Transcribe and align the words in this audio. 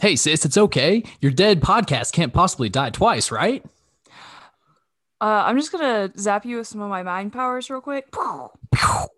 Hey, 0.00 0.16
sis, 0.16 0.44
it's 0.44 0.56
okay. 0.56 1.02
Your 1.20 1.32
dead 1.32 1.60
podcast 1.60 2.12
can't 2.12 2.32
possibly 2.32 2.68
die 2.68 2.90
twice, 2.90 3.30
right? 3.30 3.64
Uh, 5.20 5.42
I'm 5.46 5.56
just 5.56 5.72
gonna 5.72 6.12
zap 6.16 6.44
you 6.46 6.58
with 6.58 6.68
some 6.68 6.80
of 6.80 6.88
my 6.88 7.02
mind 7.02 7.32
powers 7.32 7.68
real 7.70 7.80
quick. 7.80 8.06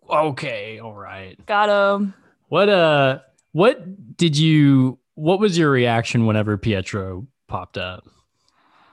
Okay, 0.08 0.78
all 0.78 0.94
right. 0.94 1.36
Got 1.46 1.68
him. 1.68 2.14
What 2.48 2.68
uh 2.70 3.18
what 3.52 4.16
did 4.16 4.36
you 4.38 4.98
what 5.14 5.38
was 5.40 5.58
your 5.58 5.70
reaction 5.70 6.24
whenever 6.26 6.56
Pietro 6.56 7.26
popped 7.48 7.76
up? 7.76 8.04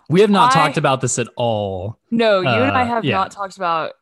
We 0.10 0.20
have 0.22 0.30
not 0.30 0.52
I- 0.56 0.60
talked 0.66 0.78
about 0.78 1.00
this 1.02 1.18
at 1.18 1.28
all. 1.38 1.98
No, 2.12 2.42
you 2.42 2.48
and 2.50 2.72
I 2.78 2.82
Uh, 2.84 2.86
have 2.88 3.06
yeah. 3.06 3.16
not 3.16 3.32
talked 3.32 3.56
about 3.56 3.94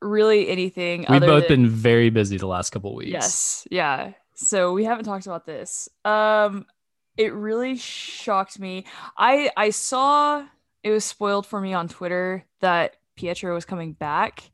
really 0.00 0.48
anything. 0.48 1.00
We've 1.08 1.22
other 1.22 1.26
both 1.26 1.48
than- 1.48 1.62
been 1.64 1.70
very 1.70 2.08
busy 2.08 2.38
the 2.38 2.46
last 2.46 2.70
couple 2.70 2.94
weeks. 2.94 3.10
Yes, 3.12 3.68
yeah. 3.70 4.12
So 4.34 4.72
we 4.72 4.84
haven't 4.84 5.04
talked 5.04 5.26
about 5.26 5.44
this. 5.46 5.88
Um, 6.06 6.66
it 7.16 7.32
really 7.32 7.76
shocked 7.76 8.58
me. 8.58 8.84
I 9.16 9.50
I 9.56 9.70
saw 9.70 10.44
it 10.82 10.90
was 10.90 11.04
spoiled 11.04 11.46
for 11.46 11.60
me 11.60 11.72
on 11.74 11.88
Twitter 11.88 12.44
that 12.60 12.96
Pietro 13.16 13.54
was 13.54 13.64
coming 13.64 13.92
back. 13.92 14.50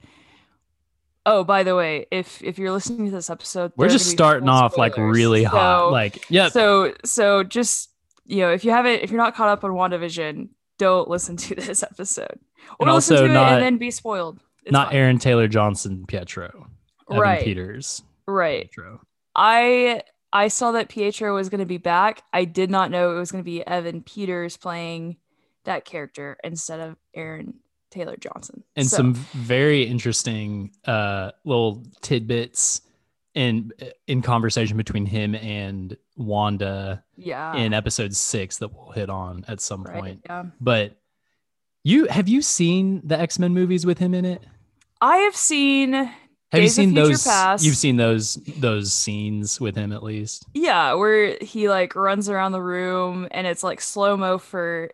Oh, 1.24 1.44
by 1.44 1.62
the 1.62 1.76
way, 1.76 2.06
if 2.10 2.42
if 2.42 2.58
you're 2.58 2.72
listening 2.72 3.06
to 3.06 3.12
this 3.12 3.30
episode, 3.30 3.72
We're 3.76 3.88
just 3.88 4.10
starting 4.10 4.48
off 4.48 4.76
like 4.76 4.96
really 4.96 5.44
hot. 5.44 5.86
So- 5.86 5.90
Like, 5.92 6.28
yeah, 6.30 6.48
So 6.48 6.94
so 7.04 7.44
just 7.44 7.90
you 8.24 8.38
know, 8.40 8.50
if 8.52 8.64
you 8.64 8.70
haven't 8.72 9.02
if 9.02 9.10
you're 9.10 9.20
not 9.20 9.34
caught 9.34 9.48
up 9.48 9.62
on 9.64 9.70
WandaVision, 9.72 10.48
don't 10.78 11.08
listen 11.08 11.36
to 11.36 11.54
this 11.56 11.82
episode. 11.82 12.38
Or 12.78 12.86
And 12.86 12.94
listen 12.94 13.16
also 13.16 13.26
to 13.26 13.30
it 13.30 13.34
not- 13.34 13.52
and 13.52 13.62
then 13.62 13.78
be 13.78 13.90
spoiled. 13.90 14.40
It's 14.64 14.72
not 14.72 14.88
fine. 14.88 14.96
Aaron 14.96 15.18
Taylor 15.18 15.48
Johnson 15.48 16.04
Pietro. 16.06 16.66
Evan 17.10 17.20
Right. 17.20 17.44
Peters 17.44 18.02
Right. 18.26 18.70
Pietro. 18.70 19.00
I 19.34 20.02
I 20.32 20.48
saw 20.48 20.72
that 20.72 20.88
Pietro 20.88 21.34
was 21.34 21.48
going 21.48 21.58
to 21.60 21.66
be 21.66 21.78
back. 21.78 22.22
I 22.32 22.44
did 22.44 22.70
not 22.70 22.90
know 22.90 23.14
it 23.14 23.18
was 23.18 23.30
going 23.30 23.42
to 23.44 23.50
be 23.50 23.66
Evan 23.66 24.02
Peters 24.02 24.56
playing 24.56 25.16
that 25.64 25.84
character 25.84 26.38
instead 26.42 26.80
of 26.80 26.96
Aaron 27.14 27.54
Taylor 27.90 28.16
Johnson. 28.16 28.64
and 28.74 28.86
So- 28.86 28.96
some 28.96 29.14
very 29.14 29.82
interesting 29.82 30.72
uh 30.86 31.32
little 31.44 31.84
tidbits 32.00 32.80
in 33.34 33.72
in 34.06 34.22
conversation 34.22 34.76
between 34.76 35.06
him 35.06 35.34
and 35.34 35.96
Wanda 36.16 37.02
yeah, 37.16 37.54
in 37.56 37.72
episode 37.72 38.14
6 38.14 38.58
that 38.58 38.68
we'll 38.68 38.90
hit 38.92 39.08
on 39.10 39.44
at 39.48 39.60
some 39.60 39.82
right, 39.84 40.00
point. 40.02 40.20
yeah. 40.26 40.44
But 40.60 40.96
you 41.84 42.06
have 42.06 42.28
you 42.28 42.42
seen 42.42 43.00
the 43.04 43.18
X-Men 43.18 43.52
movies 43.54 43.84
with 43.86 43.98
him 43.98 44.14
in 44.14 44.24
it? 44.24 44.42
I 45.00 45.16
have 45.18 45.34
seen 45.36 46.10
Have 46.52 46.60
you 46.60 46.66
Days 46.66 46.74
seen 46.74 46.92
those 46.94 47.24
Past. 47.24 47.64
you've 47.64 47.76
seen 47.78 47.96
those 47.96 48.34
those 48.58 48.92
scenes 48.92 49.58
with 49.60 49.74
him 49.74 49.90
at 49.92 50.02
least? 50.02 50.44
yeah, 50.54 50.92
where 50.94 51.36
he 51.40 51.68
like 51.68 51.96
runs 51.96 52.28
around 52.28 52.52
the 52.52 52.60
room 52.62 53.26
and 53.30 53.46
it's 53.46 53.62
like 53.62 53.80
slow 53.80 54.16
mo 54.16 54.36
for 54.38 54.90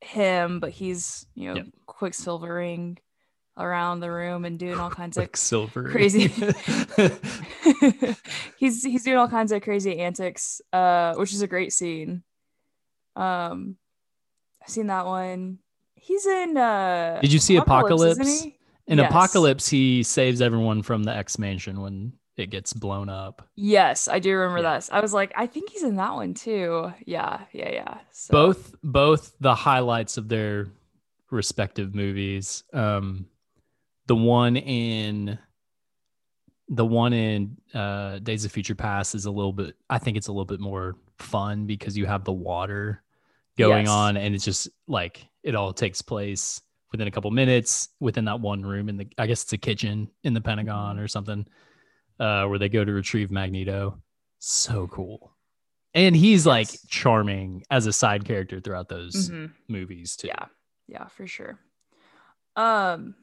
him, 0.00 0.58
but 0.60 0.70
he's 0.70 1.24
you 1.34 1.48
know 1.48 1.54
Yep. 1.56 1.66
quicksilvering 1.86 2.98
around 3.56 4.00
the 4.00 4.10
room 4.10 4.44
and 4.44 4.58
doing 4.58 4.78
all 4.78 4.90
kinds 4.90 5.16
of 5.16 5.22
Quicksilver. 5.22 5.88
crazy- 5.90 6.28
he's 8.58 8.82
he's 8.84 9.04
doing 9.04 9.16
all 9.18 9.28
kinds 9.28 9.52
of 9.52 9.62
crazy 9.62 9.98
antics, 10.00 10.60
uh, 10.72 11.14
which 11.14 11.32
is 11.32 11.42
a 11.42 11.46
great 11.46 11.72
scene. 11.72 12.22
Um, 13.16 13.76
I've 14.62 14.68
seen 14.68 14.86
that 14.88 15.06
one. 15.06 15.58
He's 15.94 16.26
in. 16.26 16.56
Uh, 16.56 17.18
Did 17.20 17.32
you 17.32 17.38
see 17.38 17.56
Apocalypse? 17.56 18.42
he? 18.42 18.57
In 18.88 18.98
Yes. 18.98 19.10
Apocalypse 19.10 19.68
he 19.68 20.02
saves 20.02 20.40
everyone 20.40 20.82
from 20.82 21.04
the 21.04 21.14
X 21.14 21.38
Mansion 21.38 21.80
when 21.80 22.12
it 22.36 22.50
gets 22.50 22.72
blown 22.72 23.08
up. 23.08 23.48
Yes, 23.56 24.08
I 24.08 24.18
do 24.18 24.34
remember 24.36 24.62
Yeah. 24.62 24.78
that. 24.78 24.88
I 24.92 25.00
was 25.00 25.12
like, 25.12 25.32
I 25.36 25.46
think 25.46 25.70
he's 25.70 25.82
in 25.84 25.96
that 25.96 26.14
one 26.14 26.34
too. 26.34 26.92
Yeah, 27.06 27.42
yeah, 27.52 27.70
yeah. 27.70 27.98
So, 28.10 28.32
both 28.32 28.74
both 28.82 29.32
the 29.40 29.54
highlights 29.54 30.16
of 30.16 30.28
their 30.28 30.68
respective 31.30 31.94
movies 31.94 32.64
um 32.72 33.26
the 34.06 34.16
one 34.16 34.56
in 34.56 35.38
the 36.70 36.86
one 36.86 37.12
in 37.12 37.54
uh 37.74 38.18
days 38.20 38.46
of 38.46 38.52
future 38.52 38.74
past 38.74 39.14
is 39.14 39.26
a 39.26 39.30
little 39.30 39.52
bit 39.52 39.76
i 39.90 39.98
think 39.98 40.16
it's 40.16 40.28
a 40.28 40.32
little 40.32 40.46
bit 40.46 40.58
more 40.58 40.96
fun 41.18 41.66
because 41.66 41.98
you 41.98 42.06
have 42.06 42.24
the 42.24 42.32
water 42.32 43.02
going 43.58 43.84
Yes. 43.84 43.90
on 43.90 44.16
and 44.16 44.34
it's 44.34 44.44
just 44.44 44.68
like 44.86 45.26
it 45.42 45.54
all 45.54 45.74
takes 45.74 46.00
place 46.00 46.62
within 46.92 47.06
a 47.08 47.10
couple 47.10 47.30
minutes 47.30 47.88
within 48.00 48.24
that 48.24 48.40
one 48.40 48.62
room 48.62 48.88
in 48.88 48.96
the 48.96 49.06
i 49.18 49.26
guess 49.26 49.42
it's 49.42 49.52
a 49.52 49.58
kitchen 49.58 50.08
in 50.24 50.34
the 50.34 50.40
pentagon 50.40 50.98
or 50.98 51.06
something 51.08 51.46
uh 52.20 52.44
where 52.46 52.58
they 52.58 52.68
go 52.68 52.84
to 52.84 52.92
retrieve 52.92 53.30
magneto 53.30 54.00
so 54.38 54.86
cool 54.88 55.34
and 55.94 56.14
he's 56.14 56.46
like 56.46 56.68
charming 56.88 57.62
as 57.70 57.86
a 57.86 57.92
side 57.92 58.24
character 58.24 58.60
throughout 58.60 58.88
those 58.88 59.30
Mhm. 59.30 59.52
movies 59.68 60.16
too. 60.16 60.28
Yeah, 60.28 60.46
yeah, 60.86 61.06
for 61.08 61.26
sure. 61.26 61.58
Um, 62.56 63.14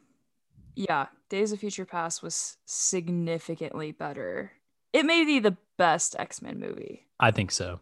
yeah, 0.75 1.07
Days 1.29 1.51
of 1.51 1.59
Future 1.59 1.85
Past 1.85 2.23
was 2.23 2.57
significantly 2.65 3.91
better. 3.91 4.51
It 4.93 5.05
may 5.05 5.23
be 5.25 5.39
the 5.39 5.55
best 5.77 6.15
X 6.17 6.41
Men 6.41 6.59
movie. 6.59 7.05
I 7.19 7.31
think 7.31 7.51
so. 7.51 7.79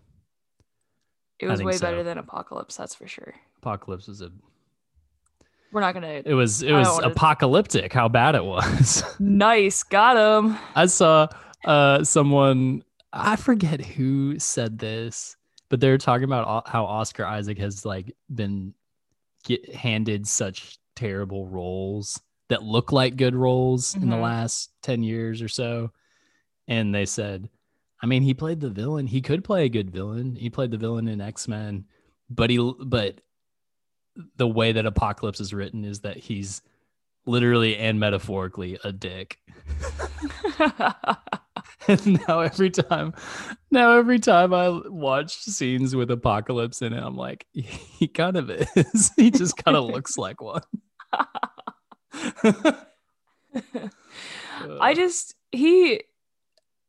It 1.39 1.47
was 1.47 1.63
way 1.63 1.73
so. 1.77 1.85
better 1.87 2.03
than 2.03 2.17
Apocalypse, 2.17 2.75
that's 2.75 2.93
for 2.93 3.07
sure. 3.07 3.33
Apocalypse 3.57 4.07
was 4.07 4.21
a 4.21 4.31
We're 5.73 5.81
not 5.81 5.93
gonna. 5.95 6.21
it 6.23 6.33
was 6.35 6.61
it 6.61 6.71
was 6.71 6.99
apocalyptic 6.99 7.91
how 7.91 8.07
bad 8.07 8.35
it 8.35 8.45
was. 8.45 9.03
Nice, 9.19 9.83
got 9.83 10.15
him. 10.15 10.57
I 10.75 10.85
saw 10.85 11.27
uh 11.65 12.03
someone 12.03 12.83
I 13.11 13.35
forget 13.35 13.83
who 13.83 14.39
said 14.39 14.77
this, 14.79 15.35
but 15.69 15.79
they're 15.79 15.97
talking 15.97 16.25
about 16.25 16.67
how 16.67 16.85
Oscar 16.85 17.25
Isaac 17.25 17.57
has 17.57 17.85
like 17.85 18.15
been 18.33 18.73
get 19.45 19.73
handed 19.75 20.27
such 20.27 20.77
terrible 20.95 21.47
roles 21.47 22.21
that 22.49 22.61
look 22.63 22.91
like 22.91 23.15
good 23.15 23.35
roles 23.35 23.95
in 23.95 24.09
the 24.09 24.15
Mhm. 24.15 24.21
last 24.21 24.69
10 24.83 25.01
years 25.03 25.41
or 25.41 25.47
so. 25.47 25.91
And 26.67 26.93
they 26.93 27.05
said, 27.05 27.49
I 28.01 28.05
mean, 28.05 28.21
he 28.21 28.33
played 28.33 28.59
the 28.61 28.69
villain. 28.69 29.07
He 29.07 29.21
could 29.21 29.43
play 29.43 29.65
a 29.65 29.69
good 29.69 29.89
villain. 29.91 30.35
He 30.35 30.49
played 30.49 30.71
the 30.71 30.77
villain 30.77 31.07
in 31.07 31.19
X-Men, 31.21 31.85
but 32.29 32.49
he 32.49 32.57
but 32.85 33.21
the 34.37 34.47
way 34.47 34.71
that 34.71 34.85
Apocalypse 34.85 35.39
is 35.39 35.53
written 35.53 35.83
is 35.85 36.01
that 36.01 36.17
he's 36.17 36.61
literally 37.25 37.77
and 37.77 37.99
metaphorically 37.99 38.77
a 38.83 38.91
dick. 38.91 39.39
and 41.87 42.19
now 42.27 42.39
every 42.39 42.69
time 42.69 43.13
now 43.69 43.97
every 43.97 44.17
time 44.17 44.53
i 44.53 44.69
watch 44.87 45.35
scenes 45.35 45.93
with 45.93 46.09
apocalypse 46.09 46.81
in 46.81 46.93
it 46.93 47.03
i'm 47.03 47.17
like 47.17 47.45
he 47.51 48.07
kind 48.07 48.37
of 48.37 48.49
is 48.49 49.11
he 49.17 49.29
just 49.29 49.57
kind 49.57 49.75
of 49.75 49.83
looks 49.83 50.17
like 50.17 50.41
one 50.41 50.61
I 54.79 54.93
just 54.93 55.35
he 55.51 56.01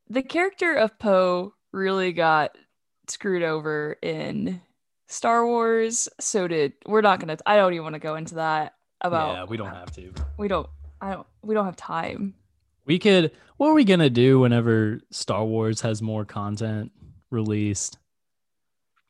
the 0.08 0.22
character 0.22 0.74
of 0.74 0.98
Poe 0.98 1.54
really 1.72 2.12
got 2.12 2.56
screwed 3.08 3.42
over 3.42 3.96
in 4.02 4.60
Star 5.14 5.46
Wars. 5.46 6.08
So 6.20 6.48
did 6.48 6.72
we're 6.86 7.00
not 7.00 7.20
gonna 7.20 7.38
I 7.46 7.56
don't 7.56 7.72
even 7.72 7.84
want 7.84 7.94
to 7.94 8.00
go 8.00 8.16
into 8.16 8.34
that 8.34 8.74
about 9.00 9.34
yeah 9.34 9.44
we 9.44 9.56
don't 9.56 9.68
have 9.68 9.92
to 9.92 10.12
we 10.38 10.48
don't 10.48 10.68
I 11.00 11.12
don't 11.12 11.26
we 11.42 11.54
don't 11.54 11.66
have 11.66 11.76
time. 11.76 12.34
we 12.86 12.98
could 12.98 13.30
what 13.56 13.68
are 13.68 13.74
we 13.74 13.84
gonna 13.84 14.10
do 14.10 14.40
whenever 14.40 15.00
star 15.10 15.44
wars 15.44 15.80
has 15.82 16.02
more 16.02 16.24
content 16.24 16.90
released 17.30 17.98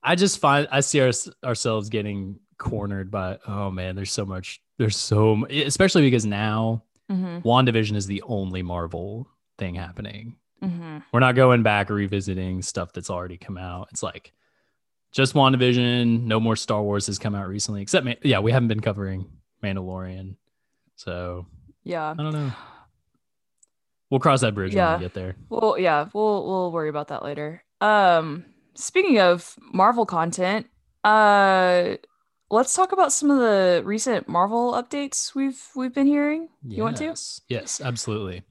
i 0.03 0.15
just 0.15 0.39
find 0.39 0.67
i 0.71 0.81
see 0.81 1.01
our, 1.01 1.11
ourselves 1.45 1.89
getting 1.89 2.39
cornered 2.59 3.11
by 3.11 3.39
oh 3.47 3.71
man 3.71 3.97
there's 3.97 4.13
so 4.13 4.25
much 4.25 4.61
there's 4.79 4.97
so 4.97 5.45
especially 5.47 6.03
because 6.03 6.27
now 6.27 6.83
Mm-hmm, 7.11 7.47
wandavision 7.47 7.97
is 7.97 8.07
the 8.07 8.23
only 8.23 8.63
marvel 8.63 9.29
thing 9.59 9.75
happening 9.75 10.37
mm-hmm. 10.63 10.99
We're 11.13 11.21
not 11.21 11.35
going 11.35 11.63
back 11.63 11.91
or 11.91 11.95
revisiting 11.95 12.63
stuff 12.63 12.95
that's 12.95 13.11
already 13.11 13.37
come 13.37 13.59
out. 13.59 13.89
It's 13.91 14.03
like 14.03 14.33
just 15.15 15.35
WandaVision. 15.35 16.25
No 16.25 16.41
more 16.41 16.57
Star 16.57 16.83
Wars 16.83 17.07
has 17.07 17.19
come 17.19 17.35
out 17.35 17.49
recently, 17.49 17.81
except 17.83 18.05
Ma- 18.05 18.15
yeah, 18.23 18.41
we 18.41 18.53
haven't 18.53 18.69
been 18.69 18.81
covering 18.81 19.27
Mandalorian. 19.63 20.37
So 20.97 21.47
Yeah. 21.85 22.11
I 22.11 22.15
don't 22.23 22.33
know. 22.33 22.53
We'll 24.11 24.21
cross 24.21 24.43
that 24.43 24.55
bridge 24.55 24.75
when 24.75 24.95
we 24.99 25.05
get 25.05 25.15
there. 25.15 25.35
Well, 25.49 25.77
yeah, 25.79 26.09
we'll 26.13 26.47
we'll 26.47 26.71
worry 26.73 26.89
about 26.89 27.09
that 27.09 27.25
later. 27.25 27.65
Um, 27.81 28.45
speaking 28.75 29.19
of 29.19 29.57
Marvel 29.73 30.07
content, 30.07 30.67
uh, 31.03 31.97
let's 32.51 32.75
talk 32.75 32.93
about 32.93 33.13
some 33.13 33.31
of 33.31 33.39
the 33.39 33.83
recent 33.85 34.29
Marvel 34.29 34.73
updates 34.73 35.35
we've 35.35 35.61
we've 35.75 35.93
been 35.95 36.07
hearing. 36.07 36.49
You 36.67 36.83
want 36.85 36.99
to? 36.99 37.05
Yes. 37.07 37.41
Yes, 37.49 37.81
absolutely. 37.81 38.43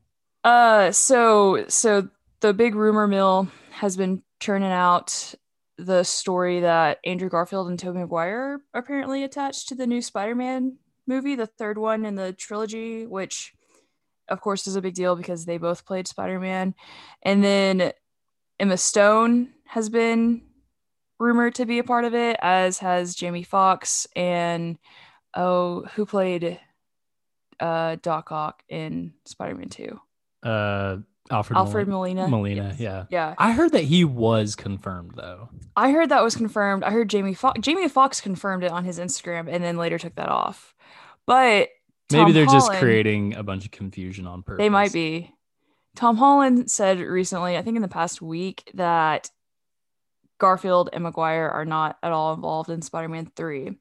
Uh, 0.43 0.91
so 0.91 1.63
so 1.69 2.09
the 2.41 2.53
big 2.53 2.75
rumor 2.75 3.07
mill 3.07 3.47
has 3.71 3.95
been 3.95 4.21
churning 4.41 4.71
out 4.71 5.33
the 5.77 6.03
story 6.03 6.59
that 6.61 6.99
Andrew 7.03 7.29
Garfield 7.29 7.67
and 7.69 7.79
Tobey 7.79 7.99
Maguire 7.99 8.61
apparently 8.73 9.23
attached 9.23 9.69
to 9.69 9.75
the 9.75 9.87
new 9.87 10.01
Spider-Man 10.01 10.77
movie, 11.07 11.35
the 11.35 11.47
third 11.47 11.77
one 11.77 12.05
in 12.05 12.15
the 12.15 12.33
trilogy, 12.33 13.05
which 13.05 13.53
of 14.29 14.39
course 14.39 14.67
is 14.67 14.75
a 14.75 14.81
big 14.81 14.93
deal 14.93 15.15
because 15.15 15.45
they 15.45 15.57
both 15.57 15.85
played 15.85 16.07
Spider-Man. 16.07 16.75
And 17.23 17.43
then 17.43 17.91
Emma 18.59 18.77
Stone 18.77 19.49
has 19.65 19.89
been 19.89 20.43
rumored 21.19 21.55
to 21.55 21.65
be 21.65 21.79
a 21.79 21.83
part 21.83 22.05
of 22.05 22.13
it, 22.13 22.37
as 22.41 22.79
has 22.79 23.15
Jamie 23.15 23.43
Foxx 23.43 24.07
and 24.15 24.77
oh, 25.35 25.85
who 25.95 26.05
played 26.05 26.59
uh 27.59 27.97
Doc 28.01 28.31
Ock 28.31 28.63
in 28.69 29.13
Spider-Man 29.25 29.69
2? 29.69 29.99
Uh, 30.43 30.97
Alfred. 31.31 31.57
Alfred 31.57 31.87
Mol- 31.87 31.99
Molina. 31.99 32.27
Molina. 32.27 32.67
Yes. 32.71 32.79
Yeah. 32.79 33.05
Yeah. 33.09 33.35
I 33.37 33.53
heard 33.53 33.71
that 33.71 33.83
he 33.85 34.03
was 34.03 34.55
confirmed 34.55 35.13
though. 35.15 35.49
I 35.75 35.91
heard 35.91 36.09
that 36.09 36.23
was 36.23 36.35
confirmed. 36.35 36.83
I 36.83 36.91
heard 36.91 37.09
Jamie 37.09 37.33
Foxx 37.33 37.59
Jamie 37.61 37.87
Foxx 37.87 38.19
confirmed 38.21 38.63
it 38.63 38.71
on 38.71 38.83
his 38.83 38.99
Instagram 38.99 39.47
and 39.49 39.63
then 39.63 39.77
later 39.77 39.97
took 39.97 40.15
that 40.15 40.29
off. 40.29 40.75
But 41.25 41.69
Maybe 42.11 42.31
they're 42.33 42.45
just 42.45 42.71
creating 42.73 43.33
a 43.35 43.43
bunch 43.43 43.65
of 43.65 43.71
confusion 43.71 44.27
on 44.27 44.43
purpose. 44.43 44.61
They 44.61 44.69
might 44.69 44.93
be. 44.93 45.33
Tom 45.95 46.17
Holland 46.17 46.69
said 46.69 46.99
recently, 46.99 47.57
I 47.57 47.61
think 47.61 47.75
in 47.75 47.81
the 47.81 47.87
past 47.87 48.21
week, 48.21 48.69
that 48.73 49.31
Garfield 50.39 50.89
and 50.91 51.03
Maguire 51.03 51.49
are 51.49 51.65
not 51.65 51.97
at 52.03 52.11
all 52.11 52.33
involved 52.33 52.69
in 52.69 52.81
Spider-Man 52.81 53.31
3. 53.35 53.77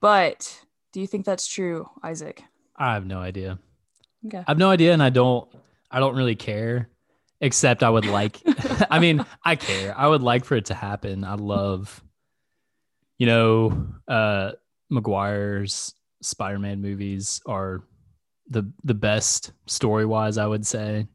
But 0.00 0.64
do 0.92 1.00
you 1.00 1.06
think 1.06 1.24
that's 1.24 1.46
true, 1.46 1.88
Isaac? 2.02 2.42
I 2.76 2.94
have 2.94 3.06
no 3.06 3.18
idea. 3.18 3.58
Okay. 4.26 4.38
I 4.38 4.44
have 4.50 4.58
no 4.58 4.70
idea, 4.70 4.92
and 4.92 5.02
I 5.02 5.10
don't. 5.10 5.48
I 5.90 6.00
don't 6.00 6.16
really 6.16 6.36
care. 6.36 6.88
Except 7.40 7.82
I 7.82 7.90
would 7.90 8.06
like. 8.06 8.40
I 8.90 9.00
mean, 9.00 9.24
I 9.44 9.56
care. 9.56 9.98
I 9.98 10.06
would 10.06 10.22
like 10.22 10.44
for 10.44 10.54
it 10.56 10.66
to 10.66 10.74
happen. 10.74 11.24
I 11.24 11.34
love. 11.34 12.02
You 13.18 13.26
know, 13.26 13.86
uh, 14.08 14.52
Maguire's 14.90 15.94
Spider-Man 16.22 16.80
movies 16.80 17.40
are 17.46 17.82
the 18.48 18.70
the 18.84 18.94
best 18.94 19.52
story 19.66 20.06
wise. 20.06 20.38
I 20.38 20.46
would 20.46 20.64
say, 20.66 21.08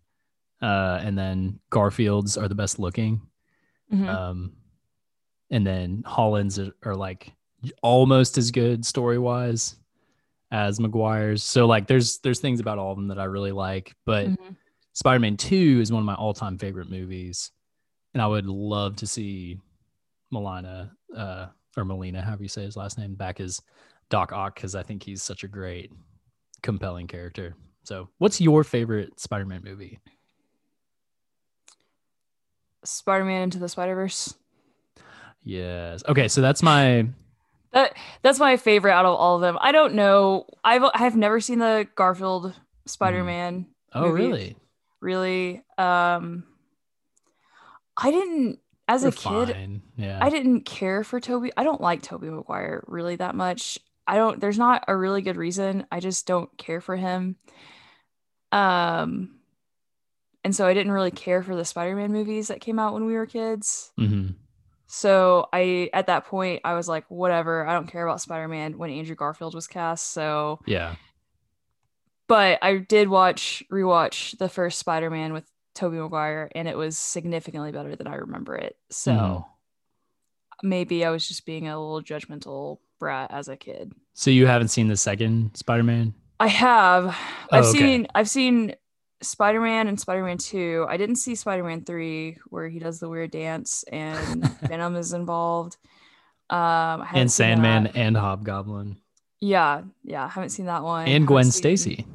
uh, 0.62 1.00
and 1.02 1.18
then 1.18 1.60
Garfield's 1.70 2.38
are 2.38 2.48
the 2.50 2.56
best 2.56 2.78
looking. 2.78 3.22
Mhm. 3.94 4.08
Um, 4.08 4.52
and 5.50 5.66
then 5.66 6.04
Holland's 6.06 6.60
are, 6.60 6.74
are 6.84 6.96
like 6.96 7.32
almost 7.82 8.38
as 8.38 8.52
good 8.52 8.86
story 8.86 9.18
wise 9.18 9.77
as 10.52 10.80
Maguire's. 10.80 11.44
So 11.44 11.66
like 11.66 11.88
there's 11.88 12.20
there's 12.20 12.40
things 12.40 12.60
about 12.60 12.78
all 12.80 12.92
of 12.92 12.98
them 12.98 13.08
that 13.10 13.20
I 13.20 13.26
really 13.26 13.52
like, 13.52 13.96
but 14.06 14.28
Mhm. 14.28 14.56
Spider-Man 14.94 15.38
2 15.38 15.80
is 15.82 15.92
one 15.92 16.02
of 16.02 16.06
my 16.06 16.16
all-time 16.16 16.58
favorite 16.58 16.90
movies. 16.90 17.52
And 18.14 18.22
I 18.22 18.28
would 18.28 18.48
love 18.48 18.96
to 18.98 19.08
see 19.08 19.60
Melina 20.32 20.92
uh 21.16 21.48
or 21.76 21.86
Melina, 21.86 22.22
however 22.22 22.44
you 22.44 22.50
say 22.50 22.64
his 22.64 22.76
last 22.76 22.98
name, 22.98 23.14
back 23.14 23.40
as 23.40 23.62
Doc 24.10 24.32
Ock 24.32 24.56
because 24.56 24.74
I 24.74 24.82
think 24.84 25.04
he's 25.04 25.22
such 25.22 25.44
a 25.44 25.48
great, 25.48 25.92
compelling 26.64 27.08
character. 27.08 27.56
So 27.84 28.10
what's 28.18 28.42
your 28.42 28.64
favorite 28.64 29.20
Spider-Man 29.20 29.62
movie? 29.64 30.00
Spider-Man 32.84 33.44
into 33.44 33.60
the 33.60 33.70
Spider-Verse. 33.70 34.36
Yes. 35.44 36.04
Okay, 36.08 36.28
so 36.28 36.42
that's 36.42 36.64
my 36.64 37.08
That 37.78 37.96
that's 38.24 38.40
my 38.40 38.58
favorite 38.58 38.92
out 38.92 39.06
of 39.06 39.16
all 39.16 39.36
of 39.36 39.42
them. 39.42 39.56
I 39.62 39.72
don't 39.72 39.94
know. 39.94 40.48
I've 40.64 40.82
I've 40.96 41.16
never 41.16 41.40
seen 41.40 41.60
the 41.60 41.88
Garfield 41.94 42.56
Spider-Man. 42.88 43.68
Oh, 43.94 44.02
movie. 44.02 44.14
really? 44.24 44.58
Really. 45.00 45.64
Um 45.78 46.44
I 47.96 48.10
didn't 48.10 48.58
as 48.88 49.04
a 49.04 49.08
We're 49.08 49.12
kid 49.12 49.50
fine. 49.54 49.82
Yeah. 49.96 50.18
I 50.20 50.32
didn't 50.32 50.62
care 50.62 51.04
for 51.04 51.20
Tobey. 51.20 51.52
I 51.56 51.64
don't 51.64 51.80
like 51.80 52.02
Tobey 52.02 52.32
Maguire 52.32 52.84
really 52.88 53.16
that 53.18 53.36
much. 53.36 53.78
I 54.08 54.16
don't 54.16 54.42
there's 54.42 54.58
not 54.58 54.84
a 54.88 54.98
really 54.98 55.22
good 55.22 55.38
reason. 55.38 55.86
I 55.92 56.00
just 56.00 56.26
don't 56.26 56.50
care 56.58 56.82
for 56.82 56.96
him. 56.96 57.36
Um 58.52 59.36
and 60.44 60.56
so 60.56 60.66
I 60.66 60.74
didn't 60.74 60.94
really 60.94 61.12
care 61.12 61.44
for 61.44 61.56
the 61.56 61.66
Spider-Man 61.66 62.12
movies 62.12 62.48
that 62.48 62.60
came 62.60 62.80
out 62.80 62.96
when 62.96 63.06
we 63.06 63.14
were 63.14 63.28
kids. 63.28 63.92
hmm 63.98 64.30
So 64.88 65.50
I 65.52 65.90
at 65.94 66.08
that 66.08 66.26
point 66.26 66.62
I 66.64 66.74
was 66.74 66.88
like 66.88 67.06
whatever, 67.10 67.68
I 67.68 67.74
don't 67.74 67.88
care 67.88 68.08
about 68.08 68.22
Spider-Man 68.22 68.78
when 68.78 68.90
Andrew 68.90 69.16
Garfield 69.16 69.54
was 69.54 69.68
cast. 69.68 70.12
So 70.12 70.60
Yeah. 70.66 70.96
but 72.28 72.60
I 72.62 72.78
did 72.78 73.10
watch 73.10 73.64
rewatch 73.72 74.38
the 74.38 74.50
first 74.50 74.80
Spider-Man 74.80 75.34
with 75.34 75.46
Tobey 75.76 75.98
Maguire 75.98 76.50
and 76.56 76.68
it 76.68 76.78
was 76.78 76.98
significantly 76.98 77.72
better 77.72 77.96
than 77.96 78.08
I 78.08 78.16
remember 78.16 78.56
it. 78.56 78.78
So 78.90 79.12
Mhm. 79.12 79.46
maybe 80.64 81.06
I 81.06 81.10
was 81.10 81.28
just 81.28 81.46
being 81.46 81.68
a 81.68 81.78
little 81.80 82.02
judgmental 82.02 82.80
brat 83.00 83.32
as 83.32 83.48
a 83.48 83.56
kid. 83.58 83.94
So 84.14 84.32
you 84.32 84.48
haven't 84.48 84.70
seen 84.70 84.88
the 84.88 84.98
second 84.98 85.56
Spider-Man? 85.56 86.14
I 86.40 86.48
have. 86.48 87.06
Oh, 87.08 87.58
I've 87.58 87.66
okay. 87.66 87.78
seen 87.80 88.08
I've 88.16 88.30
seen 88.30 88.76
Spider-Man 89.22 89.88
and 89.88 90.00
Spider-Man 90.00 90.38
2. 90.38 90.86
I 90.88 90.98
didn't 90.98 91.16
see 91.18 91.36
Spider-Man 91.36 91.84
3 91.86 92.38
where 92.50 92.68
he 92.70 92.80
does 92.80 93.00
the 93.00 93.10
weird 93.10 93.32
dance 93.32 93.84
and 93.92 94.44
Venom 94.62 94.96
is 94.96 95.14
involved. 95.14 95.78
Um 96.50 97.02
I 97.02 97.10
And 97.16 97.32
Sandman 97.32 97.84
that. 97.86 97.96
and 97.96 98.16
Hobgoblin. 98.16 98.98
Yeah, 99.40 99.82
yeah, 100.04 100.26
I 100.26 100.28
haven't 100.30 100.50
seen 100.50 100.66
that 100.68 100.84
one. 100.84 101.08
And 101.08 101.28
Gwen 101.28 101.46
Stacy. 101.52 102.06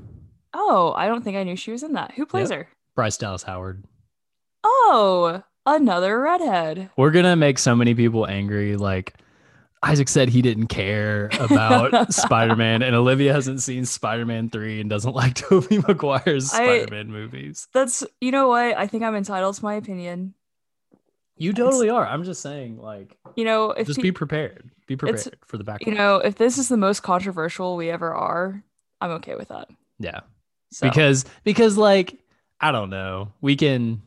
Oh, 0.55 0.93
I 0.97 1.07
don't 1.07 1.23
think 1.23 1.37
I 1.37 1.45
knew 1.45 1.57
she 1.57 1.71
was 1.73 1.83
in 1.83 1.93
that. 1.95 2.13
Who 2.13 2.27
plays 2.27 2.51
her? 2.51 2.69
Bryce 2.97 3.17
Dallas 3.17 3.43
Howard. 3.45 3.85
Oh, 4.65 5.43
another 5.67 6.21
redhead. 6.21 6.91
We're 6.97 7.11
gonna 7.11 7.37
make 7.37 7.59
so 7.59 7.75
many 7.77 7.95
people 7.95 8.27
angry. 8.27 8.77
Like 8.77 9.15
Isaac 9.83 10.09
said 10.09 10.29
he 10.29 10.43
didn't 10.43 10.69
care 10.69 11.29
about 11.41 12.13
Spider-Man, 12.15 12.83
and 12.83 12.95
Olivia 12.95 13.33
hasn't 13.33 13.61
seen 13.63 13.85
Spider-Man 13.85 14.49
3 14.51 14.81
and 14.81 14.89
doesn't 14.91 15.13
like 15.15 15.35
Tobey 15.35 15.79
Maguire's 15.79 16.51
Spider-Man 16.51 17.11
movies. 17.11 17.67
That's 17.73 18.05
you 18.21 18.31
know 18.31 18.49
what? 18.49 18.77
I 18.77 18.87
think 18.87 19.03
I'm 19.03 19.17
entitled 19.17 19.57
to 19.57 19.65
my 19.65 19.75
opinion. 19.75 20.35
You 21.37 21.53
totally 21.53 21.89
are. 21.91 22.07
I'm 22.07 22.23
just 22.23 22.41
saying, 22.43 22.79
like, 22.81 23.17
You 23.35 23.45
know, 23.45 23.73
if 23.73 23.87
just 23.89 23.99
pe- 23.99 24.03
be 24.03 24.13
prepared. 24.13 24.71
Be 24.87 24.97
prepared 24.97 25.37
for 25.47 25.59
the 25.59 25.65
back. 25.65 25.85
you 25.85 25.93
know, 25.95 26.17
if 26.17 26.37
this 26.37 26.59
is 26.59 26.69
the 26.69 26.77
most 26.77 27.03
controversial 27.03 27.77
we 27.77 27.91
ever 27.91 28.15
are, 28.15 28.63
I'm 29.01 29.11
okay 29.13 29.35
with 29.35 29.49
that. 29.49 29.69
yeah. 29.99 30.21
So 30.71 30.89
because 30.89 31.27
because 31.45 31.77
like 31.77 32.19
i 32.59 32.73
don't 32.73 32.89
know 32.89 33.31
we 33.43 33.57
can 33.57 34.01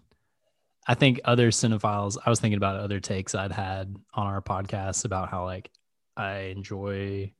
i 0.87 0.93
think 0.93 1.19
other 1.25 1.51
cinephiles 1.51 2.17
i 2.25 2.29
was 2.29 2.39
thinking 2.39 2.57
about 2.57 2.75
other 2.79 2.99
takes 2.99 3.35
i'd 3.35 3.51
had 3.51 3.95
on 4.13 4.27
our 4.27 4.41
podcast 4.41 5.05
about 5.05 5.29
how 5.29 5.45
like 5.45 5.69
i 6.17 6.37
enjoy 6.55 7.31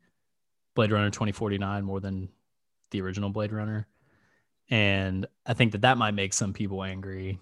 blade 0.75 0.91
runner 0.91 1.09
2049 1.09 1.83
more 1.83 1.99
than 1.99 2.29
the 2.91 3.01
original 3.01 3.29
blade 3.29 3.51
runner. 3.51 3.87
And 4.69 5.25
i 5.45 5.53
think 5.53 5.71
that 5.71 5.81
that 5.81 5.97
might 5.97 6.13
make 6.13 6.33
some 6.33 6.53
people 6.53 6.83
angry. 6.83 7.39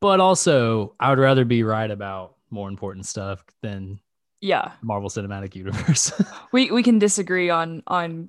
But 0.00 0.20
also 0.20 0.94
i 0.98 1.10
would 1.10 1.18
rather 1.18 1.44
be 1.44 1.62
right 1.62 1.90
about 1.90 2.36
more 2.50 2.68
important 2.68 3.06
stuff 3.06 3.44
than 3.60 4.00
yeah, 4.40 4.72
marvel 4.82 5.08
cinematic 5.08 5.54
universe. 5.54 6.12
We 6.52 6.70
we 6.70 6.82
can 6.82 6.98
disagree 6.98 7.50
on 7.50 7.82
on 7.86 8.28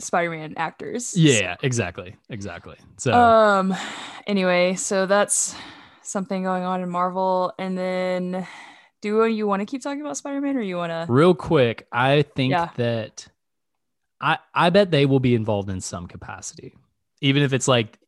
Spider-Man 0.00 0.54
actors. 0.56 1.16
yeah 1.16 1.56
exactly 1.62 2.16
exactly 2.28 2.76
so 2.98 3.12
Um. 3.12 3.74
Anyway, 4.26 4.74
so 4.74 5.04
that's 5.06 5.54
something 6.02 6.42
going 6.42 6.62
on 6.62 6.82
in 6.82 6.88
Marvel, 6.88 7.52
and 7.58 7.76
then 7.76 8.46
do 9.02 9.24
you 9.26 9.46
want 9.46 9.60
to 9.60 9.66
keep 9.66 9.82
talking 9.82 10.00
about 10.00 10.16
Spider-Man, 10.16 10.56
or 10.56 10.62
you 10.62 10.76
want 10.76 10.90
to? 10.90 11.06
real 11.12 11.34
quick 11.34 11.86
i 11.92 12.22
think 12.22 12.52
Yeah. 12.52 12.70
that 12.76 13.28
i 14.20 14.38
i 14.54 14.70
bet 14.70 14.90
they 14.90 15.04
will 15.06 15.20
be 15.20 15.34
involved 15.34 15.68
in 15.68 15.80
some 15.80 16.06
capacity 16.06 16.72
even 17.20 17.42
if 17.42 17.52
it's 17.52 17.68
like 17.68 17.98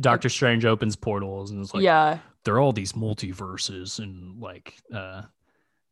doctor 0.00 0.28
strange 0.30 0.64
opens 0.64 0.96
portals 0.96 1.50
and 1.50 1.62
it's 1.62 1.74
like 1.74 1.82
yeah, 1.82 2.18
there 2.44 2.54
are 2.54 2.60
all 2.60 2.72
these 2.72 2.92
multiverses 2.94 3.98
and 3.98 4.40
like 4.40 4.78
uh 4.94 5.22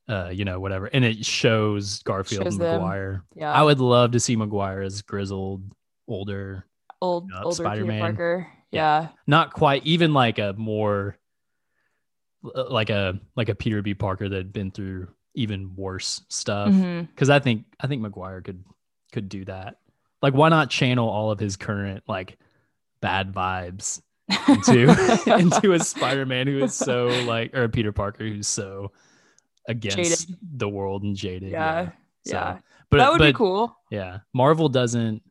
uh 0.08 0.28
you 0.32 0.44
know 0.44 0.60
whatever 0.60 0.86
and 0.86 1.04
it 1.04 1.24
shows 1.24 2.02
garfield 2.02 2.44
Shows 2.44 2.54
and 2.54 2.62
maguire 2.62 3.24
yeah. 3.34 3.52
i 3.52 3.62
would 3.62 3.80
love 3.80 4.12
to 4.12 4.20
see 4.20 4.36
maguire 4.36 4.82
as 4.82 5.00
grizzled 5.02 5.62
older 6.06 6.66
old 7.00 7.30
uh, 7.32 7.42
older 7.44 7.54
Spider-Man. 7.56 8.00
Peter 8.00 8.00
Parker. 8.16 8.48
Yeah. 8.70 9.00
Yeah. 9.02 9.08
not 9.26 9.52
quite 9.52 9.84
even 9.86 10.12
like 10.12 10.38
a 10.38 10.54
more 10.56 11.16
uh, 12.54 12.70
like 12.70 12.90
a 12.90 13.18
like 13.36 13.48
a 13.48 13.54
peter 13.54 13.80
b 13.82 13.94
parker 13.94 14.28
that 14.28 14.36
had 14.36 14.52
been 14.52 14.70
through 14.70 15.08
even 15.34 15.74
worse 15.74 16.22
stuff 16.28 16.68
Mhm. 16.68 17.08
because 17.08 17.28
I 17.30 17.38
think 17.40 17.64
I 17.80 17.86
think 17.88 18.02
Maguire 18.02 18.40
could 18.40 18.64
could 19.12 19.28
do 19.28 19.44
that. 19.46 19.78
Like, 20.22 20.32
why 20.34 20.48
not 20.48 20.70
channel 20.70 21.08
all 21.08 21.30
of 21.32 21.40
his 21.40 21.56
current 21.56 22.04
like 22.06 22.38
bad 23.00 23.32
vibes 23.32 24.00
into 24.48 24.88
into 25.38 25.72
a 25.72 25.80
Spider-Man 25.80 26.46
who 26.46 26.62
is 26.62 26.74
so 26.74 27.06
like, 27.26 27.52
or 27.54 27.64
a 27.64 27.68
Peter 27.68 27.90
Parker 27.92 28.24
who's 28.24 28.46
so 28.46 28.92
against 29.68 30.28
Jaded. 30.28 30.36
the 30.56 30.68
world 30.68 31.02
and 31.02 31.16
jaded. 31.16 31.50
Yeah, 31.52 31.90
So, 32.26 32.36
yeah. 32.36 32.58
but 32.90 32.98
that 32.98 33.10
would 33.12 33.18
but 33.18 33.26
be 33.26 33.32
cool. 33.32 33.76
yeah, 33.90 34.18
Marvel 34.32 34.68
doesn't. 34.68 35.22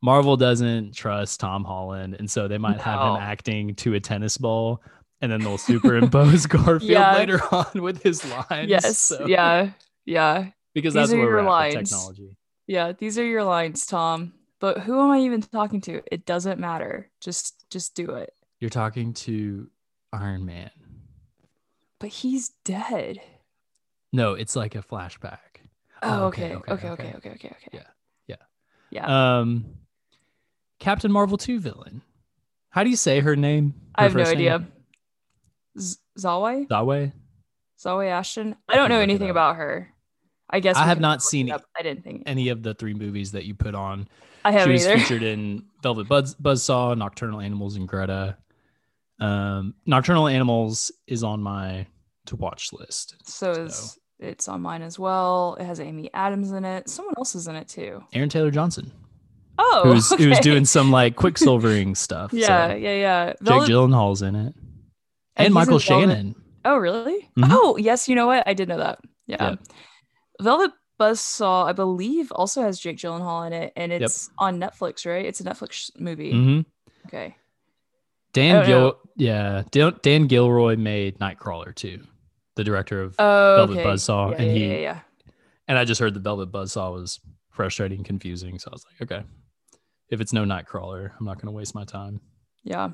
Marvel 0.00 0.36
doesn't 0.36 0.94
trust 0.94 1.40
Tom 1.40 1.64
Holland, 1.64 2.14
and 2.18 2.30
so 2.30 2.46
they 2.46 2.58
might 2.58 2.80
have 2.80 3.00
him 3.00 3.16
acting 3.16 3.74
to 3.76 3.94
a 3.94 4.00
tennis 4.00 4.36
ball, 4.38 4.80
and 5.20 5.30
then 5.32 5.40
they'll 5.40 5.58
superimpose 5.58 6.46
Garfield 6.48 6.82
Yeah. 6.90 7.14
later 7.16 7.40
on 7.52 7.82
with 7.82 8.00
his 8.02 8.24
lines. 8.30 8.68
Yes. 8.70 8.96
so- 8.98 9.26
Yeah. 9.26 9.70
Yeah. 10.04 10.50
because 10.72 10.94
These 10.94 11.08
that's 11.08 11.12
where 11.12 11.22
your 11.28 11.42
lines. 11.42 11.90
technology. 11.90 12.36
Yeah. 12.68 12.92
These 12.92 13.18
are 13.18 13.24
your 13.24 13.42
lines, 13.42 13.84
Tom. 13.86 14.34
But 14.60 14.78
who 14.80 15.00
am 15.00 15.10
I 15.10 15.18
even 15.20 15.40
talking 15.42 15.80
to? 15.82 16.00
It 16.12 16.24
doesn't 16.24 16.60
matter. 16.60 17.10
Just 17.20 17.68
just 17.70 17.94
do 17.96 18.10
it. 18.12 18.32
You're 18.60 18.70
talking 18.70 19.12
to 19.14 19.68
Iron 20.12 20.44
Man. 20.46 20.70
But 21.98 22.10
he's 22.10 22.50
dead. 22.64 23.20
No, 24.12 24.34
it's 24.34 24.56
like 24.56 24.74
a 24.74 24.82
flashback. 24.82 25.38
Oh, 26.02 26.24
Oh, 26.24 26.24
okay. 26.26 26.54
okay, 26.54 26.72
Okay. 26.72 26.72
okay, 26.72 26.88
Okay. 26.90 27.02
okay. 27.16 27.28
Okay. 27.34 27.48
Okay. 27.48 27.68
Yeah, 27.72 27.82
yeah. 28.26 28.36
Yeah. 28.90 29.38
Um, 29.40 29.64
Captain 30.78 31.10
Marvel 31.12 31.36
2 31.36 31.58
villain. 31.60 32.02
How 32.70 32.84
do 32.84 32.90
you 32.90 32.96
say 32.96 33.20
her 33.20 33.34
name? 33.36 33.74
I 33.94 34.04
have 34.04 34.14
no 34.14 34.22
idea. 34.22 34.64
Z- 35.78 35.98
Zawai? 36.18 36.66
Zawe? 36.68 37.12
Zoe 37.80 38.08
Ashton? 38.08 38.56
I 38.68 38.76
don't 38.76 38.88
can 38.88 38.96
know 38.96 39.00
anything 39.02 39.30
about 39.30 39.56
her. 39.56 39.92
I 40.50 40.60
guess 40.60 40.76
I 40.76 40.86
have 40.86 41.00
not 41.00 41.18
it 41.18 41.22
seen. 41.22 41.52
I 41.52 41.82
didn't 41.82 42.04
think 42.04 42.22
Any 42.26 42.48
of 42.48 42.62
the 42.62 42.74
three 42.74 42.94
movies 42.94 43.32
that 43.32 43.44
you 43.44 43.54
put 43.54 43.74
on. 43.74 44.08
I 44.44 44.52
haven't 44.52 44.72
was 44.72 44.86
either. 44.86 44.98
featured 44.98 45.22
in 45.22 45.64
Velvet 45.82 46.08
Buzz 46.08 46.34
Buzzsaw, 46.36 46.96
Nocturnal 46.96 47.40
Animals, 47.40 47.76
and 47.76 47.86
Greta. 47.86 48.36
Um, 49.20 49.74
Nocturnal 49.84 50.28
Animals 50.28 50.90
is 51.06 51.22
on 51.22 51.42
my 51.42 51.86
to 52.28 52.36
watch 52.36 52.72
list. 52.72 53.16
So 53.24 53.52
it's 53.52 53.98
it's 54.18 54.48
on 54.48 54.62
mine 54.62 54.82
as 54.82 54.98
well. 54.98 55.56
It 55.60 55.64
has 55.64 55.80
Amy 55.80 56.10
Adams 56.14 56.50
in 56.52 56.64
it. 56.64 56.88
Someone 56.88 57.14
else 57.18 57.34
is 57.34 57.46
in 57.48 57.56
it 57.56 57.68
too. 57.68 58.02
Aaron 58.12 58.28
Taylor 58.28 58.50
Johnson, 58.50 58.90
Oh, 59.58 59.82
who's 59.84 60.10
who's 60.12 60.38
doing 60.40 60.64
some 60.64 60.90
like 60.90 61.16
quicksilvering 61.22 61.96
stuff. 61.96 62.32
Yeah, 62.32 62.68
so. 62.68 62.74
yeah, 62.76 62.94
yeah. 62.94 63.32
Jake 63.42 63.68
Gyllenhaal's 63.70 64.22
in 64.22 64.34
it, 64.34 64.54
And 65.36 65.46
and, 65.46 65.54
Michael 65.54 65.78
Shannon. 65.78 66.34
Oh, 66.64 66.76
really? 66.76 67.28
Mhm. 67.38 67.48
Oh, 67.50 67.76
yes. 67.76 68.08
You 68.08 68.14
know 68.16 68.26
what? 68.26 68.42
I 68.46 68.54
did 68.54 68.68
know 68.68 68.78
that. 68.78 68.98
Yeah. 69.26 69.36
Yeah. 69.50 69.54
Velvet 70.40 70.72
Buzzsaw, 71.00 71.66
I 71.66 71.72
believe, 71.72 72.32
also 72.32 72.62
has 72.62 72.78
Jake 72.78 72.98
Gyllenhaal 72.98 73.46
in 73.46 73.52
it, 73.52 73.72
and 73.76 73.92
it's 73.92 74.30
on 74.38 74.58
Netflix, 74.60 75.06
right? 75.06 75.24
It's 75.24 75.40
a 75.40 75.44
Netflix 75.44 75.90
movie. 75.98 76.32
hmm 76.32 76.60
Okay. 77.06 77.36
Dan 78.32 78.66
Gil, 78.66 78.78
know. 78.80 78.96
yeah, 79.16 79.62
Dan, 79.70 79.94
Dan 80.02 80.26
Gilroy 80.26 80.76
made 80.76 81.18
Nightcrawler 81.18 81.74
too, 81.74 82.02
the 82.58 82.64
director 82.64 83.00
of, 83.00 83.14
Oh, 83.18 83.54
Velvet 83.58 83.78
okay. 83.78 83.84
Buzzsaw, 83.88 84.32
yeah, 84.32 84.36
and 84.42 84.50
he- 84.56 84.66
yeah, 84.68 84.76
yeah. 84.78 85.00
and 85.68 85.78
I 85.78 85.84
just 85.86 86.00
heard 86.00 86.12
the 86.12 86.20
Velvet 86.20 86.52
Buzzsaw 86.52 86.92
was 86.92 87.20
frustrating, 87.50 88.04
confusing, 88.04 88.58
so 88.58 88.68
I 88.70 88.74
was 88.74 88.84
like, 88.84 89.10
okay, 89.10 89.24
if 90.10 90.20
it's 90.20 90.32
no 90.32 90.44
Nightcrawler, 90.44 91.12
I'm 91.18 91.24
not 91.24 91.40
gonna 91.40 91.52
waste 91.52 91.74
my 91.74 91.84
time. 91.84 92.20
Yeah. 92.64 92.90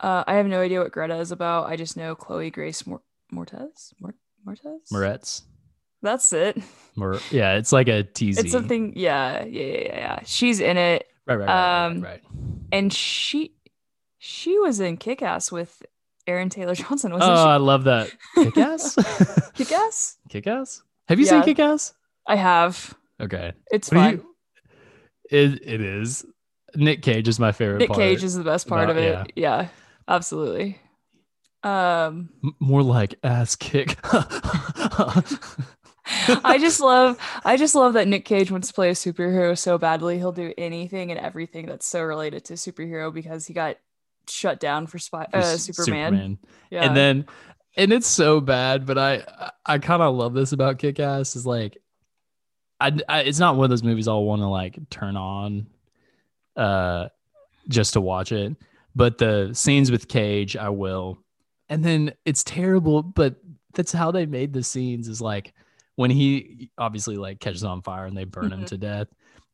Uh, 0.00 0.24
I 0.26 0.34
have 0.34 0.46
no 0.46 0.60
idea 0.60 0.80
what 0.80 0.92
Greta 0.92 1.16
is 1.16 1.30
about. 1.32 1.68
I 1.70 1.76
just 1.76 1.96
know 1.96 2.14
Chloe 2.14 2.50
Grace 2.50 2.86
Mor- 2.86 3.00
Mortez. 3.32 3.92
Mor- 4.00 4.14
Mortez. 4.46 4.90
Moretz, 4.92 5.42
That's 6.02 6.32
it. 6.32 6.58
Mor- 6.96 7.20
yeah, 7.30 7.54
it's 7.54 7.72
like 7.72 7.88
a 7.88 8.02
TZ. 8.02 8.38
It's 8.38 8.52
something. 8.52 8.92
Yeah, 8.96 9.44
yeah, 9.44 9.62
yeah, 9.64 9.78
yeah, 9.78 9.98
yeah. 9.98 10.20
She's 10.24 10.60
in 10.60 10.76
it, 10.76 11.06
Right, 11.26 11.36
right, 11.36 11.48
right, 11.48 11.86
um, 11.86 12.00
right, 12.02 12.10
right. 12.10 12.22
and 12.72 12.92
she 12.92 13.52
she 14.18 14.58
was 14.58 14.80
in 14.80 14.96
Kick 14.96 15.22
Ass 15.22 15.50
with 15.52 15.82
Aaron 16.26 16.48
Taylor 16.48 16.74
Johnson, 16.74 17.12
Oh, 17.12 17.16
wasn't 17.18 17.38
I 17.38 17.56
love 17.56 17.84
that. 17.84 18.10
Kick 18.34 18.56
ass. 18.58 18.94
she? 18.94 19.64
Kick 19.64 19.72
Ass. 19.72 20.16
Kick 20.28 20.46
ass. 20.46 20.82
Have 21.08 21.18
you 21.18 21.26
seen 21.26 21.38
Yeah. 21.38 21.44
Kick 21.44 21.58
ass? 21.60 21.94
I 22.26 22.36
have. 22.36 22.94
Okay. 23.20 23.52
It's 23.70 23.90
What 23.90 23.96
fun. 23.98 24.12
you- 24.12 24.26
It 25.30 25.60
it 25.62 25.80
is. 25.80 26.24
Nick 26.74 27.02
Cage 27.02 27.28
is 27.28 27.38
my 27.40 27.52
favorite. 27.52 27.78
Nick 27.78 27.88
part. 27.88 28.00
Cage 28.00 28.22
is 28.24 28.34
the 28.34 28.44
best 28.44 28.68
part 28.68 28.90
of 28.90 28.96
it. 28.96 29.32
Yeah. 29.36 29.68
absolutely. 30.08 30.78
Um, 31.62 32.28
more 32.60 32.82
like 32.82 33.14
ass 33.24 33.56
kick. 33.56 33.96
I 36.44 36.58
just 36.60 36.80
love, 36.80 37.18
I 37.44 37.56
just 37.56 37.74
love 37.74 37.94
that 37.94 38.06
Nick 38.06 38.24
Cage 38.24 38.50
wants 38.52 38.68
to 38.68 38.74
play 38.74 38.90
a 38.90 38.92
superhero 38.92 39.58
so 39.58 39.76
badly. 39.78 40.18
He'll 40.18 40.30
do 40.32 40.52
anything 40.56 41.10
and 41.10 41.18
everything 41.18 41.66
that's 41.66 41.86
so 41.86 42.02
related 42.02 42.44
to 42.46 42.54
superhero 42.54 43.12
because 43.12 43.46
he 43.46 43.54
got 43.54 43.76
shut 44.28 44.60
down 44.60 44.86
for 44.86 44.98
spy, 44.98 45.24
uh, 45.32 45.38
S- 45.38 45.64
Superman. 45.64 46.38
Yeah. 46.70 46.84
And 46.84 46.96
then 46.96 47.26
and 47.76 47.92
it's 47.92 48.06
so 48.06 48.40
bad, 48.40 48.86
but 48.86 48.98
I 48.98 49.24
I 49.64 49.78
kind 49.78 50.02
of 50.02 50.14
love 50.14 50.34
this 50.34 50.52
about 50.52 50.78
Kick 50.78 50.98
Ass 51.00 51.36
is 51.36 51.46
like 51.46 51.76
I, 52.80 52.92
I 53.08 53.20
it's 53.20 53.38
not 53.38 53.56
one 53.56 53.64
of 53.64 53.70
those 53.70 53.82
movies 53.82 54.08
I'll 54.08 54.24
want 54.24 54.42
to 54.42 54.48
like 54.48 54.78
turn 54.90 55.16
on 55.16 55.66
uh 56.56 57.08
just 57.68 57.94
to 57.94 58.00
watch 58.00 58.32
it, 58.32 58.56
but 58.94 59.18
the 59.18 59.50
scenes 59.52 59.90
with 59.90 60.08
Cage 60.08 60.56
I 60.56 60.68
will. 60.68 61.18
And 61.68 61.84
then 61.84 62.12
it's 62.24 62.44
terrible, 62.44 63.02
but 63.02 63.36
that's 63.74 63.92
how 63.92 64.10
they 64.12 64.24
made 64.24 64.52
the 64.52 64.62
scenes 64.62 65.08
is 65.08 65.20
like 65.20 65.52
when 65.96 66.10
he 66.10 66.70
obviously 66.78 67.16
like 67.16 67.40
catches 67.40 67.64
on 67.64 67.82
fire 67.82 68.06
and 68.06 68.16
they 68.16 68.24
burn 68.24 68.52
him 68.52 68.60
Mhm. 68.62 68.66
to 68.66 68.78
death 68.78 69.08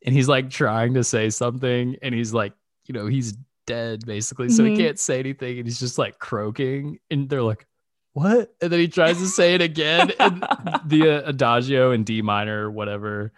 and 0.05 0.15
he's 0.15 0.29
like 0.29 0.51
trying 0.51 0.95
to 0.95 1.03
say 1.05 1.31
something 1.31 1.97
and 2.03 2.15
he's 2.15 2.35
like 2.35 2.53
you 2.87 2.93
know 2.93 3.07
he's 3.07 3.37
dead 3.67 4.05
basically 4.07 4.49
so 4.49 4.63
Mhm. 4.63 4.71
he 4.71 4.77
can't 4.77 4.99
say 4.99 5.19
anything 5.19 5.59
and 5.59 5.67
he's 5.67 5.79
just 5.81 5.99
like 5.99 6.19
croaking 6.19 6.99
and 7.11 7.29
they're 7.29 7.43
like 7.43 7.67
what 8.15 8.55
and 8.61 8.71
then 8.73 8.81
he 8.81 8.89
tries 8.89 9.19
to 9.19 9.27
say 9.27 9.55
it 9.55 9.63
again 9.63 10.13
and 10.19 10.43
the 10.87 11.23
uh, 11.25 11.29
adagio 11.29 11.93
in 11.93 12.05
d 12.05 12.21
minor 12.23 12.67
or 12.67 12.71
whatever 12.71 13.33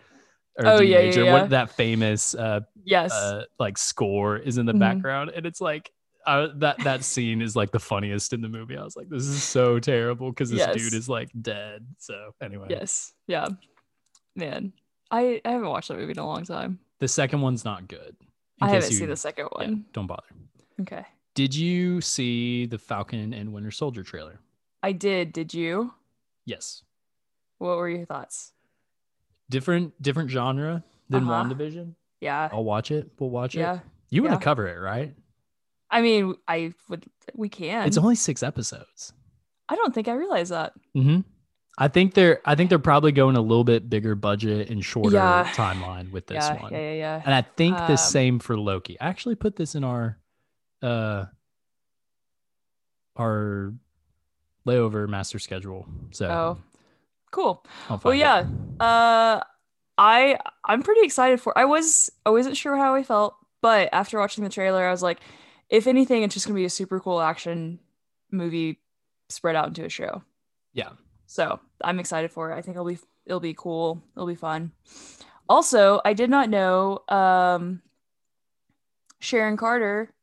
or 0.58 0.66
Oh, 0.66 0.78
d 0.80 0.86
yeah, 0.86 0.98
yeah, 1.00 1.04
major 1.06 1.24
yeah. 1.24 1.32
what 1.32 1.50
that 1.50 1.70
famous 1.70 2.34
uh, 2.34 2.60
yes. 2.84 3.12
uh 3.12 3.44
like 3.58 3.76
score 3.78 4.36
is 4.36 4.56
in 4.58 4.66
the 4.66 4.72
Mhm. 4.72 4.78
background 4.80 5.30
and 5.34 5.46
it's 5.46 5.60
like 5.60 5.90
uh, 6.26 6.48
that 6.56 6.78
that 6.84 7.04
scene 7.04 7.42
is 7.42 7.54
like 7.54 7.70
the 7.70 7.78
funniest 7.78 8.32
in 8.32 8.40
the 8.40 8.48
movie 8.48 8.78
i 8.78 8.82
was 8.82 8.96
like 8.96 9.10
this 9.10 9.24
is 9.26 9.42
so 9.42 9.78
terrible 9.78 10.30
because 10.30 10.48
this 10.50 10.58
Yes. 10.60 10.74
dude 10.74 10.94
is 10.94 11.06
like 11.06 11.28
dead 11.42 11.86
so 11.98 12.34
anyway 12.40 12.66
yes. 12.70 13.12
Yeah. 13.26 13.48
Man, 14.36 14.72
I, 15.10 15.40
I 15.44 15.50
haven't 15.52 15.68
watched 15.68 15.88
that 15.88 15.98
movie 15.98 16.12
in 16.12 16.18
a 16.18 16.26
long 16.26 16.44
time. 16.44 16.78
the 16.98 17.06
second 17.08 17.40
one's 17.42 17.64
not 17.64 17.86
good 17.88 18.16
I 18.64 18.68
haven't 18.74 18.90
you- 18.90 18.96
seen 18.98 19.08
the 19.08 19.16
second 19.16 19.48
yeah, 19.52 19.66
one. 19.66 19.84
don't 19.92 20.06
bother 20.06 20.22
Okay. 20.80 21.04
did 21.34 21.54
you 21.54 22.00
see 22.00 22.66
the 22.66 22.78
falcon 22.78 23.32
and 23.32 23.52
winter 23.52 23.70
soldier 23.70 24.02
trailer 24.02 24.40
I 24.82 24.92
did. 24.92 25.32
Did 25.32 25.54
you? 25.54 25.94
yes 26.44 26.82
What 27.58 27.76
were 27.78 27.88
your 27.88 28.04
thoughts? 28.06 28.52
different 29.50 30.00
different 30.02 30.30
genre 30.30 30.82
than 31.08 31.24
Uh-huh. 31.28 31.44
wandavision 31.44 31.94
Yeah. 32.20 32.48
i'll 32.52 32.64
watch 32.64 32.90
it 32.90 33.10
we'll 33.18 33.30
watch 33.30 33.54
it 33.54 33.60
Yeah. 33.60 33.80
you 34.10 34.22
want 34.22 34.32
to 34.32 34.36
yeah. 34.40 34.44
cover 34.44 34.66
it 34.68 34.78
right 34.78 35.14
I 35.90 36.02
mean, 36.02 36.34
I 36.48 36.72
would. 36.88 37.04
We 37.36 37.48
can. 37.48 37.86
it's 37.86 37.98
only 37.98 38.16
six 38.16 38.42
episodes 38.42 39.12
I 39.68 39.76
don't 39.76 39.94
think 39.94 40.08
I 40.08 40.12
realized 40.14 40.50
that. 40.50 40.72
hmm 40.92 41.20
I 41.76 41.88
think 41.88 42.14
they're 42.14 42.40
I 42.44 42.54
think 42.54 42.70
they're 42.70 42.78
probably 42.78 43.10
going 43.12 43.36
a 43.36 43.40
little 43.40 43.64
bit 43.64 43.90
bigger 43.90 44.14
budget 44.14 44.70
and 44.70 44.84
shorter 44.84 45.16
Yeah. 45.16 45.50
timeline 45.54 46.10
with 46.12 46.26
this 46.28 46.36
yeah, 46.36 46.62
one. 46.62 46.72
yeah, 46.72 46.78
yeah, 46.78 46.92
yeah. 46.94 47.22
And 47.24 47.34
I 47.34 47.42
think 47.42 47.76
the 47.76 47.92
Um, 47.92 47.96
same 47.96 48.38
for 48.38 48.56
Loki. 48.56 49.00
I 49.00 49.08
actually 49.08 49.34
put 49.34 49.56
this 49.56 49.74
in 49.74 49.82
our 49.84 50.18
uh 50.82 51.24
our 53.16 53.72
layover 54.66 55.08
master 55.08 55.38
schedule. 55.38 55.86
So 56.10 56.28
Oh, 56.28 56.58
cool. 57.30 57.64
Well, 57.88 57.98
find 57.98 58.16
it. 58.16 58.18
yeah. 58.20 58.46
Uh, 58.80 59.40
I 59.96 60.38
I'm 60.64 60.82
pretty 60.82 61.02
excited 61.02 61.40
for. 61.40 61.56
I 61.56 61.64
was 61.64 62.10
I 62.26 62.30
wasn't 62.30 62.56
sure 62.56 62.76
how 62.76 62.94
I 62.94 63.02
felt, 63.02 63.36
but 63.62 63.88
after 63.92 64.18
watching 64.18 64.42
the 64.44 64.50
trailer, 64.50 64.84
I 64.86 64.90
was 64.90 65.02
like, 65.02 65.20
if 65.70 65.86
anything, 65.86 66.22
it's 66.22 66.34
just 66.34 66.46
gonna 66.46 66.56
be 66.56 66.64
a 66.64 66.70
super 66.70 66.98
cool 67.00 67.20
action 67.20 67.78
movie 68.32 68.80
spread 69.28 69.54
out 69.56 69.68
into 69.68 69.84
a 69.84 69.88
show. 69.88 70.22
Yeah. 70.72 70.90
So 71.34 71.58
I'm 71.82 71.98
excited 71.98 72.30
for 72.30 72.52
it. 72.52 72.54
I 72.54 72.62
think 72.62 72.76
it'll 72.76 72.86
be 72.86 72.96
it'll 73.26 73.40
be 73.40 73.54
cool. 73.54 74.00
It'll 74.14 74.28
be 74.28 74.36
fun. 74.36 74.70
Also, 75.48 76.00
I 76.04 76.12
did 76.12 76.30
not 76.30 76.48
know 76.48 77.00
um, 77.08 77.82
Sharon 79.18 79.56
Carter, 79.56 80.14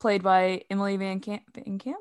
played 0.00 0.24
by 0.24 0.62
Emily 0.68 0.96
Van 0.96 1.20
Camp. 1.20 1.42
Van 1.54 1.78
Camp? 1.78 2.00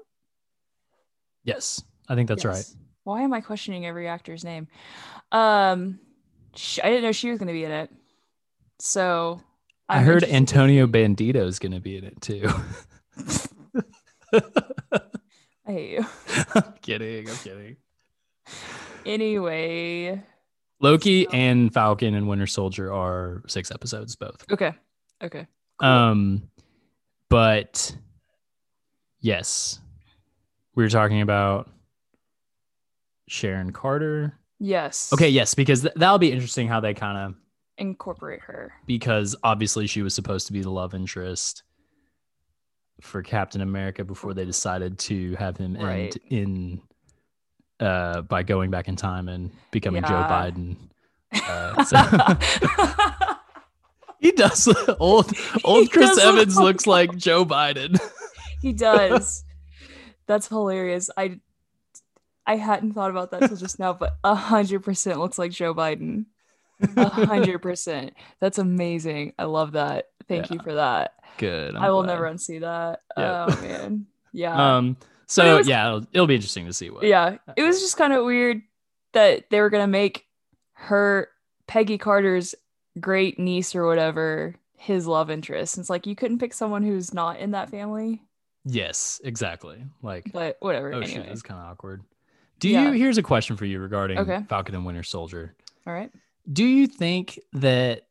Yes. 1.43 1.83
I 2.10 2.15
think 2.15 2.27
that's 2.29 2.43
right. 2.43 2.65
Why 3.03 3.21
am 3.21 3.31
I 3.31 3.41
questioning 3.41 3.86
every 3.86 4.07
actor's 4.07 4.43
name? 4.43 4.67
Um, 5.31 6.00
I 6.83 6.89
didn't 6.89 7.03
know 7.03 7.12
she 7.12 7.29
was 7.29 7.38
going 7.38 7.45
to 7.45 7.53
be 7.53 7.63
in 7.63 7.71
it. 7.71 7.91
So 8.79 9.39
i 9.88 10.00
I'm 10.00 10.03
heard 10.03 10.24
interested 10.24 10.36
Antonio 10.36 10.88
Bandito 10.88 11.45
is 11.45 11.60
going 11.60 11.74
to 11.74 11.79
be 11.79 11.95
in 11.95 12.05
it 12.05 12.19
too. 12.21 12.50
I 15.63 15.71
hate 15.71 15.91
you. 15.91 16.05
I'm 16.55 16.74
kidding. 16.81 17.29
I'm 17.29 17.36
kidding. 17.36 17.77
Anyway, 19.05 20.22
Loki 20.79 21.27
and 21.34 21.74
Falcon 21.74 22.13
and 22.15 22.27
Winter 22.27 22.48
Soldier 22.48 22.91
are 22.93 23.41
six 23.48 23.72
episodes 23.72 24.15
both. 24.15 24.46
okay, 24.51 24.74
okay. 25.24 25.48
Cool. 25.79 25.89
Um, 25.89 26.50
but 27.29 27.96
yes, 29.20 29.79
we 30.75 30.84
were 30.84 30.89
talking 30.89 31.22
about 31.22 31.70
Sharon 33.27 33.72
Carter. 33.72 34.38
yes. 34.60 35.12
Okay, 35.13 35.29
yes, 35.29 35.53
because 35.53 35.81
th- 35.81 35.93
that'll 35.96 36.20
be 36.20 36.31
interesting 36.31 36.67
how 36.67 36.79
they 36.79 36.93
kind 36.93 37.17
of 37.17 37.36
Incorporate 37.77 38.41
her. 38.41 38.72
because 38.86 39.36
obviously 39.43 39.88
she 39.88 40.01
was 40.03 40.13
supposed 40.13 40.46
to 40.48 40.53
be 40.53 40.62
the 40.62 40.70
love 40.70 40.93
interest 40.93 41.63
for 43.01 43.24
Captain 43.24 43.62
America 43.62 44.03
before 44.03 44.36
they 44.36 44.46
decided 44.46 45.00
to 45.00 45.34
have 45.36 45.58
him 45.58 45.75
end 45.77 46.17
in 46.29 46.81
uh 47.81 48.21
by 48.21 48.43
going 48.43 48.71
back 48.71 48.88
in 48.88 48.95
time 48.95 49.27
and 49.27 49.51
becoming 49.71 50.03
Joe 50.03 50.09
Biden. 50.09 50.77
Uh, 51.33 51.83
so- 51.83 53.35
he 54.19 54.31
does 54.31 54.67
old 55.00 55.31
old 55.63 55.83
He 55.83 55.88
Chris 55.89 56.17
Evans 56.19 56.55
look 56.55 56.63
looks 56.65 56.88
like 56.88 57.15
Joe 57.17 57.45
Biden. 57.45 58.00
he 58.61 58.71
does. 58.73 59.43
That's 60.27 60.47
hilarious. 60.47 61.09
I 61.17 61.39
I 62.45 62.55
hadn't 62.55 62.93
thought 62.93 63.09
about 63.11 63.31
that 63.31 63.47
till 63.47 63.57
just 63.57 63.79
now, 63.79 63.93
but 63.93 64.13
a 64.23 64.35
hundred 64.35 64.83
percent 64.83 65.19
looks 65.19 65.38
like 65.39 65.51
Joe 65.51 65.73
Biden. 65.73 66.25
A 66.97 67.09
hundred 67.09 67.59
percent. 67.59 68.13
That's 68.39 68.57
amazing. 68.57 69.33
I 69.38 69.43
love 69.45 69.73
that. 69.73 70.05
Thank 70.27 70.50
you 70.50 70.59
for 70.59 70.73
that. 70.75 71.13
Good. 71.38 71.75
I'm 71.75 71.83
I 71.83 71.89
will 71.91 72.03
glad. 72.03 72.13
never 72.13 72.25
unsee 72.25 72.61
that. 72.61 73.01
Yeah. 73.17 73.45
Oh 73.50 73.61
man. 73.61 74.05
Yeah. 74.33 74.77
Um. 74.77 74.97
So 75.31 75.57
was- 75.57 75.67
yeah, 75.67 75.88
it'll, 75.88 76.05
it'll 76.13 76.27
be 76.27 76.35
interesting 76.35 76.65
to 76.65 76.73
see 76.73 76.89
what. 76.89 77.03
yeah. 77.03 77.38
Uh, 77.47 77.53
it 77.55 77.63
was 77.63 77.79
just 77.79 77.97
kind 77.97 78.13
of 78.13 78.25
weird 78.25 78.61
that 79.13 79.50
they 79.50 79.61
were 79.61 79.69
gonna 79.69 79.88
make 79.88 80.25
her 80.73 81.29
Peggy 81.67 81.97
Carter's 81.97 82.53
great 83.00 83.39
niece 83.39 83.73
or 83.75 83.85
whatever 83.85 84.55
his 84.77 85.07
love 85.07 85.29
interest. 85.29 85.77
It's 85.77 85.89
like 85.89 86.05
you 86.07 86.15
couldn't 86.15 86.39
pick 86.39 86.53
someone 86.53 86.83
who's 86.83 87.13
not 87.13 87.39
in 87.39 87.51
that 87.51 87.69
family, 87.69 88.21
Yes. 88.65 89.19
Exactly. 89.23 89.83
Like. 90.03 90.31
but 90.33 90.57
whatever. 90.59 90.93
Oh 90.93 91.01
shit, 91.01 91.11
anyway. 91.17 91.29
it's 91.31 91.41
kind 91.41 91.59
of 91.59 91.65
awkward. 91.67 92.03
Do 92.59 92.69
Yeah. 92.69 92.88
you? 92.88 92.91
Here's 92.91 93.17
a 93.17 93.23
question 93.23 93.55
for 93.57 93.65
you 93.65 93.79
regarding 93.79 94.19
Okay. 94.19 94.43
Falcon 94.50 94.75
and 94.75 94.85
Winter 94.85 95.01
Soldier. 95.03 95.55
All 95.88 95.93
right. 95.93 96.11
Do 96.51 96.63
you 96.65 96.85
think 96.88 97.39
that? 97.53 98.05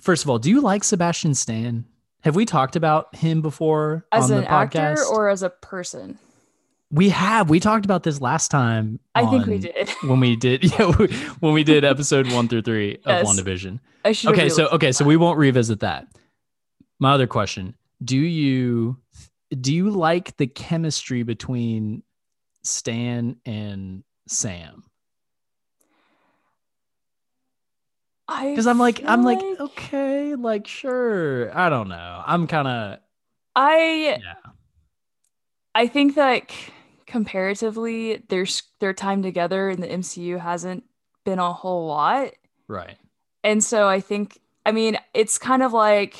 First 0.00 0.24
of 0.24 0.30
all, 0.30 0.38
do 0.38 0.50
you 0.50 0.60
like 0.60 0.84
Sebastian 0.84 1.34
Stan? 1.34 1.84
Have 2.24 2.34
we 2.34 2.44
talked 2.46 2.74
about 2.74 3.14
him 3.14 3.42
before 3.42 4.06
As 4.10 4.30
on 4.30 4.38
an 4.38 4.44
the 4.44 4.50
actor 4.50 4.78
podcast? 4.78 5.10
or 5.10 5.28
as 5.28 5.42
a 5.42 5.50
person? 5.50 6.18
we 6.90 7.08
have. 7.10 7.50
We 7.50 7.58
talked 7.60 7.84
about 7.84 8.02
this 8.04 8.20
last 8.20 8.50
time. 8.50 9.00
I 9.14 9.26
think 9.26 9.46
we 9.46 9.58
did. 9.58 9.90
when 10.04 10.20
we 10.20 10.36
did. 10.36 10.62
Yeah, 10.78 10.92
we- 10.96 11.08
when 11.40 11.52
we 11.52 11.64
did 11.64 11.84
episode 11.84 12.30
one 12.32 12.48
through 12.48 12.62
three 12.62 12.98
Yes. 13.06 13.28
of 13.28 13.36
WandaVision. 13.44 13.80
I 14.04 14.12
should. 14.12 14.32
Okay, 14.32 14.48
so 14.48 14.68
okay, 14.68 14.92
so 14.92 15.04
we 15.04 15.16
won't 15.16 15.38
revisit 15.38 15.80
that. 15.80 16.06
My 17.00 17.12
other 17.14 17.26
question: 17.26 17.74
Do 18.04 18.16
you 18.18 18.98
do 19.50 19.74
you 19.74 19.90
like 19.90 20.36
the 20.36 20.46
chemistry 20.46 21.22
between 21.24 22.02
Stan 22.62 23.36
and 23.44 24.04
Sam? 24.28 24.84
I 28.28 28.50
Because 28.50 28.66
I'm 28.66 28.78
like, 28.78 29.02
I'm 29.04 29.22
feel 29.22 29.34
like, 29.50 29.60
okay, 29.60 30.34
like 30.34 30.66
sure. 30.66 31.56
I 31.56 31.68
don't 31.68 31.88
know. 31.88 32.22
I'm 32.26 32.46
kind 32.46 32.66
of 32.68 32.98
I 33.56 34.18
yeah. 34.22 34.34
I 35.74 35.86
think 35.86 36.14
that 36.14 36.50
comparatively, 37.06 38.22
their 38.28 38.46
their 38.80 38.92
time 38.92 39.22
together 39.22 39.68
in 39.70 39.80
the 39.80 39.86
MCU 39.88 40.38
hasn't 40.38 40.84
been 41.24 41.38
a 41.38 41.52
whole 41.52 41.86
lot, 41.86 42.30
Right. 42.68 42.96
and 43.42 43.62
so 43.62 43.88
I 43.88 44.00
think 44.00 44.38
I 44.66 44.72
mean 44.72 44.96
it's 45.14 45.38
kind 45.38 45.62
of 45.62 45.72
like 45.72 46.16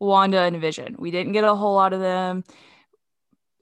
Wanda 0.00 0.40
and 0.40 0.60
Vision. 0.60 0.96
We 0.98 1.10
didn't 1.10 1.32
get 1.32 1.44
a 1.44 1.54
whole 1.54 1.74
lot 1.74 1.92
of 1.92 2.00
them 2.00 2.44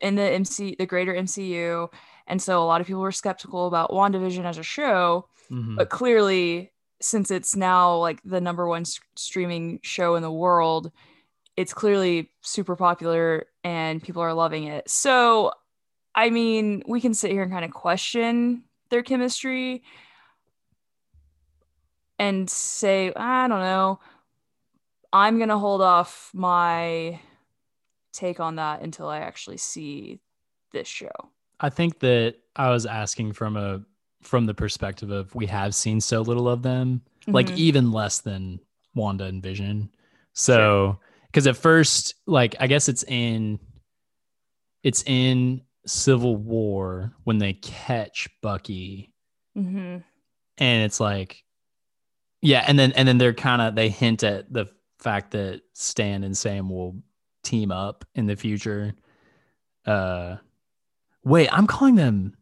in 0.00 0.14
the 0.14 0.22
MC, 0.22 0.76
the 0.78 0.86
greater 0.86 1.14
MCU, 1.14 1.88
and 2.26 2.40
so 2.40 2.62
a 2.62 2.66
lot 2.66 2.80
of 2.80 2.86
people 2.86 3.02
were 3.02 3.12
skeptical 3.12 3.66
about 3.66 3.90
WandaVision 3.90 4.44
as 4.44 4.58
a 4.58 4.62
show. 4.62 5.28
Mhm. 5.50 5.76
but 5.76 5.88
clearly 5.88 6.72
since 7.00 7.30
it's 7.30 7.54
now 7.54 7.96
like 7.96 8.20
the 8.24 8.40
number 8.40 8.66
one 8.66 8.84
streaming 9.16 9.80
show 9.82 10.16
in 10.16 10.22
the 10.22 10.32
world 10.32 10.90
it's 11.58 11.74
clearly 11.74 12.30
super 12.40 12.76
popular 12.76 13.46
and 13.64 14.00
people 14.00 14.22
are 14.22 14.32
loving 14.32 14.64
it. 14.64 14.88
So 14.88 15.50
i 16.14 16.30
mean 16.30 16.84
we 16.86 17.00
can 17.00 17.14
sit 17.14 17.32
here 17.32 17.42
and 17.42 17.50
kind 17.50 17.64
of 17.64 17.72
question 17.72 18.62
their 18.90 19.02
chemistry 19.02 19.82
and 22.18 22.48
say 22.48 23.12
i 23.14 23.48
don't 23.48 23.60
know. 23.60 23.98
I'm 25.12 25.38
going 25.38 25.48
to 25.48 25.58
hold 25.58 25.80
off 25.80 26.30
my 26.32 27.18
take 28.12 28.38
on 28.38 28.56
that 28.56 28.82
until 28.82 29.08
i 29.08 29.18
actually 29.18 29.56
see 29.56 30.20
this 30.72 30.86
show. 30.86 31.10
I 31.58 31.70
think 31.70 31.98
that 32.00 32.36
I 32.54 32.70
was 32.70 32.86
asking 32.86 33.32
from 33.32 33.56
a 33.56 33.82
from 34.22 34.46
the 34.46 34.54
perspective 34.54 35.10
of 35.10 35.34
we 35.34 35.46
have 35.46 35.74
seen 35.74 36.00
so 36.00 36.22
little 36.22 36.48
of 36.48 36.62
them, 36.62 37.02
like 37.26 37.46
Mhm. 37.48 37.56
even 37.56 37.92
less 37.92 38.20
than 38.20 38.60
Wanda 38.94 39.24
and 39.24 39.42
Vision. 39.42 39.90
So, 40.32 40.98
because 41.26 41.46
at 41.46 41.56
first, 41.56 42.14
like 42.26 42.56
I 42.60 42.66
guess 42.66 42.88
it's 42.88 43.04
in 43.04 43.58
it's 44.82 45.02
in 45.06 45.62
Civil 45.86 46.36
War 46.36 47.12
when 47.24 47.38
they 47.38 47.52
catch 47.54 48.28
Bucky, 48.42 49.12
Mhm. 49.56 50.02
and 50.58 50.82
it's 50.84 51.00
like, 51.00 51.44
yeah, 52.42 52.64
and 52.66 52.78
then 52.78 52.92
and 52.92 53.06
then 53.06 53.18
they're 53.18 53.34
kind 53.34 53.60
of 53.62 53.74
they 53.74 53.88
hint 53.88 54.22
at 54.22 54.52
the 54.52 54.66
fact 54.98 55.30
that 55.32 55.62
Stan 55.74 56.24
and 56.24 56.36
Sam 56.36 56.70
will 56.70 57.02
team 57.42 57.70
up 57.72 58.04
in 58.14 58.26
the 58.26 58.36
future. 58.36 58.94
Uh, 59.86 60.36
wait, 61.24 61.48
I'm 61.52 61.66
calling 61.66 61.94
them. 61.94 62.36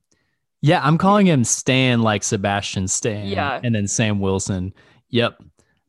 Yeah, 0.66 0.80
I'm 0.82 0.98
calling 0.98 1.26
him 1.26 1.44
Stan 1.44 2.02
like 2.02 2.24
Sebastian 2.24 2.88
Stan. 2.88 3.28
Yeah. 3.28 3.60
and 3.62 3.72
then 3.72 3.86
Sam 3.86 4.18
Wilson. 4.18 4.74
Yep. 5.10 5.40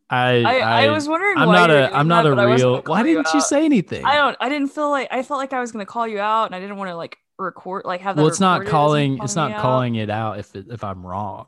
I 0.10 0.44
I, 0.44 0.54
I, 0.60 0.86
I, 0.86 0.92
was 0.92 1.10
wondering 1.10 1.38
I'm 1.38 1.48
why 1.48 1.56
not 1.56 1.70
you 1.70 1.76
a 1.76 1.90
I'm 1.92 2.08
not 2.08 2.24
that, 2.24 2.32
a 2.32 2.36
but 2.36 2.42
I 2.46 2.48
wasn't 2.48 2.72
real. 2.72 2.82
Why 2.86 3.02
didn't 3.04 3.28
you 3.34 3.40
out. 3.40 3.44
say 3.44 3.66
anything? 3.66 4.06
I 4.06 4.16
don't. 4.16 4.38
I 4.40 4.48
didn't 4.50 4.70
feel 4.70 4.90
like 4.90 5.08
I 5.12 5.24
felt 5.24 5.40
like 5.40 5.52
I 5.52 5.60
was 5.60 5.72
gonna 5.72 5.86
call 5.86 6.08
you 6.08 6.20
out, 6.20 6.46
and 6.46 6.56
I 6.56 6.60
didn't 6.60 6.78
want 6.78 6.90
to 6.92 6.96
like 6.96 7.18
record 7.40 7.84
like 7.86 8.02
have 8.02 8.16
that. 8.16 8.22
well, 8.22 8.30
it's 8.30 8.40
not 8.40 8.66
calling. 8.68 9.20
It's 9.22 9.36
not 9.36 9.60
calling 9.60 9.96
it 9.96 10.10
out 10.10 10.40
if 10.40 10.56
it, 10.56 10.68
if 10.70 10.84
I'm 10.84 11.06
wrong. 11.06 11.48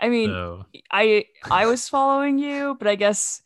I 0.00 0.08
mean, 0.08 0.30
So 0.30 0.64
I 0.90 1.26
I 1.48 1.66
was 1.66 1.88
following 1.88 2.38
you, 2.38 2.74
but 2.78 2.88
I 2.88 2.96
guess 2.96 3.42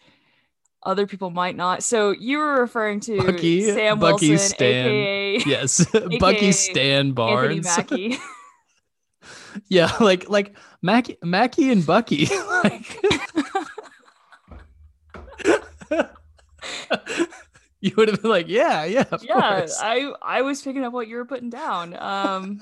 other 0.84 1.06
people 1.06 1.30
might 1.30 1.56
not. 1.56 1.82
So 1.82 2.12
you 2.12 2.38
were 2.38 2.60
referring 2.60 3.00
to 3.00 3.18
Bucky- 3.18 3.62
Sam 3.62 3.98
Bucky 3.98 4.30
Wilson, 4.30 4.48
Stan. 4.54 4.86
aka 4.86 5.38
yes, 5.44 5.84
Bucky 6.20 6.52
Stan 6.52 7.08
Anthony 7.08 7.12
Barnes. 7.12 7.66
Mackie. 7.76 8.18
Yeah, 9.68 9.90
like 10.00 10.28
like 10.28 10.56
Mackie, 10.82 11.18
Mackie 11.22 11.70
and 11.70 11.84
Bucky. 11.84 12.26
like, 12.64 12.98
you 17.80 17.92
would 17.96 18.08
have 18.08 18.22
been 18.22 18.30
like, 18.30 18.48
yeah, 18.48 18.84
yeah, 18.84 19.04
yeah, 19.22 19.58
course. 19.58 19.78
I 19.80 20.12
I 20.22 20.42
was 20.42 20.62
picking 20.62 20.84
up 20.84 20.92
what 20.92 21.08
you 21.08 21.16
were 21.16 21.24
putting 21.24 21.50
down. 21.50 21.96
Um, 21.96 22.60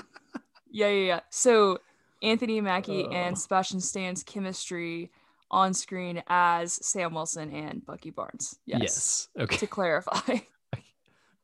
yeah, 0.70 0.88
yeah, 0.88 1.06
yeah. 1.06 1.20
So 1.30 1.78
Anthony 2.22 2.60
Mackie 2.60 3.04
Oh. 3.04 3.10
and 3.10 3.38
Sebastian 3.38 3.80
Stan's 3.80 4.22
chemistry 4.22 5.10
on 5.50 5.72
screen 5.74 6.22
as 6.26 6.74
Sam 6.86 7.14
Wilson 7.14 7.52
and 7.52 7.84
Bucky 7.84 8.10
Barnes. 8.10 8.58
Yes. 8.66 8.80
yes. 8.82 9.28
Okay. 9.38 9.56
To 9.58 9.66
clarify. 9.66 10.38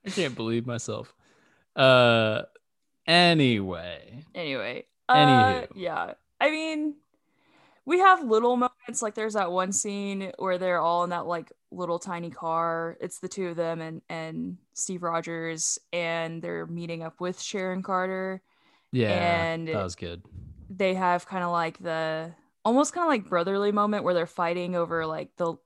I 0.04 0.08
can't 0.10 0.34
believe 0.34 0.66
myself. 0.66 1.14
Uh, 1.76 2.42
anyway, 3.06 4.24
anyway. 4.34 4.84
Anywho. 5.10 5.62
Uh, 5.64 5.66
yeah. 5.74 6.12
I 6.40 6.50
mean, 6.50 6.94
we 7.84 7.98
have 7.98 8.22
little 8.24 8.56
moments. 8.56 9.02
Like 9.02 9.14
there's 9.14 9.34
that 9.34 9.50
one 9.52 9.72
scene 9.72 10.32
where 10.38 10.58
they're 10.58 10.80
all 10.80 11.04
in 11.04 11.10
that 11.10 11.26
like 11.26 11.52
little 11.70 11.98
tiny 11.98 12.30
car. 12.30 12.96
It's 13.00 13.18
the 13.18 13.28
two 13.28 13.48
of 13.48 13.56
them 13.56 13.80
and 13.80 14.02
and 14.08 14.56
Steve 14.74 15.02
Rogers, 15.02 15.78
and 15.92 16.40
they're 16.42 16.66
meeting 16.66 17.02
up 17.02 17.20
with 17.20 17.40
Sharon 17.40 17.82
Carter. 17.82 18.42
yeah, 18.92 19.10
And- 19.52 19.68
that 19.68 19.82
was 19.82 19.96
good. 19.96 20.22
They 20.72 20.94
have 20.94 21.26
kind 21.26 21.42
of 21.42 21.50
like 21.50 21.78
the 21.82 22.32
almost 22.64 22.92
kind 22.92 23.04
of 23.04 23.08
like 23.08 23.28
brotherly 23.28 23.72
moment 23.72 24.04
where 24.04 24.14
they're 24.14 24.26
fighting 24.26 24.76
over 24.76 25.04
like 25.04 25.34
the 25.36 25.56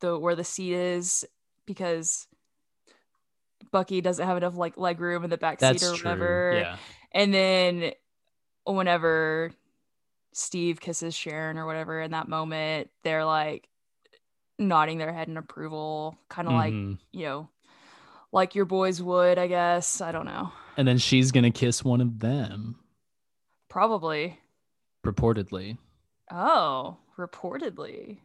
the 0.00 0.18
where 0.18 0.34
the 0.34 0.44
seat 0.44 0.72
is 0.72 1.24
because 1.66 2.26
Bucky 3.70 4.00
doesn't 4.00 4.26
have 4.26 4.36
enough 4.36 4.56
like 4.56 4.76
leg 4.76 5.00
room 5.00 5.24
in 5.24 5.30
the 5.30 5.38
back 5.38 5.58
That's 5.58 5.82
seat 5.82 5.86
or 5.88 5.96
true. 5.96 6.10
whatever. 6.10 6.52
Yeah, 6.60 6.76
And 7.12 7.32
then 7.32 7.92
whenever 8.64 9.50
Steve 10.32 10.80
kisses 10.80 11.14
Sharon 11.14 11.58
or 11.58 11.66
whatever 11.66 12.00
in 12.00 12.12
that 12.12 12.28
moment, 12.28 12.90
they're 13.04 13.24
like 13.24 13.68
nodding 14.58 14.98
their 14.98 15.12
head 15.12 15.28
in 15.28 15.36
approval, 15.36 16.16
kind 16.28 16.48
of 16.48 16.54
like, 16.54 16.72
Mhm. 16.72 16.98
you 17.12 17.24
know, 17.26 17.48
like 18.32 18.54
your 18.54 18.64
boys 18.64 19.02
would, 19.02 19.38
I 19.38 19.46
guess. 19.46 20.00
I 20.00 20.12
don't 20.12 20.26
know. 20.26 20.52
and 20.76 20.88
then 20.88 20.96
she's 20.96 21.32
gonna 21.32 21.50
kiss 21.50 21.84
one 21.84 22.00
of 22.00 22.18
them, 22.20 22.76
Probably. 23.68 24.38
purportedly. 25.04 25.76
Oh, 26.30 26.96
reportedly. 27.18 28.18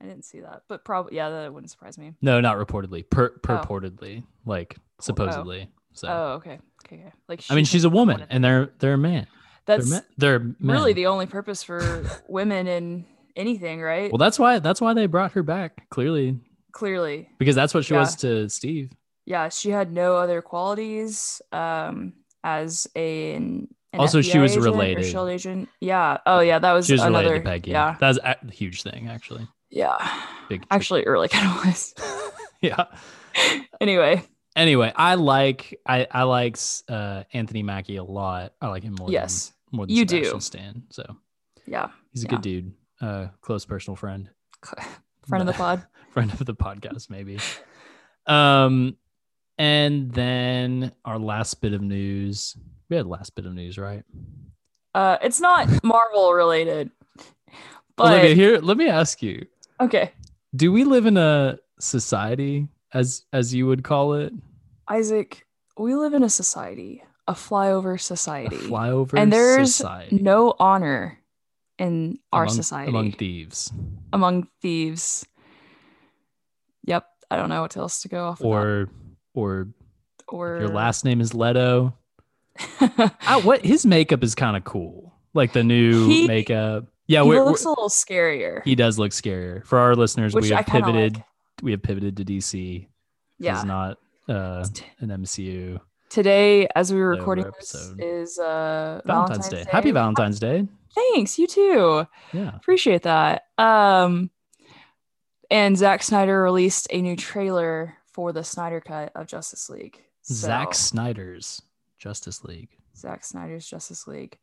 I 0.00 0.04
didn't 0.04 0.26
see 0.26 0.40
that, 0.40 0.64
but 0.68 0.84
probably, 0.84 1.16
yeah, 1.16 1.30
that 1.30 1.54
wouldn't 1.54 1.70
surprise 1.70 1.96
me. 1.96 2.12
No, 2.20 2.38
not 2.42 2.58
reportedly. 2.58 3.08
Per- 3.08 3.38
purportedly, 3.38 4.24
like 4.44 4.76
supposedly. 5.00 5.70
So 5.94 6.08
Oh, 6.08 6.32
okay. 6.34 6.58
Okay. 6.84 6.96
okay. 6.96 7.12
Like, 7.28 7.42
I 7.48 7.54
mean, 7.54 7.64
she's 7.64 7.84
a 7.84 7.88
woman, 7.90 8.26
and 8.28 8.44
they're 8.44 8.66
they're 8.78 8.92
a 8.94 8.98
man. 8.98 9.26
That's 9.66 9.90
they're 10.16 10.38
men. 10.38 10.56
They're 10.60 10.74
really 10.74 10.92
the 10.92 11.06
only 11.06 11.26
purpose 11.26 11.62
for 11.62 12.04
women 12.28 12.66
in 12.66 13.04
anything, 13.36 13.80
right? 13.82 14.10
well. 14.10 14.18
That's 14.18 14.38
why 14.38 14.58
that's 14.60 14.80
why 14.80 14.94
they 14.94 15.06
brought 15.06 15.32
her 15.32 15.42
back. 15.42 15.88
Clearly, 15.90 16.38
Clearly. 16.72 17.28
because 17.38 17.54
that's 17.54 17.74
what 17.74 17.84
she 17.84 17.94
Yeah. 17.94 18.00
was 18.00 18.16
to 18.16 18.48
Steve. 18.48 18.90
yeah, 19.26 19.48
she 19.48 19.70
had 19.70 19.92
no 19.92 20.16
other 20.16 20.40
qualities 20.42 21.42
um 21.52 22.12
as 22.44 22.86
a 22.94 23.34
an, 23.34 23.68
an 23.92 24.00
Also, 24.00 24.20
she 24.22 24.38
was 24.38 24.52
agent 24.52 24.64
related. 24.64 25.04
shield 25.04 25.28
agent. 25.28 25.68
Yeah. 25.80 26.18
Oh 26.26 26.40
yeah, 26.40 26.58
that 26.60 26.72
was 26.72 26.86
She 26.86 26.92
was 26.92 27.02
another 27.02 27.24
related 27.30 27.44
to 27.44 27.50
Peggy. 27.50 27.70
Yeah. 27.72 27.96
that 28.00 28.08
was 28.08 28.18
a 28.22 28.36
huge 28.52 28.82
thing, 28.82 29.08
actually. 29.08 29.46
Yeah. 29.70 29.96
Big. 30.48 30.64
Actually, 30.70 31.02
it 31.02 31.08
really 31.08 31.28
kind 31.28 31.46
of 31.48 31.64
was. 31.66 31.92
yeah. 32.62 32.84
anyway, 33.80 34.22
anyway, 34.54 34.92
I 34.94 35.14
like 35.16 35.80
I 35.84 36.06
I 36.10 36.22
like 36.22 36.56
uh, 36.88 37.24
Anthony 37.32 37.62
Mackie 37.62 37.96
a 37.96 38.04
lot. 38.04 38.52
I 38.60 38.68
like 38.68 38.82
him 38.84 38.94
more. 38.98 39.10
Yes, 39.10 39.48
than, 39.48 39.54
more 39.76 39.86
than 39.86 39.94
you 39.94 40.04
do. 40.04 40.40
Stan. 40.40 40.82
So 40.90 41.04
Yeah. 41.66 41.90
he's 42.12 42.22
a 42.24 42.26
Yeah. 42.26 42.30
good 42.30 42.40
dude. 42.42 42.72
Uh, 43.00 43.28
close 43.42 43.64
personal 43.66 43.94
friend, 43.96 44.30
Friend 45.28 45.40
of 45.42 45.46
the 45.46 45.52
pod. 45.52 45.86
friend 46.10 46.32
of 46.32 46.38
the 46.46 46.54
podcast, 46.54 47.10
maybe. 47.10 47.38
Um, 48.26 48.96
and 49.58 50.10
then 50.12 50.92
our 51.04 51.18
last 51.18 51.60
bit 51.60 51.72
of 51.72 51.82
news. 51.82 52.56
We 52.88 52.96
had 52.96 53.06
last 53.06 53.34
bit 53.34 53.46
of 53.46 53.54
news, 53.54 53.78
right? 53.78 54.02
Uh, 54.94 55.18
it's 55.22 55.40
not 55.40 55.68
Marvel 55.84 56.32
related, 56.32 56.90
but 57.96 58.12
Olivia, 58.12 58.34
here. 58.34 58.58
Let 58.58 58.76
me 58.76 58.88
ask 58.88 59.22
you: 59.22 59.46
okay, 59.80 60.12
Do 60.54 60.72
we 60.72 60.84
live 60.84 61.04
in 61.06 61.16
a 61.16 61.58
society, 61.80 62.68
as 62.94 63.24
as 63.32 63.52
you 63.54 63.66
would 63.66 63.84
call 63.84 64.14
it, 64.14 64.32
Isaac, 64.88 65.46
we 65.76 65.94
live 65.94 66.14
in 66.14 66.22
a 66.22 66.30
society, 66.30 67.02
a 67.28 67.34
flyover 67.34 68.00
society. 68.00 68.54
a 68.54 68.58
society, 68.58 68.70
flyover 68.72 69.18
and 69.18 69.32
there's 69.32 69.74
society 69.74 70.18
no 70.20 70.54
honor 70.58 71.18
in 71.78 72.18
our 72.32 72.44
among, 72.44 72.54
society 72.54 72.88
among 72.88 73.12
thieves, 73.12 73.72
among 74.12 74.48
thieves. 74.62 75.26
Yep, 76.84 77.06
I 77.30 77.36
don't 77.36 77.48
know 77.48 77.62
what 77.62 77.76
else 77.76 78.02
to 78.02 78.08
go 78.08 78.26
off. 78.26 78.40
of 78.40 78.46
or 78.46 78.88
or 79.34 79.68
or 80.28 80.58
your 80.60 80.68
last 80.68 81.04
name 81.04 81.20
is 81.20 81.34
Leto. 81.34 81.94
I, 82.80 83.40
what 83.44 83.64
his 83.64 83.84
makeup 83.84 84.22
is 84.24 84.34
kind 84.34 84.56
of 84.56 84.64
cool, 84.64 85.12
like 85.34 85.52
the 85.52 85.64
new 85.64 86.08
He- 86.08 86.26
makeup. 86.26 86.86
Yeah, 87.08 87.22
he 87.22 87.28
we're, 87.28 87.44
looks 87.44 87.64
a 87.64 87.68
little 87.68 87.88
scarier. 87.88 88.62
he 88.64 88.74
does 88.74 88.98
look 88.98 89.12
scarier. 89.12 89.64
For 89.64 89.78
our 89.78 89.94
listeners, 89.94 90.34
Which 90.34 90.42
we 90.42 90.50
have 90.50 90.66
pivoted. 90.66 91.14
like. 91.16 91.24
We 91.62 91.70
have 91.70 91.80
pivoted 91.82 92.16
to 92.16 92.24
DC. 92.24 92.88
yeah. 93.38 93.54
It's 93.56 93.64
not 93.64 93.98
uh, 94.28 94.66
an 94.98 95.08
MCU. 95.10 95.80
Today, 96.08 96.68
as 96.74 96.92
we 96.92 97.00
were 97.00 97.10
recording 97.10 97.44
this, 97.58 97.74
episode. 97.74 98.00
is 98.00 98.38
uh 98.38 99.00
Valentine's, 99.04 99.48
Day. 99.48 99.64
Happy 99.70 99.90
Valentine's 99.90 100.38
Day. 100.38 100.66
Thanks, 100.94 101.38
you 101.38 101.46
too. 101.46 102.06
Yeah. 102.32 102.54
Appreciate 102.56 103.02
that. 103.02 103.46
Um, 103.58 104.30
and 105.50 105.76
Zack 105.76 106.02
Snyder 106.02 106.42
released 106.42 106.88
a 106.90 107.02
new 107.02 107.16
trailer 107.16 107.94
for 108.12 108.32
the 108.32 108.42
Snyder 108.42 108.80
Cut 108.80 109.12
of 109.14 109.26
Justice 109.26 109.68
League. 109.68 110.02
So, 110.22 110.34
Zack 110.34 110.74
Snyder's 110.74 111.60
Justice 111.98 112.44
League. 112.44 112.70
Zack 112.96 113.24
Snyder's 113.24 113.66
Justice 113.66 114.06
League. 114.06 114.38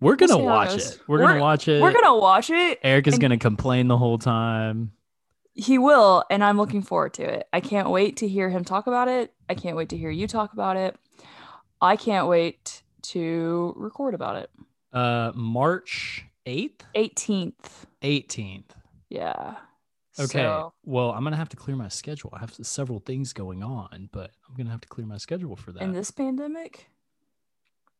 We're 0.00 0.16
gonna 0.16 0.34
see 0.34 0.38
how 0.40 0.44
it 0.44 0.50
watch 0.50 0.74
it. 0.76 1.00
We're, 1.08 1.18
gonna 1.20 1.40
watch 1.40 1.68
it. 1.68 1.80
We're 1.80 1.92
gonna 1.92 2.16
watch 2.18 2.50
it. 2.50 2.78
Eric 2.82 3.06
is 3.06 3.14
and- 3.14 3.22
gonna 3.22 3.38
complain 3.38 3.88
the 3.88 3.96
whole 3.96 4.18
time. 4.18 4.92
He 5.54 5.78
will, 5.78 6.24
and 6.30 6.42
I'm 6.42 6.56
looking 6.56 6.82
forward 6.82 7.14
to 7.14 7.22
it. 7.22 7.48
I 7.52 7.60
can't 7.60 7.90
wait 7.90 8.16
to 8.18 8.28
hear 8.28 8.50
him 8.50 8.64
talk 8.64 8.86
about 8.86 9.08
it. 9.08 9.32
I 9.48 9.54
can't 9.54 9.76
wait 9.76 9.90
to 9.90 9.96
hear 9.96 10.10
you 10.10 10.26
talk 10.26 10.52
about 10.52 10.76
it. 10.76 10.96
I 11.80 11.96
can't 11.96 12.26
wait 12.28 12.82
to 13.02 13.72
record 13.76 14.14
about 14.14 14.36
it. 14.36 14.50
Uh, 14.92 15.32
March 15.34 16.24
eighth, 16.46 16.84
18th. 16.94 17.86
eighteenth. 18.02 18.74
Yeah. 19.08 19.56
Okay. 20.18 20.42
So, 20.42 20.72
well, 20.84 21.10
I'm 21.10 21.24
gonna 21.24 21.36
have 21.36 21.48
to 21.50 21.56
clear 21.56 21.76
my 21.76 21.88
schedule. 21.88 22.30
I 22.32 22.38
have 22.38 22.52
several 22.62 23.00
things 23.00 23.32
going 23.32 23.62
on, 23.62 24.08
but 24.12 24.30
I'm 24.48 24.56
gonna 24.56 24.70
have 24.70 24.80
to 24.82 24.88
clear 24.88 25.06
my 25.06 25.16
schedule 25.18 25.56
for 25.56 25.72
that. 25.72 25.82
in 25.82 25.92
this 25.92 26.10
pandemic, 26.10 26.88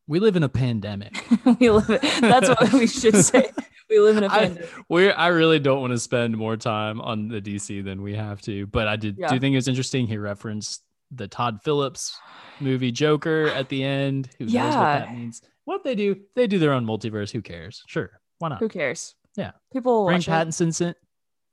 we 0.07 0.19
live 0.19 0.35
in 0.35 0.43
a 0.43 0.49
pandemic. 0.49 1.25
we 1.59 1.69
live. 1.69 2.01
That's 2.21 2.49
what 2.49 2.73
we 2.73 2.87
should 2.87 3.17
say. 3.17 3.51
We 3.89 3.99
live 3.99 4.17
in 4.17 4.23
a 4.23 4.29
pandemic. 4.29 4.69
We're 4.89 5.13
I 5.13 5.27
really 5.27 5.59
don't 5.59 5.81
want 5.81 5.91
to 5.93 5.99
spend 5.99 6.35
more 6.37 6.57
time 6.57 6.99
on 7.01 7.27
the 7.27 7.39
DC 7.41 7.83
than 7.83 8.01
we 8.01 8.15
have 8.15 8.41
to, 8.43 8.65
but 8.67 8.87
I 8.87 8.95
did 8.95 9.17
Yeah. 9.17 9.27
do 9.29 9.39
think 9.39 9.53
it 9.53 9.57
was 9.57 9.67
interesting. 9.67 10.07
He 10.07 10.17
referenced 10.17 10.83
the 11.11 11.27
Todd 11.27 11.59
Phillips 11.63 12.17
movie 12.59 12.91
Joker 12.91 13.47
at 13.55 13.69
the 13.69 13.83
end. 13.83 14.29
Who 14.39 14.45
knows 14.45 14.53
what 14.55 14.71
that 14.81 15.13
means? 15.13 15.41
What 15.65 15.83
they 15.83 15.95
do, 15.95 16.15
they 16.35 16.47
do 16.47 16.57
their 16.59 16.73
own 16.73 16.85
multiverse. 16.85 17.31
Who 17.31 17.41
cares? 17.41 17.83
Sure, 17.87 18.09
why 18.39 18.49
not? 18.49 18.59
Who 18.59 18.69
cares? 18.69 19.15
Yeah. 19.35 19.51
People 19.73 20.05
Bring 20.05 20.17
watch 20.17 20.27
it. 20.27 20.31
Pattinson, 20.31 20.95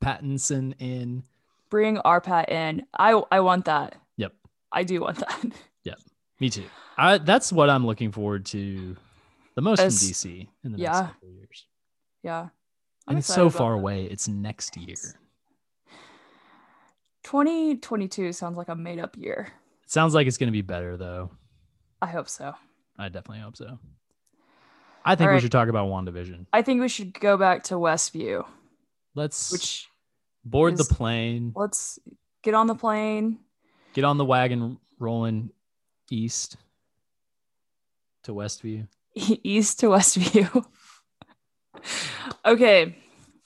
Pattinson 0.03 0.75
in. 0.79 1.25
Bring 1.71 1.99
our 1.99 2.21
Pat 2.21 2.51
in. 2.51 2.85
I 2.99 3.21
I 3.31 3.41
want 3.41 3.65
that. 3.67 3.97
Yep. 4.17 4.33
I 4.73 4.85
do 4.85 5.01
want 5.01 5.19
that. 5.19 5.45
Yep. 5.85 5.99
Me 6.41 6.49
too. 6.51 6.65
I 6.97 7.19
that's 7.19 7.53
what 7.53 7.69
I'm 7.71 7.85
looking 7.87 8.13
forward 8.13 8.47
to 8.47 8.97
the 9.57 9.63
most 9.63 9.81
As- 9.81 9.99
from 9.99 10.09
DC 10.09 10.49
in 10.65 10.73
the 10.73 10.79
yeah. 10.79 10.91
next 10.93 11.01
couple 11.13 11.29
of 11.29 11.35
years. 11.35 11.67
Yeah. 12.23 12.49
I'm 13.07 13.17
and 13.17 13.19
it's 13.19 13.27
so 13.27 13.51
far 13.51 13.73
that. 13.73 13.79
away. 13.79 14.05
It's 14.05 14.29
next 14.29 14.77
year. 14.77 14.97
2022 17.25 18.33
sounds 18.33 18.57
like 18.57 18.69
a 18.69 18.75
made 18.75 18.99
up 18.99 19.17
year. 19.17 19.53
It 19.85 19.91
sounds 19.91 20.15
like 20.15 20.27
it's 20.27 20.39
going 20.39 20.49
to 20.49 20.53
be 20.53 20.63
better 20.63 20.97
though. 20.97 21.31
I 22.01 22.07
hope 22.07 22.29
so. 22.29 22.55
I 22.99 23.09
definitely 23.09 23.43
hope 23.43 23.57
so. 23.57 23.79
I 25.05 25.17
think 25.17 25.33
we 25.33 25.41
should 25.41 25.53
talk 25.53 25.69
about 25.69 25.89
WandaVision. 25.89 26.47
I 26.53 26.63
think 26.63 26.81
we 26.81 26.89
should 26.89 27.19
go 27.19 27.37
back 27.37 27.65
to 27.65 27.75
Westview, 27.75 28.45
Let's 29.15 29.51
which 29.51 29.89
board 30.45 30.75
is- 30.75 30.87
the 30.87 30.95
plane, 30.95 31.53
let's 31.57 31.99
get 32.43 32.55
on 32.55 32.67
the 32.69 32.75
plane. 32.77 33.39
get 33.95 34.05
on 34.05 34.17
the 34.17 34.25
wagon 34.25 34.79
rolling 35.01 35.51
east 36.11 36.57
to 38.25 38.33
Westview. 38.33 38.87
East 39.15 39.81
to 39.81 39.87
Westview. 39.87 40.65
okay. 42.45 42.97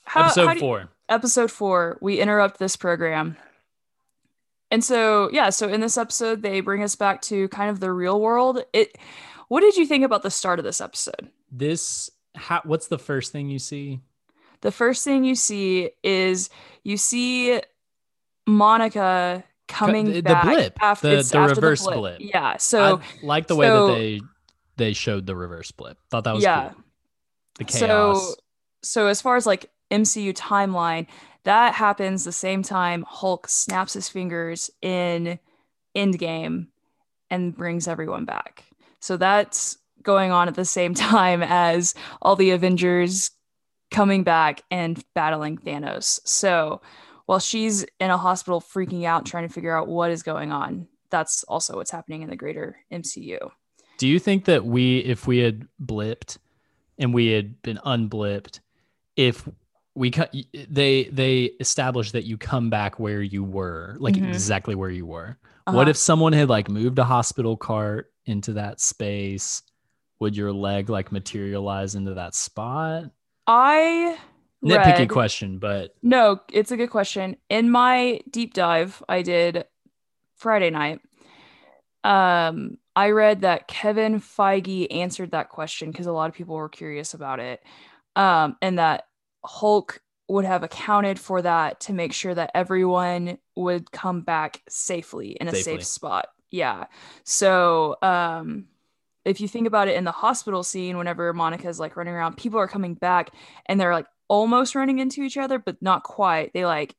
How, 0.05 0.25
Episode 0.25 0.45
how 0.47 0.53
do 0.53 0.57
you- 0.57 0.59
four. 0.61 0.89
episode 1.09 1.51
four, 1.51 1.97
we 2.01 2.19
interrupt 2.19 2.59
this 2.59 2.75
program. 2.75 3.37
And 4.71 4.83
so, 4.83 5.29
yeah, 5.31 5.49
so 5.49 5.69
in 5.69 5.79
this 5.81 5.97
episode, 5.97 6.41
they 6.41 6.59
bring 6.59 6.83
us 6.83 6.95
back 6.95 7.21
to 7.23 7.47
kind 7.49 7.69
of 7.69 7.79
the 7.79 7.91
real 7.91 8.19
world. 8.19 8.63
It 8.73 8.97
what 9.47 9.61
did 9.61 9.77
you 9.77 9.85
think 9.85 10.03
about 10.03 10.23
the 10.23 10.31
start 10.31 10.59
of 10.59 10.65
this 10.65 10.81
episode? 10.81 11.29
This 11.51 12.09
how, 12.35 12.61
what's 12.65 12.87
the 12.87 12.99
first 12.99 13.31
thing 13.31 13.49
you 13.49 13.59
see? 13.59 14.01
The 14.61 14.71
first 14.71 15.03
thing 15.05 15.23
you 15.23 15.35
see 15.35 15.91
is 16.03 16.49
you 16.83 16.97
see 16.97 17.61
Monica 18.45 19.43
coming 19.67 20.05
the- 20.05 20.13
the 20.15 20.21
back 20.23 20.43
blip, 20.43 20.77
after, 20.83 21.15
the- 21.17 21.23
the 21.23 21.37
after 21.37 21.55
reverse 21.55 21.83
blip. 21.85 22.17
Yeah. 22.19 22.57
So 22.57 22.97
I 22.97 23.25
like 23.25 23.47
the 23.47 23.55
way 23.55 23.67
that 23.69 23.87
they 23.93 24.21
they 24.77 24.93
showed 24.93 25.25
the 25.25 25.35
reverse 25.35 25.71
blip. 25.71 25.97
Thought 26.11 26.25
that 26.25 26.35
was 26.35 26.43
Yeah. 26.43 26.69
cool. 26.69 26.83
The 27.57 27.71
so 27.71 28.35
so 28.83 29.07
as 29.07 29.21
far 29.21 29.35
as 29.35 29.45
like 29.45 29.69
MCU 29.91 30.33
timeline, 30.33 31.07
that 31.43 31.73
happens 31.73 32.23
the 32.23 32.31
same 32.31 32.63
time 32.63 33.05
Hulk 33.07 33.47
snaps 33.47 33.93
his 33.93 34.09
fingers 34.09 34.69
in 34.81 35.39
Endgame 35.95 36.67
and 37.29 37.55
brings 37.55 37.87
everyone 37.87 38.25
back. 38.25 38.65
So 38.99 39.17
that's 39.17 39.77
going 40.03 40.31
on 40.31 40.47
at 40.47 40.55
the 40.55 40.65
same 40.65 40.93
time 40.95 41.43
as 41.43 41.95
all 42.21 42.35
the 42.35 42.51
Avengers 42.51 43.31
coming 43.91 44.23
back 44.23 44.61
and 44.69 45.03
battling 45.13 45.57
Thanos. 45.57 46.19
So 46.25 46.81
while 47.25 47.39
she's 47.39 47.85
in 47.99 48.09
a 48.09 48.17
hospital 48.17 48.61
freaking 48.61 49.05
out 49.05 49.25
trying 49.25 49.47
to 49.47 49.53
figure 49.53 49.75
out 49.75 49.87
what 49.87 50.11
is 50.11 50.23
going 50.23 50.51
on, 50.51 50.87
that's 51.09 51.43
also 51.43 51.75
what's 51.75 51.91
happening 51.91 52.21
in 52.21 52.29
the 52.29 52.35
greater 52.35 52.77
MCU. 52.91 53.51
Do 53.97 54.07
you 54.07 54.19
think 54.19 54.45
that 54.45 54.65
we, 54.65 54.99
if 54.99 55.25
we 55.25 55.39
had 55.39 55.67
blipped 55.81 56.37
and 56.99 57.13
we 57.13 57.27
had 57.27 57.61
been 57.61 57.79
unblipped, 57.85 58.61
if 59.15 59.47
we 59.95 60.11
cut, 60.11 60.33
they 60.69 61.05
they 61.05 61.43
established 61.59 62.13
that 62.13 62.25
you 62.25 62.37
come 62.37 62.69
back 62.69 62.99
where 62.99 63.21
you 63.21 63.43
were, 63.43 63.95
like 63.99 64.15
Mhm. 64.15 64.27
exactly 64.27 64.75
where 64.75 64.89
you 64.91 65.05
were. 65.05 65.37
Uh-huh. 65.65 65.75
What 65.75 65.89
if 65.89 65.97
someone 65.97 66.33
had 66.33 66.49
like 66.49 66.69
moved 66.69 66.99
a 66.99 67.03
hospital 67.03 67.57
cart 67.57 68.11
into 68.25 68.53
that 68.53 68.79
space? 68.79 69.63
Would 70.19 70.35
your 70.37 70.51
leg 70.53 70.89
like 70.89 71.11
materialize 71.11 71.95
into 71.95 72.13
that 72.15 72.35
spot? 72.35 73.05
I 73.47 74.17
Nitpicky 74.63 74.99
read- 74.99 75.09
question, 75.09 75.59
but 75.59 75.93
No, 76.01 76.39
it's 76.51 76.71
a 76.71 76.77
good 76.77 76.89
question. 76.89 77.37
In 77.49 77.69
my 77.69 78.21
deep 78.29 78.53
dive 78.53 79.01
I 79.09 79.21
did 79.21 79.65
Friday 80.35 80.69
night, 80.71 80.99
um, 82.03 82.77
I 82.97 83.11
read 83.11 83.41
that 83.41 83.67
Kevin 83.67 84.19
Feige 84.19 84.87
answered 84.89 85.29
that 85.29 85.49
question 85.49 85.91
because 85.91 86.07
a 86.07 86.11
lot 86.11 86.29
of 86.29 86.35
people 86.35 86.55
were 86.55 86.67
curious 86.67 87.13
about 87.13 87.39
it. 87.39 87.61
Um, 88.15 88.57
and 88.59 88.79
that 88.79 89.05
Hulk 89.45 90.01
would 90.27 90.45
have 90.45 90.63
accounted 90.63 91.19
for 91.19 91.43
that 91.43 91.79
to 91.81 91.93
make 91.93 92.11
sure 92.11 92.33
that 92.33 92.49
everyone 92.55 93.37
would 93.55 93.91
come 93.91 94.21
back 94.21 94.63
safely 94.67 95.37
in 95.39 95.47
a 95.47 95.51
Safely. 95.51 95.73
safe 95.73 95.85
spot. 95.85 96.29
Yeah. 96.49 96.85
So, 97.23 97.97
um, 98.01 98.65
if 99.23 99.41
you 99.41 99.47
think 99.47 99.67
about 99.67 99.87
it 99.87 99.95
in 99.95 100.03
the 100.03 100.11
hospital 100.11 100.63
scene, 100.63 100.97
whenever 100.97 101.31
Monica's 101.33 101.79
like 101.79 101.97
running 101.97 102.15
around, 102.15 102.35
people 102.35 102.59
are 102.59 102.67
coming 102.67 102.95
back 102.95 103.29
and 103.67 103.79
they're 103.79 103.93
like 103.93 104.07
almost 104.27 104.73
running 104.73 104.97
into 104.97 105.21
each 105.21 105.37
other, 105.37 105.59
but 105.59 105.79
not 105.83 106.01
quite. 106.01 106.51
They 106.51 106.65
like 106.65 106.95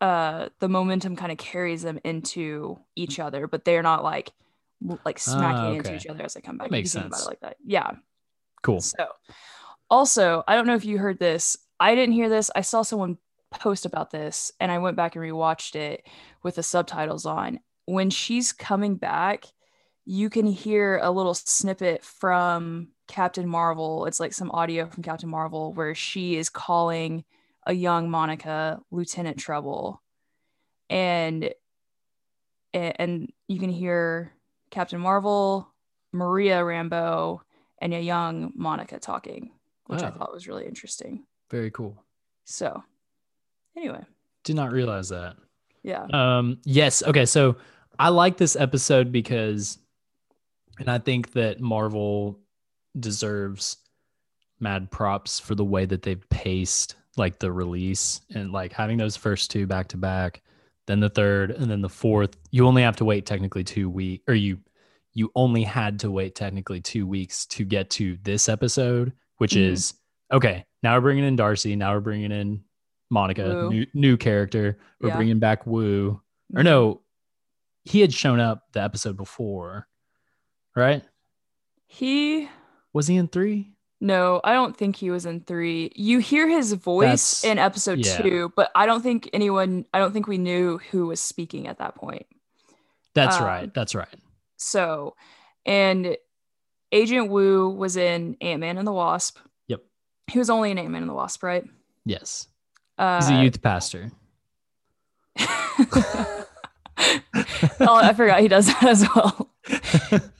uh 0.00 0.50
the 0.60 0.68
momentum 0.68 1.16
kind 1.16 1.32
of 1.32 1.38
carries 1.38 1.82
them 1.82 1.98
into 2.04 2.78
each 2.94 3.18
other, 3.18 3.48
but 3.48 3.64
they're 3.64 3.82
not 3.82 4.04
like 4.04 4.30
like 5.04 5.18
smacking 5.18 5.60
ah, 5.60 5.72
into 5.72 5.88
okay. 5.90 5.96
each 5.96 6.06
other 6.06 6.24
as 6.24 6.34
they 6.34 6.40
come 6.40 6.58
back. 6.58 6.68
That 6.68 6.72
makes 6.72 6.92
think 6.92 7.06
about 7.06 7.18
sense. 7.18 7.26
it 7.26 7.30
like 7.30 7.40
that. 7.40 7.56
Yeah. 7.64 7.90
cool. 8.62 8.80
So, 8.80 9.06
also, 9.88 10.42
I 10.46 10.54
don't 10.54 10.66
know 10.66 10.74
if 10.74 10.84
you 10.84 10.98
heard 10.98 11.18
this. 11.18 11.56
I 11.78 11.94
didn't 11.94 12.14
hear 12.14 12.28
this. 12.28 12.50
I 12.54 12.60
saw 12.60 12.82
someone 12.82 13.18
post 13.50 13.84
about 13.84 14.10
this 14.10 14.52
and 14.60 14.70
I 14.70 14.78
went 14.78 14.96
back 14.96 15.16
and 15.16 15.24
rewatched 15.24 15.74
it 15.74 16.06
with 16.42 16.54
the 16.54 16.62
subtitles 16.62 17.26
on. 17.26 17.60
when 17.86 18.10
she's 18.10 18.52
coming 18.52 18.94
back, 18.94 19.46
you 20.04 20.30
can 20.30 20.46
hear 20.46 20.98
a 21.02 21.10
little 21.10 21.34
snippet 21.34 22.04
from 22.04 22.88
Captain 23.08 23.48
Marvel. 23.48 24.06
It's 24.06 24.20
like 24.20 24.32
some 24.32 24.50
audio 24.52 24.86
from 24.86 25.02
Captain 25.02 25.28
Marvel 25.28 25.72
where 25.72 25.94
she 25.94 26.36
is 26.36 26.48
calling 26.48 27.24
a 27.66 27.72
young 27.72 28.10
Monica 28.10 28.80
Lieutenant 28.90 29.38
Trouble. 29.38 30.02
And 30.88 31.52
and 32.72 33.32
you 33.48 33.58
can 33.58 33.70
hear 33.70 34.32
Captain 34.70 35.00
Marvel, 35.00 35.72
Maria 36.12 36.60
Rambeau, 36.60 37.40
and 37.80 37.94
a 37.94 38.00
young 38.00 38.52
Monica 38.54 38.98
talking, 38.98 39.50
which 39.86 40.02
I 40.02 40.10
thought 40.10 40.32
was 40.32 40.46
really 40.46 40.66
interesting. 40.66 41.24
Very 41.50 41.70
cool. 41.70 42.02
So, 42.44 42.82
anyway, 43.76 44.04
Did 44.44 44.56
not 44.56 44.72
realize 44.72 45.08
that. 45.08 45.36
yeah, 45.82 46.06
Um, 46.12 46.58
yes. 46.64 47.02
Okay. 47.02 47.26
So 47.26 47.56
I 47.98 48.08
like 48.08 48.36
this 48.36 48.56
episode 48.56 49.12
because, 49.12 49.78
and 50.78 50.88
I 50.90 50.98
think 50.98 51.32
that 51.32 51.60
Marvel 51.60 52.38
deserves 52.98 53.76
mad 54.60 54.90
props 54.90 55.40
for 55.40 55.54
the 55.54 55.64
way 55.64 55.86
that 55.86 56.02
they've 56.02 56.28
paced 56.30 56.96
like 57.16 57.38
the 57.38 57.50
release 57.50 58.20
and 58.34 58.52
like 58.52 58.72
having 58.72 58.98
those 58.98 59.16
first 59.16 59.50
two 59.50 59.66
back 59.66 59.88
to 59.88 59.96
back, 59.96 60.42
then 60.90 61.00
the 61.00 61.08
third, 61.08 61.50
and 61.52 61.70
then 61.70 61.80
the 61.80 61.88
fourth. 61.88 62.36
You 62.50 62.66
only 62.66 62.82
have 62.82 62.96
to 62.96 63.04
wait 63.04 63.24
technically 63.26 63.64
two 63.64 63.88
weeks, 63.88 64.24
or 64.28 64.34
you 64.34 64.58
you 65.12 65.30
only 65.34 65.64
had 65.64 65.98
to 66.00 66.10
wait 66.10 66.34
technically 66.36 66.80
two 66.80 67.04
weeks 67.06 67.44
to 67.46 67.64
get 67.64 67.90
to 67.90 68.16
this 68.22 68.48
episode, 68.48 69.12
which 69.38 69.52
Mhm. 69.54 69.62
is 69.72 69.94
okay. 70.32 70.64
Now 70.82 70.94
we're 70.96 71.00
bringing 71.00 71.24
in 71.24 71.34
Darcy. 71.36 71.74
Now 71.76 71.94
we're 71.94 72.00
bringing 72.00 72.30
in 72.32 72.62
Monica, 73.10 73.68
new 73.70 73.86
new 73.94 74.16
character. 74.16 74.78
We're 75.00 75.08
Yeah. 75.08 75.16
bringing 75.16 75.38
back 75.40 75.66
Woo. 75.66 76.20
Or 76.54 76.60
Mhm. 76.62 76.64
no, 76.64 77.00
he 77.84 78.00
had 78.00 78.12
shown 78.12 78.38
up 78.40 78.70
the 78.72 78.82
episode 78.82 79.16
before, 79.16 79.88
right? 80.76 81.02
he 81.86 82.48
Was 82.92 83.08
he 83.08 83.16
in 83.16 83.26
three? 83.28 83.72
No, 84.00 84.40
I 84.42 84.54
don't 84.54 84.74
think 84.76 84.96
he 84.96 85.10
was 85.10 85.26
in 85.26 85.40
three. 85.40 85.92
You 85.94 86.20
hear 86.20 86.48
his 86.48 86.72
voice 86.72 87.40
That's- 87.40 87.44
in 87.44 87.58
episode 87.58 87.98
yeah. 88.04 88.16
two, 88.22 88.52
but 88.56 88.70
I 88.74 88.86
don't 88.86 89.02
think 89.02 89.28
anyone, 89.34 89.84
I 89.92 89.98
don't 89.98 90.12
think 90.12 90.26
we 90.26 90.38
knew 90.38 90.78
who 90.90 91.06
was 91.06 91.20
speaking 91.20 91.66
at 91.66 91.78
that 91.78 91.94
point. 91.96 92.26
That's 93.14 93.36
Um, 93.36 93.44
right. 93.44 93.74
That's 93.74 93.94
right. 93.94 94.08
So, 94.56 95.16
and 95.66 96.16
Agent 96.92 97.28
Wu 97.30 97.68
was 97.70 97.96
in 97.96 98.36
Ant 98.40 98.60
Man 98.60 98.78
and 98.78 98.86
the 98.86 98.92
Wasp. 98.92 99.38
Yep. 99.68 99.82
He 100.28 100.38
was 100.38 100.48
only 100.48 100.70
in 100.70 100.78
Ant 100.78 100.90
Man 100.90 101.02
and 101.02 101.10
the 101.10 101.14
Wasp, 101.14 101.42
right? 101.42 101.64
Yes. 102.06 102.46
Uh, 102.96 103.20
He's 103.20 103.30
a 103.30 103.42
youth 103.42 103.60
pastor. 103.60 104.10
oh, 105.38 106.46
I 107.80 108.12
forgot 108.14 108.40
he 108.40 108.48
does 108.48 108.66
that 108.66 108.84
as 108.84 109.06
well. 109.14 109.50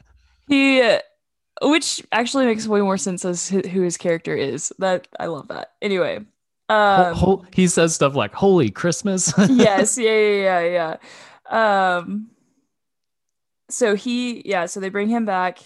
He, 0.49 0.81
which 1.63 2.03
actually 2.13 2.47
makes 2.47 2.67
way 2.67 2.81
more 2.81 2.99
sense 2.99 3.25
as 3.25 3.49
who 3.49 3.61
who 3.61 3.83
his 3.83 3.97
character 3.97 4.35
is. 4.35 4.73
That 4.79 5.09
I 5.19 5.27
love 5.27 5.49
that. 5.49 5.73
Anyway, 5.83 6.21
Ho- 6.71 6.77
um, 7.11 7.15
ho- 7.15 7.45
he 7.53 7.67
says 7.67 7.95
stuff 7.95 8.15
like 8.15 8.33
"Holy 8.35 8.71
Christmas." 8.71 9.33
yes, 9.49 9.99
yeah, 9.99 10.11
yeah, 10.11 10.61
yeah, 10.61 10.97
yeah. 11.51 11.97
Um, 11.99 12.31
so 13.69 13.95
he, 13.95 14.43
yeah, 14.49 14.67
so 14.67 14.81
they 14.81 14.89
bring 14.89 15.09
him 15.09 15.25
back. 15.25 15.59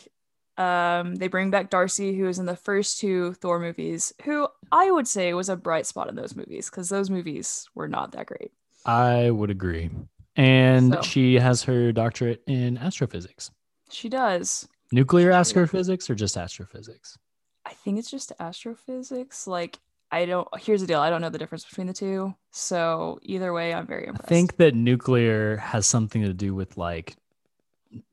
Um, 0.57 1.17
they 1.17 1.27
bring 1.29 1.51
back 1.51 1.69
Darcy, 1.71 2.17
who 2.17 2.25
was 2.27 2.39
in 2.39 2.47
the 2.47 2.55
first 2.57 2.99
two 3.01 3.35
Thor 3.35 3.59
movies, 3.59 4.13
who 4.25 4.47
I 4.71 4.91
would 4.91 5.09
say 5.09 5.33
was 5.35 5.49
a 5.49 5.57
bright 5.57 5.85
spot 5.87 6.09
in 6.09 6.15
those 6.15 6.37
movies 6.37 6.71
because 6.71 6.89
those 6.89 7.11
movies 7.11 7.67
were 7.75 7.89
not 7.89 8.13
that 8.13 8.27
great. 8.27 8.53
I 8.87 9.31
would 9.31 9.51
agree. 9.51 9.91
And 10.37 10.95
So. 10.95 11.03
she 11.03 11.35
has 11.35 11.63
her 11.65 11.91
doctorate 11.93 12.43
in 12.47 12.77
astrophysics. 12.79 13.51
She 13.91 14.09
does. 14.09 14.69
Nuclear 14.95 15.33
astrophysics 15.33 16.09
or 16.09 16.15
just 16.15 16.37
astrophysics? 16.37 17.19
I 17.67 17.73
think 17.73 17.99
it's 17.99 18.09
just 18.09 18.31
astrophysics. 18.39 19.49
Like, 19.49 19.81
I 20.13 20.25
don't. 20.25 20.47
Here's 20.61 20.83
the 20.83 20.87
deal. 20.87 21.01
I 21.01 21.11
don't 21.11 21.21
know 21.21 21.31
the 21.31 21.39
difference 21.39 21.65
between 21.65 21.89
the 21.89 21.93
two. 21.93 22.33
So 22.53 23.19
either 23.23 23.53
way, 23.53 23.75
I'm 23.75 23.89
very 23.89 24.07
impressed. 24.07 24.27
I 24.27 24.29
think 24.29 24.57
that 24.59 24.77
nuclear 24.77 25.57
has 25.57 25.89
something 25.89 26.23
to 26.23 26.33
do 26.33 26.55
with 26.55 26.77
like 26.77 27.17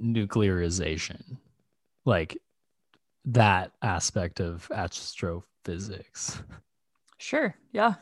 nuclearization, 0.02 1.38
like 2.04 2.39
that 3.26 3.74
aspect 3.84 4.39
of 4.39 4.67
astrophysics. 4.74 6.41
Sure. 7.20 7.54
Yeah, 7.74 7.94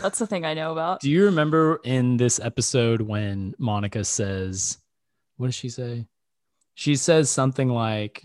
that's 0.00 0.20
the 0.20 0.28
thing 0.28 0.44
I 0.44 0.54
know 0.54 0.70
about. 0.70 1.00
Do 1.00 1.10
you 1.10 1.24
remember 1.24 1.80
in 1.82 2.18
this 2.18 2.38
episode 2.38 3.00
when 3.00 3.56
Monica 3.58 4.04
says, 4.04 4.78
what 5.38 5.48
does 5.48 5.56
she 5.56 5.68
say? 5.68 6.06
She 6.78 6.94
says 6.94 7.28
something 7.28 7.68
like, 7.68 8.22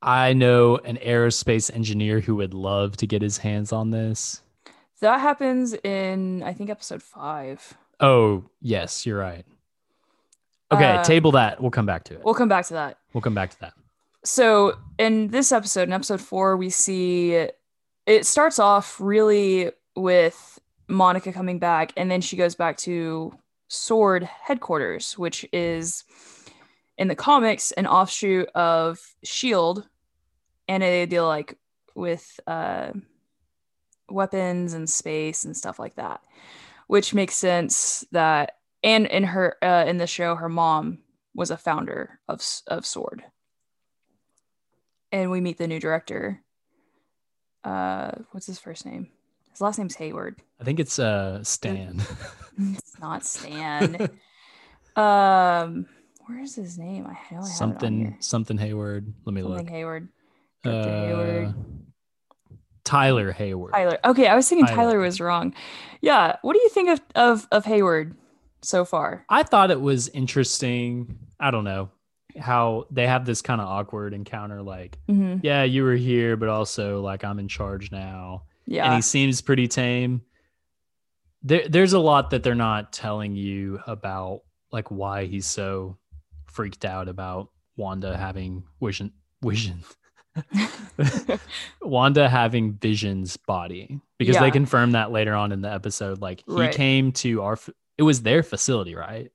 I 0.00 0.32
know 0.32 0.78
an 0.78 0.96
aerospace 0.96 1.70
engineer 1.74 2.20
who 2.20 2.36
would 2.36 2.54
love 2.54 2.96
to 2.96 3.06
get 3.06 3.20
his 3.20 3.36
hands 3.36 3.70
on 3.70 3.90
this. 3.90 4.40
That 5.00 5.20
happens 5.20 5.74
in 5.74 6.42
I 6.42 6.54
think 6.54 6.70
episode 6.70 7.02
five. 7.02 7.76
Oh, 8.00 8.44
yes, 8.62 9.04
you're 9.04 9.18
right. 9.18 9.44
Okay, 10.72 10.96
Uh, 10.96 11.04
table 11.04 11.32
that. 11.32 11.60
We'll 11.60 11.70
come 11.70 11.84
back 11.84 12.04
to 12.04 12.14
it. 12.14 12.24
We'll 12.24 12.32
come 12.32 12.48
back 12.48 12.64
to 12.68 12.72
that. 12.72 12.96
We'll 13.12 13.20
come 13.20 13.34
back 13.34 13.50
to 13.50 13.60
that. 13.60 13.74
So 14.24 14.78
in 14.98 15.28
this 15.28 15.52
episode, 15.52 15.82
in 15.82 15.92
episode 15.92 16.22
four, 16.22 16.56
we 16.56 16.70
see 16.70 17.46
it 18.06 18.24
starts 18.24 18.58
off 18.58 18.98
really 19.02 19.70
with 19.94 20.58
Monica 20.88 21.30
coming 21.30 21.58
back, 21.58 21.92
and 21.94 22.10
then 22.10 22.22
she 22.22 22.38
goes 22.38 22.54
back 22.54 22.78
to 22.78 23.36
Sword 23.68 24.24
headquarters, 24.24 25.18
which 25.18 25.46
is 25.52 26.04
in 26.98 27.08
the 27.08 27.14
comics 27.14 27.72
an 27.72 27.86
offshoot 27.86 28.48
of 28.54 28.98
Shield, 29.24 29.88
and 30.68 30.82
they 30.82 31.06
deal 31.06 31.26
like 31.26 31.58
with 31.94 32.38
uh, 32.46 32.92
weapons 34.08 34.72
and 34.72 34.88
space 34.88 35.44
and 35.44 35.56
stuff 35.56 35.78
like 35.78 35.96
that, 35.96 36.20
which 36.86 37.14
makes 37.14 37.36
sense 37.36 38.04
that. 38.12 38.52
And 38.82 39.06
in 39.06 39.24
her 39.24 39.56
uh, 39.62 39.84
in 39.88 39.96
the 39.96 40.06
show, 40.06 40.36
her 40.36 40.48
mom 40.48 40.98
was 41.34 41.50
a 41.50 41.56
founder 41.56 42.20
of 42.28 42.44
of 42.68 42.86
Sword 42.86 43.24
and 45.12 45.30
we 45.30 45.40
meet 45.40 45.58
the 45.58 45.66
new 45.66 45.80
director. 45.80 46.42
Uh, 47.64 48.12
what's 48.30 48.46
his 48.46 48.58
first 48.58 48.86
name? 48.86 49.08
His 49.56 49.62
last 49.62 49.78
name's 49.78 49.94
Hayward. 49.94 50.36
I 50.60 50.64
think 50.64 50.78
it's 50.78 50.98
uh 50.98 51.42
Stan. 51.42 52.02
It's 52.58 52.98
not 53.00 53.24
Stan. 53.24 54.10
um, 54.96 55.86
where 56.26 56.40
is 56.42 56.54
his 56.54 56.76
name? 56.78 57.06
I 57.06 57.12
know 57.32 57.40
I 57.40 57.40
have 57.40 57.44
something 57.46 58.16
something 58.20 58.58
Hayward. 58.58 59.14
Let 59.24 59.32
me 59.32 59.40
Something 59.40 59.64
look. 59.64 59.70
Hayward. 59.70 60.08
Director 60.62 60.90
Hayward. 60.90 61.46
Uh, 61.46 61.52
Tyler 62.84 63.32
Hayward. 63.32 63.72
Tyler. 63.72 63.98
Okay, 64.04 64.26
I 64.26 64.36
was 64.36 64.46
thinking 64.46 64.66
Tyler. 64.66 64.76
Tyler 64.76 64.98
was 64.98 65.20
wrong. 65.22 65.54
Yeah. 66.02 66.36
What 66.42 66.52
do 66.52 66.60
you 66.60 66.68
think 66.68 66.90
of 66.90 67.00
of 67.14 67.48
of 67.50 67.64
Hayward 67.64 68.14
so 68.60 68.84
far? 68.84 69.24
I 69.30 69.42
thought 69.42 69.70
it 69.70 69.80
was 69.80 70.08
interesting. 70.08 71.18
I 71.40 71.50
don't 71.50 71.64
know 71.64 71.90
how 72.38 72.88
they 72.90 73.06
have 73.06 73.24
this 73.24 73.40
kind 73.40 73.62
of 73.62 73.68
awkward 73.68 74.12
encounter 74.12 74.62
like, 74.62 74.98
hmm 75.06 75.36
yeah, 75.42 75.62
you 75.62 75.82
were 75.82 75.94
here, 75.96 76.36
but 76.36 76.50
also 76.50 77.00
like 77.00 77.24
I'm 77.24 77.38
in 77.38 77.48
charge 77.48 77.90
now. 77.90 78.42
And 78.68 78.94
he 78.96 79.02
seems 79.02 79.40
pretty 79.40 79.68
tame. 79.68 80.22
There, 81.42 81.68
there's 81.68 81.92
a 81.92 81.98
lot 82.00 82.30
that 82.30 82.42
they're 82.42 82.54
not 82.54 82.92
telling 82.92 83.36
you 83.36 83.80
about 83.86 84.40
like 84.72 84.90
why 84.90 85.26
he's 85.26 85.46
so 85.46 85.96
freaked 86.46 86.84
out 86.84 87.08
about 87.08 87.50
Wanda 87.76 88.16
having 88.16 88.64
vision 88.82 89.12
vision 89.42 89.84
Wanda 91.82 92.28
having 92.28 92.74
Vision's 92.74 93.36
body 93.36 94.00
because 94.18 94.34
Yeah. 94.34 94.40
they 94.42 94.50
confirm 94.50 94.92
that 94.92 95.10
later 95.12 95.34
on 95.34 95.52
in 95.52 95.60
the 95.60 95.72
episode. 95.72 96.20
Like 96.20 96.42
he 96.46 96.52
Right. 96.52 96.74
came 96.74 97.12
to 97.12 97.42
our, 97.42 97.58
it 97.98 98.02
was 98.02 98.22
their 98.22 98.42
facility, 98.42 98.94
right? 98.94 99.30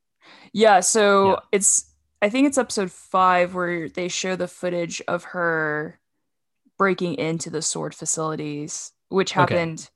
Yeah, 0.54 0.80
so 0.82 1.30
Yeah. 1.32 1.36
it's 1.52 1.86
I 2.24 2.30
think 2.30 2.46
it's 2.48 2.60
episode 2.60 2.92
five 2.92 3.56
where 3.56 3.90
they 3.90 4.08
show 4.08 4.36
the 4.36 4.48
footage 4.48 5.02
of 5.08 5.24
her 5.24 6.00
breaking 6.78 7.16
into 7.16 7.50
the 7.50 7.64
sword 7.64 7.96
facilities, 7.96 8.92
which 9.12 9.32
happened. 9.32 9.80
Okay. 9.80 9.90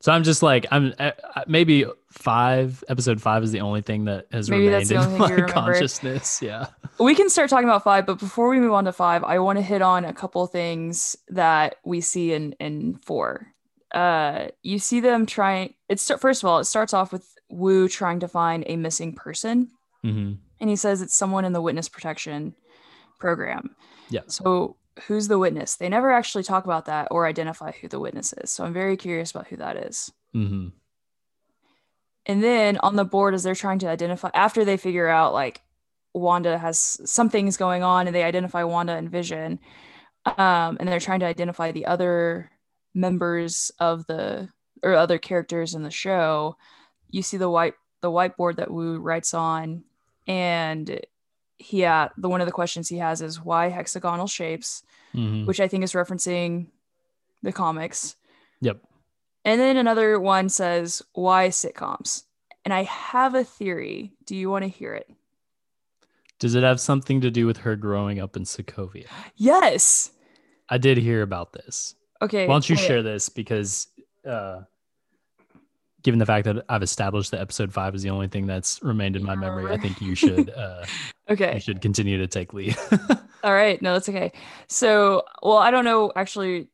So 0.00 0.12
I'm 0.12 0.22
just 0.22 0.42
like 0.42 0.66
I'm 0.70 0.94
uh, 0.98 1.10
uh, 1.34 1.44
maybe 1.48 1.84
five 2.12 2.84
episode 2.88 3.20
five 3.20 3.42
is 3.42 3.50
the 3.50 3.60
only 3.60 3.82
thing 3.82 4.04
that 4.04 4.26
has 4.30 4.48
Maybe 4.48 4.68
remained 4.68 4.90
in 4.90 5.18
my 5.18 5.40
consciousness. 5.42 6.40
Yeah. 6.42 6.66
We 7.00 7.14
can 7.14 7.28
start 7.28 7.50
talking 7.50 7.68
about 7.68 7.84
five, 7.84 8.06
but 8.06 8.18
before 8.18 8.48
we 8.48 8.58
move 8.58 8.72
on 8.72 8.84
to 8.84 8.92
five, 8.92 9.24
I 9.24 9.38
want 9.40 9.58
to 9.58 9.62
hit 9.62 9.82
on 9.82 10.04
a 10.04 10.12
couple 10.12 10.46
things 10.46 11.16
that 11.28 11.76
we 11.84 12.00
see 12.00 12.32
in 12.32 12.52
in 12.60 12.94
four. 13.04 13.48
Uh, 13.92 14.48
you 14.62 14.78
see 14.78 15.00
them 15.00 15.26
trying. 15.26 15.74
It's 15.88 16.10
first 16.20 16.42
of 16.42 16.48
all, 16.48 16.58
it 16.58 16.64
starts 16.64 16.94
off 16.94 17.12
with 17.12 17.26
Wu 17.48 17.88
trying 17.88 18.20
to 18.20 18.28
find 18.28 18.64
a 18.66 18.76
missing 18.76 19.14
person. 19.14 19.70
hmm 20.02 20.34
and 20.60 20.68
he 20.68 20.76
says 20.76 21.02
it's 21.02 21.14
someone 21.14 21.44
in 21.44 21.52
the 21.52 21.60
witness 21.60 21.88
protection 21.88 22.54
program. 23.18 23.76
Yeah. 24.10 24.22
So 24.26 24.76
who's 25.06 25.28
the 25.28 25.38
witness? 25.38 25.76
They 25.76 25.88
never 25.88 26.10
actually 26.10 26.44
talk 26.44 26.64
about 26.64 26.86
that 26.86 27.08
or 27.10 27.26
identify 27.26 27.72
who 27.72 27.88
the 27.88 28.00
witness 28.00 28.32
is. 28.32 28.50
So 28.50 28.64
I'm 28.64 28.72
very 28.72 28.96
curious 28.96 29.30
about 29.30 29.48
who 29.48 29.56
that 29.56 29.76
is. 29.76 30.12
hmm 30.32 30.68
And 32.26 32.42
then 32.42 32.78
on 32.78 32.96
the 32.96 33.04
board, 33.04 33.34
as 33.34 33.42
they're 33.42 33.54
trying 33.54 33.78
to 33.80 33.88
identify, 33.88 34.30
after 34.34 34.64
they 34.64 34.76
figure 34.76 35.08
out 35.08 35.32
like 35.32 35.62
Wanda 36.14 36.58
has 36.58 36.78
something's 37.04 37.56
going 37.56 37.82
on 37.82 38.06
and 38.06 38.14
they 38.14 38.24
identify 38.24 38.64
Wanda 38.64 38.94
and 38.94 39.10
Vision, 39.10 39.60
um, 40.26 40.76
and 40.78 40.88
they're 40.88 41.00
trying 41.00 41.20
to 41.20 41.26
identify 41.26 41.72
the 41.72 41.86
other 41.86 42.50
members 42.94 43.70
of 43.78 44.06
the 44.06 44.48
or 44.82 44.94
other 44.94 45.18
characters 45.18 45.74
in 45.74 45.82
the 45.82 45.90
show, 45.90 46.56
you 47.10 47.22
see 47.22 47.36
the 47.36 47.50
white 47.50 47.74
the 48.00 48.10
whiteboard 48.10 48.56
that 48.56 48.70
Wu 48.70 48.98
writes 48.98 49.34
on, 49.34 49.84
and 50.26 51.00
he 51.58 51.84
uh, 51.84 52.08
the 52.16 52.28
one 52.28 52.40
of 52.40 52.46
the 52.46 52.52
questions 52.52 52.88
he 52.88 52.98
has 52.98 53.20
is 53.20 53.40
why 53.42 53.68
hexagonal 53.68 54.26
shapes, 54.26 54.82
Mhm. 55.14 55.46
which 55.46 55.60
I 55.60 55.68
think 55.68 55.84
is 55.84 55.92
referencing 55.92 56.68
the 57.42 57.52
comics. 57.52 58.16
Yep. 58.60 58.80
And 59.44 59.60
then 59.60 59.76
another 59.76 60.18
one 60.20 60.48
says 60.48 61.02
why 61.12 61.48
sitcoms. 61.48 62.24
And 62.64 62.74
I 62.74 62.82
have 62.84 63.34
a 63.34 63.44
theory. 63.44 64.12
Do 64.26 64.36
you 64.36 64.50
want 64.50 64.64
to 64.64 64.68
hear 64.68 64.94
it? 64.94 65.08
Does 66.38 66.54
it 66.54 66.62
have 66.62 66.80
something 66.80 67.20
to 67.22 67.30
do 67.30 67.46
with 67.46 67.58
her 67.58 67.74
growing 67.76 68.20
up 68.20 68.36
in 68.36 68.44
Sokovia? 68.44 69.06
Yes. 69.36 70.12
I 70.68 70.78
did 70.78 70.98
hear 70.98 71.22
about 71.22 71.52
this. 71.52 71.94
Okay. 72.20 72.46
Why 72.46 72.54
don't 72.54 72.68
you 72.68 72.76
wait. 72.76 72.86
share 72.86 73.02
this? 73.02 73.28
Because 73.28 73.88
uh, 74.26 74.62
given 76.02 76.18
the 76.18 76.26
fact 76.26 76.44
that 76.44 76.64
I've 76.68 76.82
established 76.82 77.30
that 77.32 77.40
episode 77.40 77.72
five 77.72 77.94
is 77.94 78.02
the 78.02 78.10
only 78.10 78.28
thing 78.28 78.46
that's 78.46 78.82
remained 78.82 79.16
in 79.16 79.24
my 79.24 79.34
memory, 79.34 79.70
I 79.70 79.76
think 79.76 80.00
you 80.00 80.14
should 80.14 80.50
uh, 80.56 80.84
you 81.28 81.60
should 81.60 81.80
continue 81.80 82.18
to 82.18 82.26
take 82.26 82.54
lead. 82.54 82.76
All 83.44 83.52
right. 83.52 83.80
No, 83.82 83.92
that's 83.92 84.08
okay. 84.08 84.32
So, 84.68 85.24
well, 85.42 85.58
I 85.58 85.70
don't 85.70 85.84
know 85.84 86.12
actually 86.14 86.68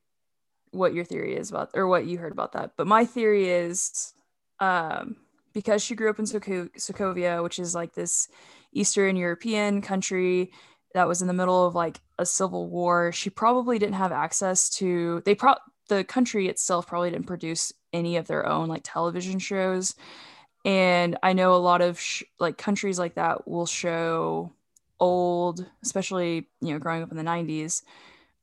what 0.71 0.95
your 0.95 1.05
theory 1.05 1.37
is 1.37 1.51
about 1.51 1.71
or 1.75 1.87
what 1.87 2.07
you 2.07 2.19
heard 2.19 2.33
about 2.33 2.53
that, 2.53 2.73
but 2.77 2.87
my 2.87 3.05
theory 3.05 3.49
is 3.49 4.13
um, 4.61 5.17
because 5.53 5.83
she 5.83 5.95
grew 5.95 6.11
up 6.11 6.19
in 6.19 6.27
Soko- 6.27 6.69
Sokovia, 6.77 7.43
which 7.43 7.59
is 7.59 7.75
like 7.75 7.95
this 7.95 8.29
Eastern 8.73 9.17
European 9.17 9.83
country 9.83 10.53
that 10.95 11.07
was 11.09 11.21
in 11.21 11.29
the 11.29 11.35
middle 11.35 11.67
of 11.67 11.75
like 11.75 12.01
a 12.19 12.25
civil 12.27 12.69
war, 12.69 13.13
she 13.13 13.29
probably 13.31 13.79
didn't 13.79 13.95
have 13.97 14.13
access 14.13 14.71
to 14.77 15.21
they 15.25 15.35
pro 15.35 15.55
the 15.89 16.03
country 16.05 16.49
itself 16.49 16.87
probably 16.87 17.11
didn't 17.11 17.27
produce 17.27 17.73
any 17.93 18.17
of 18.17 18.27
their 18.27 18.47
own 18.47 18.69
like 18.69 18.81
television 18.85 19.39
shows. 19.39 19.95
And 20.65 21.19
I 21.23 21.35
know 21.35 21.55
a 21.55 21.57
lot 21.57 21.83
of 21.83 22.01
sh- 22.01 22.23
like 22.41 22.57
countries 22.57 22.99
like 22.99 23.17
that 23.17 23.47
will 23.47 23.67
show 23.67 24.51
old, 24.99 25.67
especially 25.83 26.49
you 26.63 26.73
know 26.73 26.79
growing 26.79 27.03
up 27.03 27.11
in 27.11 27.17
the 27.19 27.23
90s, 27.23 27.83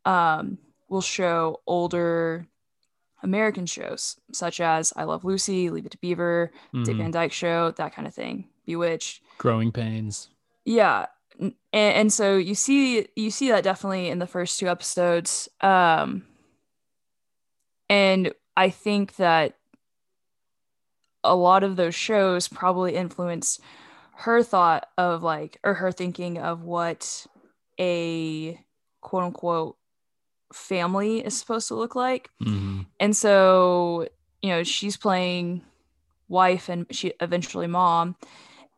um, 0.06 0.60
will 0.90 1.02
show 1.02 1.62
older 1.66 2.46
American 3.24 3.66
shows 3.66 4.18
such 4.34 4.60
as 4.60 4.94
I 4.96 5.04
Love 5.06 5.24
Lucy, 5.24 5.70
Leave 5.70 5.86
It 5.86 5.92
to 5.94 5.98
Beaver, 6.00 6.52
Dick 6.84 6.96
Mhm. 6.96 6.98
Van 6.98 7.12
Dyke 7.12 7.32
Show, 7.32 7.72
that 7.72 7.94
kind 7.96 8.08
of 8.08 8.14
thing, 8.14 8.50
Bewitched. 8.66 9.22
Growing 9.38 9.72
pains. 9.72 10.30
Yeah, 10.66 11.08
and, 11.41 11.54
and 11.73 12.13
so 12.13 12.38
you 12.38 12.56
see 12.56 13.08
you 13.15 13.32
see 13.32 13.49
that 13.49 13.63
definitely 13.63 14.10
in 14.10 14.19
the 14.19 14.27
first 14.27 14.60
two 14.60 14.67
episodes, 14.67 15.49
um, 15.62 16.23
and 17.89 18.32
I 18.56 18.69
think 18.69 19.15
that 19.17 19.56
a 21.23 21.36
lot 21.36 21.63
of 21.63 21.75
those 21.75 21.95
shows 21.95 22.47
probably 22.47 22.95
influenced 22.95 23.60
her 24.15 24.43
thought 24.43 24.88
of 24.97 25.23
like 25.23 25.58
or 25.63 25.73
her 25.75 25.91
thinking 25.91 26.38
of 26.38 26.63
what 26.63 27.25
a 27.80 28.60
quote 29.01 29.23
unquote 29.23 29.77
family 30.54 31.19
is 31.19 31.38
supposed 31.38 31.67
to 31.69 31.75
look 31.75 31.95
like 31.95 32.30
Mhm. 32.41 32.86
and 32.99 33.15
so 33.15 34.08
you 34.41 34.49
know 34.49 34.63
she's 34.63 34.97
playing 34.97 35.63
wife 36.27 36.69
and 36.69 36.86
she 36.91 37.13
eventually 37.21 37.67
mom 37.67 38.15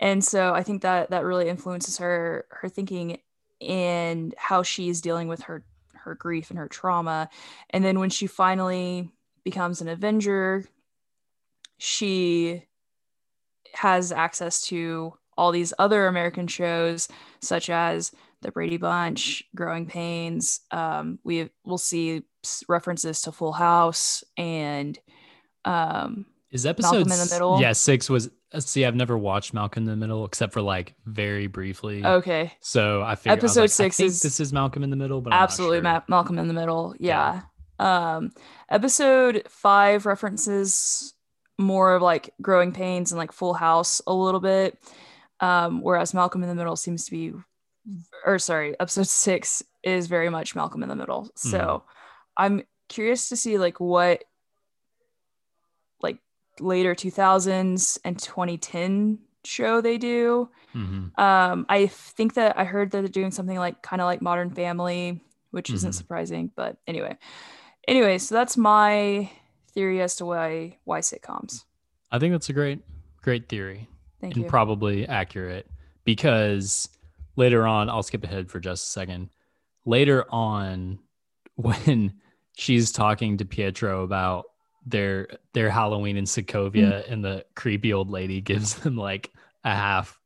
and 0.04 0.24
so 0.24 0.54
i 0.54 0.62
think 0.62 0.84
that 0.84 1.10
that 1.10 1.24
really 1.24 1.50
influences 1.50 1.98
her 1.98 2.46
her 2.52 2.70
thinking 2.70 3.18
and 3.62 4.36
how 4.38 4.62
she's 4.62 5.02
dealing 5.02 5.28
with 5.28 5.42
her 5.42 5.64
her 5.94 6.14
grief 6.14 6.50
and 6.52 6.60
her 6.60 6.68
trauma 6.68 7.30
and 7.72 7.84
then 7.84 8.00
when 8.00 8.10
she 8.10 8.28
finally 8.28 9.10
becomes 9.44 9.82
an 9.82 9.88
avenger 9.88 10.66
she 11.78 12.64
has 13.74 14.12
access 14.12 14.62
to 14.62 15.18
all 15.38 15.52
these 15.52 15.74
other 15.80 16.06
american 16.06 16.46
shows 16.46 17.08
such 17.42 17.70
as 17.70 18.12
the 18.42 18.52
brady 18.52 18.78
bunch 18.78 19.44
growing 19.56 19.86
pains 19.86 20.60
um, 20.72 21.18
we 21.24 21.50
will 21.64 21.78
see 21.78 22.24
references 22.68 23.22
to 23.22 23.32
full 23.32 23.54
house 23.54 24.24
and 24.36 25.00
um, 25.66 26.26
Is 26.52 26.66
episode 26.66 26.92
Malcolm 26.92 27.12
in 27.14 27.20
the 27.20 27.30
Middle? 27.32 27.62
Yeah, 27.62 27.72
six 27.72 28.10
was. 28.10 28.30
Uh, 28.54 28.60
See, 28.60 28.86
I've 28.86 28.96
never 28.96 29.18
watched 29.18 29.54
Malcolm 29.54 29.84
in 29.84 29.90
the 29.90 29.96
Middle 29.96 30.26
except 30.26 30.54
for 30.54 30.62
like 30.62 30.96
very 31.06 31.48
briefly. 31.48 32.06
okay. 32.06 32.54
So 32.62 33.02
I 33.02 33.16
figured 33.16 33.40
Episode 33.40 33.60
I 33.62 33.64
like, 33.64 33.70
six 33.72 33.96
I 33.96 34.04
think 34.04 34.08
is- 34.10 34.22
this 34.22 34.40
is 34.40 34.54
Malcolm 34.54 34.84
in 34.84 34.90
the 34.90 34.96
Middle, 34.96 35.22
but 35.22 35.34
I'm 35.34 35.40
not 35.40 35.44
absolutely 35.44 35.78
sure. 35.78 35.84
Ma- 35.84 36.02
malcolm 36.08 36.38
in 36.40 36.48
the 36.48 36.54
middle. 36.54 36.96
Yeah. 37.00 37.42
Um 37.80 38.32
episode 38.70 39.44
five 39.50 40.06
references 40.06 41.14
more 41.60 41.96
of 41.96 42.02
like 42.02 42.34
growing 42.42 42.72
pains 42.72 43.12
and 43.12 43.20
like 43.20 43.32
full 43.32 43.54
house 43.54 44.02
a 44.08 44.14
little 44.14 44.40
bit. 44.40 44.78
Um 45.40 45.82
whereas 45.82 46.14
malcolm 46.14 46.44
in 46.44 46.50
the 46.50 46.56
middle 46.56 46.76
seems 46.76 47.06
to 47.06 47.12
be 47.12 47.34
or 48.26 48.40
sorry 48.40 48.80
episode 48.80 49.08
six 49.08 49.62
is 49.84 50.08
very 50.08 50.30
much 50.30 50.56
malcolm 50.56 50.84
in 50.84 50.90
the 50.90 50.96
middle. 50.96 51.30
So 51.36 51.84
i'm 52.38 52.64
curious 52.90 53.30
to 53.30 53.36
see 53.36 53.58
like 53.58 53.80
what 53.80 54.24
later 56.60 56.94
2000s 56.96 57.98
and 58.06 58.20
2010 58.20 59.20
show 59.44 59.82
they 59.82 59.98
do 59.98 60.50
Mhm. 60.76 61.18
um, 61.20 61.66
I 61.70 61.88
think 61.88 62.34
that 62.36 62.58
I 62.58 62.64
heard 62.64 62.92
that 62.92 63.00
they're 63.02 63.08
doing 63.08 63.32
something 63.32 63.58
like 63.58 63.82
kind 63.84 64.02
of 64.02 64.06
like 64.08 64.22
Modern 64.22 64.50
Family, 64.50 65.22
which 65.52 65.70
isn't 65.70 65.92
Mhm. 65.92 65.96
surprising, 65.96 66.52
but 66.56 66.78
anyway. 66.88 67.16
Anyway, 67.88 68.18
so 68.18 68.34
that's 68.34 68.56
my 68.58 69.30
theory 69.74 70.02
as 70.02 70.16
to 70.18 70.26
why 70.26 70.78
why 70.86 71.02
sitcoms. 71.02 71.66
I 72.12 72.18
think 72.20 72.32
that's 72.34 72.50
a 72.50 72.54
great, 72.54 72.80
great 73.22 73.50
theory. 73.50 73.88
Thank 74.22 74.36
and 74.36 74.44
you. 74.46 74.50
probably 74.50 75.08
accurate 75.08 75.70
because 76.06 76.90
later 77.36 77.68
on, 77.68 77.90
I'll 77.90 78.04
skip 78.04 78.24
ahead 78.24 78.50
for 78.50 78.60
just 78.60 78.88
a 78.88 78.90
second. 78.92 79.30
Later 79.86 80.26
on, 80.30 81.00
when 81.56 82.14
she's 82.58 82.92
talking 82.92 83.38
to 83.38 83.46
Pietro 83.46 84.04
about 84.04 84.46
their 84.86 85.28
their 85.54 85.70
Halloween 85.70 86.18
in 86.18 86.26
Sokovia, 86.26 87.10
and 87.12 87.24
the 87.24 87.46
creepy 87.56 87.94
old 87.94 88.10
lady 88.10 88.42
gives 88.42 88.76
them 88.80 88.96
like 88.98 89.32
a 89.64 89.74
half 89.74 90.20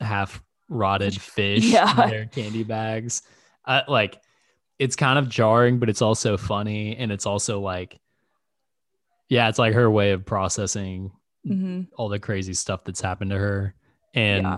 half 0.00 0.42
rotted 0.68 1.20
fish 1.20 1.64
Yeah. 1.64 2.04
in 2.04 2.10
their 2.10 2.26
candy 2.26 2.62
bags. 2.64 3.22
Uh, 3.64 3.82
like 3.88 4.20
it's 4.78 4.96
kind 4.96 5.18
of 5.18 5.28
jarring, 5.28 5.78
but 5.78 5.88
it's 5.88 6.02
also 6.02 6.36
funny, 6.36 6.96
and 6.96 7.10
it's 7.10 7.26
also 7.26 7.60
like, 7.60 7.98
yeah, 9.28 9.48
it's 9.48 9.58
like 9.58 9.74
her 9.74 9.90
way 9.90 10.12
of 10.12 10.24
processing 10.24 11.12
hmm 11.44 11.82
all 11.96 12.08
the 12.08 12.18
crazy 12.18 12.52
stuff 12.54 12.82
that's 12.84 13.00
happened 13.00 13.30
to 13.30 13.38
her. 13.38 13.74
And 14.14 14.42
Yeah. 14.44 14.56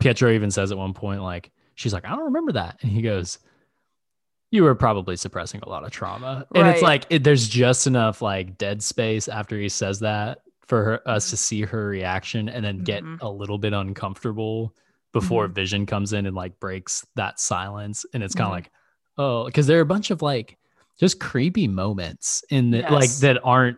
Pietro 0.00 0.32
even 0.32 0.50
says 0.50 0.70
at 0.72 0.78
one 0.78 0.92
point, 0.94 1.22
like, 1.22 1.50
she's 1.74 1.92
like, 1.94 2.04
I 2.04 2.10
don't 2.10 2.24
remember 2.26 2.52
that. 2.52 2.78
And 2.82 2.90
he 2.90 3.02
goes, 3.02 3.38
You 4.50 4.62
were 4.64 4.74
probably 4.74 5.16
suppressing 5.16 5.60
a 5.62 5.68
lot 5.68 5.84
of 5.84 5.90
trauma. 5.90 6.46
And 6.54 6.66
it's 6.68 6.80
like, 6.82 7.04
it, 7.10 7.22
there's 7.24 7.48
just 7.48 7.86
enough 7.86 8.22
like 8.22 8.56
dead 8.56 8.82
space 8.82 9.28
after 9.28 9.58
he 9.58 9.68
says 9.68 10.00
that 10.00 10.38
for 10.66 10.84
her, 10.84 11.08
us 11.08 11.30
to 11.30 11.36
see 11.36 11.62
her 11.62 11.88
reaction 11.88 12.48
and 12.48 12.64
then 12.64 12.78
get 12.84 13.02
Mhm. 13.04 13.18
a 13.20 13.28
little 13.28 13.58
bit 13.58 13.72
uncomfortable 13.74 14.74
before 15.12 15.48
Mhm. 15.48 15.54
Vision 15.54 15.86
comes 15.86 16.12
in 16.12 16.24
and 16.26 16.34
like 16.36 16.58
breaks 16.60 17.06
that 17.16 17.38
silence. 17.40 18.06
And 18.14 18.22
it's 18.22 18.34
kind 18.34 18.46
of 18.46 18.52
Mhm. 18.52 18.56
like, 18.56 18.70
oh, 19.18 19.44
because 19.46 19.66
there 19.66 19.78
are 19.78 19.82
a 19.82 19.86
bunch 19.86 20.10
of 20.10 20.22
like 20.22 20.56
just 20.98 21.20
creepy 21.20 21.68
moments 21.68 22.42
in 22.50 22.70
the 22.70 22.82
like 22.90 23.10
that 23.20 23.38
aren't 23.44 23.76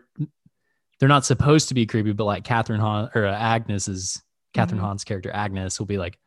they're 0.99 1.09
not 1.09 1.25
supposed 1.25 1.67
to 1.69 1.73
be 1.73 1.85
creepy, 1.85 2.13
but 2.13 2.25
like 2.25 2.43
Kathryn 2.43 2.79
Hahn 2.79 3.09
or 3.15 3.25
uh, 3.25 3.33
Agnes 3.33 3.87
is 3.87 4.21
Kathryn 4.53 4.77
Mhm. 4.77 4.81
Hahn's 4.81 5.03
character 5.03 5.31
Agnes 5.33 5.79
will 5.79 5.87
be 5.87 5.97
like, 5.97 6.17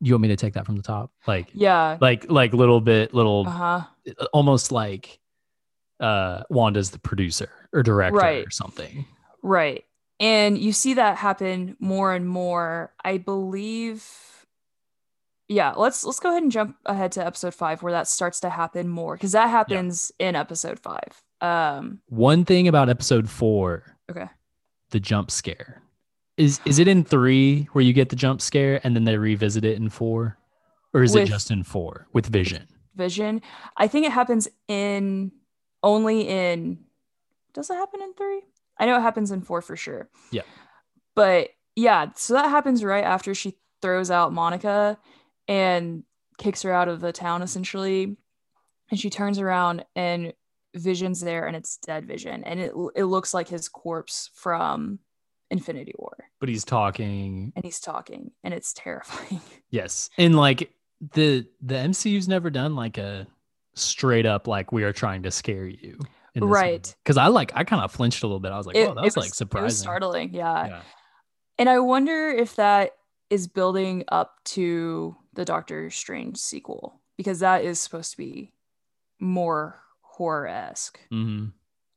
"You 0.00 0.14
want 0.14 0.22
me 0.22 0.28
to 0.28 0.36
take 0.36 0.54
that 0.54 0.66
from 0.66 0.76
the 0.76 0.82
top?" 0.82 1.12
Like, 1.26 1.48
Yeah. 1.52 1.98
like, 2.00 2.30
like 2.30 2.52
little 2.54 2.80
bit, 2.80 3.12
little, 3.14 3.44
Uh 3.46 3.50
huh. 3.50 3.80
almost 4.32 4.72
like 4.72 5.18
uh 6.00 6.42
Wanda's 6.48 6.90
the 6.92 6.98
producer 6.98 7.50
or 7.72 7.82
director 7.82 8.16
Right. 8.18 8.46
or 8.46 8.50
something. 8.50 9.04
Right. 9.42 9.84
And 10.18 10.56
you 10.58 10.72
see 10.72 10.94
that 10.94 11.16
happen 11.18 11.76
more 11.78 12.12
and 12.14 12.26
more. 12.28 12.92
I 13.04 13.18
believe 13.18 14.06
yeah, 15.48 15.72
let's 15.76 16.04
let's 16.04 16.20
go 16.20 16.30
ahead 16.30 16.42
and 16.44 16.52
jump 16.52 16.76
ahead 16.86 17.10
to 17.12 17.26
episode 17.26 17.54
5 17.54 17.82
where 17.82 17.92
that 17.92 18.06
starts 18.06 18.38
to 18.40 18.50
happen 18.50 18.88
more 18.88 19.16
cuz 19.18 19.32
that 19.32 19.48
happens 19.50 20.12
in 20.18 20.36
episode 20.36 20.78
5. 20.78 21.22
Um 21.40 22.00
One 22.08 22.44
thing 22.44 22.68
about 22.68 22.88
episode 22.88 23.28
four, 23.28 23.96
okay. 24.10 24.28
the 24.90 25.00
jump 25.00 25.30
scare. 25.30 25.82
Is 26.40 26.58
is 26.64 26.78
it 26.78 26.88
in 26.88 27.04
three 27.04 27.68
where 27.72 27.84
you 27.84 27.92
get 27.92 28.08
the 28.08 28.16
jump 28.16 28.40
scare 28.40 28.80
and 28.82 28.96
then 28.96 29.04
they 29.04 29.18
revisit 29.18 29.62
it 29.62 29.76
in 29.76 29.90
four? 29.90 30.38
Or 30.94 31.02
is 31.02 31.14
it 31.14 31.26
just 31.26 31.50
in 31.50 31.64
four 31.64 32.06
with 32.14 32.26
vision? 32.26 32.66
Vision. 32.96 33.42
I 33.76 33.88
think 33.88 34.06
it 34.06 34.12
happens 34.12 34.48
in 34.66 35.32
only 35.82 36.26
in 36.26 36.78
does 37.52 37.68
it 37.68 37.74
happen 37.74 38.00
in 38.00 38.14
3? 38.14 38.40
I 38.78 38.86
know 38.86 38.96
it 38.96 39.02
happens 39.02 39.30
in 39.30 39.42
4 39.42 39.60
for 39.60 39.76
sure. 39.76 40.08
Yeah. 40.30 40.42
but 41.14 41.50
yeah, 41.76 42.06
so 42.16 42.34
that 42.34 42.48
happens 42.48 42.82
right 42.82 43.04
after 43.04 43.34
she 43.34 43.56
throws 43.82 44.10
out 44.10 44.32
Monica 44.32 44.98
and 45.46 46.04
kicks 46.38 46.62
her 46.62 46.72
out 46.72 46.88
of 46.88 47.00
the 47.00 47.12
town 47.12 47.42
essentially. 47.42 48.16
And 48.90 48.98
she 48.98 49.10
turns 49.10 49.38
around 49.38 49.84
and 49.94 50.32
Vision's 50.74 51.20
there 51.20 51.46
and 51.46 51.54
it's 51.54 51.76
dead 51.76 52.06
Vision. 52.06 52.44
And 52.44 52.60
it 52.60 52.72
it 52.96 53.04
looks 53.04 53.34
like 53.34 53.48
his 53.48 53.68
corpse 53.68 54.30
from 54.34 55.00
Infinity 55.50 55.94
War. 55.98 56.16
But 56.38 56.48
he's 56.48 56.64
talking. 56.64 57.52
And 57.56 57.64
he's 57.64 57.80
talking 57.80 58.30
and 58.44 58.54
it's 58.54 58.72
terrifying. 58.72 59.40
Yes. 59.70 60.10
And 60.18 60.34
like 60.36 60.72
the 61.14 61.46
the 61.62 61.74
MCU's 61.76 62.26
never 62.28 62.50
done 62.50 62.74
like 62.74 62.98
a 62.98 63.26
straight 63.74 64.26
up 64.26 64.46
like 64.48 64.72
we 64.72 64.82
are 64.84 64.92
trying 64.92 65.22
to 65.22 65.30
scare 65.30 65.66
you. 65.66 65.98
Right. 66.36 66.94
Because 67.02 67.16
I 67.16 67.28
like 67.28 67.52
I 67.54 67.64
kind 67.64 67.82
of 67.82 67.92
flinched 67.92 68.22
a 68.22 68.26
little 68.26 68.40
bit. 68.40 68.50
I 68.52 68.56
was 68.58 68.66
like, 68.66 68.76
oh, 68.76 68.94
that 68.94 68.96
was, 68.96 69.16
was- 69.16 69.24
like 69.26 69.34
surprising. 69.34 69.64
was 69.66 69.78
startling, 69.78 70.34
yeah. 70.34 70.66
Yeah. 70.66 70.80
And 71.58 71.68
I 71.68 71.78
wonder 71.80 72.28
if 72.30 72.56
that 72.56 72.92
is 73.30 73.46
building 73.46 74.04
up 74.08 74.36
to 74.44 75.16
the 75.34 75.44
Doctor 75.44 75.88
Strange 75.90 76.36
sequel 76.38 77.00
because 77.16 77.40
that 77.40 77.64
is 77.64 77.80
supposed 77.80 78.10
to 78.12 78.16
be 78.16 78.52
more 79.20 79.80
horror 80.00 80.48
esque. 80.48 80.98
hmm 81.10 81.46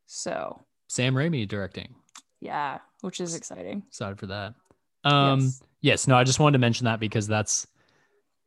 So 0.06 0.62
Sam 0.88 1.16
Raimi 1.16 1.48
directing. 1.48 1.96
yeah, 2.40 2.80
which 3.04 3.20
is 3.22 3.36
exciting. 3.36 3.84
Excited 3.88 4.18
for 4.20 4.28
that. 4.28 4.54
Um 5.04 5.40
Yes. 5.42 5.62
yes. 5.82 6.08
no, 6.08 6.16
I 6.16 6.24
just 6.24 6.40
wanted 6.40 6.54
to 6.54 6.60
mention 6.60 6.86
that 6.86 7.00
because 7.00 7.28
that's 7.28 7.68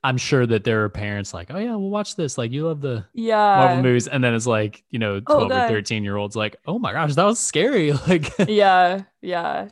I'm 0.04 0.18
sure 0.18 0.46
that 0.46 0.62
there 0.62 0.84
are 0.84 0.88
parents 0.88 1.34
like, 1.34 1.50
oh 1.50 1.58
yeah, 1.58 1.70
we'll 1.74 1.90
watch 1.90 2.14
this. 2.16 2.38
Like 2.38 2.52
you 2.52 2.66
love 2.66 2.80
the 2.80 3.04
Yeah. 3.12 3.36
Marvel 3.56 3.82
movies, 3.82 4.06
and 4.06 4.22
then 4.22 4.34
it's 4.34 4.46
like, 4.46 4.84
you 4.90 4.98
know, 5.00 5.18
12 5.20 5.50
Oh, 5.50 5.64
or 5.64 5.68
13 5.68 6.04
year 6.04 6.16
olds 6.16 6.36
like, 6.36 6.56
oh 6.66 6.78
my 6.78 6.92
gosh, 6.92 7.14
that 7.14 7.24
was 7.24 7.38
scary. 7.40 7.92
Like 8.08 8.32
yeah, 8.48 9.02
yeah. 9.20 9.68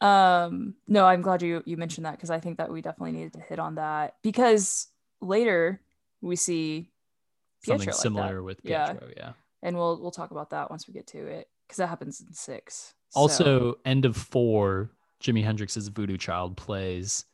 Um, 0.00 0.74
no, 0.88 1.04
I'm 1.06 1.20
glad 1.20 1.42
you 1.42 1.62
you 1.66 1.76
mentioned 1.76 2.06
that 2.06 2.12
because 2.12 2.30
I 2.30 2.40
think 2.40 2.56
that 2.58 2.72
we 2.72 2.80
definitely 2.80 3.12
needed 3.12 3.34
to 3.34 3.40
hit 3.40 3.58
on 3.58 3.74
that 3.74 4.14
because 4.22 4.88
later 5.20 5.82
we 6.22 6.36
see 6.36 6.90
something 7.62 7.80
Pietro 7.80 7.92
like 7.92 7.96
that. 7.96 8.00
similar 8.02 8.42
with 8.42 8.60
Yeah. 8.62 8.92
Pietro, 8.94 9.08
yeah. 9.14 9.32
and 9.62 9.76
we'll 9.76 10.00
we'll 10.00 10.10
talk 10.10 10.30
about 10.30 10.50
that 10.50 10.70
once 10.70 10.88
we 10.88 10.94
get 10.94 11.06
to 11.08 11.18
it 11.26 11.48
because 11.66 11.76
that 11.78 11.88
happens 11.88 12.20
in 12.26 12.32
six. 12.32 12.94
So- 13.10 13.20
Also, 13.20 13.78
end 13.84 14.04
of 14.04 14.16
four, 14.16 14.90
Jimi 15.20 15.42
Hendrix's 15.44 15.88
Voodoo 15.88 16.16
Child 16.16 16.56
plays, 16.56 17.24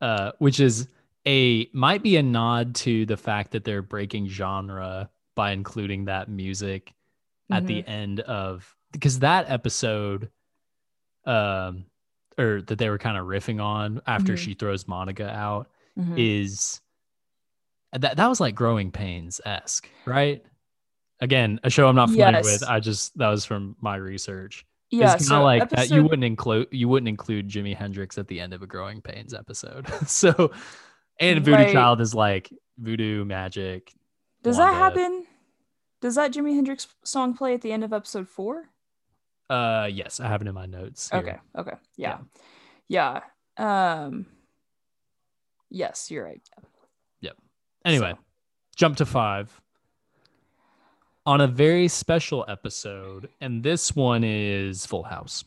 uh, 0.00 0.32
which 0.38 0.60
is 0.60 0.88
a 1.26 1.68
might 1.72 2.02
be 2.02 2.16
a 2.16 2.22
nod 2.22 2.74
to 2.74 3.06
the 3.06 3.16
fact 3.16 3.52
that 3.52 3.64
they're 3.64 3.82
breaking 3.82 4.26
genre 4.28 5.08
by 5.34 5.52
including 5.52 6.06
that 6.06 6.28
music 6.28 6.92
at 7.50 7.66
the 7.66 7.86
end 7.86 8.20
of 8.20 8.76
because 8.92 9.20
that 9.20 9.48
episode, 9.48 10.30
um, 11.24 11.84
or 12.38 12.62
that 12.62 12.78
they 12.78 12.88
were 12.90 12.98
kind 12.98 13.16
of 13.16 13.26
riffing 13.26 13.62
on 13.62 14.00
after 14.06 14.32
Mhm. 14.34 14.38
she 14.38 14.54
throws 14.54 14.88
Monica 14.88 15.28
out 15.30 15.70
Mhm. 15.98 16.18
is 16.18 16.80
that 17.92 18.16
that 18.16 18.26
was 18.26 18.40
like 18.40 18.54
growing 18.54 18.90
pains 18.90 19.40
esque, 19.44 19.88
right? 20.06 20.44
Again, 21.20 21.60
a 21.62 21.70
show 21.70 21.86
I'm 21.88 21.94
not 21.94 22.08
familiar 22.08 22.38
Yes. 22.38 22.44
with. 22.60 22.68
I 22.68 22.80
just 22.80 23.16
that 23.18 23.28
was 23.28 23.44
from 23.44 23.76
my 23.80 23.96
research. 23.96 24.66
Yeah, 24.92 25.14
it's 25.14 25.28
kind 25.28 25.42
of 25.42 25.42
so 25.42 25.42
like 25.42 25.70
that 25.70 25.90
you 25.90 26.02
wouldn't 26.02 26.24
include 26.24 26.68
you 26.70 26.88
wouldn't 26.88 27.08
include 27.08 27.48
Jimi 27.48 27.74
Hendrix 27.76 28.18
at 28.18 28.28
the 28.28 28.40
end 28.40 28.52
of 28.52 28.62
a 28.62 28.66
Growing 28.66 29.00
Pains 29.00 29.32
episode. 29.34 29.88
so, 30.06 30.52
and 31.18 31.44
Voodoo 31.44 31.56
Right. 31.56 31.72
Child 31.72 32.00
is 32.00 32.14
like 32.14 32.52
voodoo 32.78 33.24
magic. 33.24 33.92
Does 34.42 34.58
that 34.58 34.74
happen? 34.74 35.24
Does 36.00 36.16
that 36.16 36.32
Jimi 36.32 36.54
Hendrix 36.54 36.88
song 37.04 37.34
play 37.34 37.54
at 37.54 37.62
the 37.62 37.72
end 37.72 37.84
of 37.84 37.92
episode 37.92 38.28
four? 38.28 38.68
Uh, 39.48 39.88
yes, 39.92 40.20
I 40.20 40.28
have 40.28 40.42
it 40.42 40.48
in 40.48 40.54
my 40.54 40.66
notes. 40.66 41.10
here. 41.10 41.20
Okay. 41.20 41.36
Okay. 41.58 41.76
Yeah. 41.96 42.18
yeah. 42.88 43.20
Um. 43.56 44.26
Yes, 45.70 46.10
you're 46.10 46.24
right. 46.24 46.40
Yep. 47.20 47.36
Anyway, 47.84 48.12
So- 48.12 48.18
jump 48.76 48.96
to 48.98 49.06
five. 49.06 49.60
On 51.24 51.40
a 51.40 51.46
very 51.46 51.86
special 51.86 52.44
episode, 52.48 53.28
and 53.40 53.62
this 53.62 53.94
one 53.94 54.24
is 54.24 54.84
Full 54.86 55.04
House. 55.04 55.44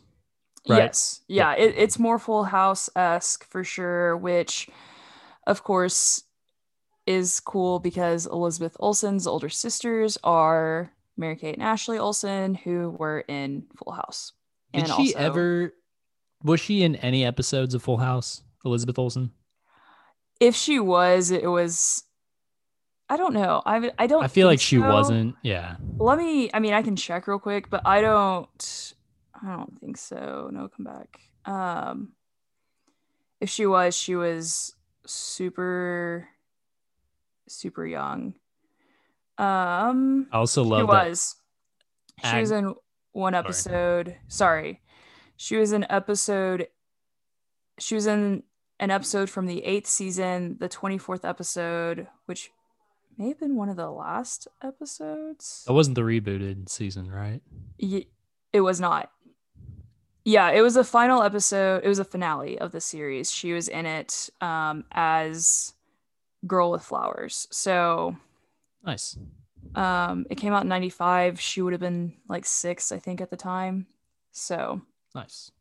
Right. 0.67 0.77
Yes. 0.77 1.21
Yeah. 1.27 1.53
It, 1.53 1.75
it's 1.77 1.99
more 1.99 2.17
Full 2.17 2.45
House 2.45 2.89
esque 2.95 3.45
for 3.45 3.63
sure, 3.63 4.15
which, 4.15 4.69
of 5.45 5.63
course, 5.63 6.23
is 7.05 7.39
cool 7.39 7.79
because 7.79 8.25
Elizabeth 8.25 8.75
Olsen's 8.79 9.27
older 9.27 9.49
sisters 9.49 10.17
are 10.23 10.91
Mary 11.17 11.35
Kate 11.35 11.55
and 11.55 11.63
Ashley 11.63 11.97
Olsen, 11.97 12.55
who 12.55 12.89
were 12.89 13.19
in 13.27 13.65
Full 13.75 13.93
House. 13.93 14.31
Did 14.73 14.87
she 14.87 15.15
ever? 15.15 15.73
Was 16.43 16.59
she 16.59 16.83
in 16.83 16.95
any 16.97 17.25
episodes 17.25 17.73
of 17.73 17.83
Full 17.83 17.97
House, 17.97 18.43
Elizabeth 18.63 18.97
Olsen? 18.97 19.31
If 20.39 20.55
she 20.55 20.79
was, 20.79 21.31
it 21.31 21.49
was. 21.49 22.03
I 23.07 23.17
don't 23.17 23.33
know. 23.33 23.61
I 23.65 23.91
I 23.99 24.07
don't. 24.07 24.23
I 24.23 24.27
feel 24.27 24.47
like 24.47 24.59
she 24.59 24.77
so. 24.77 24.87
wasn't. 24.87 25.35
Yeah. 25.43 25.75
Let 25.97 26.17
me. 26.17 26.49
I 26.53 26.59
mean, 26.59 26.73
I 26.73 26.81
can 26.81 26.95
check 26.95 27.27
real 27.27 27.39
quick, 27.39 27.69
but 27.69 27.81
I 27.85 28.01
don't. 28.01 28.93
I 29.41 29.55
don't 29.55 29.79
think 29.79 29.97
so. 29.97 30.49
No, 30.51 30.67
come 30.69 30.85
back. 30.85 31.19
Um, 31.45 32.13
if 33.39 33.49
she 33.49 33.65
was, 33.67 33.95
she 33.95 34.15
was 34.15 34.73
super, 35.05 36.27
super 37.47 37.85
young. 37.85 38.33
Um, 39.37 40.27
I 40.31 40.37
also 40.37 40.63
she 40.63 40.69
love 40.69 40.87
that. 40.87 41.07
was. 41.09 41.35
She 42.23 42.39
was 42.39 42.51
in 42.51 42.73
one 43.11 43.35
episode. 43.35 44.15
Sorry, 44.29 44.81
she 45.35 45.57
was 45.57 45.73
in 45.73 45.85
episode. 45.91 46.67
She 47.77 47.93
was 47.93 48.07
in 48.07 48.43
an 48.79 48.89
episode 48.89 49.29
from 49.29 49.45
the 49.45 49.63
eighth 49.63 49.87
season, 49.87 50.57
the 50.59 50.69
twenty 50.69 50.97
fourth 50.97 51.23
episode, 51.25 52.07
which 52.25 52.49
may 53.17 53.29
have 53.29 53.39
been 53.39 53.55
one 53.55 53.69
of 53.69 53.75
the 53.77 53.89
last 53.89 54.47
episodes. 54.63 55.63
That 55.67 55.73
wasn't 55.73 55.95
the 55.95 56.01
rebooted 56.01 56.69
season, 56.69 57.09
right? 57.11 57.41
It 57.79 58.61
was 58.61 58.79
not. 58.79 59.11
Yeah, 60.23 60.49
it 60.51 60.61
was 60.61 60.75
a 60.75 60.83
final 60.83 61.21
episode. 61.21 61.83
It 61.83 61.87
was 61.87 61.99
a 61.99 62.05
finale 62.05 62.57
of 62.57 62.71
the 62.71 62.81
series. 62.81 63.31
She 63.31 63.53
was 63.53 63.67
in 63.67 63.85
it 63.85 64.29
um, 64.41 64.85
as 64.91 65.73
Girl 66.47 66.71
with 66.71 66.81
Flowers. 66.83 67.47
So 67.51 68.15
Nice. 68.83 69.17
um, 69.75 70.25
it 70.29 70.35
came 70.35 70.51
out 70.53 70.63
in 70.63 70.69
95. 70.69 71.39
She 71.39 71.61
would 71.61 71.73
have 71.73 71.79
been 71.81 72.13
like 72.27 72.45
six, 72.45 72.91
I 72.91 72.97
think, 72.99 73.21
at 73.21 73.29
the 73.29 73.37
time. 73.37 73.85
So 74.31 74.81
Nice. 75.13 75.51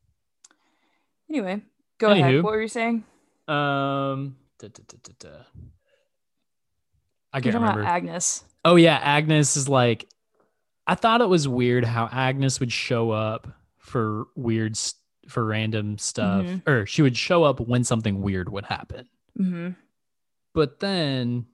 anyway, 1.29 1.61
go 1.99 2.09
Anywho. 2.09 2.21
ahead. 2.21 2.43
What 2.43 2.53
were 2.53 2.63
you 2.63 2.69
saying? 2.69 3.05
Um, 3.47 4.37
da, 4.59 4.69
da, 4.69 5.13
da. 5.19 5.29
I 7.35 7.41
can't 7.41 7.53
talking 7.53 7.61
remember. 7.62 7.80
about 7.82 7.93
Agnes. 7.95 8.45
oh 8.64 8.76
yeah, 8.76 8.97
Agnes 9.03 9.57
is 9.57 9.68
like. 9.68 10.07
I 10.87 10.95
thought 10.95 11.20
it 11.22 11.28
was 11.28 11.49
weird 11.49 11.85
how 11.85 12.09
Agnes 12.12 12.61
would 12.61 12.70
show 12.72 13.11
up 13.11 13.49
for 13.78 14.26
weird 14.37 14.78
for 15.28 15.45
random 15.45 15.97
stuff, 15.99 16.45
Mhm. 16.45 16.68
or 16.68 16.85
she 16.87 17.01
would 17.03 17.16
show 17.16 17.43
up 17.45 17.59
when 17.61 17.85
something 17.85 18.20
weird 18.22 18.51
would 18.51 18.66
happen. 18.66 19.09
hmm 19.37 19.70
But 20.53 20.80
then 20.80 21.47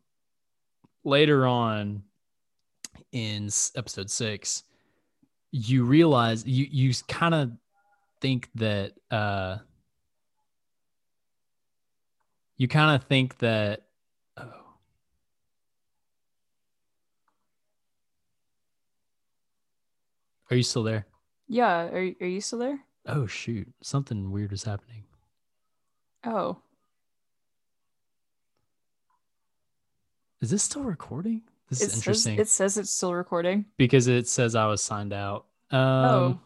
later 1.04 1.46
on 1.46 2.02
in 3.12 3.48
episode 3.76 4.10
six, 4.10 4.64
you 5.52 5.84
realize 5.84 6.44
you 6.46 6.66
you 6.70 6.92
kind 7.08 7.34
of 7.34 7.52
think 8.20 8.48
that 8.56 8.92
uh 9.10 9.58
you 12.56 12.68
kind 12.68 12.94
of 13.00 13.06
think 13.08 13.38
that 13.38 13.86
are 20.50 20.56
you 20.56 20.62
still 20.62 20.82
there 20.82 21.06
Yeah. 21.48 21.84
Are, 21.86 22.10
are 22.20 22.26
you 22.26 22.40
still 22.40 22.58
there? 22.58 22.78
oh 23.06 23.26
shoot 23.26 23.66
something 23.82 24.30
weird 24.30 24.52
is 24.52 24.64
happening 24.64 25.04
Oh, 26.24 26.58
is 30.40 30.50
this 30.50 30.62
still 30.62 30.82
recording 30.82 31.42
this 31.68 31.80
it 31.80 31.84
is 31.86 31.90
says, 31.92 31.98
interesting 31.98 32.38
it 32.38 32.48
says 32.48 32.76
it's 32.78 32.90
still 32.90 33.14
recording. 33.14 33.64
because 33.78 34.06
it 34.08 34.26
says 34.28 34.54
I 34.54 34.66
was 34.66 34.82
signed 34.82 35.12
out. 35.12 35.46
Um, 35.70 35.78
Oh. 35.78 36.40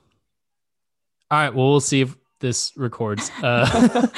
All 1.30 1.38
right. 1.40 1.54
Well, 1.54 1.70
we'll 1.70 1.80
see 1.80 2.02
if 2.02 2.14
this 2.40 2.72
records. 2.76 3.30
Uh, 3.42 3.66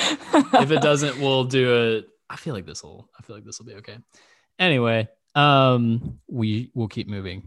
if 0.55 0.71
it 0.73 0.83
doesn't, 0.83 1.19
we'll 1.21 1.45
do 1.45 1.95
it. 1.97 2.09
I 2.29 2.35
feel 2.37 2.53
like 2.53 2.67
this 2.67 2.83
will. 2.83 3.09
I 3.19 3.23
feel 3.23 3.37
like 3.37 3.45
this 3.45 3.59
will 3.61 3.67
be 3.67 3.75
okay. 3.75 3.97
Anyway, 4.59 5.09
um, 5.37 6.19
we 6.27 6.73
will 6.75 6.89
keep 6.89 7.09
moving. 7.09 7.45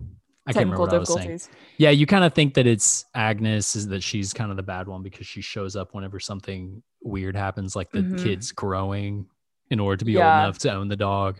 I 0.48 0.54
can't 0.54 0.66
remember 0.66 0.82
what 0.82 0.94
I 0.94 0.98
was 0.98 1.14
saying. 1.14 1.40
Yeah, 1.78 1.92
you 1.92 2.06
kind 2.08 2.24
of 2.24 2.34
think 2.34 2.56
that 2.56 2.66
it's 2.66 3.06
Agnes 3.14 3.76
is 3.76 3.88
that 3.90 4.02
she's 4.02 4.34
kind 4.34 4.50
of 4.50 4.58
the 4.58 4.64
bad 4.64 4.88
one 4.88 5.04
because 5.04 5.28
she 5.28 5.42
shows 5.42 5.76
up 5.76 5.94
whenever 5.94 6.20
something 6.20 6.82
weird 7.04 7.36
happens, 7.36 7.76
like 7.76 7.92
the 7.92 8.00
Mhm. 8.00 8.24
kid's 8.24 8.52
growing 8.52 9.28
in 9.70 9.80
order 9.80 9.98
to 9.98 10.06
be 10.06 10.14
Yeah. 10.14 10.38
old 10.38 10.44
enough 10.46 10.58
to 10.60 10.72
own 10.74 10.88
the 10.88 10.96
dog. 10.96 11.40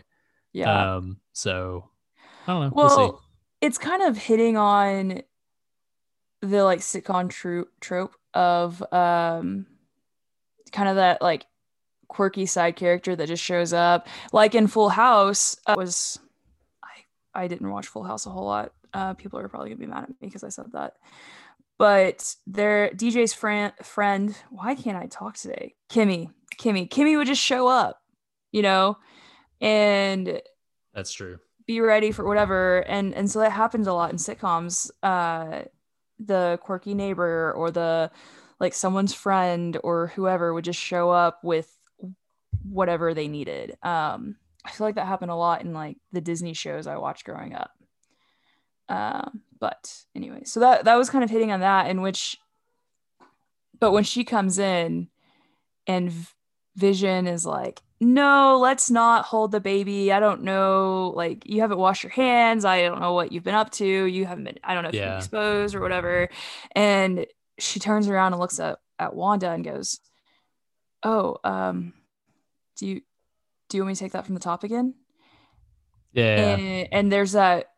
Yeah. 0.52 0.96
Um, 0.96 1.20
so 1.32 1.90
I 2.46 2.52
don't 2.52 2.62
know. 2.68 2.72
well, 2.74 2.96
we'll 2.98 3.12
see. 3.12 3.18
it's 3.62 3.78
kind 3.78 4.02
of 4.02 4.16
hitting 4.16 4.56
on 4.56 5.22
the 6.40 6.62
like 6.64 6.78
sitcom 6.80 7.28
trope 7.30 7.68
trope 7.80 8.14
of 8.32 8.80
um 8.92 9.66
kind 10.72 10.88
of 10.88 10.96
that 10.96 11.20
like 11.20 11.46
quirky 12.08 12.46
side 12.46 12.76
character 12.76 13.14
that 13.16 13.26
just 13.28 13.42
shows 13.42 13.72
up. 13.72 14.06
Like 14.32 14.54
in 14.54 14.66
Full 14.68 14.88
House, 14.90 15.56
uh, 15.66 15.74
was 15.76 16.18
I 16.82 17.04
I 17.44 17.48
didn't 17.48 17.70
watch 17.70 17.86
Full 17.88 18.04
House 18.04 18.24
a 18.26 18.30
whole 18.30 18.46
lot. 18.46 18.72
Uh, 18.92 19.14
people 19.14 19.38
are 19.38 19.48
probably 19.48 19.70
gonna 19.70 19.80
be 19.80 19.86
mad 19.86 20.04
at 20.04 20.10
me 20.10 20.16
because 20.20 20.44
I 20.44 20.48
said 20.48 20.72
that. 20.72 20.94
But 21.78 22.34
their 22.46 22.90
DJ's 22.90 23.32
friend 23.32 23.72
friend, 23.82 24.36
why 24.50 24.74
can't 24.74 24.98
I 24.98 25.06
talk 25.06 25.36
today? 25.36 25.74
Kimmy, 25.90 26.30
Kimmy, 26.58 26.88
Kimmy 26.88 27.16
would 27.16 27.26
just 27.26 27.40
show 27.42 27.68
up, 27.68 28.02
you 28.52 28.62
know, 28.62 28.98
and 29.60 30.42
That's 30.92 31.12
true. 31.12 31.38
be 31.66 31.80
ready 31.80 32.12
for 32.12 32.26
whatever. 32.26 32.80
And 32.86 33.14
and 33.14 33.30
so 33.30 33.38
that 33.40 33.52
happens 33.52 33.86
a 33.86 33.92
lot 33.92 34.10
in 34.10 34.16
sitcoms. 34.16 34.90
Uh, 35.02 35.62
the 36.18 36.58
quirky 36.62 36.92
neighbor 36.92 37.52
or 37.56 37.70
the 37.70 38.10
like 38.58 38.74
someone's 38.74 39.14
friend 39.14 39.78
or 39.82 40.08
whoever 40.08 40.52
would 40.52 40.64
just 40.64 40.78
show 40.78 41.08
up 41.10 41.42
with 41.42 41.74
whatever 42.62 43.14
they 43.14 43.26
needed. 43.26 43.78
Um, 43.82 44.36
I 44.66 44.70
feel 44.70 44.86
like 44.86 44.96
that 44.96 45.06
happened 45.06 45.30
a 45.30 45.36
lot 45.36 45.62
in 45.62 45.72
like 45.72 45.96
the 46.12 46.20
Disney 46.20 46.52
shows 46.52 46.86
I 46.86 46.98
watched 46.98 47.24
growing 47.24 47.54
up. 47.54 47.70
Um, 48.90 49.42
but 49.58 50.04
anyway, 50.14 50.42
so 50.44 50.60
that 50.60 50.84
that 50.84 50.96
was 50.96 51.10
kind 51.10 51.22
of 51.24 51.30
hitting 51.30 51.52
on 51.52 51.60
that 51.60 51.88
in 51.88 52.02
which, 52.02 52.38
but 53.78 53.92
when 53.92 54.04
she 54.04 54.24
comes 54.24 54.58
in, 54.58 55.08
and 55.86 56.12
Vision 56.76 57.26
is 57.26 57.44
like, 57.46 57.80
"No, 58.00 58.58
let's 58.58 58.90
not 58.90 59.24
hold 59.26 59.52
the 59.52 59.60
baby. 59.60 60.12
I 60.12 60.20
don't 60.20 60.42
know, 60.42 61.12
like 61.14 61.46
you 61.46 61.60
haven't 61.60 61.78
washed 61.78 62.02
your 62.02 62.10
hands. 62.12 62.64
I 62.64 62.82
don't 62.82 63.00
know 63.00 63.12
what 63.12 63.32
you've 63.32 63.44
been 63.44 63.54
up 63.54 63.70
to. 63.72 63.86
You 63.86 64.24
haven't 64.26 64.44
been. 64.44 64.58
I 64.64 64.74
don't 64.74 64.82
know 64.82 64.88
if 64.90 64.94
Yeah. 64.94 65.18
exposed 65.18 65.74
or 65.74 65.80
whatever." 65.80 66.28
And 66.72 67.26
she 67.58 67.78
turns 67.80 68.08
around 68.08 68.32
and 68.32 68.40
looks 68.40 68.58
at 68.60 68.78
at 68.98 69.14
Wanda 69.14 69.50
and 69.50 69.64
goes, 69.64 70.00
"Oh, 71.02 71.36
um, 71.44 71.92
do 72.76 72.86
you 72.86 73.02
do 73.68 73.76
you 73.76 73.82
want 73.82 73.88
me 73.90 73.94
to 73.94 74.00
take 74.00 74.12
that 74.12 74.26
from 74.26 74.34
the 74.34 74.40
top 74.40 74.64
again?" 74.64 74.94
Yeah. 76.12 76.56
and, 76.56 76.88
and 76.92 77.12
there's 77.12 77.32
that 77.32 77.69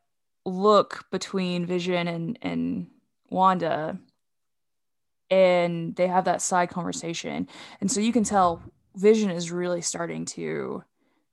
look 0.44 1.06
between 1.10 1.66
Vision 1.66 2.08
and 2.08 2.38
and 2.42 2.88
Wanda, 3.30 3.98
and 5.30 5.94
they 5.96 6.06
have 6.06 6.24
that 6.24 6.42
side 6.42 6.70
conversation, 6.70 7.48
and 7.80 7.90
so 7.90 8.00
you 8.00 8.12
can 8.12 8.24
tell 8.24 8.62
Vision 8.96 9.30
is 9.30 9.50
really 9.50 9.80
starting 9.80 10.24
to 10.26 10.84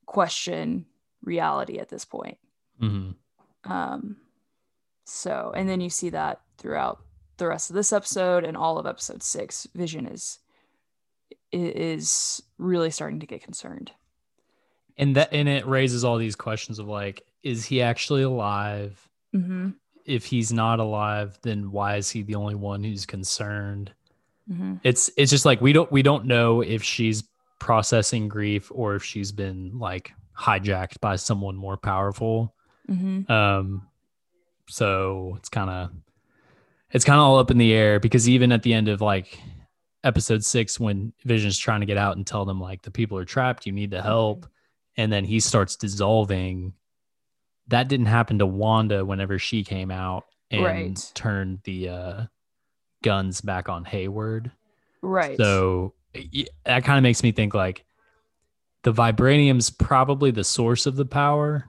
question 0.06 0.86
reality 1.24 1.78
at 1.78 1.90
this 1.90 2.06
point. 2.06 2.38
hmm 2.80 3.12
Um, 3.66 4.18
so, 5.06 5.52
and 5.56 5.68
then 5.68 5.82
you 5.82 5.90
see 5.90 6.10
that 6.12 6.42
throughout 6.58 7.02
the 7.38 7.48
rest 7.48 7.70
of 7.70 7.76
this 7.76 7.92
episode 7.92 8.44
and 8.44 8.56
all 8.56 8.78
of 8.78 8.86
episode 8.86 9.24
six. 9.24 9.68
Vision 9.74 10.06
is 10.06 10.40
is 11.52 12.44
really 12.60 12.92
starting 12.92 13.20
to 13.20 13.26
get 13.26 13.44
concerned. 13.44 13.92
And 14.98 15.16
that 15.16 15.34
and 15.34 15.50
it 15.50 15.66
raises 15.66 16.04
all 16.04 16.18
these 16.18 16.36
questions 16.36 16.78
of 16.78 16.88
like, 16.88 17.24
is 17.44 17.66
he 17.66 17.82
actually 17.82 18.24
alive? 18.24 19.08
Mm-hmm. 19.36 19.70
If 20.06 20.26
he's 20.26 20.52
not 20.52 20.80
alive, 20.80 21.38
then 21.44 21.72
why 21.72 21.98
is 21.98 22.10
he 22.10 22.24
the 22.24 22.36
only 22.36 22.56
one 22.56 22.84
who's 22.84 23.06
concerned? 23.06 23.92
Mm-hmm. 24.52 24.76
It's 24.84 25.10
it's 25.18 25.30
just 25.30 25.46
like 25.46 25.62
we 25.62 25.74
don't 25.74 25.92
we 25.92 26.02
don't 26.02 26.26
know 26.26 26.62
if 26.62 26.84
she's 26.84 27.24
processing 27.60 28.28
grief 28.28 28.72
or 28.74 28.96
if 28.96 29.04
she's 29.04 29.32
been 29.32 29.78
like 29.78 30.14
hijacked 30.38 31.00
by 31.00 31.16
someone 31.16 31.56
more 31.56 31.78
powerful. 31.78 32.56
Mm-hmm. 32.90 33.32
Um, 33.32 33.88
so 34.68 35.36
it's 35.38 35.50
kind 35.50 35.70
of 35.70 35.92
it's 36.92 37.06
kind 37.06 37.20
of 37.20 37.26
all 37.26 37.38
up 37.38 37.52
in 37.52 37.58
the 37.58 37.74
air 37.74 38.00
because 38.00 38.28
even 38.28 38.52
at 38.52 38.64
the 38.64 38.74
end 38.74 38.88
of 38.88 39.02
like 39.02 39.40
episode 40.04 40.44
six, 40.44 40.80
when 40.80 41.14
Vision's 41.26 41.58
trying 41.58 41.82
to 41.82 41.86
get 41.86 41.98
out 41.98 42.18
and 42.18 42.26
tell 42.26 42.46
them 42.46 42.60
like 42.60 42.82
the 42.82 42.92
people 42.92 43.18
are 43.18 43.26
trapped, 43.26 43.66
you 43.66 43.72
need 43.72 43.92
to 43.92 44.02
help, 44.02 44.48
and 44.98 45.12
then 45.12 45.26
he 45.26 45.40
starts 45.40 45.76
dissolving. 45.76 46.74
That 47.70 47.88
didn't 47.88 48.08
happen 48.08 48.40
to 48.40 48.46
Wanda 48.46 49.06
whenever 49.06 49.40
she 49.40 49.64
came 49.64 49.90
out 49.92 50.26
and 50.52 50.64
Right. 50.64 51.12
turned 51.16 51.60
the 51.64 51.90
uh, 51.90 52.26
guns 53.04 53.42
back 53.42 53.70
on 53.70 53.86
Hayward. 53.86 54.52
Right. 55.02 55.38
So 55.38 55.94
that 56.66 56.84
kind 56.84 56.98
of 56.98 57.04
makes 57.04 57.24
me 57.24 57.32
think 57.32 57.54
like 57.54 57.86
the 58.84 58.92
vibranium's 58.92 59.70
probably 59.70 60.32
the 60.32 60.44
source 60.44 60.86
of 60.86 60.96
the 60.96 61.06
power, 61.06 61.66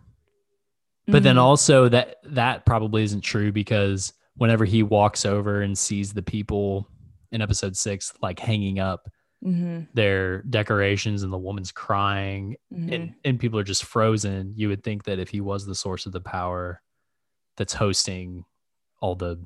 but 1.06 1.22
then 1.22 1.36
Mhm. 1.36 1.40
also 1.40 1.88
that 1.88 2.16
that 2.24 2.64
probably 2.64 3.02
isn't 3.02 3.20
true 3.22 3.52
because 3.52 4.12
whenever 4.36 4.64
he 4.64 4.82
walks 4.82 5.26
over 5.26 5.60
and 5.60 5.76
sees 5.76 6.12
the 6.12 6.22
people 6.22 6.88
in 7.32 7.42
episode 7.42 7.76
six 7.76 8.12
like 8.22 8.38
hanging 8.38 8.78
up 8.78 9.08
Mhm. 9.44 9.88
their 9.94 10.42
decorations 10.42 11.22
and 11.22 11.32
the 11.32 11.38
woman's 11.38 11.72
crying 11.72 12.56
Mhm. 12.72 12.92
and, 12.94 13.14
and 13.24 13.40
people 13.40 13.58
are 13.58 13.64
just 13.64 13.84
frozen, 13.84 14.52
you 14.54 14.68
would 14.68 14.82
think 14.84 15.04
that 15.04 15.18
if 15.18 15.30
he 15.30 15.40
was 15.40 15.64
the 15.64 15.74
source 15.74 16.04
of 16.04 16.12
the 16.12 16.20
power 16.20 16.82
that's 17.56 17.72
hosting 17.72 18.44
all 19.00 19.14
the 19.14 19.42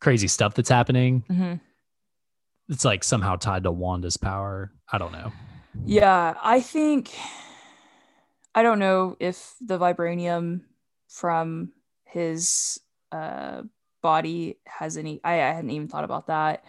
crazy 0.00 0.28
stuff 0.28 0.54
that's 0.54 0.70
happening, 0.70 1.24
Mhm. 1.28 1.60
it's 2.70 2.84
like 2.86 3.04
somehow 3.04 3.36
tied 3.36 3.64
to 3.64 3.70
Wanda's 3.70 4.16
power. 4.16 4.72
I 4.90 4.96
don't 4.98 5.12
know. 5.12 5.30
Yeah, 5.84 6.34
I 6.42 6.60
think 6.60 7.10
I 8.54 8.62
don't 8.62 8.78
know 8.78 9.16
if 9.20 9.56
the 9.60 9.78
vibranium 9.78 10.62
from 11.08 11.72
his 12.04 12.80
uh 13.12 13.62
body 14.00 14.58
has 14.66 14.96
any 14.96 15.20
I, 15.24 15.34
I 15.34 15.52
hadn't 15.52 15.70
even 15.70 15.88
thought 15.88 16.04
about 16.04 16.28
that. 16.28 16.64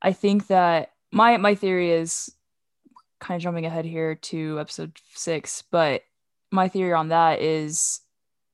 I 0.00 0.12
think 0.12 0.46
that 0.46 0.92
my 1.12 1.36
my 1.36 1.54
theory 1.54 1.90
is 1.90 2.30
kind 3.20 3.36
of 3.38 3.42
jumping 3.42 3.64
ahead 3.66 3.84
here 3.84 4.14
to 4.14 4.60
episode 4.60 4.98
6, 5.14 5.62
but 5.70 6.02
my 6.52 6.68
theory 6.68 6.92
on 6.92 7.08
that 7.08 7.40
is 7.40 8.00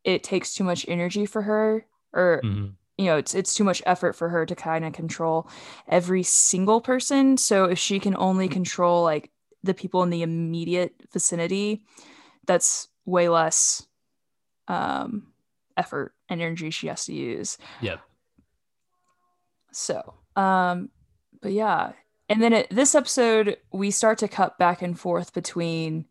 it 0.04 0.22
takes 0.22 0.54
too 0.54 0.64
much 0.64 0.84
energy 0.88 1.26
for 1.26 1.42
her 1.42 1.86
or 2.12 2.40
Mhm. 2.44 2.74
you 2.98 3.04
know 3.06 3.16
it's 3.16 3.34
it's 3.34 3.54
too 3.54 3.64
much 3.64 3.82
effort 3.86 4.14
for 4.14 4.28
her 4.28 4.44
to 4.46 4.54
kind 4.54 4.84
of 4.84 4.92
control 4.92 5.48
every 5.88 6.22
single 6.22 6.80
person 6.80 7.36
so 7.36 7.64
if 7.64 7.78
she 7.78 7.98
can 8.00 8.16
only 8.16 8.48
control 8.48 9.02
like 9.02 9.30
the 9.62 9.74
people 9.74 10.02
in 10.02 10.10
the 10.10 10.22
immediate 10.22 10.94
vicinity 11.12 11.84
that's 12.46 12.88
way 13.04 13.28
less 13.28 13.86
um 14.68 15.32
effort 15.76 16.14
and 16.28 16.40
energy 16.40 16.70
she 16.70 16.88
has 16.88 17.04
to 17.04 17.14
use 17.14 17.58
Yep. 17.80 18.00
so 19.70 20.14
um 20.36 20.90
but 21.40 21.52
yeah 21.52 21.92
and 22.32 22.42
then 22.42 22.54
it, 22.54 22.70
this 22.70 22.94
episode 22.94 23.58
we 23.72 23.90
start 23.90 24.16
to 24.18 24.28
cut 24.28 24.56
back 24.58 24.80
and 24.80 24.98
forth 24.98 25.34
between 25.34 26.06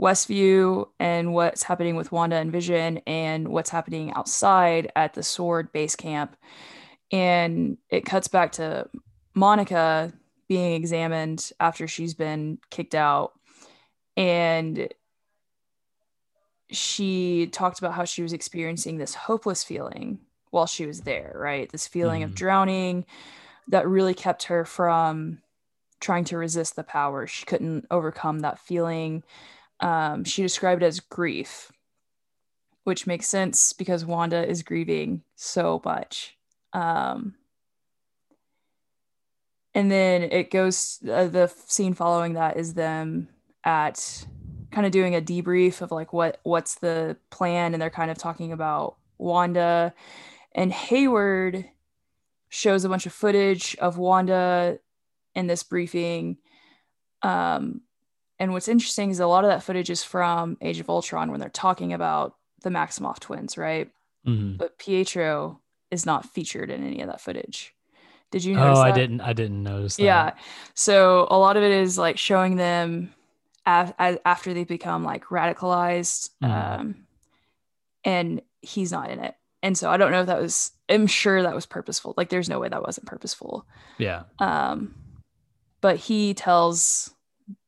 Westview 0.00 0.86
and 1.00 1.34
what's 1.34 1.64
happening 1.64 1.96
with 1.96 2.12
Wanda 2.12 2.36
and 2.36 2.52
Vision 2.52 2.98
and 3.08 3.48
what's 3.48 3.68
happening 3.70 4.12
outside 4.14 4.92
at 4.94 5.14
the 5.14 5.24
Sword 5.24 5.72
base 5.72 5.96
camp. 5.96 6.36
And 7.10 7.76
it 7.90 8.04
cuts 8.04 8.28
back 8.28 8.52
to 8.52 8.88
Monica 9.34 10.12
being 10.46 10.74
examined 10.74 11.50
after 11.58 11.88
she's 11.88 12.14
been 12.14 12.58
kicked 12.70 12.94
out. 12.94 13.32
And 14.16 14.88
she 16.70 17.48
talked 17.48 17.80
about 17.80 17.94
how 17.94 18.04
she 18.04 18.22
was 18.22 18.32
experiencing 18.32 18.98
this 18.98 19.14
hopeless 19.16 19.64
feeling 19.64 20.20
while 20.50 20.66
she 20.66 20.86
was 20.86 21.00
there, 21.00 21.32
right? 21.34 21.68
This 21.72 21.88
feeling 21.88 22.22
of 22.22 22.30
Mhm. 22.30 22.36
drowning 22.36 23.06
that 23.66 23.88
really 23.88 24.14
kept 24.14 24.44
her 24.44 24.64
from 24.64 25.42
trying 26.00 26.24
to 26.24 26.38
resist 26.38 26.76
the 26.76 26.84
power. 26.84 27.26
She 27.26 27.44
couldn't 27.44 27.86
overcome 27.90 28.40
that 28.40 28.58
feeling. 28.58 29.24
Um, 29.80 30.24
she 30.24 30.42
described 30.42 30.82
it 30.82 30.86
as 30.86 31.00
grief, 31.00 31.72
which 32.84 33.06
makes 33.06 33.28
sense 33.28 33.72
because 33.72 34.04
Wanda 34.04 34.46
is 34.46 34.62
grieving 34.62 35.22
so 35.34 35.80
much. 35.84 36.36
Um, 36.72 37.34
and 39.74 39.90
then 39.90 40.22
it 40.22 40.50
goes, 40.50 40.98
uh, 41.08 41.26
the 41.26 41.52
scene 41.66 41.94
following 41.94 42.34
that 42.34 42.56
is 42.56 42.74
them 42.74 43.28
at 43.64 44.26
kind 44.70 44.86
of 44.86 44.92
doing 44.92 45.14
a 45.14 45.20
debrief 45.20 45.80
of 45.80 45.90
like 45.90 46.12
what 46.12 46.40
what's 46.42 46.76
the 46.76 47.16
plan 47.30 47.72
and 47.72 47.80
they're 47.80 47.90
kind 47.90 48.10
of 48.10 48.18
talking 48.18 48.52
about 48.52 48.96
Wanda 49.16 49.94
and 50.52 50.72
Hayward 50.72 51.64
shows 52.48 52.84
a 52.84 52.88
bunch 52.88 53.06
of 53.06 53.12
footage 53.12 53.76
of 53.76 53.98
Wanda 53.98 54.78
in 55.34 55.46
this 55.46 55.62
briefing 55.62 56.36
um 57.22 57.80
and 58.40 58.52
what's 58.52 58.68
interesting 58.68 59.10
is 59.10 59.18
a 59.20 59.26
lot 59.26 59.44
of 59.44 59.50
that 59.50 59.62
footage 59.64 59.90
is 59.90 60.04
from 60.04 60.56
Age 60.60 60.78
of 60.78 60.88
Ultron 60.88 61.30
when 61.32 61.40
they're 61.40 61.48
talking 61.48 61.92
about 61.92 62.36
the 62.62 62.70
Maximoff 62.70 63.18
twins, 63.18 63.58
right? 63.58 63.90
Mhm. 64.26 64.56
But 64.56 64.78
Pietro 64.78 65.60
is 65.90 66.06
not 66.06 66.24
featured 66.24 66.70
in 66.70 66.86
any 66.86 67.00
of 67.00 67.08
that 67.08 67.20
footage. 67.20 67.74
Did 68.30 68.44
you 68.44 68.54
Oh, 68.56 68.60
notice 68.60 68.78
I 68.78 68.92
didn't. 68.92 69.22
I 69.22 69.32
didn't 69.32 69.62
notice 69.64 69.96
that. 69.96 70.02
Yeah. 70.04 70.34
So 70.74 71.26
a 71.30 71.36
lot 71.38 71.56
of 71.56 71.64
it 71.64 71.72
is 71.72 71.98
like 71.98 72.16
showing 72.16 72.54
them 72.56 73.12
af- 73.66 73.94
as, 73.98 74.18
after 74.24 74.54
they 74.54 74.62
become 74.64 75.02
like 75.02 75.24
radicalized. 75.24 76.30
Mhm. 76.40 76.78
Um, 76.80 77.06
and 78.04 78.40
he's 78.60 78.92
not 78.92 79.10
in 79.10 79.18
it. 79.18 79.34
And 79.64 79.76
so 79.76 79.90
I 79.90 79.96
don't 79.96 80.12
know 80.12 80.20
if 80.20 80.26
that 80.26 80.40
was, 80.40 80.70
I'm 80.88 81.08
sure 81.08 81.42
that 81.42 81.54
was 81.56 81.66
purposeful. 81.66 82.14
Like 82.16 82.28
there's 82.28 82.48
no 82.48 82.60
way 82.60 82.68
that 82.68 82.82
wasn't 82.82 83.06
purposeful. 83.08 83.66
Yeah. 83.98 84.24
Um, 84.38 84.94
but 85.80 85.96
he 85.96 86.34
tells 86.34 87.14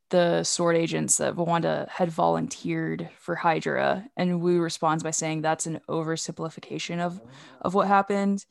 the 0.09 0.43
sword 0.43 0.75
agents 0.75 1.17
that 1.17 1.35
Wanda 1.37 1.87
had 1.89 2.09
volunteered 2.11 3.09
for 3.17 3.35
Hydra, 3.35 4.05
and 4.17 4.41
Wu 4.41 4.59
responds 4.59 5.03
by 5.03 5.11
saying 5.11 5.41
that's 5.41 5.65
an 5.65 5.79
oversimplification 5.89 6.99
of 6.99 7.21
of 7.61 7.73
what 7.73 7.87
happened. 7.87 8.45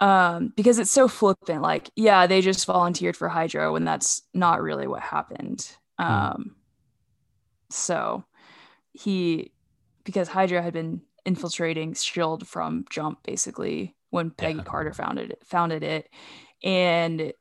Um, 0.00 0.52
because 0.56 0.78
it's 0.78 0.92
so 0.92 1.08
flippant, 1.08 1.60
like, 1.60 1.90
yeah, 1.96 2.28
they 2.28 2.40
just 2.40 2.66
volunteered 2.66 3.16
for 3.16 3.28
Hydra 3.28 3.72
when 3.72 3.84
that's 3.84 4.22
not 4.32 4.62
really 4.62 4.86
what 4.86 5.02
happened. 5.02 5.68
Um, 5.98 6.54
so 7.70 8.24
he 8.92 9.52
because 10.04 10.28
Hydra 10.28 10.62
had 10.62 10.72
been 10.72 11.02
infiltrating 11.26 11.92
Shield 11.94 12.48
from 12.48 12.86
Jump 12.88 13.22
basically 13.24 13.94
when 14.10 14.30
Peggy 14.30 14.58
Yeah. 14.58 14.64
Carter 14.64 14.94
founded 14.94 15.30
it, 15.32 15.42
founded 15.44 15.82
it, 15.82 16.08
and 16.64 17.32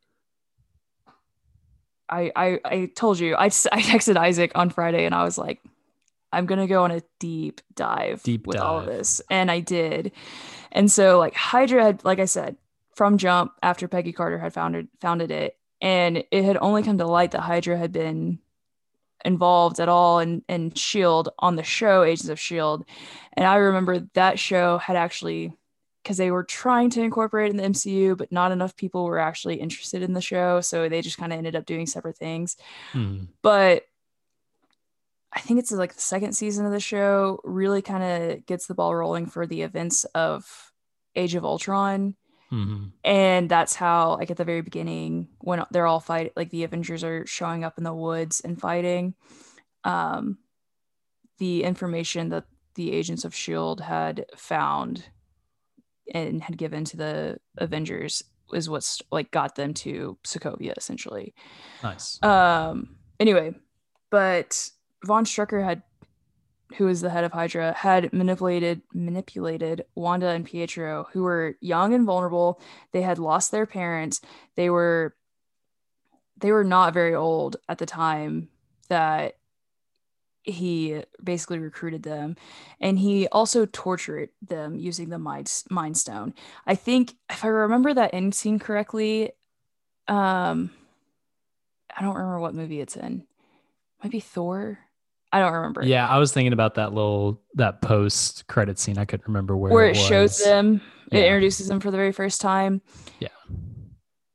I 2.09 2.31
I 2.35 2.59
I 2.65 2.91
told 2.95 3.19
you 3.19 3.35
I 3.35 3.45
I 3.71 3.81
texted 3.81 4.17
Isaac 4.17 4.51
on 4.55 4.69
Friday 4.69 5.05
and 5.05 5.15
I 5.15 5.23
was 5.23 5.37
like, 5.37 5.61
I'm 6.31 6.45
gonna 6.45 6.67
go 6.67 6.83
on 6.83 6.91
a 6.91 7.01
deep 7.19 7.61
dive 7.75 8.23
Deep 8.23 8.47
with 8.47 8.57
all 8.57 8.79
of 8.79 8.85
this, 8.85 9.21
and 9.29 9.49
I 9.49 9.59
did, 9.59 10.11
and 10.71 10.91
so 10.91 11.19
like 11.19 11.33
Hydra 11.33 11.83
had 11.83 12.05
like 12.05 12.19
I 12.19 12.25
said 12.25 12.57
from 12.95 13.17
Jump 13.17 13.53
after 13.61 13.87
Peggy 13.87 14.13
Carter 14.13 14.39
had 14.39 14.53
founded 14.53 14.87
founded 14.99 15.31
it, 15.31 15.57
and 15.81 16.23
it 16.31 16.43
had 16.43 16.57
only 16.57 16.83
come 16.83 16.97
to 16.97 17.07
light 17.07 17.31
that 17.31 17.41
Hydra 17.41 17.77
had 17.77 17.91
been 17.91 18.39
involved 19.25 19.79
at 19.79 19.89
all 19.89 20.19
in, 20.19 20.43
in 20.47 20.71
shield 20.73 21.29
on 21.39 21.55
the 21.55 21.63
show 21.63 22.03
agents 22.03 22.29
of 22.29 22.39
shield 22.39 22.85
and 23.33 23.47
i 23.47 23.55
remember 23.55 23.99
that 24.13 24.37
show 24.37 24.77
had 24.77 24.95
actually 24.95 25.51
because 26.07 26.15
they 26.17 26.31
were 26.31 26.43
trying 26.45 26.89
to 26.89 27.01
incorporate 27.01 27.51
in 27.51 27.57
the 27.57 27.63
mcu 27.63 28.15
but 28.17 28.31
not 28.31 28.53
enough 28.53 28.77
people 28.77 29.03
were 29.03 29.19
actually 29.19 29.55
interested 29.55 30.01
in 30.01 30.13
the 30.13 30.21
show 30.21 30.61
so 30.61 30.87
they 30.87 31.01
just 31.01 31.17
kind 31.17 31.33
of 31.33 31.37
ended 31.37 31.53
up 31.53 31.65
doing 31.65 31.85
separate 31.85 32.17
things 32.17 32.55
Hmm. 32.93 33.25
but 33.41 33.83
i 35.33 35.41
think 35.41 35.59
it's 35.59 35.71
like 35.73 35.93
the 35.93 35.99
second 36.01 36.31
season 36.31 36.65
of 36.65 36.71
the 36.71 36.79
show 36.79 37.41
really 37.43 37.81
kind 37.81 38.03
of 38.03 38.45
gets 38.45 38.67
the 38.67 38.73
ball 38.73 38.95
rolling 38.95 39.25
for 39.25 39.45
the 39.45 39.63
events 39.63 40.05
of 40.15 40.71
age 41.13 41.35
of 41.35 41.43
ultron 41.43 42.15
Mhm. 42.53 42.93
and 43.03 43.49
that's 43.49 43.75
how 43.75 44.15
like 44.15 44.31
at 44.31 44.37
the 44.37 44.45
very 44.45 44.61
beginning 44.61 45.27
when 45.39 45.61
they're 45.71 45.85
all 45.85 45.99
fighting 45.99 46.31
like 46.37 46.49
the 46.51 46.63
avengers 46.63 47.03
are 47.03 47.25
showing 47.27 47.65
up 47.65 47.77
in 47.77 47.83
the 47.83 47.93
woods 47.93 48.39
and 48.39 48.57
fighting 48.57 49.13
um 49.83 50.37
the 51.39 51.65
information 51.65 52.29
that 52.29 52.45
the 52.75 52.93
agents 52.93 53.25
of 53.25 53.35
shield 53.35 53.81
had 53.81 54.25
found 54.37 55.03
and 56.13 56.41
had 56.41 56.57
given 56.57 56.85
to 56.85 56.97
the 56.97 57.37
avengers 57.57 58.23
is 58.53 58.69
what's 58.69 59.01
like 59.11 59.31
got 59.31 59.55
them 59.55 59.73
to 59.73 60.17
sokovia 60.23 60.73
essentially. 60.77 61.33
Nice. 61.83 62.21
um 62.23 62.95
anyway 63.19 63.53
but 64.09 64.69
von 65.05 65.25
strucker 65.25 65.63
had 65.63 65.83
who 66.77 66.87
is 66.87 67.01
the 67.01 67.09
head 67.09 67.23
of 67.23 67.31
hydra 67.31 67.73
had 67.73 68.11
manipulated 68.13 68.81
manipulated 68.93 69.85
wanda 69.95 70.27
and 70.29 70.45
pietro 70.45 71.07
who 71.13 71.23
were 71.23 71.55
young 71.61 71.93
and 71.93 72.05
vulnerable. 72.05 72.61
They 72.91 73.01
had 73.01 73.19
lost 73.19 73.51
their 73.51 73.65
parents. 73.65 74.21
They 74.55 74.69
were 74.69 75.15
they 76.37 76.51
were 76.51 76.63
not 76.63 76.93
very 76.93 77.15
old 77.15 77.57
at 77.67 77.79
the 77.79 77.85
time 77.85 78.49
that 78.89 79.35
he 80.47 81.03
basically 81.23 81.59
recruited 81.59 82.03
them 82.03 82.35
and 82.79 82.97
he 82.97 83.27
also 83.27 83.65
tortured 83.65 84.29
them 84.41 84.77
using 84.79 85.09
the 85.09 85.19
mind, 85.19 85.51
mind 85.69 85.97
stone 85.97 86.33
i 86.65 86.73
think 86.73 87.13
if 87.29 87.43
i 87.43 87.47
remember 87.47 87.93
that 87.93 88.13
end 88.13 88.33
scene 88.33 88.57
correctly 88.57 89.31
um 90.07 90.69
i 91.95 92.01
don't 92.01 92.15
remember 92.15 92.39
what 92.39 92.55
movie 92.55 92.79
it's 92.79 92.95
in 92.95 93.25
might 94.01 94.11
be 94.11 94.19
thor 94.21 94.79
i 95.33 95.39
don't 95.39 95.51
remember 95.53 95.83
yeah, 95.83 96.07
I 96.07 96.17
was 96.17 96.31
thinking 96.31 96.53
about 96.53 96.75
that 96.75 96.93
little 96.93 97.41
that 97.55 97.81
post 97.81 98.47
credit 98.47 98.79
scene. 98.79 98.97
I 98.97 99.03
couldn't 99.05 99.27
remember 99.27 99.57
where, 99.57 99.73
where 99.73 99.85
it 99.89 99.95
shows 99.97 100.39
was. 100.39 100.43
them 100.45 100.81
it 101.11 101.25
introduces 101.25 101.67
them 101.67 101.79
for 101.81 101.91
the 101.91 101.97
very 101.97 102.11
first 102.13 102.39
time 102.39 102.81
Yeah. 103.19 103.27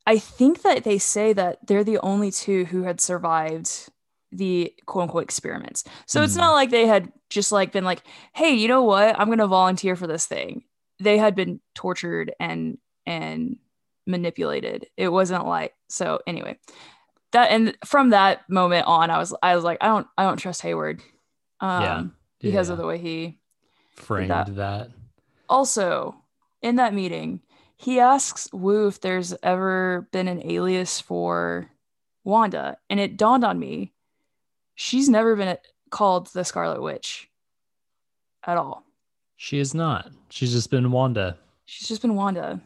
i 0.07 0.19
think 0.19 0.63
that 0.63 0.85
they 0.85 0.99
say 0.99 1.33
that 1.33 1.67
they're 1.67 1.85
the 1.85 1.99
only 2.01 2.31
two 2.31 2.67
who 2.67 2.83
had 2.83 3.01
survived 3.01 3.89
the 4.33 4.73
quote 4.87 5.03
unquote 5.05 5.23
experiments 5.23 5.85
so 6.07 6.23
it's 6.23 6.35
Mhm. 6.35 6.39
not 6.39 6.53
like 6.53 6.71
they 6.71 6.87
had 6.87 7.13
just 7.29 7.53
like 7.53 7.71
been 7.71 7.85
like 7.85 8.03
hey 8.35 8.53
you 8.55 8.67
know 8.67 8.83
what 8.83 9.19
i'm 9.21 9.29
gonna 9.29 9.47
volunteer 9.47 9.95
for 9.95 10.07
this 10.07 10.27
thing 10.27 10.65
they 10.99 11.19
had 11.19 11.35
been 11.35 11.61
tortured 11.75 12.33
and 12.41 12.79
and 13.07 13.57
manipulated 14.07 14.87
it 14.97 15.09
wasn't 15.09 15.47
like 15.47 15.75
so 15.89 16.19
anyway 16.27 16.59
that 17.33 17.51
and 17.51 17.77
from 17.85 18.11
that 18.11 18.49
moment 18.49 18.87
on 18.87 19.11
i 19.11 19.19
was 19.19 19.35
i 19.43 19.55
was 19.55 19.65
like 19.65 19.79
i 19.81 19.87
don't 19.87 20.07
i 20.19 20.23
don't 20.25 20.39
trust 20.39 20.63
hayward 20.63 21.01
um 21.61 21.83
Yeah. 21.83 22.03
because 22.41 22.69
of 22.69 22.79
the 22.79 22.87
way 22.87 22.99
he 22.99 23.39
framed 23.95 24.31
that. 24.31 24.57
that. 24.57 24.91
also, 25.49 26.17
in 26.63 26.77
that 26.77 26.95
meeting, 26.95 27.41
he 27.77 28.01
asks 28.01 28.49
Wu 28.53 28.87
if 28.89 29.01
there's 29.01 29.35
ever 29.43 30.09
been 30.13 30.27
an 30.29 30.43
alias 30.51 31.01
for 31.01 31.71
Wanda, 32.25 32.79
and 32.89 32.99
it 32.99 33.17
dawned 33.17 33.45
on 33.45 33.59
me 33.59 33.93
she's 34.75 35.09
never 35.09 35.37
been 35.37 35.57
called 35.91 36.29
the 36.29 36.45
Scarlet 36.45 36.81
Witch 36.83 37.29
at 38.47 38.57
all. 38.57 38.85
She 39.37 39.59
is 39.59 39.75
not. 39.75 40.11
She's 40.31 40.53
just 40.53 40.71
been 40.71 40.91
Wanda. 40.93 41.37
She's 41.65 41.89
just 41.89 42.03
been 42.03 42.15
Wanda. 42.15 42.61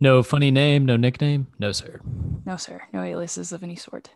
No 0.00 0.22
funny 0.22 0.50
name, 0.50 0.86
no 0.86 0.96
nickname, 0.96 1.48
no 1.58 1.72
sir. 1.72 2.00
No, 2.46 2.56
sir, 2.56 2.80
no 2.92 3.02
aliases 3.02 3.52
of 3.52 3.62
any 3.62 3.76
sort. 3.76 4.10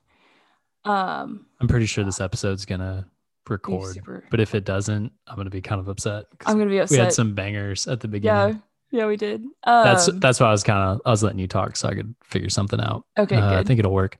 Um, 0.84 1.46
I'm 1.60 1.68
pretty 1.68 1.86
sure 1.86 2.04
this 2.04 2.20
episode's 2.20 2.64
gonna 2.64 3.06
record, 3.48 3.94
super- 3.94 4.24
but 4.30 4.40
if 4.40 4.54
it 4.54 4.64
doesn't, 4.64 5.12
I'm 5.26 5.36
gonna 5.36 5.50
be 5.50 5.60
kind 5.60 5.80
of 5.80 5.88
upset. 5.88 6.26
I'm 6.46 6.58
gonna 6.58 6.70
be 6.70 6.78
upset. 6.78 6.98
we 6.98 7.04
had 7.04 7.12
some 7.12 7.34
bangers 7.34 7.86
at 7.88 8.00
the 8.00 8.08
beginning. 8.08 8.60
yeah, 8.90 9.00
yeah, 9.00 9.06
we 9.06 9.16
did. 9.16 9.42
Um, 9.64 9.84
that's 9.84 10.06
that's 10.14 10.40
why 10.40 10.46
I 10.48 10.52
was 10.52 10.62
kind 10.62 10.78
of 10.78 11.00
I 11.04 11.10
was 11.10 11.22
letting 11.22 11.38
you 11.38 11.48
talk 11.48 11.76
so 11.76 11.88
I 11.88 11.94
could 11.94 12.14
figure 12.24 12.48
something 12.48 12.80
out. 12.80 13.04
okay. 13.18 13.36
Uh, 13.36 13.58
I 13.58 13.62
think 13.64 13.78
it'll 13.80 13.92
work. 13.92 14.18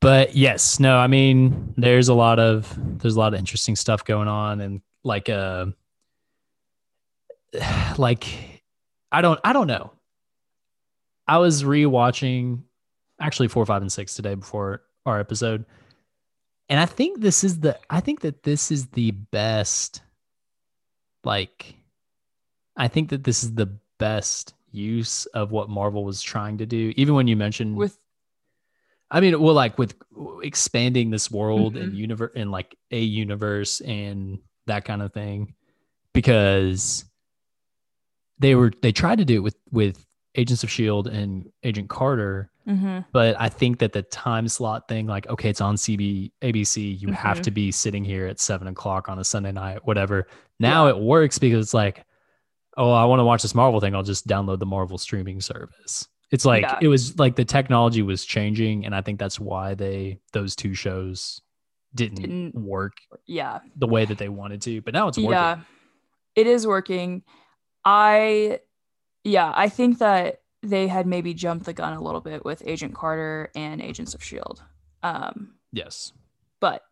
But 0.00 0.34
yes, 0.34 0.80
no, 0.80 0.96
I 0.96 1.08
mean, 1.08 1.74
there's 1.76 2.08
a 2.08 2.14
lot 2.14 2.38
of 2.38 2.74
there's 3.00 3.16
a 3.16 3.18
lot 3.18 3.34
of 3.34 3.38
interesting 3.38 3.76
stuff 3.76 4.04
going 4.04 4.28
on, 4.28 4.60
and 4.60 4.80
like 5.04 5.28
uh, 5.28 5.66
like 7.98 8.26
I 9.12 9.20
don't 9.20 9.38
I 9.44 9.52
don't 9.52 9.66
know. 9.66 9.92
I 11.28 11.38
was 11.38 11.62
rewatching 11.62 12.62
actually 13.20 13.48
four, 13.48 13.64
five, 13.66 13.82
and 13.82 13.92
six 13.92 14.14
today 14.14 14.34
before 14.34 14.82
our 15.04 15.20
episode, 15.20 15.66
and 16.70 16.80
I 16.80 16.86
think 16.86 17.20
this 17.20 17.44
is 17.44 17.60
the 17.60 17.78
I 17.90 18.00
think 18.00 18.20
that 18.20 18.42
this 18.42 18.70
is 18.70 18.86
the 18.88 19.10
best. 19.10 20.00
Like, 21.24 21.74
I 22.74 22.88
think 22.88 23.10
that 23.10 23.24
this 23.24 23.44
is 23.44 23.54
the 23.54 23.70
best 23.98 24.54
use 24.72 25.26
of 25.26 25.52
what 25.52 25.68
Marvel 25.68 26.04
was 26.04 26.22
trying 26.22 26.56
to 26.58 26.64
do. 26.64 26.94
Even 26.96 27.14
when 27.14 27.28
you 27.28 27.36
mentioned 27.36 27.76
with 27.76 27.98
I 29.10 29.20
mean, 29.20 29.40
well, 29.40 29.54
like 29.54 29.76
with 29.78 29.94
expanding 30.42 31.10
this 31.10 31.30
world 31.30 31.76
and 31.76 31.92
Mhm. 31.92 31.96
universe 31.96 32.32
and 32.36 32.50
like 32.50 32.76
a 32.90 33.00
universe 33.00 33.80
and 33.80 34.38
that 34.66 34.84
kind 34.84 35.02
of 35.02 35.12
thing, 35.12 35.54
because 36.12 37.04
they 38.38 38.54
were 38.54 38.72
they 38.82 38.92
tried 38.92 39.18
to 39.18 39.24
do 39.24 39.36
it 39.36 39.40
with 39.42 39.56
with 39.70 40.06
Agents 40.36 40.62
of 40.62 40.70
Shield 40.70 41.08
and 41.08 41.50
Agent 41.64 41.88
Carter, 41.88 42.50
mhm, 42.66 43.04
but 43.12 43.34
I 43.40 43.48
think 43.48 43.80
that 43.80 43.92
the 43.92 44.02
time 44.02 44.46
slot 44.48 44.86
thing, 44.88 45.06
like 45.06 45.26
okay, 45.28 45.50
it's 45.50 45.60
on 45.60 45.76
CB 45.76 46.30
ABC, 46.42 46.96
you 47.00 47.08
have 47.10 47.38
Mhm. 47.38 47.42
to 47.42 47.50
be 47.50 47.72
sitting 47.72 48.04
here 48.04 48.26
at 48.26 48.38
seven 48.38 48.68
o'clock 48.68 49.08
on 49.08 49.18
a 49.18 49.24
Sunday 49.24 49.50
night, 49.52 49.84
whatever. 49.84 50.28
Now 50.60 50.86
Yeah. 50.86 50.92
it 50.94 51.00
works 51.00 51.38
because 51.38 51.66
it's 51.66 51.74
like, 51.74 52.04
oh, 52.76 52.92
I 52.92 53.04
want 53.06 53.18
to 53.20 53.24
watch 53.24 53.42
this 53.42 53.54
Marvel 53.56 53.80
thing, 53.80 53.94
I'll 53.94 54.04
just 54.04 54.28
download 54.28 54.60
the 54.60 54.66
Marvel 54.66 54.98
streaming 54.98 55.40
service. 55.40 56.06
It's 56.30 56.44
like 56.44 56.62
Yeah. 56.62 56.78
it 56.80 56.88
was 56.88 57.18
like 57.18 57.36
the 57.36 57.44
technology 57.44 58.02
was 58.02 58.24
changing, 58.24 58.86
and 58.86 58.94
I 58.94 59.00
think 59.00 59.18
that's 59.18 59.40
why 59.40 59.74
they 59.74 60.20
those 60.32 60.54
two 60.54 60.74
shows 60.74 61.40
didn't, 61.94 62.20
Didn't- 62.20 62.54
work 62.54 62.98
yeah, 63.26 63.58
the 63.76 63.88
way 63.88 64.04
that 64.04 64.18
they 64.18 64.28
wanted 64.28 64.62
to. 64.62 64.80
But 64.80 64.94
now 64.94 65.08
it's 65.08 65.18
working. 65.18 65.32
Yeah, 65.32 65.60
it 66.36 66.46
is 66.46 66.66
working. 66.66 67.24
I, 67.84 68.60
yeah, 69.24 69.52
I 69.54 69.68
think 69.68 69.98
that 69.98 70.42
they 70.62 70.86
had 70.86 71.06
maybe 71.06 71.34
jumped 71.34 71.64
the 71.66 71.72
gun 71.72 71.94
a 71.94 72.00
little 72.00 72.20
bit 72.20 72.44
with 72.44 72.62
Agent 72.66 72.94
Carter 72.94 73.50
and 73.56 73.80
Agents 73.80 74.14
of 74.14 74.22
Shield. 74.22 74.62
Um, 75.02 75.54
Yes, 75.72 76.12
but 76.60 76.84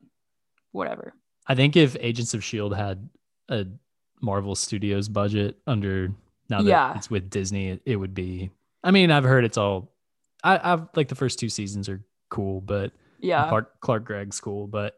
whatever. 0.72 1.12
I 1.46 1.54
think 1.54 1.76
if 1.76 1.96
Agents 2.00 2.32
of 2.34 2.42
Shield 2.42 2.74
had 2.74 3.08
a 3.48 3.66
Marvel 4.20 4.54
Studios 4.54 5.08
budget 5.08 5.56
under 5.66 6.08
now 6.48 6.62
that 6.62 6.68
Yeah. 6.68 6.96
it's 6.96 7.10
with 7.10 7.28
Disney, 7.30 7.68
it, 7.68 7.82
it 7.84 7.96
would 7.96 8.14
be. 8.14 8.50
I 8.84 8.90
mean, 8.90 9.10
I've 9.10 9.24
heard 9.24 9.44
it's 9.44 9.58
all. 9.58 9.92
I, 10.44 10.72
I've 10.72 10.88
like 10.94 11.08
the 11.08 11.14
first 11.14 11.38
two 11.38 11.48
seasons 11.48 11.88
are 11.88 12.04
cool, 12.30 12.60
but 12.60 12.92
Yeah, 13.20 13.48
Clark 13.48 13.80
Clark 13.80 14.04
Gregg's 14.04 14.40
cool, 14.40 14.66
but 14.66 14.96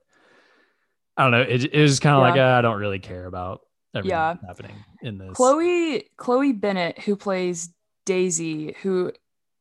I 1.17 1.23
don't 1.23 1.33
know. 1.33 1.43
It, 1.43 1.65
it 1.73 1.83
was 1.83 2.01
kind 2.01 2.17
of 2.17 2.23
like 2.23 2.37
uh, 2.37 2.59
I 2.59 2.61
don't 2.61 2.79
really 2.79 2.99
care 2.99 3.27
about 3.27 3.63
everything 3.95 4.11
Yeah. 4.17 4.37
happening 4.47 4.77
in 5.03 5.19
this. 5.19 5.37
Chloe 5.37 6.05
Chloe 6.17 6.53
Bennett, 6.53 6.99
who 7.01 7.17
plays 7.17 7.71
Daisy, 8.05 8.77
who 8.83 9.13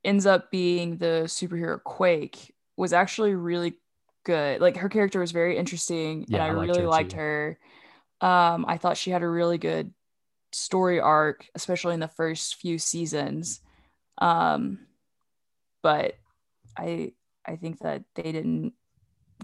ends 0.03 0.25
up 0.25 0.51
being 0.51 0.97
the 0.97 1.23
superhero 1.25 1.81
Quake, 1.83 2.53
was 2.77 2.93
actually 2.93 3.35
really 3.35 3.75
good. 4.25 4.59
Like 4.61 4.77
her 4.77 4.89
character 4.89 5.19
was 5.19 5.31
very 5.31 5.57
interesting, 5.57 6.25
Yeah, 6.27 6.37
and 6.37 6.43
I 6.43 6.47
I, 6.47 6.51
liked 6.53 6.69
really 6.69 6.81
her 6.81 6.87
liked 6.87 7.11
too. 7.11 7.17
her. 7.17 7.59
Um, 8.21 8.65
I 8.67 8.77
thought 8.77 8.97
she 8.97 9.11
had 9.11 9.23
a 9.23 9.27
really 9.27 9.57
good 9.57 9.93
story 10.51 10.99
arc, 10.99 11.47
especially 11.55 11.93
in 11.93 11.99
the 12.01 12.07
first 12.09 12.55
few 12.55 12.77
seasons. 12.77 13.61
Um, 14.19 14.79
but 15.81 16.15
I 16.77 17.13
I 17.45 17.55
think 17.55 17.79
that 17.79 18.03
they 18.15 18.31
didn't 18.31 18.73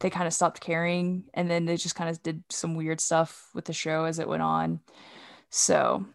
they 0.01 0.09
kind 0.09 0.27
of 0.27 0.33
stopped 0.33 0.59
caring 0.59 1.23
and 1.33 1.49
then 1.49 1.65
they 1.65 1.77
just 1.77 1.95
kind 1.95 2.09
of 2.09 2.21
did 2.21 2.43
some 2.49 2.75
weird 2.75 2.99
stuff 2.99 3.49
with 3.53 3.63
the 3.65 3.73
show 3.73 4.03
as 4.03 4.19
it 4.19 4.27
went 4.27 4.43
on. 4.43 4.81
So 5.49 6.05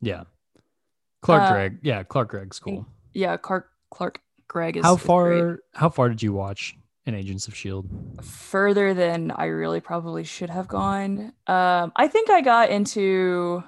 Yeah. 0.00 0.24
Clark 1.20 1.42
Uh, 1.42 1.52
Gregg. 1.52 1.78
Yeah, 1.82 2.02
Clark 2.02 2.30
Gregg's 2.30 2.58
cool. 2.58 2.86
yeah, 3.12 3.36
Clark 3.36 3.68
Clark 3.90 4.20
Gregg 4.48 4.76
is 4.78 4.84
How 4.84 4.94
is 4.94 5.00
great. 5.00 5.06
far 5.06 5.58
how 5.74 5.90
far 5.90 6.08
did 6.08 6.22
you 6.22 6.32
watch 6.32 6.76
in 7.04 7.14
Agents 7.14 7.46
of 7.46 7.54
Shield? 7.54 7.86
further 8.22 8.94
than 8.94 9.30
I 9.30 9.46
really 9.46 9.80
probably 9.80 10.24
should 10.24 10.50
have 10.50 10.66
gone. 10.68 11.32
Um, 11.46 11.92
I 11.94 12.08
think 12.08 12.30
I 12.30 12.40
got 12.40 12.70
into 12.70 13.62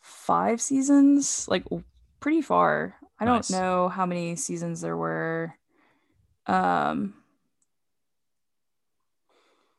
five 0.00 0.60
seasons, 0.60 1.46
like 1.48 1.64
pretty 2.20 2.42
far. 2.42 2.96
I 3.18 3.24
don't 3.24 3.50
know 3.50 3.88
how 3.88 4.06
many 4.06 4.36
seasons 4.36 4.80
there 4.80 4.96
were. 4.96 5.54
Um, 6.46 7.14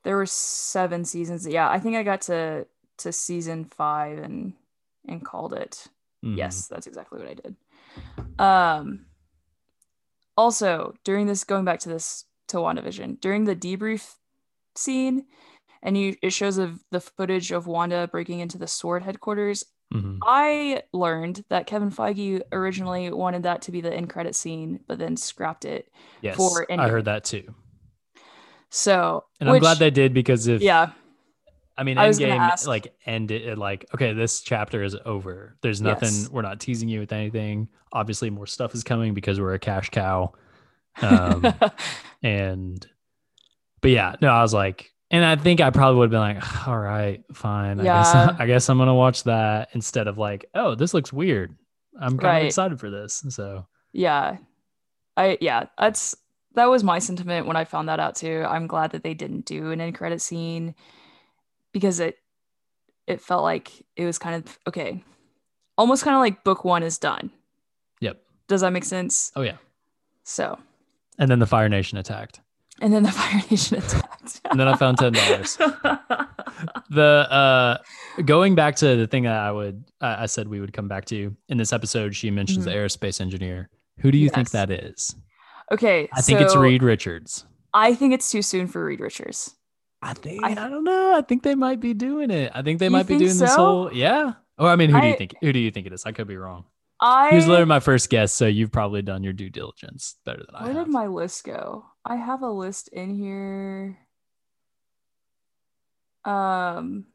there 0.03 0.15
were 0.17 0.25
seven 0.25 1.05
seasons. 1.05 1.47
Yeah, 1.47 1.69
I 1.69 1.79
think 1.79 1.95
I 1.95 2.03
got 2.03 2.21
to 2.21 2.67
to 2.97 3.11
season 3.11 3.65
five 3.65 4.19
and 4.19 4.53
and 5.07 5.23
called 5.25 5.53
it. 5.53 5.87
Mhm. 6.23 6.37
Yes, 6.37 6.67
that's 6.67 6.87
exactly 6.87 7.19
what 7.19 7.29
I 7.29 7.33
did. 7.35 7.55
Um 8.39 9.05
also 10.37 10.93
during 11.03 11.27
this 11.27 11.43
going 11.43 11.65
back 11.65 11.79
to 11.81 11.89
this 11.89 12.25
to 12.47 12.57
WandaVision, 12.57 13.19
during 13.21 13.45
the 13.45 13.55
debrief 13.55 14.15
scene, 14.75 15.25
and 15.81 15.97
you 15.97 16.15
it 16.21 16.31
shows 16.31 16.57
of 16.57 16.83
the 16.91 17.01
footage 17.01 17.51
of 17.51 17.67
Wanda 17.67 18.07
breaking 18.07 18.39
into 18.39 18.57
the 18.57 18.67
sword 18.67 19.03
headquarters. 19.03 19.63
Mhm. 19.91 20.19
I 20.25 20.83
learned 20.93 21.43
that 21.49 21.67
Kevin 21.67 21.91
Feige 21.91 22.41
originally 22.51 23.11
wanted 23.11 23.43
that 23.43 23.61
to 23.63 23.71
be 23.71 23.81
the 23.81 23.93
end 23.93 24.09
credit 24.09 24.35
scene, 24.35 24.79
but 24.87 24.99
then 24.99 25.17
scrapped 25.17 25.65
it. 25.65 25.91
Yes. 26.21 26.37
For 26.37 26.65
I 26.71 26.87
heard 26.87 27.05
that 27.05 27.23
too. 27.25 27.53
So 28.69 29.25
And 29.39 29.49
I'm 29.49 29.59
glad 29.59 29.71
which- 29.71 29.79
they 29.79 29.89
did 29.91 30.13
because 30.13 30.47
if 30.47 30.61
yeah, 30.61 30.91
I 31.77 31.83
mean 31.83 31.97
I 31.97 32.09
gonna 32.11 32.25
Endgame 32.25 32.39
ask- 32.39 32.67
like 32.67 32.93
ended 33.05 33.41
it 33.41 33.57
like 33.57 33.85
okay, 33.93 34.13
this 34.13 34.41
chapter 34.41 34.83
is 34.83 34.95
over. 35.05 35.57
There's 35.61 35.81
nothing 35.81 36.09
Yes. 36.09 36.29
we're 36.29 36.41
not 36.41 36.59
teasing 36.59 36.87
you 36.89 36.99
with 37.01 37.11
anything. 37.11 37.67
Obviously 37.91 38.29
more 38.29 38.47
stuff 38.47 38.73
is 38.73 38.83
coming 38.83 39.13
because 39.13 39.39
we're 39.41 39.53
a 39.53 39.59
cash 39.59 39.89
cow. 39.89 40.31
Um 41.01 41.45
and 42.23 42.87
but 43.81 43.91
yeah, 43.91 44.15
no, 44.21 44.29
I 44.29 44.41
was 44.41 44.53
like 44.53 44.93
and 45.11 45.23
I 45.23 45.35
think 45.35 45.61
I 45.61 45.69
probably 45.69 45.99
would 45.99 46.05
have 46.05 46.11
been 46.11 46.19
like, 46.41 46.67
all 46.67 46.77
right, 46.79 47.23
fine. 47.33 47.79
I 47.79 47.83
guess 47.83 48.11
Yeah. 48.13 48.35
I 48.39 48.45
guess 48.47 48.67
I'm 48.69 48.77
gonna 48.79 48.95
watch 48.95 49.23
that 49.25 49.69
instead 49.73 50.07
of 50.07 50.17
like, 50.17 50.45
oh, 50.55 50.73
this 50.75 50.93
looks 50.93 51.13
weird. 51.13 51.55
I'm 51.99 52.11
kind 52.17 52.23
Right. 52.23 52.39
of 52.39 52.45
excited 52.47 52.79
for 52.79 52.89
this. 52.89 53.23
So 53.29 53.67
yeah 53.93 54.37
i 55.17 55.37
yeah 55.41 55.65
that's 55.77 56.15
that 56.53 56.69
was 56.69 56.81
my 56.81 56.97
sentiment 56.97 57.45
when 57.45 57.57
i 57.57 57.65
found 57.65 57.89
that 57.89 57.99
out 57.99 58.15
too 58.15 58.45
i'm 58.47 58.65
glad 58.65 58.91
that 58.91 59.03
they 59.03 59.13
didn't 59.13 59.43
do 59.45 59.71
an 59.71 59.81
end 59.81 59.93
credit 59.95 60.21
scene 60.21 60.73
because 61.73 61.99
it 61.99 62.15
it 63.07 63.19
felt 63.19 63.43
like 63.43 63.69
it 63.97 64.05
was 64.05 64.17
kind 64.17 64.35
of 64.45 64.57
okay 64.65 65.03
almost 65.77 66.05
kind 66.05 66.15
of 66.15 66.21
like 66.21 66.45
book 66.45 66.63
one 66.63 66.83
is 66.83 66.97
done 66.97 67.29
Yep. 67.99 68.21
does 68.47 68.61
that 68.61 68.71
make 68.71 68.85
sense 68.85 69.33
oh 69.35 69.41
yeah. 69.41 69.57
so 70.23 70.57
And 71.19 71.29
then 71.29 71.39
the 71.39 71.45
Fire 71.47 71.67
Nation 71.67 71.97
attacked. 71.97 72.39
And 72.81 72.93
then 72.93 73.03
the 73.03 73.11
fire 73.19 73.41
nation 73.49 73.77
attacked. 73.77 74.41
And 74.49 74.59
then 74.59 74.67
I 74.67 74.75
found 74.75 74.97
ten 74.97 75.13
dollars. 75.13 75.57
the 76.89 77.01
uh 77.31 77.77
going 78.25 78.55
back 78.55 78.75
to 78.75 78.95
the 78.95 79.07
thing 79.07 79.23
that 79.23 79.35
i 79.35 79.51
would 79.51 79.83
i 80.01 80.23
I 80.23 80.25
said 80.25 80.47
we 80.47 80.59
would 80.59 80.73
come 80.73 80.87
back 80.87 81.05
to 81.05 81.35
in 81.49 81.57
this 81.57 81.73
episode 81.73 82.15
she 82.15 82.29
mentions 82.29 82.65
the 82.65 82.71
aerospace 82.71 83.21
engineer. 83.21 83.69
Who 83.99 84.11
do 84.11 84.17
you 84.17 84.29
think 84.29 84.49
Mm-hmm. 84.49 84.57
That 84.57 84.71
is? 84.71 85.15
Okay 85.71 86.09
i 86.13 86.21
think 86.21 86.41
it's 86.41 86.55
reed 86.55 86.83
richards. 86.83 87.45
I 87.73 87.95
think 87.95 88.13
it's 88.13 88.29
too 88.29 88.41
soon 88.41 88.67
for 88.67 88.83
reed 88.83 88.99
richards. 88.99 89.55
I 90.01 90.13
think 90.13 90.43
I- 90.43 90.51
i, 90.51 90.53
don't 90.69 90.83
know. 90.83 91.15
I 91.15 91.21
think 91.21 91.43
they 91.43 91.55
might 91.55 91.79
be 91.79 91.93
doing 91.93 92.31
it. 92.31 92.51
I 92.53 92.61
think 92.63 92.79
they 92.79 92.89
might 92.89 93.03
be 93.07 93.17
think 93.17 93.29
doing 93.29 93.37
this 93.39 93.55
whole 93.55 93.93
yeah. 93.93 94.33
Or 94.57 94.67
i 94.67 94.75
mean 94.75 94.89
who 94.89 94.99
do 94.99 95.07
you 95.07 95.15
think 95.15 95.35
who 95.41 95.53
do 95.53 95.59
you 95.59 95.71
think 95.71 95.87
it 95.87 95.93
is? 95.93 96.05
I 96.05 96.11
could 96.11 96.27
be 96.27 96.37
wrong 96.37 96.65
i 97.01 97.29
he 97.29 97.35
was 97.35 97.47
literally 97.47 97.65
my 97.67 97.79
first 97.79 98.09
guess 98.09 98.31
so 98.31 98.45
you've 98.47 98.71
probably 98.71 99.01
done 99.01 99.23
your 99.23 99.33
due 99.33 99.49
diligence 99.49 100.17
better 100.25 100.39
than 100.45 100.55
i 100.55 100.63
where 100.63 100.73
have. 100.73 100.85
did 100.85 100.91
my 100.93 101.07
list 101.07 101.43
go? 101.43 101.85
I 102.05 102.15
have 102.15 102.41
a 102.41 102.49
list 102.49 102.87
in 102.89 103.15
here. 103.15 103.97
Um 106.25 107.05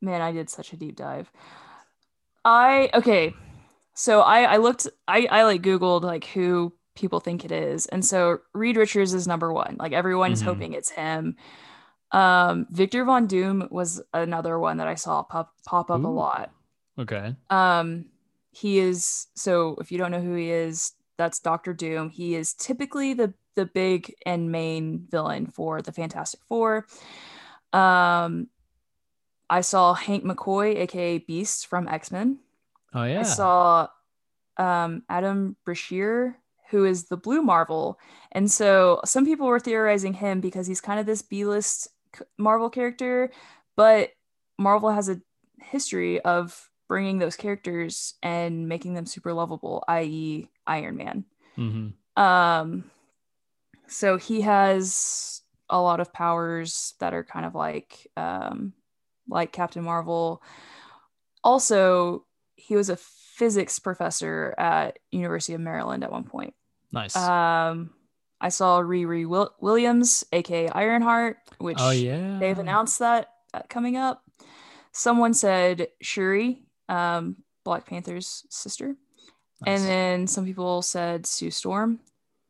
man 0.00 0.20
i 0.20 0.32
did 0.32 0.48
such 0.50 0.72
a 0.72 0.76
deep 0.76 0.96
dive. 0.96 1.30
I 2.44 2.90
okay 2.94 3.34
so 3.94 4.20
i 4.20 4.42
i 4.42 4.56
looked 4.58 4.86
i 5.08 5.26
i 5.30 5.42
like 5.44 5.62
googled 5.62 6.02
like 6.02 6.24
who 6.26 6.72
people 6.94 7.18
think 7.20 7.44
it 7.44 7.50
is 7.52 7.86
and 7.86 8.04
so 8.04 8.38
reed 8.54 8.76
richards 8.76 9.14
is 9.14 9.26
number 9.26 9.52
one. 9.52 9.76
Like 9.78 9.92
everyone 9.92 10.32
is 10.32 10.42
Mhm. 10.42 10.46
hoping 10.46 10.72
it's 10.74 10.90
him 10.90 11.36
um 12.12 12.66
victor 12.70 13.04
von 13.04 13.26
doom 13.26 13.66
was 13.70 14.00
another 14.14 14.58
one 14.58 14.76
that 14.76 14.86
i 14.88 14.94
saw 14.94 15.22
pop 15.22 15.52
pop 15.66 15.90
up 15.90 16.04
a 16.04 16.08
lot 16.08 16.52
okay 16.98 17.34
um, 17.50 18.06
he 18.52 18.78
is 18.78 19.26
so 19.34 19.76
if 19.80 19.92
you 19.92 19.98
don't 19.98 20.10
know 20.10 20.20
who 20.20 20.34
he 20.34 20.50
is, 20.50 20.92
that's 21.18 21.40
Doctor 21.40 21.74
Doom. 21.74 22.08
He 22.08 22.34
is 22.34 22.54
typically 22.54 23.12
the 23.12 23.34
the 23.54 23.66
big 23.66 24.14
and 24.24 24.50
main 24.50 25.06
villain 25.10 25.46
for 25.46 25.82
the 25.82 25.92
Fantastic 25.92 26.40
Four. 26.48 26.86
Um, 27.74 28.48
I 29.50 29.60
saw 29.60 29.92
Hank 29.92 30.24
McCoy, 30.24 30.76
aka 30.76 31.18
Beast 31.18 31.66
from 31.66 31.86
X 31.86 32.10
Men. 32.10 32.38
oh 32.94 33.04
yeah 33.04 33.20
I 33.20 33.24
saw 33.24 33.88
um, 34.56 35.02
Adam 35.10 35.56
Brashear, 35.66 36.38
who 36.70 36.86
is 36.86 37.08
the 37.08 37.18
Blue 37.18 37.42
Marvel, 37.42 37.98
and 38.32 38.50
so 38.50 39.00
some 39.04 39.26
people 39.26 39.46
were 39.48 39.60
theorizing 39.60 40.14
him 40.14 40.40
because 40.40 40.66
he's 40.66 40.80
kind 40.80 40.98
of 40.98 41.04
this 41.04 41.20
B 41.20 41.44
list 41.44 41.88
Marvel 42.38 42.70
character, 42.70 43.30
but 43.76 44.10
Marvel 44.58 44.90
has 44.90 45.08
a 45.08 45.20
history 45.60 46.20
of 46.20 46.70
bringing 46.88 47.18
those 47.18 47.36
characters 47.36 48.14
and 48.22 48.68
making 48.68 48.94
them 48.94 49.06
super 49.06 49.32
lovable, 49.32 49.84
i.e., 49.88 50.48
Iron 50.66 50.96
Man. 50.96 51.24
hmm 51.56 51.88
Um, 52.16 52.90
so 53.88 54.16
he 54.16 54.40
has 54.42 55.42
a 55.68 55.80
lot 55.80 56.00
of 56.00 56.12
powers 56.12 56.94
that 57.00 57.14
are 57.14 57.24
kind 57.24 57.44
of 57.46 57.54
like 57.54 58.06
um, 58.16 58.72
like 59.28 59.52
Captain 59.52 59.82
Marvel. 59.82 60.42
Also, 61.42 62.24
he 62.54 62.74
was 62.76 62.88
a 62.88 62.96
physics 62.96 63.78
professor 63.78 64.54
at 64.58 64.98
University 65.10 65.54
of 65.54 65.60
Maryland 65.60 66.02
at 66.02 66.12
one 66.12 66.24
point. 66.24 66.54
nice 66.92 67.16
Um, 67.16 67.90
I 68.40 68.48
saw 68.50 68.80
Riri 68.80 69.26
Will- 69.26 69.54
Williams, 69.60 70.24
aka 70.32 70.68
Ironheart, 70.68 71.38
which 71.58 71.78
oh 71.80 71.90
yeah 71.90 72.38
they've 72.38 72.58
announced 72.58 72.98
that 72.98 73.28
uh, 73.54 73.62
coming 73.68 73.96
up. 73.96 74.22
Someone 74.92 75.34
said 75.34 75.88
Shuri, 76.00 76.62
um, 76.88 77.36
Black 77.64 77.86
Panther's 77.86 78.44
sister. 78.50 78.96
Nice. 79.64 79.80
And 79.80 79.88
then 79.88 80.26
some 80.26 80.44
people 80.44 80.82
said 80.82 81.26
Sue 81.26 81.50
Storm 81.50 82.00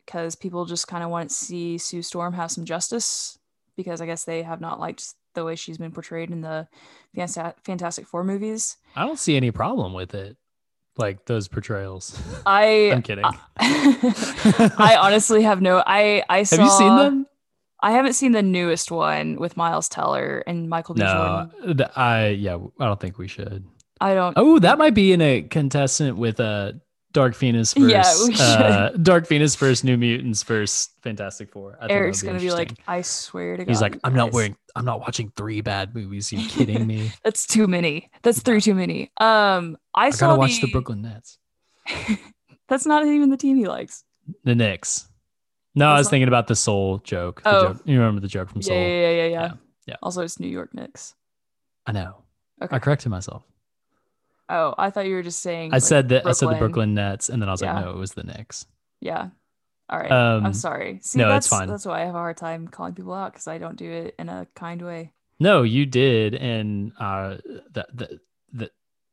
because 0.05 0.34
people 0.34 0.64
just 0.64 0.89
kind 0.89 1.05
of 1.05 1.11
want 1.11 1.30
to 1.30 1.34
see 1.37 1.78
Sue 1.78 2.03
Storm 2.03 2.32
have 2.34 2.51
some 2.51 2.64
justice 2.64 3.39
because 3.76 4.01
I 4.01 4.07
guess 4.07 4.24
they 4.24 4.43
have 4.43 4.61
not 4.61 4.80
liked 4.80 5.14
the 5.34 5.45
way 5.45 5.55
she's 5.55 5.78
been 5.78 5.93
portrayed 5.93 6.30
in 6.30 6.41
the 6.41 6.66
Fantastic 7.14 8.07
Four 8.07 8.24
movies. 8.24 8.76
i 8.97 9.05
don't 9.05 9.18
see 9.18 9.37
any 9.37 9.51
problem 9.51 9.93
with 9.93 10.14
it 10.14 10.37
like 10.99 11.24
those 11.26 11.49
portrayals 11.49 12.20
I 12.47 12.90
i'm 12.92 13.03
kidding 13.03 13.24
I 13.59 14.97
honestly 15.01 15.42
have 15.42 15.61
no 15.61 15.82
I 15.86 16.22
I 16.28 16.42
saw 16.44 16.57
have 16.57 16.64
you 16.64 16.70
seen 16.70 16.97
them 16.97 17.26
I 17.82 17.92
haven't 17.92 18.14
seen 18.14 18.32
the 18.32 18.42
newest 18.42 18.90
one 18.90 19.36
with 19.36 19.57
Miles 19.57 19.88
Teller 19.88 20.42
and 20.47 20.68
Michael 20.68 20.94
B. 20.94 21.03
No, 21.03 21.51
Jordan. 21.62 21.86
I 21.94 22.28
yeah, 22.28 22.57
I 22.80 22.86
don't 22.86 22.99
think 22.99 23.18
we 23.18 23.28
should. 23.28 23.64
I 24.01 24.14
don't 24.14 24.34
Oh, 24.36 24.59
that 24.59 24.78
might 24.78 24.94
be 24.94 25.12
in 25.12 25.20
a 25.20 25.42
contestant 25.42 26.16
with 26.16 26.40
uh 26.40 26.72
Dark 27.12 27.34
Phoenix 27.34 27.72
versus 27.78 27.90
Yeah, 27.90 28.26
we 28.28 28.34
uh, 28.38 28.90
Dark 28.90 29.26
Phoenix 29.26 29.55
versus 29.55 29.84
New 29.84 29.97
Mutants 29.97 30.42
versus 30.42 30.90
Fantastic 31.03 31.51
Four. 31.51 31.78
I 31.80 31.86
Eric's 31.90 32.22
gonna 32.22 32.38
be 32.38 32.51
like. 32.51 32.72
I 32.86 33.03
swear 33.03 33.57
to 33.57 33.64
God. 33.64 33.70
he's 33.70 33.80
like, 33.80 33.99
I'm 34.05 34.14
not 34.14 34.32
wearing, 34.32 34.57
I'm 34.77 34.85
not 34.85 35.01
watching 35.01 35.33
three 35.37 35.61
bad 35.62 35.95
movies. 35.95 36.33
you 36.33 36.47
kidding 36.49 36.87
me? 36.87 37.11
That's 37.24 37.47
too 37.47 37.66
many. 37.66 38.11
That's 38.22 38.41
three 38.43 38.61
too 38.61 38.74
many. 38.74 39.11
Um, 39.18 39.77
I, 39.95 40.07
I 40.07 40.11
saw 40.11 40.29
gotta 40.29 40.39
watch 40.39 40.61
the 40.61 40.66
the- 40.66 40.72
Brooklyn 40.72 41.03
Nets, 41.03 41.39
That's 42.68 42.87
not 42.87 43.07
even 43.07 43.31
the 43.31 43.37
team 43.37 43.57
he 43.57 43.66
likes. 43.66 44.05
the 44.45 44.55
Knicks. 44.55 45.09
No, 45.74 45.89
I 45.89 45.99
was 45.99 46.07
not- 46.07 46.11
thinking 46.11 46.29
about 46.29 46.47
the 46.47 46.57
Soul 46.57 46.99
joke. 46.99 47.43
The 47.43 47.49
Oh. 47.57 47.62
joke. 47.72 47.83
You 47.85 47.99
remember 47.99 48.20
the 48.20 48.29
joke 48.29 48.51
from 48.51 48.62
Soul? 48.62 48.77
yeah, 48.77 48.83
yeah, 48.87 49.11
yeah, 49.11 49.12
yeah. 49.27 49.29
Yeah, 49.29 49.53
yeah. 49.87 49.97
Also, 50.03 50.22
it's 50.22 50.39
New 50.41 50.49
York 50.49 50.74
Knicks. 50.74 51.14
I 51.87 51.93
know. 51.93 52.22
Okay. 52.62 52.74
I 52.74 52.79
corrected 52.79 53.11
myself. 53.11 53.43
Oh, 54.49 54.74
I 54.79 54.91
thought 54.91 55.07
you 55.07 55.14
were 55.14 55.22
just 55.22 55.41
saying. 55.41 55.72
I 55.72 55.77
like, 55.77 55.83
said 55.83 56.09
that 56.11 56.27
I 56.27 56.33
said 56.33 56.49
the 56.51 56.55
Brooklyn 56.57 56.95
Nets, 56.95 57.29
and 57.29 57.41
then 57.43 57.49
I 57.49 57.53
was 57.53 57.62
Yeah. 57.62 57.74
like, 57.74 57.85
no, 57.85 57.91
it 57.93 57.97
was 57.97 58.12
the 58.14 58.22
Knicks. 58.24 58.66
Yeah. 59.01 59.29
All 59.89 59.99
right. 59.99 60.11
Um, 60.11 60.47
I'm 60.47 60.55
sorry. 60.55 60.99
See, 61.03 61.18
no, 61.18 61.28
that's 61.28 61.47
it's 61.47 61.57
fine. 61.57 61.68
that's 61.68 61.87
why 61.87 62.03
I 62.03 62.07
have 62.07 62.14
a 62.14 62.18
hard 62.18 62.37
time 62.37 62.68
calling 62.68 62.95
people 62.95 63.14
out 63.14 63.32
because 63.32 63.47
I 63.47 63.59
don't 63.59 63.76
do 63.76 63.91
it 63.91 64.14
in 64.18 64.28
a 64.28 64.47
kind 64.55 64.82
way. 64.82 65.12
No, 65.39 65.62
you 65.62 65.87
did, 65.87 66.34
and 66.34 66.93
uh, 66.99 67.37
that 67.72 67.97
that 67.97 68.11
that. 68.55 68.70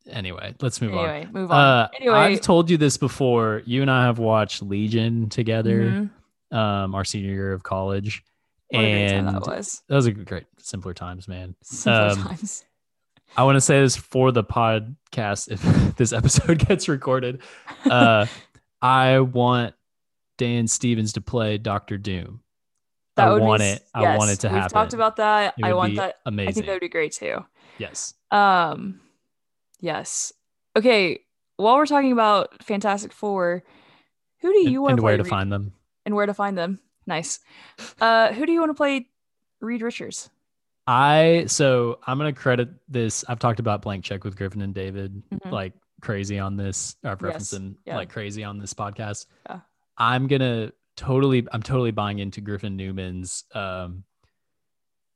Anyway, 0.09 0.53
let's 0.61 0.82
move 0.82 0.95
on. 0.95 1.07
Anyway, 1.07 1.30
move 1.32 1.51
on. 1.51 1.57
Uh, 1.57 1.88
anyway, 1.97 2.15
I've 2.15 2.41
told 2.41 2.69
you 2.69 2.78
this 2.78 2.97
before. 2.97 3.61
You 3.65 3.82
and 3.82 3.91
I 3.91 4.05
have 4.05 4.19
watched 4.19 4.61
Legion 4.61 5.30
together, 5.30 6.09
mhm. 6.51 6.57
um, 6.57 6.95
our 6.95 7.05
senior 7.05 7.32
year 7.32 7.53
of 7.53 7.63
college, 7.63 8.24
what 8.74 8.84
a 8.84 8.91
great 8.91 9.09
time 9.09 9.26
that 9.26 9.47
was. 9.47 9.84
are 9.91 10.11
great, 10.11 10.45
simpler 10.57 10.93
times, 10.95 11.28
man. 11.28 11.55
Simpler 11.61 12.09
um, 12.09 12.24
times. 12.24 12.65
I 13.38 13.43
want 13.43 13.55
to 13.55 13.61
say 13.61 13.82
this 13.82 13.95
for 13.95 14.32
the 14.32 14.43
podcast 14.43 15.51
if 15.51 15.95
this 15.97 16.11
episode 16.11 16.57
gets 16.67 16.89
recorded. 16.89 17.41
Uh, 17.86 18.26
I 18.82 19.19
want 19.19 19.76
Dan 20.38 20.67
Stevens 20.67 21.13
to 21.13 21.21
play 21.21 21.57
Doctor 21.57 21.97
Doom. 21.97 22.41
That 23.15 23.27
I 23.27 23.31
would 23.34 23.39
be 23.39 23.45
want 23.45 23.61
s- 23.61 23.77
it. 23.77 23.84
I 23.93 24.17
want 24.17 24.31
it 24.31 24.39
to 24.41 24.47
We've 24.47 24.55
happen. 24.57 24.73
talked 24.73 24.93
about 24.93 25.17
that. 25.17 25.53
I 25.63 25.73
want 25.73 25.91
be 25.91 25.97
that. 25.97 26.15
Amazing. 26.25 26.49
I 26.49 26.51
think 26.53 26.65
that 26.65 26.71
would 26.73 26.81
be 26.81 26.89
great 26.89 27.11
too. 27.13 27.45
yes. 27.77 28.13
Um, 28.31 28.99
yes. 29.79 30.34
Okay. 30.75 31.19
While 31.57 31.75
we're 31.75 31.86
talking 31.86 32.11
about 32.11 32.63
Fantastic 32.63 33.13
Four, 33.13 33.63
who 34.41 34.51
do 34.51 34.59
And, 34.61 34.71
you 34.71 34.81
want 34.81 34.91
and 34.93 34.97
to 34.97 35.03
where 35.03 35.17
to 35.17 35.23
Reed- 35.23 35.29
find 35.29 35.51
them? 35.51 35.73
and 36.05 36.15
where 36.15 36.25
to 36.25 36.34
find 36.34 36.57
them? 36.57 36.79
Nice. 37.05 37.39
Uh, 38.01 38.34
who 38.34 38.45
do 38.45 38.51
you 38.51 38.59
want 38.59 38.71
to 38.71 38.73
play 38.75 39.07
Reed 39.61 39.81
Richards? 39.81 40.29
I 40.88 41.45
so 41.47 41.99
I'm 42.05 42.17
gonna 42.17 42.34
credit 42.34 42.69
this. 42.89 43.23
I've 43.29 43.39
talked 43.39 43.59
about 43.59 43.81
blank 43.84 44.03
check 44.03 44.23
with 44.25 44.36
Griffin 44.36 44.61
and 44.61 44.73
David 44.73 45.21
Mhm. 45.31 45.51
like 45.51 45.73
crazy 46.01 46.39
on 46.39 46.57
this. 46.57 46.95
I've 47.03 47.11
Yes, 47.11 47.21
referenced 47.21 47.51
them 47.51 47.77
yeah. 47.86 47.95
like 47.95 48.09
crazy 48.11 48.43
on 48.43 48.57
this 48.57 48.73
podcast. 48.73 49.27
Yeah. 49.47 49.59
I'm 49.98 50.28
gonna 50.28 50.72
totally. 50.96 51.48
I'm 51.52 51.64
totally 51.64 51.91
buying 51.91 52.20
into 52.20 52.41
Griffin 52.41 52.76
Newman's, 52.76 53.44
um, 53.54 54.04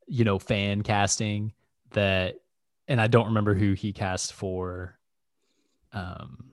you 0.07 0.23
know, 0.23 0.39
fan 0.39 0.83
casting 0.83 1.53
that, 1.91 2.35
and 2.87 2.99
I 3.01 3.07
don't 3.07 3.27
remember 3.27 3.53
who 3.53 3.73
he 3.73 3.91
cast 3.93 4.33
for, 4.33 4.97
um, 5.93 6.51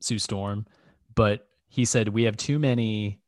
Sue 0.00 0.18
Storm, 0.18 0.66
but 1.14 1.48
he 1.68 1.84
said 1.84 2.08
we 2.08 2.24
have 2.24 2.36
too 2.36 2.58
many 2.58 3.20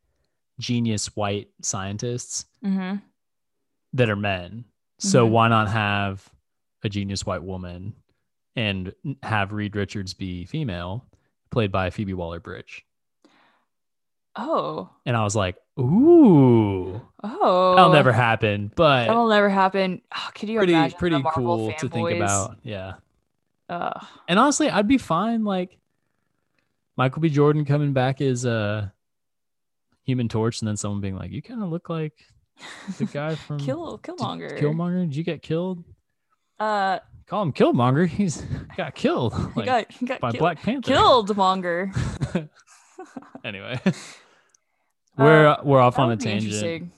genius 0.59 1.15
white 1.17 1.49
scientists 1.63 2.45
Mm-hmm. 2.65 2.97
that 3.95 4.09
are 4.11 4.17
men. 4.17 4.65
So 4.99 5.27
Mhm. 5.27 5.31
why 5.31 5.49
not 5.49 5.69
have 5.69 6.29
a 6.85 6.89
genius 6.89 7.27
white 7.27 7.43
woman 7.43 7.95
and 8.57 8.95
have 9.23 9.53
Reed 9.53 9.75
Richards 9.77 10.15
be 10.15 10.45
female, 10.45 11.07
played 11.51 11.73
by 11.73 11.91
Phoebe 11.91 12.15
Waller 12.15 12.41
Bridge? 12.41 12.85
Oh. 14.37 14.91
And 15.05 15.17
I 15.17 15.25
was 15.25 15.37
like, 15.37 15.57
ooh, 15.79 17.01
Oh. 17.23 17.75
that'll 17.77 17.93
never 17.93 18.13
happen. 18.13 18.73
But 18.75 19.07
That'll 19.07 19.29
never 19.29 19.49
happen. 19.49 20.01
Oh, 20.15 20.31
could 20.35 20.49
you 20.49 20.59
pretty 20.59 20.73
imagine 20.73 20.99
pretty 20.99 21.23
cool 21.35 21.73
to 21.79 21.89
think 21.89 22.11
about. 22.17 22.57
Yeah. 22.63 22.95
And 23.69 24.39
honestly, 24.39 24.69
I'd 24.71 24.89
be 24.89 24.99
fine 24.99 25.45
like 25.45 25.79
Michael 26.97 27.23
B. 27.23 27.29
Jordan 27.31 27.65
coming 27.65 27.93
back 27.93 28.21
as 28.21 28.45
a 28.45 28.93
human 30.05 30.29
torch 30.29 30.61
and 30.61 30.69
then 30.69 30.77
someone 30.77 31.01
being 31.01 31.17
like, 31.17 31.31
You 31.31 31.41
kind 31.43 31.63
of 31.63 31.71
look 31.71 31.89
like 31.89 32.13
the 32.99 33.05
guy 33.13 33.35
from 33.35 33.59
Kill 33.61 33.99
Killmonger. 33.99 34.59
Killmonger. 34.59 35.07
Did 35.07 35.17
you 35.17 35.25
get 35.25 35.43
killed? 35.43 35.85
Uh, 36.59 36.99
Call 37.27 37.43
him 37.43 37.53
Killmonger. 37.53 38.07
He's 38.07 38.43
got 38.77 38.95
killed 38.95 39.33
he 39.55 39.63
got 39.63 39.91
he 39.93 40.05
got 40.07 40.21
by 40.21 40.33
kill- 40.33 40.41
Black 40.41 40.61
Panther. 40.63 40.91
killed 40.93 41.35
Monger. 41.37 41.91
anyway, 43.45 43.81
we're 45.23 45.47
Uh, 45.47 45.57
we're 45.65 45.81
off 45.81 45.99
on 45.99 46.11
a 46.13 46.17
tangent, 46.17 46.91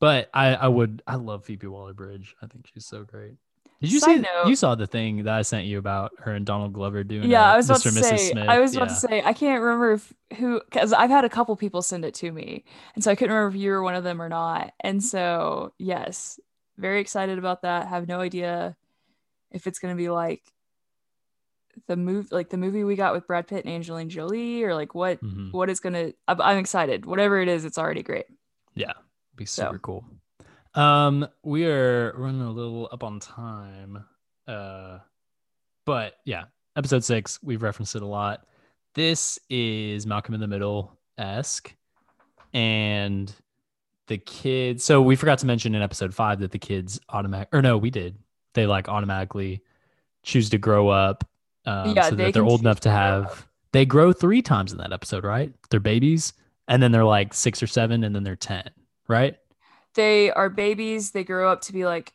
but 0.00 0.30
I 0.34 0.54
I 0.54 0.68
would 0.68 1.02
I 1.06 1.16
love 1.16 1.44
Phoebe 1.44 1.66
Waller 1.66 1.94
Bridge. 1.94 2.34
I 2.42 2.46
think 2.46 2.68
she's 2.72 2.86
so 2.86 3.04
great. 3.04 3.34
Did 3.80 3.92
you 3.92 4.00
Side 4.00 4.16
see? 4.16 4.22
note- 4.22 4.46
you 4.48 4.56
saw 4.56 4.74
the 4.76 4.86
thing 4.86 5.24
that 5.24 5.34
I 5.34 5.42
sent 5.42 5.66
you 5.66 5.78
about 5.78 6.12
her 6.20 6.32
and 6.32 6.46
Donald 6.46 6.72
Glover 6.72 7.04
doing? 7.04 7.28
Yeah, 7.28 7.42
uh, 7.50 7.52
I 7.54 7.56
was 7.56 7.68
about 7.68 7.80
Mr. 7.80 7.92
to 7.92 8.00
Mrs. 8.00 8.02
say. 8.04 8.16
Smith. 8.30 8.48
I 8.48 8.58
was 8.58 8.74
about 8.74 8.88
to 8.88 8.94
say. 8.94 9.22
I 9.22 9.32
can't 9.34 9.60
remember 9.62 9.92
if 9.92 10.12
who 10.38 10.60
because 10.64 10.92
I've 10.94 11.10
had 11.10 11.24
a 11.24 11.28
couple 11.28 11.54
people 11.56 11.82
send 11.82 12.04
it 12.04 12.14
to 12.14 12.32
me, 12.32 12.64
and 12.94 13.04
so 13.04 13.10
I 13.10 13.14
couldn't 13.14 13.34
remember 13.34 13.54
if 13.56 13.60
you 13.60 13.70
were 13.72 13.82
one 13.82 13.94
of 13.94 14.04
them 14.04 14.22
or 14.22 14.28
not. 14.28 14.72
And 14.80 15.02
so 15.04 15.72
yes, 15.78 16.40
very 16.78 17.00
excited 17.00 17.38
about 17.38 17.62
that. 17.62 17.88
Have 17.88 18.08
no 18.08 18.20
idea 18.20 18.76
if 19.50 19.66
it's 19.66 19.78
gonna 19.78 19.96
be 19.96 20.08
like 20.08 20.42
the 21.86 21.96
move, 21.96 22.30
like 22.32 22.50
the 22.50 22.56
movie 22.56 22.84
we 22.84 22.96
got 22.96 23.14
with 23.14 23.26
Brad 23.26 23.46
Pitt 23.46 23.64
and 23.64 23.72
Angelina 23.74 24.08
Jolie, 24.10 24.62
or 24.64 24.74
like 24.74 24.94
what 24.94 25.22
Mhm. 25.22 25.52
what 25.52 25.68
is 25.70 25.80
gonna. 25.80 26.12
I'm, 26.28 26.40
I'm 26.40 26.58
excited. 26.58 27.06
Whatever 27.06 27.40
it 27.40 27.48
is, 27.48 27.64
it's 27.64 27.78
already 27.78 28.02
great. 28.02 28.26
Yeah, 28.74 28.92
be 29.36 29.44
So. 29.46 29.64
super 29.64 29.78
cool. 29.78 30.04
Um, 30.74 31.28
we 31.44 31.66
are 31.66 32.12
running 32.16 32.42
a 32.42 32.50
little 32.50 32.88
up 32.90 33.04
on 33.04 33.20
time. 33.20 34.04
Uh, 34.48 34.98
but 35.86 36.14
yeah, 36.24 36.44
episode 36.76 37.04
six, 37.04 37.38
we've 37.42 37.62
referenced 37.62 37.94
it 37.94 38.02
a 38.02 38.06
lot. 38.06 38.46
This 38.94 39.38
is 39.48 40.06
Malcolm 40.06 40.34
in 40.34 40.40
the 40.40 40.48
Middle 40.48 40.98
esque, 41.16 41.74
and 42.52 43.32
the 44.06 44.18
kids. 44.18 44.84
So 44.84 45.00
we 45.00 45.16
forgot 45.16 45.38
to 45.38 45.46
mention 45.46 45.74
in 45.74 45.82
episode 45.82 46.14
five 46.14 46.40
that 46.40 46.50
the 46.50 46.58
kids 46.58 47.00
automatic, 47.08 47.48
or 47.52 47.62
no, 47.62 47.78
we 47.78 47.90
did. 47.90 48.18
They 48.54 48.66
like 48.66 48.88
automatically 48.88 49.62
choose 50.22 50.50
to 50.50 50.58
grow 50.58 50.88
up, 50.88 51.24
um, 51.66 51.94
Yeah, 51.94 52.08
so 52.10 52.14
they 52.14 52.24
that 52.24 52.34
they're 52.34 52.44
old 52.44 52.60
enough 52.60 52.80
to 52.80 52.88
to 52.88 52.90
have. 52.90 53.46
They 53.72 53.84
grow 53.84 54.12
three 54.12 54.42
times 54.42 54.72
in 54.72 54.78
that 54.78 54.92
episode, 54.92 55.24
right? 55.24 55.52
They're 55.70 55.80
babies, 55.80 56.32
and 56.68 56.82
then 56.82 56.92
they're 56.92 57.04
like 57.04 57.34
six 57.34 57.62
or 57.62 57.66
seven, 57.66 58.04
and 58.04 58.14
then 58.14 58.22
they're 58.22 58.36
ten, 58.36 58.70
right? 59.08 59.36
They 59.94 60.30
are 60.30 60.48
babies. 60.48 61.10
They 61.10 61.24
grow 61.24 61.50
up 61.50 61.62
to 61.62 61.72
be 61.72 61.84
like 61.84 62.12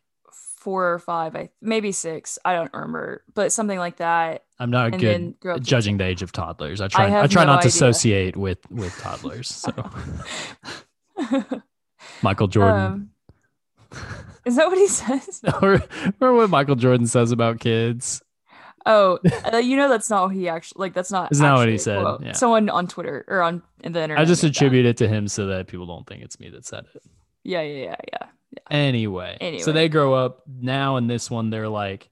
four 0.59 0.93
or 0.93 0.99
five, 0.99 1.35
I 1.35 1.49
maybe 1.61 1.91
six. 1.91 2.37
I 2.43 2.53
don't 2.53 2.71
remember, 2.73 3.23
but 3.33 3.51
something 3.51 3.79
like 3.79 3.97
that. 3.97 4.43
I'm 4.59 4.69
not 4.69 4.93
And 4.93 5.01
good 5.01 5.13
then 5.13 5.35
grow 5.39 5.53
up 5.53 5.57
at 5.57 5.63
to 5.63 5.69
judging 5.69 5.97
the 5.97 6.05
age 6.05 6.21
of 6.21 6.31
toddlers. 6.31 6.81
I 6.81 6.89
try. 6.89 7.05
I, 7.05 7.09
have 7.09 7.29
try 7.31 7.43
no 7.45 7.53
not 7.53 7.61
to 7.61 7.67
idea. 7.67 7.69
associate 7.69 8.35
with 8.35 8.69
with 8.69 8.95
toddlers. 8.99 9.47
So 9.47 9.71
Michael 12.21 12.47
Jordan. 12.47 12.79
Um, 12.79 13.09
is 14.45 14.57
that 14.57 14.67
what 14.67 14.77
he 14.77 14.87
says? 14.87 15.41
or 16.21 16.33
what 16.33 16.49
Michael 16.49 16.75
Jordan 16.75 17.07
says 17.07 17.31
about 17.31 17.59
kids. 17.59 18.21
Oh, 18.85 19.19
uh, 19.53 19.57
you 19.57 19.75
know 19.75 19.89
that's 19.89 20.09
not 20.09 20.27
what 20.27 20.35
he 20.35 20.47
actually 20.49 20.79
like. 20.79 20.93
That's 20.93 21.11
not. 21.11 21.31
Isn't 21.31 21.53
what 21.53 21.67
he 21.69 21.77
said? 21.77 22.03
Yeah. 22.21 22.31
Someone 22.33 22.69
on 22.69 22.87
Twitter 22.87 23.25
or 23.27 23.41
on 23.41 23.61
in 23.83 23.91
the 23.93 24.01
internet. 24.01 24.21
I 24.21 24.25
just 24.25 24.41
made 24.43 24.49
that. 24.53 24.57
attribute 24.57 24.85
it 24.85 24.97
to 24.97 25.07
him 25.07 25.27
so 25.27 25.47
that 25.47 25.67
people 25.67 25.85
don't 25.85 26.05
think 26.07 26.23
it's 26.23 26.39
me 26.39 26.49
that 26.49 26.65
said 26.65 26.85
it. 26.95 27.03
Yeah, 27.43 27.61
yeah, 27.61 27.83
yeah, 27.85 27.95
yeah. 28.13 28.27
Anyway, 28.71 29.37
anyway, 29.41 29.63
so 29.63 29.71
they 29.71 29.89
grow 29.89 30.13
up 30.13 30.43
now 30.47 30.97
in 30.97 31.07
this 31.07 31.29
one. 31.29 31.49
They're 31.49 31.69
like, 31.69 32.09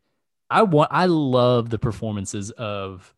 I 0.50 0.64
want. 0.64 0.90
I 0.92 1.06
love 1.08 1.70
the 1.70 1.80
performances 1.80 2.52
of 2.52 3.14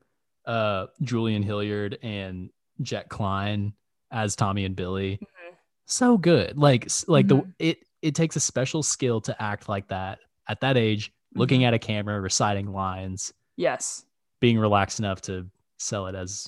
uh 0.45 0.87
Julian 1.01 1.43
Hilliard 1.43 1.97
and 2.01 2.49
Jett 2.81 3.09
Klyne 3.09 3.73
as 4.11 4.35
Tommy 4.35 4.65
and 4.65 4.75
Billy. 4.75 5.19
Mhm. 5.21 5.55
So 5.85 6.17
good. 6.17 6.57
Like 6.57 6.87
like 7.07 7.27
the 7.27 7.37
Mhm. 7.37 7.53
it 7.59 7.79
it 8.01 8.15
takes 8.15 8.35
a 8.35 8.39
special 8.39 8.81
skill 8.83 9.21
to 9.21 9.41
act 9.41 9.67
like 9.69 9.87
that 9.89 10.19
at 10.47 10.61
that 10.61 10.77
age, 10.77 11.09
Mm-hmm. 11.11 11.39
looking 11.41 11.63
at 11.65 11.75
a 11.75 11.79
camera, 11.79 12.19
reciting 12.19 12.71
lines, 12.73 13.33
Yes. 13.59 14.05
being 14.39 14.57
relaxed 14.57 14.99
enough 14.99 15.21
to 15.23 15.47
sell 15.77 16.07
it 16.07 16.15
as 16.15 16.47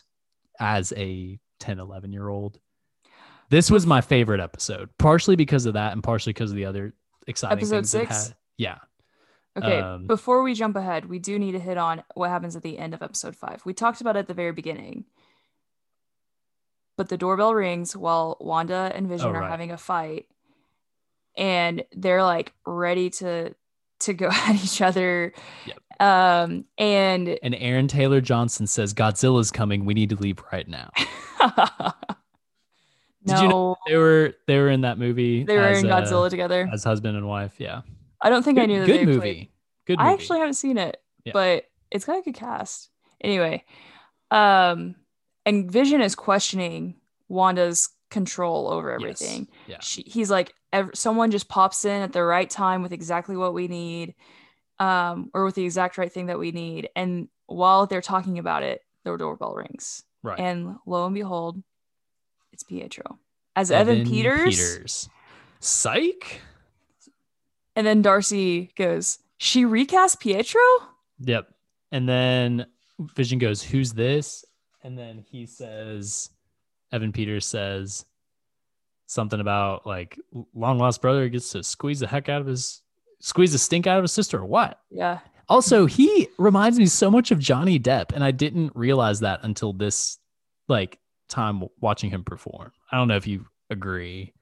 as 0.60 0.94
a 0.96 1.38
10 1.60 1.80
11 1.80 2.12
year 2.14 2.28
old 2.30 2.60
this 3.50 3.70
was 3.70 3.86
my 3.86 4.00
favorite 4.02 4.40
episode 4.40 4.90
partially 4.98 5.36
because 5.36 5.66
of 5.66 5.74
that 5.74 5.92
and 5.94 6.02
partially 6.04 6.32
because 6.34 6.52
of 6.52 6.56
the 6.58 6.66
other 6.66 6.94
exciting 7.28 7.58
Episode 7.60 7.76
things 7.76 7.90
six? 7.90 8.28
had. 8.28 8.36
yeah 8.58 8.78
Okay, 9.58 9.80
Um, 9.80 10.08
before 10.08 10.44
we 10.44 10.54
jump 10.54 10.78
ahead, 10.78 11.08
we 11.10 11.20
do 11.20 11.38
need 11.38 11.52
to 11.52 11.60
hit 11.60 11.78
on 11.78 12.04
what 12.16 12.30
happens 12.30 12.56
at 12.56 12.64
the 12.64 12.78
end 12.80 12.94
of 12.94 13.02
episode 13.02 13.36
five. 13.36 13.62
We 13.66 13.74
talked 13.74 14.00
about 14.00 14.16
it 14.16 14.20
at 14.20 14.28
the 14.30 14.34
very 14.34 14.54
beginning, 14.54 15.04
but 16.96 17.10
the 17.10 17.18
doorbell 17.18 17.54
rings 17.54 17.96
while 17.96 18.38
Wanda 18.40 18.94
and 18.96 19.10
Vision 19.10 19.28
Oh, 19.36 19.40
are 19.40 19.50
having 19.50 19.72
a 19.72 19.78
fight, 19.78 20.28
and 21.36 21.84
they're 21.92 22.24
like 22.24 22.54
ready 22.66 23.10
to 23.10 23.54
to 24.00 24.14
go 24.14 24.30
at 24.32 24.56
each 24.56 24.82
other. 24.82 25.34
Yep. 25.66 25.80
Um, 26.02 26.66
and 26.78 27.28
and 27.44 27.54
aaron 27.56 27.88
taylor 27.88 28.22
johnson 28.22 28.66
says 28.66 28.94
godzilla's 28.94 29.52
coming 29.52 29.86
we 29.86 29.94
need 29.94 30.10
to 30.10 30.16
leave 30.16 30.40
right 30.52 30.68
now 30.68 30.90
Did 33.24 33.34
no, 33.36 33.42
you 33.44 33.48
know 33.50 33.76
they 33.88 33.98
were 33.98 34.34
they 34.48 34.58
were 34.58 34.70
in 34.70 34.82
that 34.82 34.98
movie 34.98 35.44
they 35.44 35.58
were 35.58 35.64
as, 35.64 35.84
in 35.84 35.92
uh, 35.92 36.02
Godzilla 36.02 36.30
together. 36.30 36.68
as 36.74 36.84
husband 36.84 37.18
and 37.18 37.28
wife 37.28 37.54
yeah 37.60 37.82
I 38.20 38.30
don't 38.32 38.42
think 38.44 38.58
I 38.58 38.66
knew 38.66 38.80
that 38.80 38.88
good 38.88 39.06
movie 39.06 39.20
played- 39.20 39.48
good 39.86 40.00
movie 40.00 40.10
I 40.10 40.14
actually 40.14 40.40
haven't 40.40 40.56
seen 40.56 40.78
it, 40.78 40.98
Yeah. 41.26 41.34
but 41.34 41.66
it's 41.92 42.06
got 42.06 42.20
a 42.20 42.22
good 42.22 42.36
cast. 42.36 42.90
Anyway, 43.20 43.64
um, 44.32 44.96
and 45.46 45.70
Vision 45.72 46.02
is 46.02 46.14
questioning 46.16 46.96
Wanda's 47.30 47.90
control 48.12 48.70
over 48.70 48.90
Yes. 48.92 49.22
everything. 49.22 49.48
yeah 49.68 49.78
She, 49.82 50.04
he's 50.04 50.30
like, 50.32 50.54
ev- 50.72 50.92
someone 50.94 51.32
just 51.32 51.48
pops 51.50 51.84
in 51.86 52.02
at 52.04 52.14
the 52.14 52.24
right 52.24 52.50
time 52.50 52.82
with 52.84 52.92
exactly 52.94 53.36
what 53.36 53.54
we 53.56 53.68
need, 53.68 54.14
um, 54.82 55.30
or 55.34 55.46
with 55.46 55.56
the 55.56 55.64
exact 55.64 55.98
right 55.98 56.12
thing 56.12 56.26
that 56.26 56.40
we 56.40 56.52
need. 56.52 56.90
And 56.96 57.28
while 57.46 57.86
they're 57.86 58.02
talking 58.02 58.40
about 58.40 58.64
it, 58.64 58.82
the 59.04 59.16
doorbell 59.16 59.54
rings, 59.54 60.04
right 60.24 60.40
and 60.40 60.76
lo 60.86 61.06
and 61.06 61.16
behold, 61.16 61.62
it's 62.52 62.64
Pietro. 62.64 63.20
as 63.56 63.72
Evan, 63.72 64.06
Peters. 64.06 65.10
Psych. 65.60 66.42
And 67.76 67.86
then 67.86 68.02
Darcy 68.02 68.72
goes, 68.76 69.20
She 69.38 69.66
recast 69.66 70.20
Pietro? 70.20 70.62
Yep. 71.20 71.48
And 71.92 72.10
then 72.10 72.66
Vision 73.16 73.40
goes, 73.40 73.62
Who's 73.62 73.94
this? 73.94 74.44
And 74.84 74.98
then 74.98 75.24
he 75.30 75.46
says, 75.46 76.30
Evan 76.92 77.12
Peters 77.12 77.46
says 77.46 78.06
something 79.06 79.40
about 79.40 79.86
like 79.86 80.18
long 80.54 80.80
lost 80.80 81.02
brother 81.02 81.28
gets 81.30 81.52
to 81.52 81.64
squeeze 81.64 82.00
the 82.00 82.08
heck 82.08 82.30
out 82.30 82.42
of 82.42 82.48
his 82.48 82.82
squeeze 83.22 83.54
the 83.54 83.58
stink 83.58 83.88
out 83.88 83.98
of 83.98 84.04
his 84.04 84.12
sister 84.12 84.40
or 84.40 84.46
what? 84.46 84.80
Yeah. 84.90 85.20
Also, 85.48 85.86
he 85.86 86.28
reminds 86.38 86.78
me 86.80 86.86
so 86.86 87.10
much 87.12 87.32
of 87.32 87.40
Johnny 87.40 87.80
Depp, 87.80 88.12
and 88.14 88.24
I 88.24 88.32
didn't 88.32 88.72
realize 88.76 89.20
that 89.22 89.40
until 89.44 89.74
this 89.74 90.18
like 90.68 91.00
time 91.30 91.64
watching 91.80 92.10
him 92.10 92.24
perform. 92.24 92.72
I 92.92 92.98
don't 92.98 93.08
know 93.08 93.16
if 93.18 93.28
you 93.28 93.46
agree, 93.70 94.34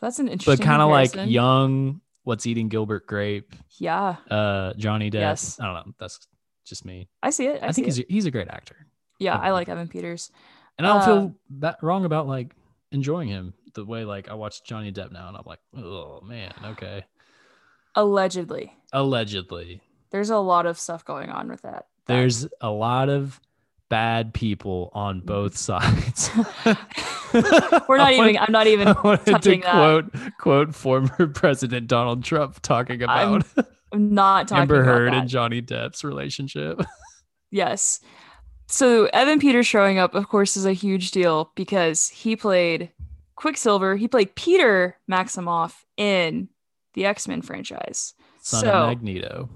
That's 0.00 0.18
an 0.18 0.28
interesting 0.28 0.56
but 0.56 0.64
kind 0.64 0.82
of 0.82 0.88
like 0.90 1.14
young. 1.28 2.00
What's 2.24 2.46
eating 2.46 2.68
Gilbert 2.68 3.06
Grape? 3.06 3.54
Yeah. 3.78 4.16
Uh, 4.30 4.72
Johnny 4.74 5.10
Depp. 5.10 5.20
Yes. 5.20 5.58
I 5.58 5.66
don't 5.66 5.74
know. 5.86 5.92
That's 5.98 6.26
just 6.64 6.84
me. 6.84 7.08
I 7.22 7.30
see 7.30 7.46
it. 7.46 7.62
I, 7.62 7.68
I, 7.68 7.72
think 7.72 7.88
it. 7.88 7.94
he's 7.96 8.04
he's 8.08 8.26
a 8.26 8.30
great 8.30 8.48
actor, 8.48 8.76
Yeah, 9.18 9.36
I 9.36 9.50
like 9.52 9.68
Evan 9.68 9.88
Peters. 9.88 10.30
and 10.78 10.86
I 10.86 10.90
don't 10.92 11.02
Uh, 11.02 11.04
feel 11.06 11.34
that 11.60 11.78
wrong 11.82 12.04
about 12.04 12.26
like 12.28 12.54
enjoying 12.92 13.28
him 13.28 13.54
the 13.74 13.84
way 13.84 14.04
like 14.04 14.28
I 14.28 14.34
watch 14.34 14.62
Johnny 14.64 14.90
Depp 14.92 15.12
now, 15.12 15.28
and 15.28 15.36
I'm 15.36 15.44
like, 15.46 15.60
oh 15.76 16.20
man, 16.22 16.52
okay. 16.72 17.04
Allegedly. 17.94 18.72
Allegedly, 18.92 19.80
There's 20.10 20.30
a 20.30 20.38
lot 20.38 20.66
of 20.66 20.78
stuff 20.78 21.04
going 21.04 21.30
on 21.30 21.48
with 21.48 21.62
that. 21.62 21.86
that- 22.06 22.14
there's 22.14 22.46
a 22.60 22.70
lot 22.70 23.08
of 23.08 23.40
bad 23.90 24.32
people 24.32 24.90
on 24.94 25.18
mm-hmm. 25.18 25.26
both 25.26 25.56
sides. 25.56 26.30
We're 27.88 27.98
not 27.98 28.12
even 28.14 28.38
I'm 28.38 28.52
not 28.52 28.66
even 28.66 28.88
I 28.88 29.00
wanted 29.02 29.26
to 29.26 29.32
touching 29.32 29.60
that. 29.60 29.72
quote 29.72 30.12
quote 30.38 30.74
former 30.74 31.26
President 31.34 31.86
Donald 31.88 32.24
Trump 32.24 32.60
talking 32.62 33.02
about 33.02 33.46
I'm 33.92 34.14
not 34.14 34.48
talking 34.48 34.62
Amber 34.62 34.84
Heard 34.84 35.12
and 35.12 35.28
Johnny 35.28 35.60
Depp's 35.60 36.02
relationship. 36.02 36.80
Yes. 37.50 38.00
So 38.68 39.06
Evan 39.06 39.40
Peters 39.40 39.66
showing 39.66 39.98
up, 39.98 40.14
of 40.14 40.28
course, 40.28 40.56
is 40.56 40.64
a 40.64 40.72
huge 40.72 41.10
deal 41.10 41.50
because 41.56 42.08
he 42.08 42.36
played 42.36 42.92
Quicksilver. 43.34 43.96
He 43.96 44.06
played 44.06 44.36
Peter 44.36 44.96
Maximoff 45.10 45.74
in 45.96 46.48
the 46.94 47.04
X 47.06 47.26
Men 47.28 47.42
franchise. 47.42 48.14
Son 48.42 48.60
so, 48.62 48.70
of 48.72 48.88
Magneto. 48.88 49.48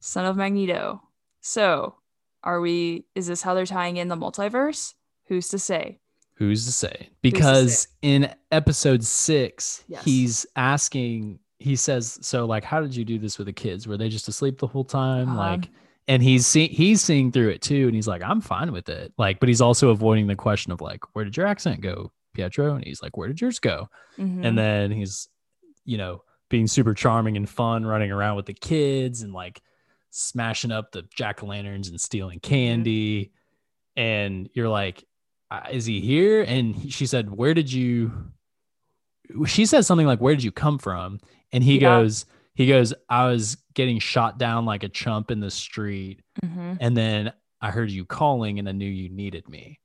son 0.00 0.24
of 0.26 0.36
Magneto. 0.36 1.00
So, 1.40 1.94
are 2.42 2.60
we? 2.60 3.04
Is 3.14 3.26
this 3.26 3.42
how 3.42 3.54
they're 3.54 3.66
tying 3.66 3.96
in 3.96 4.08
the 4.08 4.16
multiverse? 4.16 4.94
Who's 5.28 5.48
to 5.48 5.58
say? 5.58 6.00
Who's 6.36 6.66
to 6.66 6.72
say? 6.72 7.10
Because 7.22 7.86
in 8.02 8.34
episode 8.50 9.04
six, 9.04 9.84
Yes. 9.88 10.04
he's 10.04 10.46
asking, 10.56 11.38
he 11.60 11.76
says, 11.76 12.18
So, 12.22 12.44
like, 12.44 12.64
how 12.64 12.80
did 12.80 12.94
you 12.96 13.04
do 13.04 13.18
this 13.18 13.38
with 13.38 13.46
the 13.46 13.52
kids? 13.52 13.86
Were 13.86 13.96
they 13.96 14.08
just 14.08 14.26
asleep 14.28 14.58
the 14.58 14.66
whole 14.66 14.84
time? 14.84 15.28
Uh-huh. 15.28 15.38
Like, 15.38 15.68
and 16.08 16.22
he's 16.22 16.46
see- 16.46 16.68
he's 16.68 17.00
seeing 17.00 17.30
through 17.32 17.50
it 17.50 17.62
too. 17.62 17.86
And 17.86 17.94
he's 17.94 18.08
like, 18.08 18.22
I'm 18.22 18.40
fine 18.40 18.72
with 18.72 18.88
it. 18.88 19.12
Like, 19.16 19.38
but 19.40 19.48
he's 19.48 19.60
also 19.62 19.90
avoiding 19.90 20.26
the 20.26 20.34
question 20.36 20.72
of, 20.72 20.80
like, 20.80 21.00
where 21.14 21.24
did 21.24 21.36
your 21.36 21.46
accent 21.46 21.80
go, 21.80 22.10
Pietro? 22.34 22.74
And 22.74 22.84
he's 22.84 23.00
like, 23.00 23.16
where 23.16 23.28
did 23.28 23.40
yours 23.40 23.58
go? 23.60 23.88
Mhm. 24.18 24.44
And 24.44 24.58
then 24.58 24.90
he's, 24.90 25.28
you 25.84 25.96
know, 25.98 26.22
being 26.54 26.66
super 26.68 26.94
charming 26.94 27.36
and 27.36 27.48
fun, 27.50 27.84
running 27.84 28.12
around 28.12 28.36
with 28.36 28.46
the 28.46 28.54
kids 28.54 29.22
and 29.22 29.32
like 29.32 29.60
smashing 30.10 30.70
up 30.70 30.92
the 30.92 31.02
jack 31.12 31.42
o' 31.42 31.46
lanterns 31.46 31.88
and 31.88 32.00
stealing 32.00 32.38
candy. 32.38 33.32
And 33.96 34.48
you're 34.54 34.68
like, 34.68 35.02
"Uh, 35.50 35.62
is 35.72 35.84
he 35.84 36.00
here? 36.00 36.42
And 36.42 36.76
he- 36.76 36.90
she 36.90 37.06
said, 37.06 37.28
where 37.28 37.54
did 37.54 37.72
you? 37.72 38.12
She 39.46 39.66
says 39.66 39.84
something 39.88 40.06
like, 40.06 40.20
where 40.20 40.34
did 40.36 40.44
you 40.44 40.52
come 40.52 40.78
from? 40.78 41.18
And 41.50 41.64
he 41.64 41.74
Yeah. 41.74 41.98
goes, 42.00 42.24
he 42.54 42.68
goes, 42.68 42.94
I 43.08 43.26
was 43.26 43.56
getting 43.74 43.98
shot 43.98 44.38
down 44.38 44.64
like 44.64 44.84
a 44.84 44.88
chump 44.88 45.32
in 45.32 45.40
the 45.40 45.50
street. 45.50 46.20
Mhm. 46.44 46.76
And 46.80 46.96
then 46.96 47.32
I 47.60 47.72
heard 47.72 47.90
you 47.90 48.04
calling 48.04 48.60
and 48.60 48.68
I 48.68 48.72
knew 48.72 48.88
you 48.88 49.08
needed 49.08 49.48
me. 49.48 49.80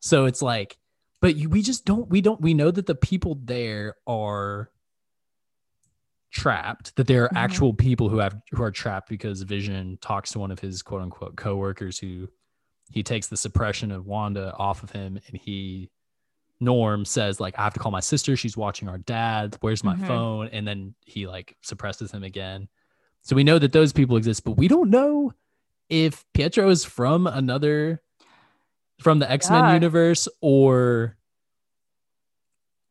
So 0.00 0.24
it's 0.24 0.40
like, 0.40 0.78
but 1.20 1.36
you, 1.36 1.50
we 1.50 1.60
just 1.60 1.84
don't, 1.84 2.08
we 2.08 2.22
don't, 2.22 2.40
we 2.40 2.54
know 2.54 2.70
that 2.70 2.86
the 2.86 2.94
people 2.94 3.38
there 3.44 3.96
are 4.06 4.70
trapped, 6.40 6.94
that 6.96 7.06
there 7.06 7.24
are 7.24 7.28
Mhm. 7.30 7.36
actual 7.36 7.72
people 7.74 8.08
who 8.08 8.18
have, 8.18 8.36
who 8.52 8.62
are 8.62 8.70
trapped 8.70 9.08
because 9.08 9.42
Vision 9.42 9.98
talks 10.00 10.30
to 10.32 10.38
one 10.38 10.50
of 10.50 10.58
his 10.60 10.82
quote 10.82 11.02
unquote 11.02 11.36
coworkers 11.36 11.98
who 11.98 12.28
he 12.90 13.02
takes 13.02 13.26
the 13.28 13.36
suppression 13.36 13.90
of 13.90 14.06
Wanda 14.06 14.54
off 14.56 14.82
of 14.82 14.90
him 14.90 15.18
and 15.26 15.36
he, 15.36 15.90
Norm 16.60 17.04
says 17.04 17.38
like 17.40 17.58
I 17.58 17.62
have 17.64 17.74
to 17.74 17.80
call 17.80 17.92
my 17.92 18.00
sister. 18.00 18.36
She's 18.36 18.56
watching 18.56 18.88
our 18.88 18.98
dad. 18.98 19.56
Where's 19.60 19.84
my 19.84 19.94
Mhm. 19.94 20.06
phone? 20.06 20.48
And 20.48 20.66
then 20.66 20.94
he 21.04 21.26
like 21.26 21.56
suppresses 21.62 22.12
him 22.12 22.22
again. 22.22 22.68
So 23.22 23.34
we 23.36 23.44
know 23.44 23.58
that 23.58 23.72
those 23.72 23.92
people 23.92 24.16
exist, 24.16 24.44
but 24.44 24.52
we 24.52 24.68
don't 24.68 24.88
know 24.90 25.32
if 25.88 26.24
Pietro 26.32 26.68
is 26.70 26.84
from 26.84 27.26
another 27.26 28.02
from 29.00 29.18
the 29.18 29.30
X-Men 29.30 29.64
Yeah. 29.66 29.74
universe 29.74 30.26
or 30.40 31.16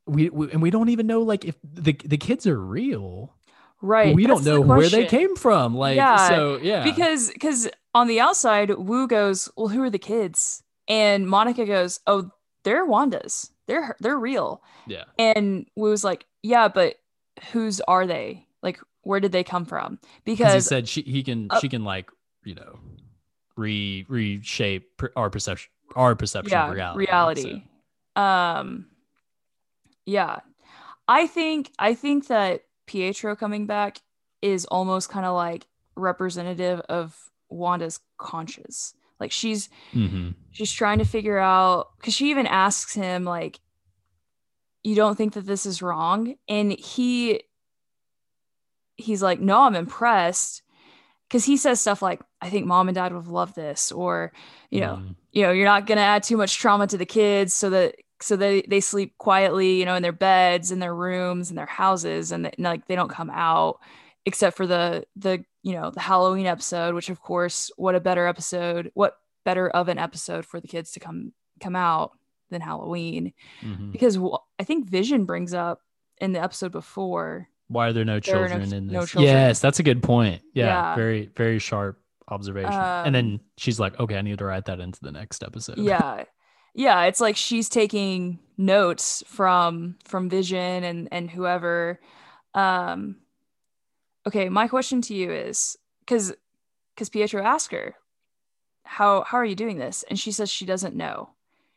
we, 0.08 0.30
we 0.30 0.52
and 0.52 0.62
we 0.62 0.70
don't 0.70 0.90
even 0.90 1.08
know 1.08 1.22
like 1.24 1.46
if 1.46 1.56
the 1.64 1.94
the 1.94 2.18
kids 2.18 2.46
are 2.46 2.60
real. 2.64 3.35
Right. 3.86 4.16
we 4.16 4.26
don't 4.26 4.38
that's 4.38 4.46
the 4.46 4.54
know 4.56 4.62
where 4.62 4.90
they 4.90 5.06
came 5.06 5.36
from. 5.36 5.76
Like 5.76 5.96
Yeah, 5.96 6.28
so 6.28 6.58
yeah. 6.62 6.84
because 6.84 7.30
because 7.32 7.70
on 7.94 8.08
the 8.08 8.20
outside 8.20 8.72
Woo 8.72 9.08
goes 9.08 9.48
well 9.56 9.68
who 9.68 9.82
are 9.84 9.90
the 9.90 10.00
kids 10.00 10.64
and 10.88 11.28
Monica 11.28 11.66
goes 11.66 12.00
oh 12.08 12.32
they're 12.64 12.86
Wanda's 12.86 13.52
they're 13.68 13.96
they're 14.00 14.18
real 14.18 14.62
yeah. 14.88 15.04
and 15.20 15.66
Woo's 15.76 16.04
like 16.04 16.26
yeah 16.44 16.68
but 16.68 16.96
whose 17.52 17.80
are 17.82 18.08
they 18.08 18.48
like 18.64 18.80
where 19.04 19.20
did 19.20 19.32
they 19.32 19.44
come 19.44 19.66
from 19.66 20.00
Because 20.24 20.54
he 20.54 20.60
said 20.62 20.88
she 20.90 21.02
he 21.04 21.22
can 21.24 21.48
Uh, 21.52 21.60
she 21.60 21.70
can 21.70 21.84
like, 21.84 22.10
you 22.44 22.56
know, 22.56 22.80
re 23.56 24.06
reshape 24.10 25.02
our 25.16 25.30
perception 25.30 25.70
our 25.96 26.16
perception 26.16 26.52
yeah 26.52 26.70
of 26.70 26.76
reality. 26.98 27.04
reality 27.44 27.64
um 28.16 28.88
yeah 30.06 30.40
I 31.08 31.28
think 31.28 31.72
I 31.78 31.94
think 31.94 32.28
that 32.28 32.64
Pietro 32.88 33.36
coming 33.36 33.66
back 33.66 34.00
is 34.42 34.66
almost 34.66 35.10
kind 35.10 35.26
of 35.26 35.34
like 35.36 35.66
representative 35.96 36.80
of 36.82 37.16
Wanda's 37.50 38.00
conscience 38.18 38.94
like 39.20 39.32
she's 39.32 39.70
mhm. 39.94 40.36
she's 40.52 40.72
trying 40.72 41.00
to 41.00 41.06
figure 41.06 41.38
out 41.38 41.88
because 41.98 42.14
she 42.14 42.30
even 42.32 42.46
asks 42.48 42.94
him 42.94 43.24
like 43.24 43.60
you 44.84 44.94
don't 44.96 45.16
think 45.16 45.34
that 45.34 45.46
this 45.46 45.66
is 45.66 45.82
wrong 45.82 46.36
and 46.50 46.72
he 46.74 47.42
he's 48.98 49.22
like 49.22 49.40
no 49.40 49.62
i'm 49.62 49.76
impressed 49.76 50.62
because 51.28 51.46
he 51.46 51.58
says 51.58 51.80
stuff 51.80 52.02
like 52.02 52.22
i 52.42 52.50
think 52.50 52.66
mom 52.66 52.88
and 52.88 52.96
dad 52.96 53.14
would 53.14 53.28
love 53.28 53.54
this 53.56 53.92
or 53.92 54.32
you 54.70 54.80
know 54.82 54.96
Mhm. 54.98 55.16
you 55.32 55.44
know 55.44 55.52
you're 55.52 55.66
not 55.66 55.86
going 55.88 55.98
to 55.98 56.04
add 56.04 56.24
too 56.24 56.38
much 56.38 56.58
trauma 56.58 56.88
to 56.88 56.98
the 56.98 57.06
kids 57.06 57.54
so 57.54 57.70
that 57.70 57.96
so 58.22 58.36
they 58.36 58.62
they 58.64 58.80
sleep 58.80 59.18
quietly 59.18 59.80
you 59.80 59.86
know 59.86 59.96
in 59.96 60.04
their 60.04 60.12
beds 60.12 60.72
in 60.72 60.80
their 60.80 60.96
rooms 60.96 61.50
in 61.50 61.56
their 61.56 61.66
houses 61.66 62.32
and, 62.32 62.46
and 62.48 62.56
like 62.60 62.88
they 62.88 62.96
don't 62.96 63.10
come 63.12 63.30
out 63.30 63.80
except 64.26 64.56
for 64.58 64.66
the 64.66 65.06
the 65.16 65.44
you 65.64 65.74
know 65.74 65.92
the 65.92 66.00
halloween 66.00 66.46
episode 66.46 66.96
which 66.96 67.10
of 67.10 67.22
course 67.22 67.72
what 67.78 67.96
a 67.96 68.00
better 68.00 68.26
episode 68.28 68.90
what 68.94 69.18
better 69.44 69.70
of 69.70 69.90
an 69.90 69.98
episode 69.98 70.46
for 70.46 70.60
the 70.60 70.68
kids 70.68 70.92
to 70.92 71.00
come 71.00 71.34
come 71.60 71.76
out 71.76 72.12
than 72.50 72.62
halloween 72.62 73.34
Mhm. 73.64 73.92
because 73.92 74.18
i 74.60 74.64
think 74.64 74.90
vision 74.90 75.26
brings 75.26 75.54
up 75.54 75.82
in 76.22 76.32
the 76.32 76.42
episode 76.42 76.72
before 76.72 77.50
Why 77.68 77.88
are 77.88 77.94
there 77.94 78.06
no 78.06 78.20
There 78.20 78.38
are 78.38 78.42
no- 78.44 78.48
children 78.48 78.74
in 78.74 78.88
this? 78.88 78.94
no 78.94 79.06
children. 79.06 79.34
Yes, 79.34 79.60
that's 79.60 79.80
a 79.80 79.84
good 79.84 80.02
point. 80.04 80.42
Yeah, 80.54 80.66
Yeah. 80.68 80.96
very 80.96 81.30
very 81.36 81.60
sharp 81.60 82.00
observation. 82.30 82.72
and 82.72 83.08
Um, 83.08 83.14
then 83.14 83.40
she's 83.58 83.80
like, 83.80 84.00
"Okay, 84.00 84.16
I 84.18 84.22
need 84.22 84.38
to 84.38 84.46
write 84.46 84.66
that 84.66 84.80
into 84.80 85.00
the 85.02 85.12
next 85.12 85.44
episode." 85.44 85.78
yeah 85.80 86.24
yeah 86.76 87.04
it's 87.06 87.22
like 87.22 87.36
she's 87.36 87.70
taking 87.70 88.40
notes 88.58 89.24
from 89.28 89.96
from 90.04 90.30
vision 90.30 90.84
and 90.84 91.08
and 91.12 91.32
whoever. 91.32 92.00
Um 92.54 93.18
okay 94.28 94.50
my 94.50 94.68
question 94.68 95.02
to 95.02 95.16
you 95.16 95.32
is 95.32 95.78
because 96.02 96.34
because 96.94 97.10
pietro 97.10 97.44
asked 97.44 97.72
her 97.72 97.96
how 98.84 99.24
how 99.24 99.38
are 99.38 99.46
you 99.46 99.56
doing 99.56 99.78
this? 99.80 100.04
And 100.10 100.20
she 100.20 100.32
says 100.32 100.50
she 100.50 100.66
doesn't 100.66 100.96
know. 100.96 101.30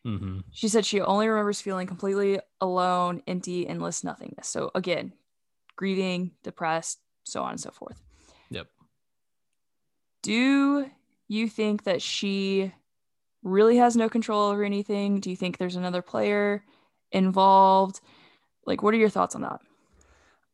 Hmm 0.04 0.40
she 0.52 0.68
said 0.68 0.84
she 0.84 1.00
only 1.00 1.28
remembers 1.28 1.60
feeling 1.60 1.86
completely 1.86 2.40
alone 2.60 3.22
empty 3.26 3.66
endless 3.66 4.04
nothingness. 4.04 4.48
So 4.48 4.70
again 4.74 5.12
grieving 5.76 6.32
depressed 6.42 6.98
so 7.24 7.42
on 7.42 7.52
and 7.52 7.60
so 7.60 7.70
forth. 7.70 8.02
Yep. 8.50 8.66
do 10.22 10.90
you 11.28 11.48
think 11.48 11.84
that 11.84 12.00
she 12.00 12.72
really 13.48 13.76
has 13.78 13.96
no 13.96 14.08
control 14.08 14.50
over 14.50 14.62
anything? 14.64 15.20
Do 15.20 15.30
you 15.30 15.36
think 15.36 15.56
there's 15.58 15.76
another 15.76 16.02
player 16.02 16.64
involved? 17.12 18.00
Like, 18.66 18.82
what 18.82 18.94
are 18.94 18.98
your 18.98 19.08
thoughts 19.08 19.34
on 19.34 19.42
that? 19.42 19.60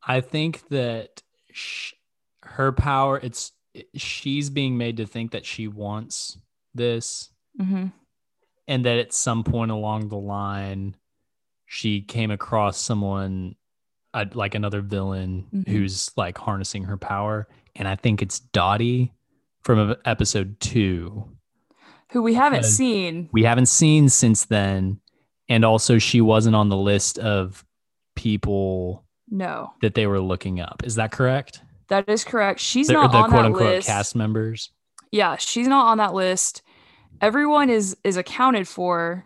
I 0.07 0.21
think 0.21 0.67
that 0.69 1.21
sh- 1.51 1.93
her 2.43 2.71
power. 2.71 3.19
It's 3.21 3.51
she's 3.95 4.49
being 4.49 4.77
made 4.77 4.97
to 4.97 5.05
think 5.05 5.31
that 5.31 5.45
she 5.45 5.67
wants 5.67 6.37
this, 6.73 7.29
Mm-hmm. 7.59 7.87
and 8.67 8.85
that 8.85 8.97
at 8.97 9.13
some 9.13 9.43
point 9.43 9.71
along 9.71 10.09
the 10.09 10.17
line, 10.17 10.95
she 11.65 12.01
came 12.01 12.31
across 12.31 12.77
someone 12.77 13.55
uh, 14.13 14.25
like 14.33 14.55
another 14.55 14.81
villain 14.81 15.45
Mhm. 15.53 15.67
who's 15.67 16.11
like 16.15 16.37
harnessing 16.37 16.83
her 16.85 16.97
power, 16.97 17.47
and 17.75 17.87
I 17.87 17.95
think 17.95 18.21
it's 18.21 18.39
Dottie 18.39 19.11
from 19.61 19.95
episode 20.05 20.59
two. 20.61 21.34
Who 22.11 22.21
we 22.21 22.33
haven't 22.33 22.65
seen. 22.65 23.29
We 23.31 23.43
haven't 23.43 23.65
seen 23.67 24.09
since 24.09 24.45
then, 24.45 24.99
and 25.49 25.65
also 25.65 25.97
she 25.97 26.21
wasn't 26.21 26.55
on 26.55 26.69
the 26.69 26.77
list 26.77 27.17
of 27.19 27.65
people 28.15 29.03
No, 29.29 29.73
that 29.81 29.95
they 29.95 30.07
were 30.07 30.19
looking 30.19 30.59
up. 30.59 30.81
Is 30.85 30.95
that 30.95 31.11
correct? 31.11 31.61
that 31.89 32.09
is 32.09 32.23
correct. 32.23 32.59
She's 32.59 32.87
The, 32.87 32.93
not 32.93 33.11
the 33.11 33.17
on 33.19 33.29
quote 33.29 33.39
that 33.41 33.45
unquote 33.45 33.63
list. 33.75 33.87
cast 33.87 34.15
members. 34.15 34.71
Yeah, 35.11 35.35
she's 35.37 35.67
not 35.67 35.85
on 35.87 35.97
that 35.99 36.13
list. 36.13 36.61
Everyone 37.21 37.69
is 37.69 37.95
is 38.03 38.17
accounted 38.17 38.67
for 38.67 39.25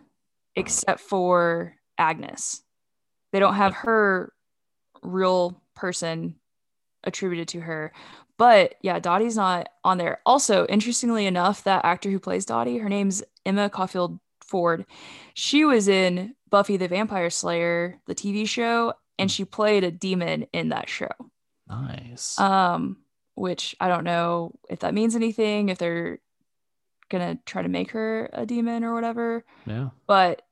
except 0.56 1.00
for 1.00 1.74
Agnes. 1.98 2.62
They 3.32 3.40
don't 3.40 3.54
have 3.54 3.74
her 3.76 4.32
real 5.02 5.62
person 5.74 6.34
attributed 7.04 7.48
to 7.48 7.60
her. 7.60 7.92
But 8.40 8.76
yeah, 8.80 8.98
Dottie's 8.98 9.36
not 9.36 9.68
on 9.84 9.98
there. 9.98 10.20
Also, 10.24 10.64
interestingly 10.66 11.26
enough, 11.26 11.62
that 11.64 11.84
actor 11.84 12.08
who 12.10 12.18
plays 12.18 12.46
Dottie, 12.46 12.78
her 12.78 12.88
name's 12.88 13.22
Emma 13.44 13.68
Caulfield 13.68 14.18
Ford. 14.40 14.86
She 15.34 15.66
was 15.66 15.88
in 15.88 16.34
Buffy 16.48 16.78
the 16.78 16.88
Vampire 16.88 17.28
Slayer, 17.28 18.00
the 18.06 18.14
TV 18.14 18.48
show, 18.48 18.94
and 19.18 19.30
she 19.30 19.44
played 19.44 19.84
a 19.84 19.90
demon 19.90 20.46
in 20.54 20.70
that 20.70 20.88
show 20.88 21.10
Nice. 21.68 22.38
um 22.40 22.96
which 23.34 23.76
i 23.78 23.86
don't 23.86 24.04
know 24.04 24.52
if 24.68 24.80
that 24.80 24.94
means 24.94 25.14
anything 25.14 25.68
if 25.68 25.76
they're 25.76 26.18
gonna 27.10 27.38
try 27.44 27.60
to 27.62 27.68
make 27.68 27.90
her 27.90 28.30
a 28.32 28.46
demon 28.46 28.82
or 28.82 28.94
whatever 28.94 29.44
yeah. 29.66 29.90
but 30.06 30.42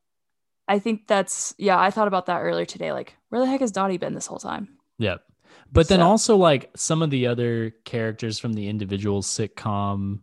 i 0.69 0.79
think 0.79 1.07
that's 1.09 1.55
yeah 1.57 1.81
i 1.81 1.91
thought 1.91 2.09
about 2.09 2.27
that 2.27 2.41
earlier 2.41 2.67
today 2.67 2.93
like 2.93 3.17
where 3.31 3.41
the 3.41 3.47
heck 3.47 3.61
has 3.61 3.73
dottie 3.73 3.97
been 3.97 4.15
this 4.15 4.27
whole 4.27 4.39
time 4.39 4.69
Yep. 5.01 5.23
But 5.73 5.89
then 5.89 6.01
So- 6.01 6.07
also 6.07 6.37
like 6.37 6.71
some 6.77 7.03
of 7.03 7.11
the 7.11 7.27
other 7.27 7.71
characters 7.85 8.39
from 8.39 8.55
the 8.55 8.69
individual 8.69 9.23
sitcom 9.23 10.21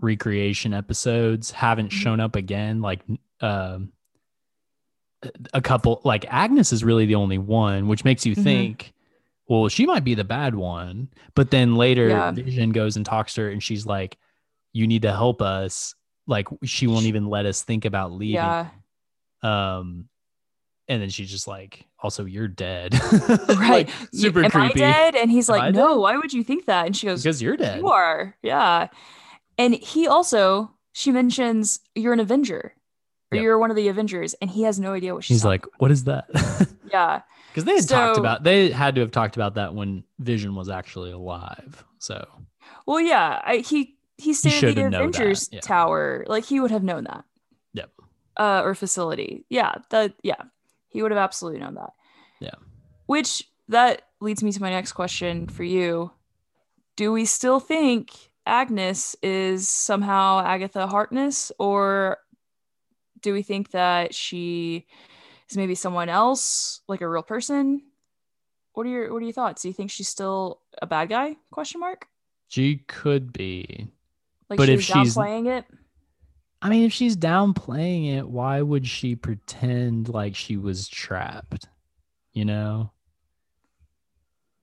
recreation 0.00 0.74
episodes 0.74 1.50
haven't 1.50 1.90
Mhm. 1.90 1.94
shown 2.02 2.20
up 2.20 2.36
again. 2.36 2.80
Like 2.82 3.00
um 3.40 3.92
a 5.54 5.60
couple 5.60 6.00
like 6.04 6.24
Agnes 6.28 6.72
is 6.72 6.84
really 6.84 7.06
the 7.06 7.14
only 7.14 7.38
one, 7.38 7.88
which 7.88 8.04
makes 8.04 8.24
you 8.26 8.36
Mhm. 8.36 8.42
think, 8.44 8.92
well, 9.48 9.68
she 9.68 9.86
might 9.86 10.04
be 10.04 10.14
the 10.14 10.24
bad 10.24 10.54
one. 10.54 11.08
But 11.34 11.50
then 11.50 11.74
later 11.76 12.08
Yeah. 12.08 12.30
Vision 12.32 12.70
goes 12.70 12.96
and 12.96 13.06
talks 13.06 13.34
to 13.34 13.42
her 13.42 13.50
and 13.50 13.62
she's 13.62 13.86
like, 13.86 14.18
You 14.72 14.86
need 14.86 15.02
to 15.02 15.12
help 15.12 15.40
us. 15.40 15.94
Like 16.26 16.48
she 16.64 16.86
won't 16.86 17.06
even 17.06 17.26
let 17.28 17.46
us 17.46 17.62
think 17.62 17.84
about 17.86 18.12
leaving. 18.12 18.34
yeah 18.34 18.68
Um, 19.42 20.08
and 20.88 21.02
then 21.02 21.08
she's 21.10 21.30
just 21.30 21.48
like, 21.48 21.84
also, 22.00 22.24
you're 22.24 22.48
dead. 22.48 22.94
right 23.48 23.88
Like, 23.88 23.90
super 24.12 24.44
Am 24.44 24.50
creepy. 24.50 24.84
I 24.84 24.92
dead 24.92 25.16
and 25.16 25.30
he's 25.30 25.48
Am 25.50 25.54
like 25.56 25.62
I 25.64 25.70
no 25.70 25.88
dead? 25.94 25.98
why 25.98 26.16
would 26.16 26.32
you 26.32 26.44
think 26.44 26.66
that 26.66 26.86
and 26.86 26.96
she 26.96 27.06
goes 27.06 27.22
Because 27.22 27.42
you're 27.42 27.56
dead. 27.56 27.78
you 27.78 27.88
are 27.88 28.36
yeah 28.42 28.88
and 29.58 29.74
he 29.74 30.06
also 30.06 30.70
she 30.92 31.10
mentions 31.10 31.80
you're 31.94 32.12
an 32.12 32.20
avenger 32.20 32.74
or 33.32 33.36
Yep. 33.36 33.42
you're 33.42 33.58
one 33.58 33.70
of 33.70 33.76
the 33.76 33.88
avengers 33.88 34.34
and 34.34 34.48
he 34.50 34.62
has 34.62 34.78
no 34.78 34.92
idea 34.92 35.12
what 35.14 35.24
she's 35.24 35.38
He's 35.38 35.44
like, 35.44 35.64
what 35.78 35.90
is 35.90 36.04
that? 36.04 36.26
yeah 36.92 37.22
Because 37.48 37.64
they 37.64 37.74
had 37.74 37.88
talked 37.88 38.18
about, 38.18 38.44
they 38.44 38.70
had 38.70 38.94
to 38.94 39.00
have 39.00 39.10
talked 39.10 39.34
about 39.36 39.54
that 39.56 39.74
when 39.74 40.04
Vision 40.20 40.54
was 40.54 40.68
actually 40.68 41.10
alive. 41.10 41.84
So 41.98 42.24
Well, 42.86 43.00
yeah, 43.00 43.40
I, 43.44 43.56
he 43.58 43.96
he 44.18 44.32
stayed 44.32 44.62
at 44.64 44.74
the 44.76 44.86
Avengers 44.86 45.48
yeah. 45.52 45.60
Tower. 45.60 46.24
Like 46.28 46.44
he 46.44 46.60
would 46.60 46.70
have 46.70 46.82
known 46.84 47.04
that. 47.04 47.24
Yep. 47.74 47.90
Uh, 48.36 48.62
or 48.64 48.74
facility. 48.74 49.44
Yeah, 49.50 49.74
that 49.90 50.14
yeah, 50.22 50.36
he 50.96 51.02
would 51.02 51.10
have 51.10 51.18
absolutely 51.18 51.60
known 51.60 51.74
that. 51.74 51.90
Yeah. 52.40 52.54
Which 53.04 53.44
that 53.68 54.02
leads 54.20 54.42
me 54.42 54.50
to 54.52 54.62
my 54.62 54.70
next 54.70 54.92
question 54.92 55.46
for 55.46 55.62
you. 55.62 56.10
Do 56.96 57.12
we 57.12 57.26
still 57.26 57.60
think 57.60 58.10
Agnes 58.46 59.14
is 59.22 59.68
somehow 59.68 60.40
Agatha 60.40 60.86
Harkness, 60.86 61.52
or 61.58 62.16
do 63.20 63.34
we 63.34 63.42
think 63.42 63.72
that 63.72 64.14
she 64.14 64.86
is 65.50 65.56
maybe 65.58 65.74
someone 65.74 66.08
else, 66.08 66.80
like 66.88 67.02
a 67.02 67.08
real 67.08 67.22
person? 67.22 67.82
What 68.72 68.86
are 68.86 68.88
your 68.90 69.12
what 69.12 69.18
are 69.20 69.26
your 69.26 69.32
thoughts? 69.34 69.60
Do 69.62 69.68
you 69.68 69.74
think 69.74 69.90
she's 69.90 70.08
still 70.08 70.60
a 70.80 70.86
bad 70.86 71.10
guy? 71.10 71.36
Question 71.50 71.80
mark. 71.80 72.06
she 72.48 72.76
could 72.88 73.32
be. 73.32 73.88
Like 74.48 74.56
But 74.56 74.66
she 74.68 74.74
if 74.74 74.82
she's- 74.82 75.14
downplaying 75.14 75.58
it. 75.58 75.64
I 76.62 76.68
mean, 76.68 76.84
if 76.84 76.92
she's 76.92 77.16
downplaying 77.16 78.16
it, 78.16 78.28
why 78.28 78.62
would 78.62 78.86
she 78.86 79.14
pretend 79.14 80.08
like 80.08 80.34
she 80.34 80.56
was 80.56 80.88
trapped? 80.88 81.68
You 82.32 82.44
know? 82.44 82.92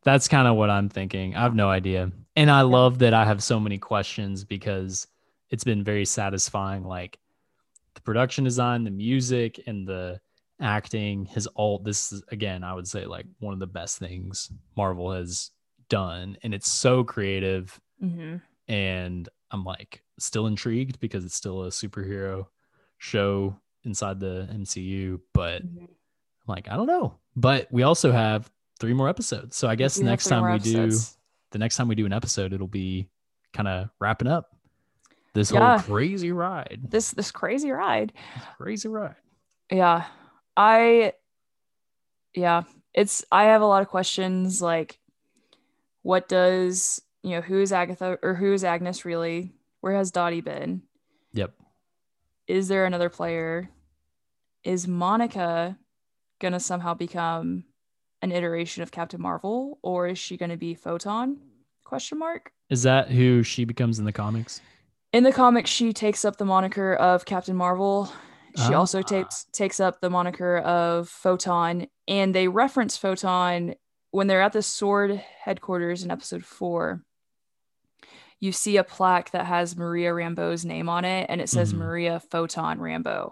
That's 0.04 0.28
kind 0.28 0.48
of 0.48 0.56
what 0.56 0.70
I'm 0.70 0.90
thinking. 0.90 1.36
I 1.36 1.44
have 1.44 1.56
no 1.56 1.70
idea. 1.70 2.12
And 2.36 2.52
I 2.52 2.62
love 2.62 3.00
that 3.00 3.14
I 3.14 3.26
have 3.26 3.42
so 3.42 3.60
many 3.60 3.78
questions 3.78 4.44
because 4.44 5.08
it's 5.50 5.64
been 5.64 5.84
very 5.84 6.04
satisfying. 6.06 6.84
Like 6.84 7.20
the 7.94 8.02
production 8.02 8.44
design, 8.44 8.84
the 8.84 8.92
music, 8.92 9.62
and 9.66 9.88
the 9.88 10.20
acting 10.60 11.26
has 11.28 11.48
all 11.48 11.80
this 11.80 12.12
is 12.12 12.24
again, 12.30 12.64
I 12.64 12.74
would 12.74 12.88
say 12.88 13.06
like 13.06 13.26
one 13.40 13.54
of 13.54 13.60
the 13.60 13.68
best 13.68 13.98
things 13.98 14.52
Marvel 14.76 15.12
has 15.12 15.52
done. 15.90 16.38
And 16.44 16.54
it's 16.54 16.70
so 16.70 17.04
creative 17.04 17.80
Mm-hmm. 18.04 18.38
and 18.68 19.30
I'm 19.54 19.64
like 19.64 20.04
still 20.20 20.48
intrigued 20.48 21.00
because 21.00 21.24
it's 21.24 21.36
still 21.36 21.64
a 21.64 21.70
superhero 21.70 22.48
show 22.98 23.56
inside 23.84 24.20
the 24.20 24.50
MCU, 24.52 25.20
but 25.34 25.64
Mm-hmm. 25.66 25.86
I'm 25.86 25.88
like 26.48 26.68
I 26.70 26.76
don't 26.76 26.88
know. 26.88 27.20
But 27.36 27.68
we 27.72 27.84
also 27.84 28.12
have 28.12 28.52
three 28.80 28.94
more 28.94 29.08
episodes, 29.08 29.56
so 29.56 29.68
I 29.70 29.76
guess 29.76 29.96
the 29.96 30.04
next 30.04 30.26
time 30.26 30.52
we 30.52 30.60
do 30.60 30.92
the 31.52 31.58
next 31.60 31.78
time 31.78 31.88
we 31.88 31.96
do 31.96 32.06
an 32.06 32.12
episode, 32.14 32.52
it'll 32.52 32.68
be 32.68 33.08
kind 33.54 33.68
of 33.70 33.90
wrapping 34.00 34.28
up 34.28 34.56
this 35.34 35.52
Yeah. 35.52 35.78
whole 35.78 35.96
crazy 35.96 36.32
ride, 36.32 36.82
this 36.90 37.12
this 37.12 37.32
crazy 37.32 37.72
ride. 37.72 38.12
crazy 38.58 38.88
ride. 38.90 39.16
Yeah. 39.72 40.06
I 40.58 41.14
yeah, 42.36 42.64
it's 42.94 43.24
I 43.32 43.46
have 43.46 43.62
a 43.62 43.66
lot 43.66 43.82
of 43.84 43.88
questions 43.88 44.62
like 44.62 45.00
what 46.02 46.28
does, 46.28 47.02
you 47.24 47.32
know, 47.32 47.42
who 47.42 47.60
is 47.62 47.72
Agatha 47.74 48.18
or 48.22 48.36
who 48.36 48.54
is 48.54 48.64
Agnes 48.64 49.06
really? 49.06 49.54
Where 49.82 49.96
has 49.96 50.12
Dottie 50.12 50.42
been? 50.42 50.84
Yep. 51.34 51.54
Is 52.48 52.68
there 52.68 52.86
another 52.86 53.10
player? 53.10 53.70
Is 54.64 54.88
Monica 54.88 55.78
going 56.40 56.54
to 56.54 56.60
somehow 56.60 56.94
become 56.94 57.66
an 58.22 58.32
iteration 58.32 58.84
of 58.84 58.92
Captain 58.92 59.22
Marvel 59.22 59.80
or 59.82 60.08
is 60.08 60.18
she 60.20 60.38
going 60.38 60.52
to 60.52 60.58
be 60.58 60.74
Photon? 60.76 61.38
Question 61.84 62.20
mark. 62.20 62.52
Is 62.70 62.84
that 62.84 63.10
who 63.10 63.44
she 63.44 63.66
becomes 63.66 64.00
in 64.00 64.06
the 64.06 64.12
comics? 64.12 64.62
In 65.12 65.24
the 65.24 65.32
comics, 65.32 65.70
she 65.70 65.94
takes 65.94 66.26
up 66.26 66.38
the 66.38 66.46
moniker 66.46 66.94
of 66.96 67.26
Captain 67.26 67.56
Marvel. 67.56 68.12
She 68.68 68.74
also 68.74 69.00
Ah. 69.00 69.04
takes 69.04 69.46
takes 69.52 69.80
up 69.80 70.00
the 70.00 70.10
moniker 70.10 70.58
of 70.60 71.10
Photon, 71.10 71.88
and 72.08 72.34
they 72.36 72.48
reference 72.48 72.98
Photon 72.98 73.76
when 74.12 74.28
they're 74.28 74.42
at 74.42 74.54
the 74.54 74.62
Sword 74.62 75.12
headquarters 75.44 76.04
in 76.04 76.12
episode 76.12 76.46
four. 76.46 77.04
You 78.44 78.52
see 78.52 78.76
a 78.76 78.84
plaque 78.84 79.32
that 79.32 79.46
has 79.46 79.78
Maria 79.78 80.12
Rambeau's 80.12 80.66
name 80.66 80.90
on 80.90 81.06
it, 81.06 81.28
and 81.30 81.40
it 81.40 81.48
says 81.48 81.74
Mhm. 81.74 81.78
Maria 81.78 82.20
Photon 82.20 82.78
Rambeau. 82.78 83.32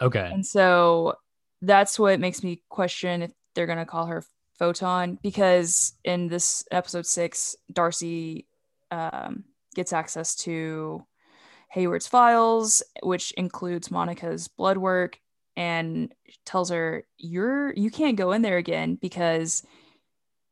Okay. 0.00 0.28
And 0.32 0.44
so 0.44 1.14
that's 1.62 2.00
what 2.00 2.18
makes 2.18 2.42
me 2.42 2.60
question 2.68 3.22
if 3.22 3.30
they're 3.54 3.66
going 3.66 3.78
to 3.78 3.86
call 3.86 4.06
her 4.06 4.24
Photon 4.58 5.20
because 5.22 5.92
in 6.02 6.26
this 6.26 6.64
episode 6.72 7.06
six, 7.06 7.54
Darcy 7.72 8.48
um, 8.90 9.44
gets 9.76 9.92
access 9.92 10.34
to 10.34 11.06
Hayward's 11.68 12.08
files, 12.08 12.82
which 13.04 13.30
includes 13.32 13.92
Monica's 13.92 14.48
blood 14.48 14.78
work, 14.78 15.20
and 15.56 16.12
tells 16.44 16.70
her 16.70 17.04
you're 17.18 17.72
you 17.74 17.88
can't 17.88 18.16
go 18.16 18.32
in 18.32 18.42
there 18.42 18.56
again 18.56 18.96
because 18.96 19.64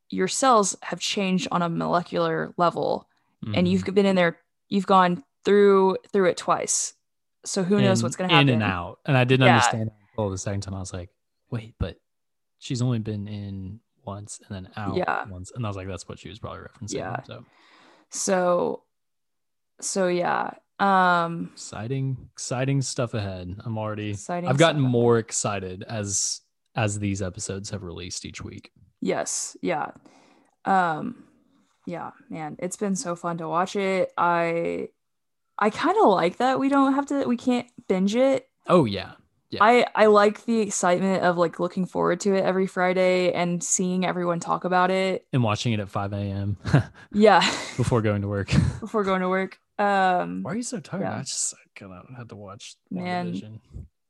your 0.09 0.29
cells 0.29 0.77
have 0.83 1.01
changed 1.01 1.49
on 1.51 1.61
a 1.61 1.67
molecular 1.67 2.53
level 2.55 3.09
and 3.43 3.65
Mhm. 3.67 3.69
you've 3.69 3.85
been 3.95 4.05
in 4.05 4.15
there 4.15 4.37
you've 4.67 4.85
gone 4.87 5.23
through 5.45 5.97
through 6.11 6.29
it 6.29 6.37
twice 6.37 6.93
so 7.45 7.63
who 7.63 7.79
knows 7.81 8.03
what's 8.03 8.15
going 8.17 8.29
to 8.29 8.35
happen 8.35 8.49
in 8.49 8.55
and 8.55 8.63
out. 8.63 8.99
And 9.05 9.15
I 9.17 9.23
didn't 9.23 9.45
Yeah. 9.45 9.55
understand 9.55 9.89
until 10.11 10.29
the 10.29 10.37
second 10.37 10.59
time. 10.61 10.73
I 10.75 10.79
was 10.79 10.91
like, 10.93 11.09
wait, 11.49 11.73
but 11.79 11.95
she's 12.59 12.81
only 12.81 12.99
been 12.99 13.27
in 13.29 13.79
once 14.03 14.41
and 14.45 14.53
then 14.65 14.71
out 14.75 14.97
Yeah. 14.97 15.23
once. 15.29 15.49
And 15.55 15.65
I 15.65 15.69
was 15.69 15.77
like, 15.77 15.87
that's 15.87 16.07
what 16.07 16.19
she 16.19 16.27
was 16.27 16.37
probably 16.37 16.59
referencing. 16.59 16.95
Yeah. 16.95 17.23
So 17.23 17.45
so 18.09 18.83
so 19.79 20.07
yeah 20.07 20.51
um 20.79 21.49
exciting, 21.53 22.29
exciting 22.33 22.81
stuff 22.81 23.13
ahead. 23.13 23.55
I'm 23.63 23.77
already 23.77 24.15
I've 24.27 24.57
gotten 24.57 24.81
more 24.81 25.17
excited 25.17 25.83
as 25.83 26.41
as 26.75 26.99
these 26.99 27.21
episodes 27.21 27.69
have 27.69 27.83
released 27.83 28.25
each 28.25 28.43
week. 28.43 28.71
yes 29.01 29.55
yeah 29.61 29.91
um 30.65 31.23
yeah 31.89 32.11
man 32.29 32.55
it's 32.59 32.77
been 32.77 32.95
so 32.95 33.15
fun 33.15 33.37
to 33.37 33.47
watch 33.49 33.75
it 33.75 34.11
i 34.17 34.87
i 35.57 35.69
kind 35.71 35.97
of 36.01 36.07
like 36.09 36.37
that 36.37 36.59
we 36.59 36.69
don't 36.69 36.93
have 36.93 37.05
to 37.07 37.25
we 37.25 37.35
can't 37.37 37.67
binge 37.87 38.15
it 38.15 38.45
Oh 38.67 38.85
yeah. 38.85 39.13
Yeah. 39.49 39.63
I 39.63 39.87
I 39.95 40.05
like 40.05 40.45
the 40.45 40.59
excitement 40.59 41.23
of 41.23 41.35
like 41.39 41.59
looking 41.59 41.87
forward 41.87 42.19
to 42.19 42.35
it 42.35 42.43
every 42.43 42.67
Friday 42.67 43.31
and 43.33 43.63
seeing 43.63 44.05
everyone 44.05 44.39
talk 44.39 44.63
about 44.63 44.91
it. 44.91 45.25
And 45.33 45.41
watching 45.41 45.73
it 45.73 45.79
at 45.79 45.89
5 45.89 46.13
a.m. 46.13 46.57
Yeah, 47.11 47.39
before 47.75 48.03
going 48.03 48.21
to 48.21 48.27
work. 48.27 48.51
before 48.79 49.03
going 49.03 49.21
to 49.21 49.29
work. 49.29 49.57
Um, 49.79 50.43
Why 50.43 50.51
are 50.51 50.55
you 50.55 50.61
so 50.61 50.79
tired? 50.79 51.01
Yeah. 51.01 51.15
I 51.17 51.21
just 51.21 51.55
kind 51.75 51.91
of 51.93 52.15
had 52.15 52.29
to 52.29 52.35
watch 52.35 52.75
Man. 52.91 53.59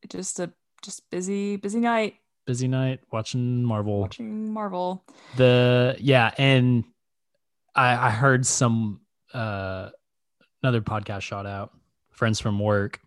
Just 0.10 0.42
a 0.42 0.52
just 0.84 1.10
busy 1.10 1.56
busy 1.56 1.80
night 1.80 2.16
Busy 2.46 2.68
night 2.68 3.00
watching 3.10 3.64
Marvel. 3.64 4.02
watching 4.02 4.52
Marvel. 4.52 5.06
the 5.38 5.96
yeah 6.02 6.32
and 6.38 6.84
i 7.76 8.08
i 8.08 8.10
heard 8.10 8.46
some 8.46 9.02
uh 9.34 9.90
another 10.64 10.82
podcast 10.82 11.22
shout 11.22 11.46
out 11.46 11.72
friends 12.12 12.40
from 12.40 12.60
work 12.60 13.00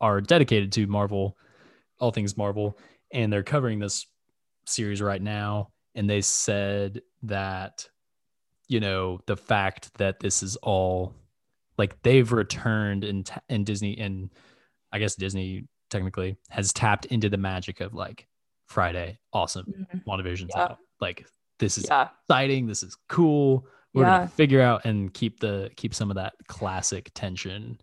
are 0.00 0.20
dedicated 0.20 0.72
to 0.72 0.86
marvel 0.86 1.36
all 1.98 2.10
things 2.10 2.36
marvel 2.36 2.78
and 3.12 3.32
they're 3.32 3.42
covering 3.42 3.78
this 3.78 4.06
series 4.66 5.00
right 5.00 5.22
now 5.22 5.68
and 5.94 6.08
they 6.08 6.20
said 6.20 7.00
that 7.22 7.88
you 8.68 8.80
know 8.80 9.20
the 9.26 9.36
fact 9.36 9.92
that 9.98 10.20
this 10.20 10.42
is 10.42 10.56
all 10.56 11.14
like 11.78 12.00
they've 12.02 12.32
returned 12.32 13.04
in 13.04 13.24
t- 13.24 13.34
in 13.48 13.64
disney 13.64 13.98
and 13.98 14.30
i 14.92 14.98
guess 14.98 15.14
disney 15.14 15.66
technically 15.90 16.36
has 16.48 16.72
tapped 16.72 17.04
into 17.06 17.28
the 17.28 17.36
magic 17.36 17.80
of 17.80 17.92
like 17.94 18.26
friday 18.66 19.18
awesome 19.32 19.66
WandaVision's 20.06 20.52
Yeah. 20.56 20.62
out. 20.62 20.78
Like 21.00 21.26
this 21.58 21.76
is 21.76 21.86
Yeah, 21.88 22.08
exciting. 22.24 22.66
This 22.66 22.82
is 22.82 22.96
cool. 23.08 23.66
We're 23.94 24.04
Yeah. 24.04 24.18
gonna 24.18 24.28
figure 24.28 24.60
out 24.62 24.84
and 24.84 25.12
keep 25.12 25.40
the 25.40 25.70
keep 25.76 25.94
some 25.94 26.10
of 26.10 26.16
that 26.16 26.34
classic 26.48 27.10
tension. 27.14 27.80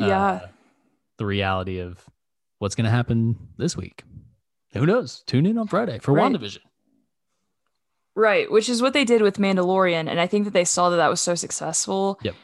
uh, 0.00 0.06
Yeah. 0.06 0.46
the 1.18 1.26
reality 1.26 1.78
of 1.78 2.04
what's 2.58 2.74
gonna 2.74 2.90
happen 2.90 3.36
this 3.56 3.76
week. 3.76 4.02
Who 4.72 4.84
knows? 4.86 5.22
Tune 5.26 5.46
in 5.46 5.56
on 5.58 5.68
Friday 5.68 6.00
for 6.00 6.12
Right. 6.12 6.32
WandaVision. 6.32 6.58
right. 8.16 8.50
Which 8.50 8.68
is 8.68 8.82
what 8.82 8.92
they 8.92 9.04
did 9.04 9.22
with 9.22 9.38
Mandalorian, 9.38 10.08
and 10.08 10.20
I 10.20 10.26
think 10.26 10.44
that 10.44 10.52
they 10.52 10.64
saw 10.64 10.90
that 10.90 10.96
that 10.96 11.10
was 11.10 11.20
so 11.20 11.34
successful. 11.34 12.18
Yep. 12.22 12.34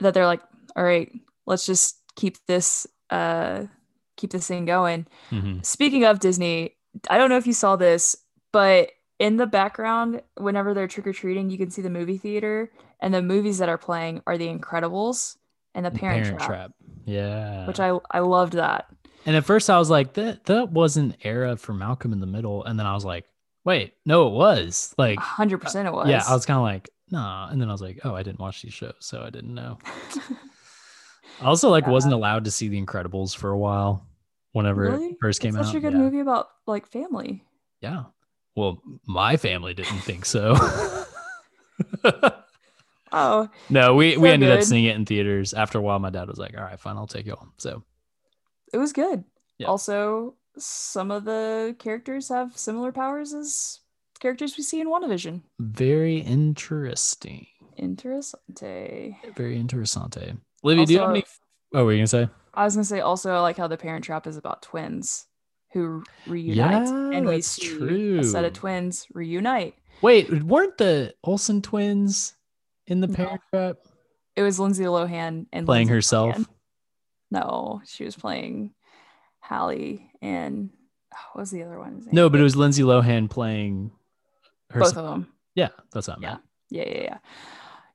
That 0.00 0.14
they're 0.14 0.26
like, 0.26 0.42
all 0.76 0.84
right, 0.84 1.10
let's 1.46 1.66
just 1.66 2.00
keep 2.16 2.36
this 2.46 2.86
uh 3.10 3.64
keep 4.16 4.30
this 4.30 4.46
thing 4.46 4.64
going. 4.64 5.06
Mhm. 5.30 5.64
Speaking 5.64 6.04
of 6.04 6.20
Disney, 6.20 6.76
I 7.10 7.18
don't 7.18 7.28
know 7.30 7.36
if 7.36 7.46
you 7.46 7.52
saw 7.52 7.74
this, 7.76 8.14
but 8.52 8.90
in 9.24 9.38
the 9.38 9.46
background, 9.46 10.20
whenever 10.36 10.74
they're 10.74 10.86
trick 10.86 11.06
or 11.06 11.14
treating, 11.14 11.48
you 11.48 11.56
can 11.56 11.70
see 11.70 11.80
the 11.80 11.88
movie 11.88 12.18
theater, 12.18 12.70
and 13.00 13.14
the 13.14 13.22
movies 13.22 13.56
that 13.58 13.70
are 13.70 13.78
playing 13.78 14.22
are 14.26 14.36
The 14.36 14.48
Incredibles 14.48 15.36
and 15.74 15.86
The 15.86 15.90
Parent, 15.90 16.26
Trap, 16.26 16.46
Trap. 16.46 16.70
Yeah. 17.06 17.66
which 17.66 17.80
I 17.80 17.98
I 18.10 18.18
loved 18.20 18.52
that. 18.52 18.86
and 19.24 19.34
at 19.34 19.46
first 19.46 19.70
I 19.70 19.78
was 19.78 19.88
like, 19.88 20.12
that 20.14 20.44
that 20.44 20.70
wasn't 20.70 21.16
era 21.22 21.56
for 21.56 21.72
Malcolm 21.72 22.12
in 22.12 22.20
the 22.20 22.26
Middle. 22.26 22.64
And 22.64 22.78
then 22.78 22.84
I 22.86 22.92
was 22.92 23.04
like, 23.06 23.24
wait, 23.64 23.94
no, 24.04 24.26
it 24.28 24.32
was. 24.34 24.94
Like 24.98 25.18
hundred 25.18 25.58
percent, 25.62 25.88
it 25.88 25.94
was. 25.94 26.08
yeah, 26.10 26.22
I 26.28 26.34
was 26.34 26.44
kind 26.44 26.58
of 26.58 26.64
like, 26.64 26.90
nah. 27.10 27.48
And 27.48 27.58
then 27.60 27.70
I 27.70 27.72
was 27.72 27.80
like, 27.80 28.00
oh, 28.04 28.14
I 28.14 28.22
didn't 28.22 28.40
watch 28.40 28.60
these 28.60 28.74
shows, 28.74 28.94
so 29.00 29.22
I 29.22 29.30
didn't 29.30 29.54
know. 29.54 29.78
I 31.40 31.46
also 31.46 31.70
like 31.70 31.84
Yeah. 31.84 31.90
wasn't 31.92 32.14
allowed 32.14 32.44
to 32.44 32.50
see 32.50 32.68
The 32.68 32.80
Incredibles 32.84 33.34
for 33.34 33.50
a 33.50 33.58
while 33.58 34.06
whenever 34.52 34.82
really 34.82 35.06
it 35.08 35.16
first 35.20 35.40
came 35.40 35.56
it's 35.56 35.60
out. 35.60 35.66
Such 35.66 35.76
a 35.76 35.80
good 35.80 35.92
yeah. 35.94 35.98
movie 35.98 36.20
about 36.20 36.48
like 36.66 36.86
family. 36.86 37.42
Yeah. 37.80 38.04
Well, 38.56 38.80
my 39.06 39.36
family 39.36 39.74
didn't 39.74 40.00
think 40.00 40.24
so. 40.24 40.54
Oh, 43.16 43.48
no, 43.70 43.94
we, 43.94 44.16
we 44.16 44.28
So 44.28 44.32
ended 44.32 44.50
up 44.50 44.64
seeing 44.64 44.86
it 44.86 44.96
in 44.96 45.06
theaters. 45.06 45.54
After 45.54 45.78
a 45.78 45.80
while, 45.80 46.00
my 46.00 46.10
dad 46.10 46.26
was 46.26 46.36
like, 46.36 46.56
all 46.58 46.64
right, 46.64 46.78
fine, 46.78 46.96
I'll 46.96 47.06
take 47.06 47.26
you 47.26 47.34
all. 47.34 47.46
So 47.58 47.84
it 48.72 48.78
was 48.78 48.92
good. 48.92 49.22
Yeah. 49.58 49.68
Also, 49.68 50.34
some 50.58 51.12
of 51.12 51.24
the 51.24 51.76
characters 51.78 52.28
have 52.30 52.58
similar 52.58 52.90
powers 52.90 53.32
as 53.32 53.78
characters 54.18 54.56
we 54.56 54.64
see 54.64 54.80
in 54.80 54.88
WandaVision. 54.88 55.42
very 55.60 56.18
interesting. 56.18 57.46
Interessante. 57.78 59.16
Very 59.36 59.62
interessante. 59.62 60.36
Livy, 60.64 60.84
do 60.84 60.92
you 60.94 60.98
have 60.98 61.10
any? 61.10 61.22
Oh, 61.72 61.78
what 61.78 61.84
were 61.84 61.92
you 61.92 61.98
going 61.98 62.06
to 62.06 62.08
say? 62.08 62.28
I 62.52 62.64
was 62.64 62.74
gonna 62.74 62.84
say 62.84 63.00
also 63.00 63.32
I 63.32 63.40
like 63.40 63.56
how 63.56 63.66
the 63.68 63.76
Parent 63.76 64.04
Trap 64.04 64.26
is 64.26 64.36
about 64.36 64.62
twins 64.62 65.26
who 65.74 66.02
reunite, 66.26 66.86
Yeah, 66.86 67.10
and 67.18 67.26
we 67.26 67.36
that's 67.36 67.48
see 67.48 68.18
a 68.18 68.24
set 68.24 68.44
of 68.44 68.52
twins 68.54 69.06
reunite. 69.12 69.74
Wait, 70.00 70.42
weren't 70.44 70.78
the 70.78 71.12
Olsen 71.24 71.60
twins 71.60 72.34
in 72.86 73.00
the 73.00 73.06
No. 73.08 73.14
Parent 73.14 73.40
Trap 73.52 73.76
It 74.36 74.42
was 74.42 74.58
Lindsay 74.58 74.84
Lohan 74.84 75.46
and 75.52 75.66
playing 75.66 75.88
Lindsay 75.88 75.94
herself? 75.94 76.36
Lohan. 76.36 76.46
No, 77.30 77.82
she 77.86 78.04
was 78.04 78.14
playing 78.16 78.72
Hallie 79.40 80.10
and 80.22 80.70
oh, 81.14 81.18
what 81.32 81.42
was 81.42 81.50
the 81.50 81.62
other 81.64 81.78
one? 81.78 81.98
Name? 81.98 82.08
No, 82.12 82.28
but 82.30 82.40
it 82.40 82.44
was 82.44 82.56
Lindsay 82.56 82.82
Lohan 82.82 83.28
playing 83.28 83.90
both 84.72 84.96
of 84.96 85.04
them. 85.04 85.28
Yeah, 85.54 85.68
that's 85.92 86.08
I 86.08 86.14
Yeah. 86.20 86.28
meant. 86.30 86.42
Yeah, 86.70 86.84
yeah, 86.88 87.02
yeah. 87.02 87.18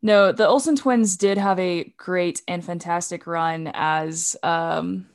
No, 0.01 0.31
the 0.31 0.47
Olsen 0.47 0.75
twins 0.77 1.17
did 1.17 1.37
have 1.37 1.59
a 1.59 1.93
great 1.97 2.41
and 2.47 2.63
fantastic 2.63 3.27
run 3.27 3.69
as 3.73 4.35
um, 4.43 5.07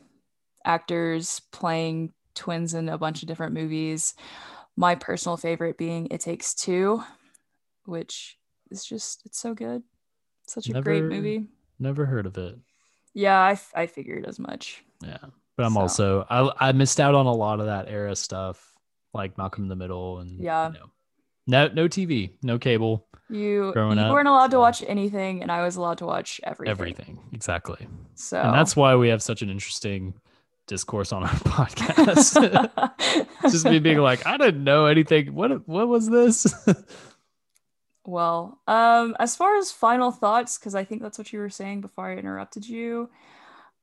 actors 0.64 1.40
playing 1.52 2.12
twins 2.34 2.74
in 2.74 2.88
a 2.88 2.98
bunch 2.98 3.22
of 3.22 3.28
different 3.28 3.54
movies. 3.54 4.14
My 4.76 4.94
personal 4.94 5.36
favorite 5.36 5.78
being 5.78 6.08
It 6.10 6.20
Takes 6.20 6.54
Two, 6.54 7.02
which 7.84 8.38
is 8.70 8.84
just, 8.84 9.24
it's 9.26 9.38
so 9.38 9.54
good. 9.54 9.82
Such 10.46 10.68
a 10.68 10.80
great 10.82 11.04
movie. 11.04 11.46
Never 11.78 12.06
heard 12.06 12.26
of 12.26 12.36
it. 12.38 12.56
Yeah, 13.14 13.38
I, 13.38 13.58
I 13.74 13.86
figured 13.86 14.26
as 14.26 14.38
much. 14.38 14.84
Yeah, 15.02 15.18
but 15.56 15.64
I'm 15.66 15.74
So- 15.74 15.80
also 15.80 16.26
I 16.28 16.68
I 16.68 16.72
missed 16.72 17.00
out 17.00 17.14
on 17.14 17.26
a 17.26 17.32
lot 17.32 17.60
of 17.60 17.66
that 17.66 17.88
era 17.88 18.14
stuff, 18.16 18.74
like 19.12 19.38
Malcolm 19.38 19.64
in 19.64 19.68
the 19.68 19.76
Middle 19.76 20.18
and 20.18 20.40
Yeah. 20.40 20.68
you 20.68 20.74
know, 20.74 20.90
no 21.46 21.68
no 21.68 21.88
TV, 21.88 22.30
no 22.42 22.58
cable, 22.58 23.06
You, 23.30 23.70
Growing 23.72 23.98
you 23.98 24.04
up, 24.04 24.12
weren't 24.12 24.28
allowed 24.28 24.50
to 24.52 24.58
watch 24.58 24.82
anything, 24.86 25.42
and 25.42 25.50
I 25.52 25.62
was 25.64 25.76
allowed 25.76 25.98
to 25.98 26.06
watch 26.06 26.40
everything. 26.42 26.70
everything 26.70 27.18
exactly, 27.32 27.86
So 28.14 28.40
and 28.40 28.52
that's 28.54 28.74
why 28.76 28.96
we 28.96 29.08
have 29.08 29.22
such 29.22 29.40
an 29.42 29.50
interesting 29.50 30.14
discourse 30.66 31.12
on 31.12 31.22
our 31.22 31.28
podcast. 31.30 32.36
Just 33.42 33.64
me 33.64 33.78
being 33.78 33.98
like, 33.98 34.26
I 34.26 34.36
didn't 34.36 34.64
know 34.64 34.86
anything. 34.86 35.34
What 35.34 35.66
what 35.68 35.88
was 35.88 36.08
this? 36.08 36.46
Well, 38.06 38.60
um, 38.66 39.16
as 39.18 39.34
far 39.34 39.56
as 39.56 39.72
final 39.72 40.10
thoughts, 40.10 40.58
because 40.58 40.74
I 40.74 40.84
think 40.84 41.00
that's 41.00 41.16
what 41.16 41.32
you 41.32 41.38
were 41.38 41.48
saying 41.48 41.80
before 41.80 42.06
I 42.10 42.16
interrupted 42.16 42.68
you. 42.68 43.08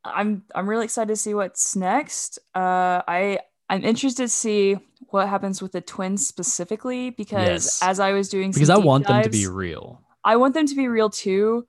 I'm 0.06 0.44
I'm 0.54 0.70
really 0.70 0.86
excited 0.86 1.08
to 1.08 1.16
see 1.16 1.34
what's 1.34 1.76
next. 1.76 2.38
Uh, 2.54 3.02
I 3.08 3.40
I'm 3.68 3.84
interested 3.84 4.24
to 4.24 4.30
see 4.30 4.78
what 5.10 5.28
happens 5.28 5.60
with 5.62 5.72
the 5.72 5.82
twins 5.82 6.28
specifically 6.28 7.10
because 7.10 7.48
Yes. 7.66 7.82
as 7.82 8.00
I 8.00 8.12
was 8.12 8.30
doing 8.30 8.54
some 8.54 8.60
because 8.60 8.70
I 8.70 8.78
want 8.78 9.08
them 9.08 9.24
to 9.24 9.30
be 9.30 9.48
real. 9.48 10.02
I 10.24 10.36
want 10.36 10.54
them 10.54 10.68
to 10.68 10.76
be 10.76 10.88
real 10.88 11.10
too. 11.10 11.66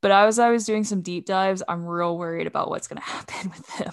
But 0.00 0.10
as 0.10 0.38
I 0.38 0.50
was 0.50 0.64
doing 0.64 0.84
some 0.84 1.02
deep 1.02 1.26
dives, 1.26 1.62
I'm 1.68 1.84
real 1.84 2.16
worried 2.16 2.46
about 2.46 2.70
what's 2.70 2.88
gonna 2.88 3.00
happen 3.02 3.50
with 3.50 3.76
them. 3.76 3.92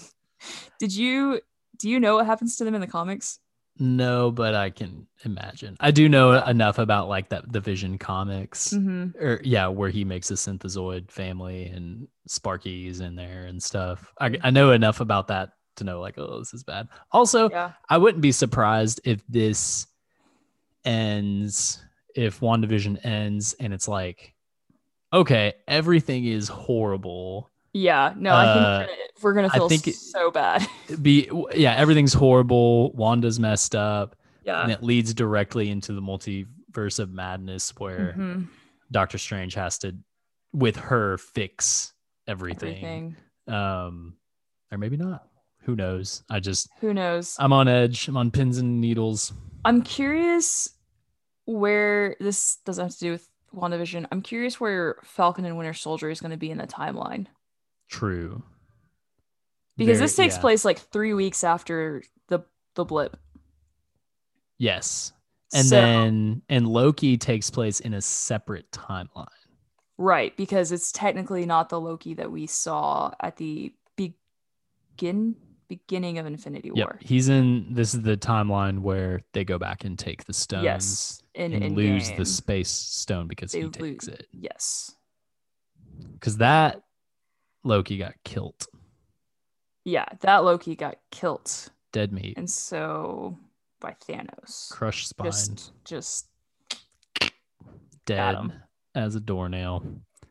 Did 0.80 0.96
you 0.96 1.42
do 1.78 1.90
you 1.90 2.00
know 2.00 2.16
what 2.16 2.26
happens 2.26 2.58
to 2.58 2.64
them 2.64 2.76
in 2.76 2.82
the 2.82 2.88
comics? 2.88 3.40
No, 3.78 4.32
but 4.32 4.56
I 4.56 4.70
can 4.70 5.06
imagine. 5.26 5.76
I 5.82 5.92
do 5.92 6.08
know 6.08 6.32
enough 6.46 6.80
about 6.80 7.10
like 7.10 7.28
that 7.30 7.52
the 7.52 7.60
Vision 7.60 7.98
comics. 7.98 8.70
Mm-hmm. 8.74 9.18
or 9.22 9.42
yeah, 9.44 9.68
where 9.68 9.90
he 9.90 10.06
makes 10.06 10.32
a 10.32 10.36
synthezoid 10.36 11.12
family 11.12 11.66
and 11.66 12.08
Sparky's 12.26 13.02
in 13.02 13.16
there 13.16 13.46
and 13.48 13.62
stuff. 13.62 14.14
I, 14.20 14.38
I 14.42 14.50
know 14.52 14.72
enough 14.72 15.02
about 15.02 15.28
that 15.28 15.52
to 15.76 15.84
know 15.84 16.00
like, 16.00 16.18
oh, 16.18 16.40
this 16.40 16.54
is 16.54 16.64
bad. 16.64 16.88
Also, 17.12 17.50
Yeah. 17.50 17.74
I 17.90 17.98
wouldn't 17.98 18.22
be 18.22 18.32
surprised 18.32 19.02
if 19.04 19.22
this 19.28 19.88
ends, 20.86 21.84
if 22.16 22.40
WandaVision 22.40 23.06
ends 23.06 23.56
and 23.60 23.74
it's 23.74 23.88
like, 23.90 24.34
okay, 25.12 25.54
everything 25.68 26.26
is 26.26 26.48
horrible. 26.48 27.50
Yeah. 27.78 28.14
No, 28.18 28.34
I 28.34 28.54
think 28.54 28.66
Uh, 28.66 28.70
we're 29.22 29.34
gonna, 29.34 29.50
we're 29.50 29.60
gonna 29.60 29.68
feel 29.78 29.94
so 29.94 30.32
bad. 30.32 30.66
Be 31.02 31.30
yeah, 31.54 31.76
everything's 31.76 32.14
horrible. 32.14 32.94
Wanda's 32.94 33.38
messed 33.38 33.76
up, 33.76 34.16
Yeah. 34.46 34.64
and 34.64 34.72
it 34.72 34.82
leads 34.82 35.14
directly 35.14 35.70
into 35.70 35.92
the 35.92 36.02
multiverse 36.02 37.00
of 37.00 37.12
madness 37.12 37.74
where 37.78 38.16
Mhm. 38.18 38.48
Doctor 38.92 39.18
Strange 39.18 39.56
has 39.56 39.78
to, 39.80 39.94
with 40.54 40.78
her, 40.78 41.18
fix 41.18 41.92
everything. 42.28 42.78
Everything. 42.78 43.54
Um, 43.54 44.16
or 44.72 44.78
maybe 44.78 44.96
not. 44.96 45.28
Who 45.64 45.76
knows? 45.76 46.24
I 46.30 46.40
just 46.40 46.70
Who 46.80 46.94
knows? 46.94 47.36
I'm 47.40 47.52
on 47.52 47.68
edge. 47.68 48.08
I'm 48.08 48.16
on 48.16 48.32
pins 48.32 48.58
and 48.58 48.80
needles. 48.80 49.34
I'm 49.66 49.82
curious 49.82 50.70
where 51.46 52.16
this 52.22 52.58
doesn't 52.66 52.86
have 52.86 52.94
to 52.94 53.00
do 53.00 53.12
with 53.12 53.28
WandaVision. 53.54 54.06
I'm 54.12 54.22
curious 54.22 54.60
where 54.62 54.96
Falcon 55.04 55.44
and 55.44 55.58
Winter 55.58 55.74
Soldier 55.74 56.10
is 56.10 56.22
going 56.22 56.32
to 56.32 56.38
be 56.38 56.52
in 56.52 56.58
the 56.58 56.68
timeline 56.68 57.28
True. 57.90 58.44
because 59.78 59.98
Very- 59.98 60.06
this 60.06 60.16
takes 60.16 60.36
yeah. 60.36 60.42
place 60.42 60.66
like 60.66 60.80
three 60.80 61.14
weeks 61.14 61.44
after 61.44 62.02
the 62.28 62.40
the 62.76 62.86
blip. 62.86 63.18
Yes, 64.58 65.12
and 65.54 65.66
So- 65.68 65.76
then 65.76 66.42
and 66.50 66.68
Loki 66.68 67.18
takes 67.18 67.50
place 67.50 67.80
in 67.80 67.94
a 67.94 68.02
separate 68.02 68.70
timeline. 68.72 69.28
right 69.98 70.36
because 70.36 70.72
it's 70.74 70.92
technically 70.92 71.46
not 71.46 71.70
the 71.70 71.80
Loki 71.80 72.14
that 72.16 72.30
we 72.32 72.46
saw 72.48 73.12
at 73.22 73.38
the 73.38 73.74
begin 73.96 75.36
beginning 75.68 76.18
of 76.20 76.26
Infinity 76.26 76.70
War. 76.72 76.98
Yep. 77.00 77.02
He's 77.02 77.28
in 77.30 77.74
this 77.74 77.94
is 77.94 78.02
the 78.04 78.16
timeline 78.18 78.80
where 78.80 79.22
they 79.34 79.44
go 79.44 79.58
back 79.58 79.84
and 79.84 79.98
take 79.98 80.24
the 80.26 80.34
stones 80.34 80.64
Yes, 80.64 81.22
in 81.34 81.54
and 81.54 81.76
lose 81.76 82.10
Endgame. 82.12 82.18
the 82.18 82.26
space 82.26 82.70
stone 82.70 83.28
because 83.28 83.52
They 83.54 83.62
he 83.62 83.70
takes 83.70 84.08
it. 84.08 84.28
Yes. 84.32 84.96
Because 86.14 86.38
that 86.38 86.84
Loki 87.66 87.98
got 87.98 88.14
killed. 88.24 88.66
Yeah, 89.84 90.06
that 90.22 90.44
Loki 90.46 90.76
got 90.76 90.96
killed, 91.12 91.52
Dead 91.92 92.14
meat. 92.14 92.38
and 92.38 92.50
so 92.50 93.38
by 93.82 93.96
Thanos. 94.08 94.70
Crushed 94.72 95.10
spine. 95.10 95.28
Just, 95.28 95.72
just 95.84 96.28
dead 98.06 98.38
as 98.96 99.16
a 99.16 99.20
doornail. 99.20 99.84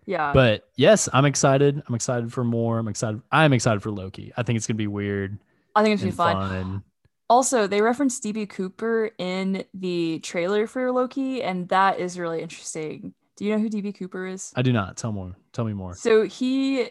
yeah. 0.06 0.32
But 0.32 0.68
yes, 0.76 1.08
I'm 1.12 1.24
excited. 1.24 1.82
I'm 1.86 1.94
excited 1.94 2.32
for 2.32 2.44
more. 2.44 2.78
I'm 2.78 2.88
excited. 2.88 3.20
I'm 3.30 3.52
excited 3.52 3.82
for 3.82 3.90
Loki. 3.90 4.32
I 4.36 4.42
think 4.42 4.56
it's 4.56 4.66
gonna 4.66 4.76
be 4.76 4.86
weird 4.86 5.38
I 5.76 5.82
think 5.82 5.94
it's 5.94 6.02
gonna 6.02 6.12
be 6.12 6.16
fun. 6.16 6.50
fun. 6.50 6.84
Also, 7.30 7.66
they 7.66 7.80
referenced 7.80 8.22
DB 8.22 8.48
Cooper 8.48 9.10
in 9.18 9.64
the 9.72 10.18
trailer 10.20 10.66
for 10.66 10.92
Loki, 10.92 11.42
and 11.42 11.68
that 11.70 11.98
is 11.98 12.18
really 12.18 12.42
interesting. 12.42 13.14
Do 13.36 13.44
you 13.44 13.52
know 13.52 13.58
who 13.60 13.68
DB 13.70 13.96
Cooper 13.96 14.26
is? 14.26 14.52
I 14.54 14.62
do 14.62 14.72
not. 14.72 14.96
Tell 14.96 15.10
more. 15.10 15.34
Tell 15.52 15.64
me 15.64 15.72
more. 15.72 15.94
So 15.94 16.24
he 16.24 16.88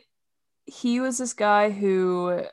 he 0.65 0.99
was 0.99 1.17
this 1.17 1.33
guy 1.33 1.69
who 1.69 2.43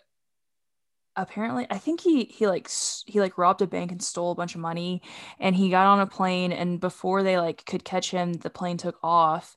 apparently 1.17 1.67
I 1.71 1.79
think 1.79 2.01
he 2.01 2.25
he 2.25 2.47
like 2.47 2.69
he 3.07 3.21
like 3.21 3.39
robbed 3.39 3.63
a 3.63 3.67
bank 3.67 3.93
and 3.93 4.03
stole 4.03 4.33
a 4.33 4.37
bunch 4.37 4.55
of 4.55 4.61
money 4.61 5.03
and 5.39 5.55
he 5.55 5.71
got 5.71 5.87
on 5.87 6.01
a 6.01 6.07
plane 6.07 6.53
and 6.53 6.81
before 6.81 7.23
they 7.23 7.39
like 7.39 7.65
could 7.67 7.85
catch 7.85 8.11
him 8.11 8.33
the 8.33 8.51
plane 8.51 8.77
took 8.77 8.99
off 9.03 9.57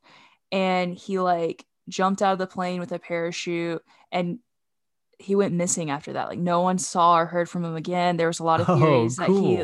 and 0.51 0.95
he 0.95 1.19
like 1.19 1.65
jumped 1.89 2.21
out 2.21 2.33
of 2.33 2.39
the 2.39 2.47
plane 2.47 2.79
with 2.79 2.91
a 2.91 2.99
parachute 2.99 3.81
and 4.11 4.39
he 5.19 5.35
went 5.35 5.53
missing 5.53 5.89
after 5.89 6.13
that. 6.13 6.27
Like 6.27 6.39
no 6.39 6.61
one 6.61 6.77
saw 6.77 7.17
or 7.17 7.25
heard 7.25 7.49
from 7.49 7.63
him 7.63 7.75
again. 7.75 8.17
There 8.17 8.27
was 8.27 8.39
a 8.39 8.43
lot 8.43 8.59
of 8.59 8.69
Oh, 8.69 8.77
theories 8.77 9.15
that 9.17 9.29
he 9.29 9.63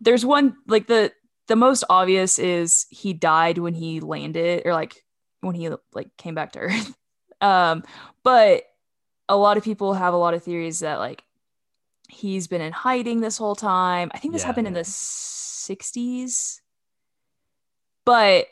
there's 0.00 0.24
one 0.24 0.56
like 0.66 0.86
the 0.86 1.12
the 1.48 1.56
most 1.56 1.84
obvious 1.88 2.38
is 2.38 2.86
he 2.90 3.12
died 3.12 3.58
when 3.58 3.74
he 3.74 4.00
landed 4.00 4.62
or 4.64 4.72
like 4.72 5.04
when 5.40 5.54
he 5.54 5.70
like 5.92 6.08
came 6.16 6.34
back 6.34 6.52
to 6.52 6.58
earth 6.60 6.94
um 7.40 7.82
but 8.22 8.64
a 9.28 9.36
lot 9.36 9.56
of 9.56 9.62
people 9.64 9.94
have 9.94 10.12
a 10.14 10.16
lot 10.16 10.34
of 10.34 10.42
theories 10.42 10.80
that 10.80 10.98
like 10.98 11.22
he's 12.08 12.46
been 12.48 12.60
in 12.60 12.72
hiding 12.72 13.20
this 13.20 13.38
whole 13.38 13.54
time 13.54 14.10
i 14.14 14.18
think 14.18 14.32
this 14.32 14.42
Yeah. 14.42 14.46
happened 14.46 14.66
in 14.66 14.74
the 14.74 14.80
60s 14.80 16.60
but 18.04 18.46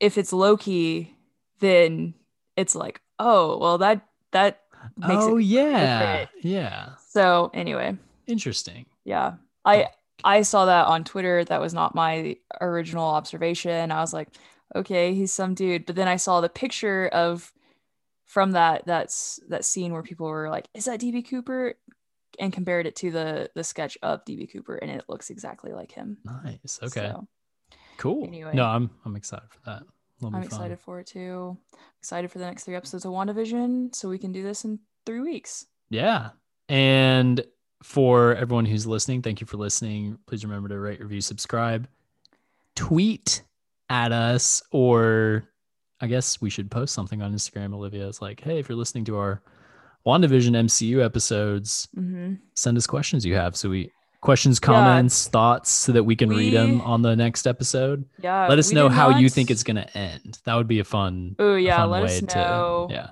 if 0.00 0.18
it's 0.18 0.32
loki 0.32 1.14
then 1.60 2.14
it's 2.56 2.74
like 2.74 3.00
oh 3.18 3.58
well 3.58 3.78
that 3.78 4.06
that 4.32 4.60
makes 4.98 5.24
Oh 5.24 5.36
yeah. 5.38 6.26
different. 6.26 6.44
Yeah. 6.44 6.88
so 7.08 7.50
anyway 7.54 7.96
Interesting. 8.26 8.86
yeah 9.04 9.34
i 9.64 9.86
i 10.24 10.42
saw 10.42 10.66
that 10.66 10.86
on 10.86 11.04
twitter 11.04 11.44
that 11.44 11.60
was 11.60 11.72
not 11.74 11.94
my 11.94 12.36
original 12.60 13.04
observation 13.04 13.90
i 13.92 14.00
was 14.00 14.12
like 14.12 14.28
okay 14.74 15.14
he's 15.14 15.32
some 15.32 15.54
dude 15.54 15.86
but 15.86 15.96
then 15.96 16.08
i 16.08 16.16
saw 16.16 16.40
the 16.40 16.48
picture 16.48 17.08
of 17.08 17.52
from 18.26 18.52
that 18.52 18.84
that's 18.86 19.40
that 19.48 19.64
scene 19.64 19.92
where 19.92 20.02
people 20.02 20.26
were 20.26 20.50
like 20.50 20.68
is 20.74 20.84
that 20.84 21.00
db 21.00 21.26
cooper 21.26 21.74
and 22.38 22.52
compared 22.52 22.86
it 22.86 22.94
to 22.96 23.10
the 23.10 23.48
the 23.54 23.64
sketch 23.64 23.96
of 24.02 24.24
db 24.26 24.50
cooper 24.52 24.76
and 24.76 24.90
it 24.90 25.04
looks 25.08 25.30
exactly 25.30 25.72
like 25.72 25.92
him 25.92 26.18
Nice. 26.24 26.78
Okay. 26.82 27.08
So, 27.12 27.26
cool. 27.96 28.24
anyway. 28.26 28.50
No, 28.52 28.64
I'm 28.64 28.90
I'm 29.04 29.16
excited 29.16 29.48
for 29.48 29.60
that. 29.66 29.82
I'm 30.22 30.32
fun. 30.32 30.42
excited 30.42 30.78
for 30.80 31.00
it 31.00 31.06
too 31.06 31.56
excited 32.00 32.30
for 32.30 32.38
the 32.38 32.44
next 32.46 32.64
three 32.64 32.74
episodes 32.74 33.04
of 33.04 33.12
wandavision 33.12 33.94
so 33.94 34.08
we 34.08 34.18
can 34.18 34.32
do 34.32 34.42
this 34.42 34.64
in 34.64 34.78
three 35.06 35.20
weeks 35.20 35.66
Yeah. 35.88 36.30
And 36.68 37.44
for 37.82 38.34
everyone 38.34 38.64
who's 38.64 38.86
listening, 38.86 39.22
thank 39.22 39.40
you 39.40 39.46
for 39.46 39.56
listening. 39.56 40.18
Please 40.26 40.44
remember 40.44 40.68
to 40.70 40.78
rate, 40.78 41.00
review, 41.00 41.20
subscribe, 41.20 41.86
tweet 42.74 43.42
at 43.88 44.10
us, 44.12 44.62
or 44.72 45.44
I 46.00 46.06
guess 46.06 46.40
we 46.40 46.50
should 46.50 46.70
post 46.70 46.94
something 46.94 47.22
on 47.22 47.32
Instagram. 47.32 47.74
Olivia 47.74 48.06
is 48.06 48.20
like, 48.20 48.40
hey, 48.40 48.58
if 48.58 48.68
you're 48.68 48.76
listening 48.76 49.04
to 49.06 49.16
our 49.16 49.42
WandaVision 50.06 50.52
MCU 50.52 51.04
episodes, 51.04 51.88
mm-hmm. 51.96 52.34
send 52.54 52.76
us 52.76 52.86
questions 52.86 53.24
you 53.24 53.34
have. 53.34 53.56
So 53.56 53.70
we 53.70 53.90
questions, 54.20 54.58
Yeah. 54.60 54.66
comments, 54.66 55.28
thoughts, 55.28 55.70
so 55.70 55.92
that 55.92 56.04
we 56.04 56.16
can 56.16 56.28
read 56.28 56.52
them 56.52 56.80
on 56.80 57.02
the 57.02 57.14
next 57.14 57.46
episode. 57.46 58.04
yeah 58.20 58.46
Let 58.48 58.58
us 58.58 58.72
know 58.72 58.88
how 58.88 59.18
you 59.18 59.28
think 59.28 59.50
it's 59.50 59.62
gonna 59.62 59.88
end. 59.94 60.38
That 60.44 60.54
would 60.54 60.68
be 60.68 60.80
a 60.80 60.84
fun, 60.84 61.36
oh 61.38 61.54
yeah 61.54 61.78
fun 61.78 61.90
let 61.90 62.02
way 62.02 62.16
us 62.16 62.22
know 62.22 62.86
to 62.88 62.94
yeah. 62.94 63.10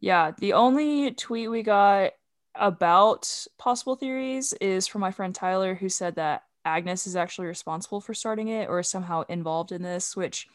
Yeah, 0.00 0.30
the 0.38 0.52
only 0.52 1.10
tweet 1.10 1.50
we 1.50 1.62
got 1.62 2.12
about 2.54 3.46
possible 3.58 3.96
theories 3.96 4.52
is 4.54 4.86
from 4.86 5.00
my 5.00 5.10
friend 5.10 5.34
Tyler, 5.34 5.74
who 5.74 5.88
said 5.88 6.16
that 6.16 6.44
Agnes 6.64 7.06
is 7.06 7.16
actually 7.16 7.46
responsible 7.46 8.00
for 8.00 8.14
starting 8.14 8.48
it 8.48 8.68
or 8.68 8.78
is 8.80 8.88
somehow 8.88 9.22
involved 9.28 9.72
in 9.72 9.82
this, 9.82 10.16
which 10.16 10.46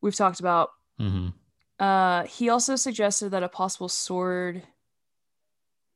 we've 0.00 0.14
talked 0.16 0.40
about. 0.40 0.70
hmm 0.98 1.28
Uh, 1.78 2.24
he 2.24 2.48
also 2.48 2.74
suggested 2.76 3.30
that 3.30 3.42
a 3.42 3.48
possible 3.48 3.88
sword. 3.88 4.62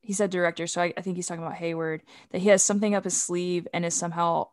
He 0.01 0.13
said 0.13 0.29
director, 0.31 0.67
so 0.67 0.81
I, 0.81 0.93
I 0.97 1.01
think 1.01 1.15
he's 1.15 1.27
talking 1.27 1.43
about 1.43 1.55
Hayward. 1.57 2.03
That 2.31 2.41
he 2.41 2.49
has 2.49 2.63
something 2.63 2.93
up 2.95 3.03
his 3.05 3.21
sleeve 3.21 3.67
and 3.73 3.85
is 3.85 3.93
somehow 3.93 4.47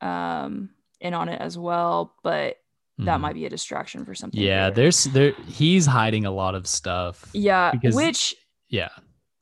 um 0.00 0.70
in 1.00 1.14
on 1.14 1.28
it 1.28 1.40
as 1.40 1.58
well, 1.58 2.14
but 2.22 2.58
that 2.98 3.18
Mhm. 3.18 3.20
might 3.20 3.34
be 3.34 3.44
a 3.46 3.50
distraction 3.50 4.04
for 4.04 4.14
something. 4.14 4.40
Yeah, 4.40 4.70
bigger. 4.70 4.82
there's 4.82 5.04
there 5.04 5.32
he's 5.46 5.86
hiding 5.86 6.24
a 6.24 6.30
lot 6.30 6.54
of 6.54 6.66
stuff. 6.66 7.28
yeah, 7.34 7.70
because- 7.72 7.94
which 7.94 8.34
Yeah. 8.68 8.88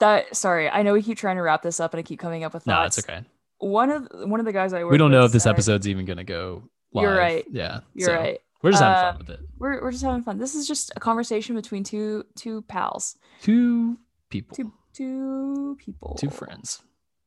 that 0.00 0.34
sorry 0.36 0.68
i 0.68 0.82
know 0.82 0.92
we 0.92 1.02
keep 1.02 1.16
trying 1.16 1.36
to 1.36 1.42
wrap 1.42 1.62
this 1.62 1.78
up 1.80 1.94
and 1.94 1.98
i 2.00 2.02
keep 2.02 2.18
coming 2.18 2.42
up 2.44 2.52
with 2.52 2.66
No, 2.66 2.74
thoughts 2.74 2.98
it's 2.98 3.08
okay. 3.08 3.22
one 3.58 3.90
of 3.90 4.08
one 4.28 4.40
of 4.40 4.44
the 4.46 4.52
guys 4.52 4.72
i 4.72 4.82
work 4.82 4.90
We 4.92 4.98
don't 4.98 5.12
know 5.12 5.24
if 5.24 5.32
this 5.32 5.46
episode's 5.46 5.86
even 5.88 6.04
gonna 6.04 6.24
go 6.24 6.64
live. 6.92 7.02
You're 7.04 7.16
right. 7.16 7.44
Yeah. 7.50 7.80
you're 7.94 8.08
so 8.08 8.14
right 8.16 8.40
We're 8.64 8.70
just 8.72 8.82
having 8.82 8.96
Uh, 8.96 9.12
fun 9.12 9.18
with 9.18 9.30
it. 9.30 9.40
we're, 9.58 9.80
we're 9.82 9.92
just 9.92 10.02
having 10.02 10.22
fun 10.22 10.38
this 10.38 10.54
is 10.56 10.66
just 10.66 10.90
a 10.96 11.00
conversation 11.00 11.54
between 11.54 11.84
two 11.84 12.24
two 12.34 12.62
pals 12.62 13.16
Two 13.42 13.98
people. 14.30 14.56
two 14.56 14.72
two 14.94 15.76
people 15.78 16.16
Two 16.18 16.30
friends. 16.30 16.82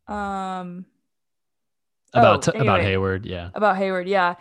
um 0.07 0.85
About 2.13 2.47
Oh, 2.47 2.51
t- 2.51 2.57
about. 2.57 2.81
Hayward, 2.81 3.25
yeah. 3.25 3.49
about 3.53 3.77
hayward 3.77 4.07
yeah 4.07 4.35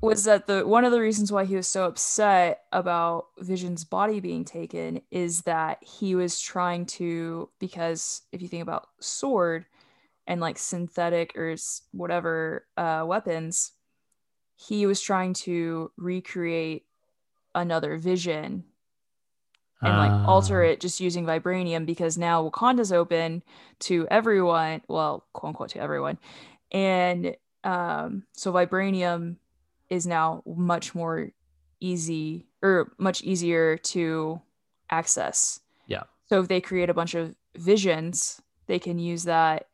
was 0.00 0.24
that 0.24 0.46
the 0.46 0.66
one 0.66 0.84
of 0.84 0.92
the 0.92 1.00
reasons 1.00 1.32
why 1.32 1.44
he 1.44 1.56
was 1.56 1.66
so 1.66 1.84
upset 1.86 2.62
about 2.72 3.26
vision's 3.38 3.84
body 3.84 4.20
being 4.20 4.44
taken 4.44 5.00
is 5.10 5.42
that 5.42 5.82
he 5.82 6.14
was 6.14 6.38
trying 6.40 6.84
to 6.86 7.48
because 7.58 8.22
if 8.32 8.40
you 8.42 8.48
think 8.48 8.62
about 8.62 8.88
sword 9.00 9.64
and 10.26 10.40
like 10.40 10.58
synthetic 10.58 11.36
or 11.36 11.54
whatever 11.92 12.66
uh, 12.76 13.02
weapons 13.06 13.72
he 14.56 14.86
was 14.86 15.00
trying 15.00 15.32
to 15.34 15.90
recreate 15.96 16.84
another 17.54 17.96
vision 17.98 18.64
and 19.82 19.98
like 19.98 20.28
alter 20.28 20.62
Ah, 20.64 20.68
it 20.68 20.80
just 20.80 20.98
using 21.00 21.26
vibranium 21.26 21.84
because 21.84 22.16
now 22.16 22.48
wakanda's 22.48 22.92
open 22.92 23.42
to 23.80 24.06
everyone 24.10 24.80
well 24.88 25.26
quote 25.32 25.48
unquote 25.50 25.68
to 25.70 25.80
everyone 25.80 26.18
and 26.72 27.36
um 27.64 28.24
so 28.32 28.52
vibranium 28.52 29.36
is 29.90 30.06
now 30.06 30.42
much 30.46 30.94
more 30.94 31.30
easy 31.80 32.46
or 32.62 32.92
much 32.98 33.22
easier 33.22 33.76
to 33.76 34.40
access 34.90 35.60
Yeah. 35.86 36.04
so 36.28 36.40
if 36.40 36.48
they 36.48 36.60
create 36.60 36.88
a 36.88 36.94
bunch 36.94 37.14
of 37.14 37.34
visions 37.56 38.40
they 38.66 38.78
can 38.78 38.98
use 38.98 39.24
that 39.24 39.68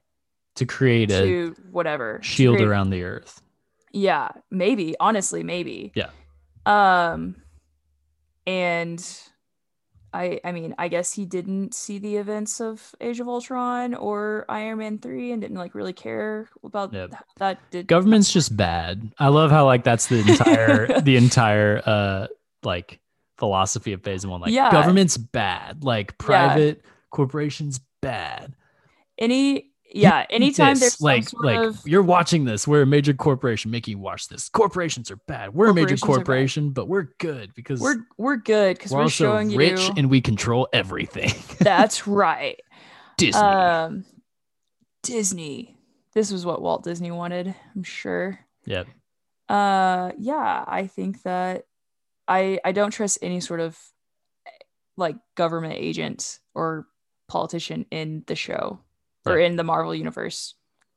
To 0.57 0.67
create 0.67 1.11
a 1.13 1.55
whatever 1.71 2.19
shield 2.23 2.61
around 2.61 2.91
the 2.91 3.05
earth. 3.05 3.43
Yeah 3.93 4.31
maybe 4.51 4.95
honestly 5.01 5.43
maybe 5.43 5.93
Yeah. 5.95 6.11
um 6.67 7.37
and 8.47 9.05
i 10.13 10.41
i 10.45 10.53
mean 10.53 10.75
i 10.79 10.89
guess 10.89 11.13
he 11.13 11.25
didn't 11.25 11.75
see 11.75 11.99
the 11.99 12.17
events 12.17 12.61
of 12.61 12.95
age 13.01 13.21
of 13.21 13.29
ultron 13.29 13.95
or 13.95 14.45
iron 14.49 14.79
man 14.79 14.99
3 14.99 15.33
and 15.33 15.41
didn't 15.43 15.57
like 15.59 15.75
really 15.75 15.93
care 15.93 16.49
about 16.65 16.93
Yep. 16.93 17.11
th- 17.11 17.21
that 17.39 17.59
did 17.71 17.87
Government's 17.87 18.33
just 18.33 18.57
bad. 18.57 19.13
I 19.19 19.29
love 19.29 19.51
how 19.51 19.67
like 19.67 19.85
that's 19.85 20.07
the 20.09 20.21
entire 20.29 21.01
the 21.01 21.17
entire 21.17 21.83
uh 21.87 22.27
like 22.63 23.01
philosophy 23.39 23.93
of 23.93 24.03
phase 24.03 24.27
one. 24.27 24.41
Like 24.41 24.53
Yeah. 24.53 24.71
government's 24.71 25.17
bad. 25.17 25.83
Like 25.85 26.19
private 26.19 26.83
corporations 27.11 27.81
bad. 28.03 28.55
any 29.19 29.70
yeah 29.93 30.27
anytime 30.31 30.75
this, 30.75 30.97
there's 30.97 31.01
like 31.01 31.33
like 31.43 31.59
of 31.59 31.81
you're 31.87 32.03
watching 32.03 32.45
this 32.45 32.67
we're 32.67 32.83
a 32.83 32.87
major 32.87 33.13
corporation 33.13 33.71
making 33.71 33.93
you 33.93 33.99
watch 33.99 34.29
this. 34.29 34.49
Corporations 34.49 35.11
are 35.11 35.17
bad. 35.27 35.55
We're 35.55 35.71
a 35.71 35.75
major 35.75 35.97
Corporations 35.97 36.03
are 36.03 36.07
bad. 36.07 36.15
corporation 36.15 36.71
but 36.71 36.89
we're 36.89 37.09
good 37.19 37.55
because 37.55 37.81
we're 37.81 38.07
we're 38.17 38.37
good 38.37 38.77
because 38.77 38.93
we're 38.93 38.99
we're, 38.99 39.03
also 39.05 39.25
showing 39.25 39.55
rich 39.57 39.89
you 39.89 39.95
and 39.97 40.11
we 40.11 40.21
control 40.21 40.69
everything. 40.73 41.33
That's 41.59 42.07
right. 42.07 42.61
Disney. 43.17 43.41
Um 43.41 44.05
disney. 45.03 45.77
This 46.13 46.33
was 46.33 46.45
what 46.45 46.63
walt 46.63 46.85
disney 46.85 47.11
wanted 47.11 47.55
i'm 47.75 47.83
sure. 47.83 48.39
Yep. 48.67 48.87
Uh 49.49 50.13
yeah, 50.19 50.65
I 50.67 50.87
think 50.87 51.23
that 51.23 51.65
I 52.29 52.61
I 52.65 52.73
don't 52.73 52.93
trust 52.93 53.19
any 53.23 53.41
sort 53.41 53.61
of 53.61 53.79
like 54.97 55.17
government 55.35 55.75
agent 55.77 56.39
or 56.55 56.87
politician 57.29 57.87
in 57.91 58.23
the 58.27 58.35
show 58.35 58.81
or 59.27 59.39
Yeah. 59.39 59.47
in 59.47 59.57
the 59.57 59.65
Marvel 59.65 59.95
universe. 59.95 60.55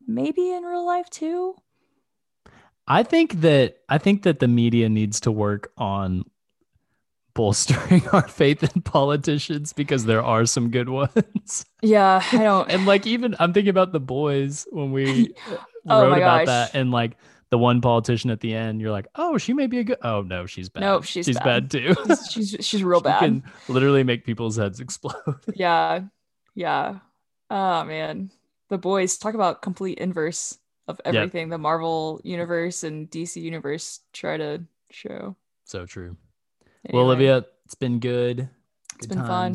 Maybe 0.08 0.52
in 0.52 0.64
real 0.64 0.86
life 0.86 1.10
too. 1.10 1.56
I 2.88 3.04
think 3.04 3.42
that 3.42 3.78
I 3.88 3.98
think 3.98 4.24
that 4.24 4.40
the 4.40 4.48
media 4.48 4.90
needs 4.90 5.22
to 5.22 5.32
work 5.32 5.72
on 5.78 6.24
bolstering 7.34 8.08
our 8.14 8.28
faith 8.28 8.62
in 8.64 8.82
politicians 8.82 9.74
because 9.74 10.06
there 10.06 10.22
are 10.24 10.46
some 10.46 10.70
good 10.70 10.90
ones. 10.90 11.66
Yeah, 11.82 12.22
I 12.32 12.38
don't. 12.38 12.70
and 12.70 12.86
like 12.86 13.08
even 13.08 13.36
I'm 13.40 13.54
thinking 13.54 13.70
about 13.70 13.92
the 13.94 14.00
boys 14.00 14.68
when 14.72 14.92
we 14.92 15.34
Oh 15.88 16.02
wrote 16.04 16.18
about 16.18 16.40
gosh. 16.40 16.46
that 16.48 16.76
and 16.76 16.92
like 16.92 17.18
the 17.50 17.58
one 17.58 17.82
politician 17.82 18.30
at 18.32 18.40
the 18.40 18.54
end, 18.56 18.82
you're 18.82 18.92
like, 18.92 19.08
oh, 19.16 19.38
she 19.38 19.54
may 19.54 19.68
be 19.68 19.80
a 19.80 19.84
good. 19.84 19.98
Oh 20.02 20.22
no, 20.22 20.46
she's 20.46 20.70
bad. 20.70 20.82
No, 20.82 21.02
she's 21.02 21.28
bad. 21.28 21.70
bad. 21.70 21.72
too. 21.72 21.96
she's 22.06 22.32
she's, 22.32 22.66
she's 22.66 22.84
real 22.84 23.00
She 23.00 23.04
bad. 23.04 23.20
can 23.20 23.44
literally 23.70 24.04
make 24.04 24.26
people's 24.26 24.58
heads 24.58 24.80
explode. 24.80 25.14
Yeah, 25.54 26.02
yeah. 26.56 27.00
Oh 27.56 27.84
man, 27.84 28.32
the 28.70 28.80
boys 28.80 29.18
talk 29.20 29.36
about 29.36 29.62
complete 29.62 30.00
inverse 30.00 30.58
of 30.88 31.00
Yep. 31.06 31.14
everything 31.16 31.50
the 31.50 31.58
Marvel 31.60 32.20
universe 32.24 32.84
and 32.84 33.08
DC 33.10 33.40
universe 33.42 34.00
try 34.12 34.38
to 34.38 34.64
show. 34.90 35.36
so 35.66 35.86
true. 35.86 36.18
Well, 36.92 37.04
Olivia, 37.06 37.46
it's 37.66 37.76
been 37.76 38.00
good. 38.00 38.38
Good 38.38 38.50
it's 38.98 39.06
been 39.08 39.20
fun. 39.26 39.54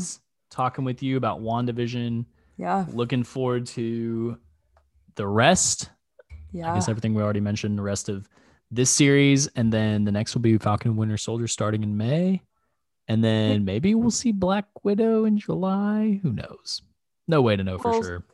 talking 0.51 0.85
with 0.85 1.03
you 1.03 1.17
about 1.17 1.41
WandaVision. 1.43 2.25
Yeah, 2.57 2.87
Looking 2.93 3.25
forward 3.25 3.67
to 3.69 4.39
the 5.17 5.27
rest. 5.27 5.91
yeah. 6.53 6.71
I 6.71 6.75
guess 6.77 6.89
everything 6.89 7.15
we 7.15 7.23
already 7.23 7.41
mentioned, 7.41 7.77
the 7.79 7.83
rest 7.83 8.09
of 8.09 8.29
this 8.71 8.91
series. 8.91 9.47
And 9.49 9.73
then 9.73 10.05
the 10.05 10.13
next 10.13 10.35
will 10.35 10.41
be 10.43 10.57
Falcon 10.59 10.97
Winter 10.97 11.17
Soldier 11.19 11.47
starting 11.49 11.83
in 11.83 11.97
May. 11.97 12.43
And 13.09 13.23
then 13.25 13.65
maybe 13.65 13.95
we'll 13.95 14.11
see 14.11 14.33
Black 14.33 14.67
Widow 14.85 15.25
in 15.25 15.39
July. 15.39 16.21
Who 16.23 16.33
knows? 16.33 16.83
No 17.29 17.43
way 17.43 17.55
to 17.57 17.63
know 17.63 17.79
for 17.79 17.91
Well, 17.93 18.03
sure. 18.03 18.25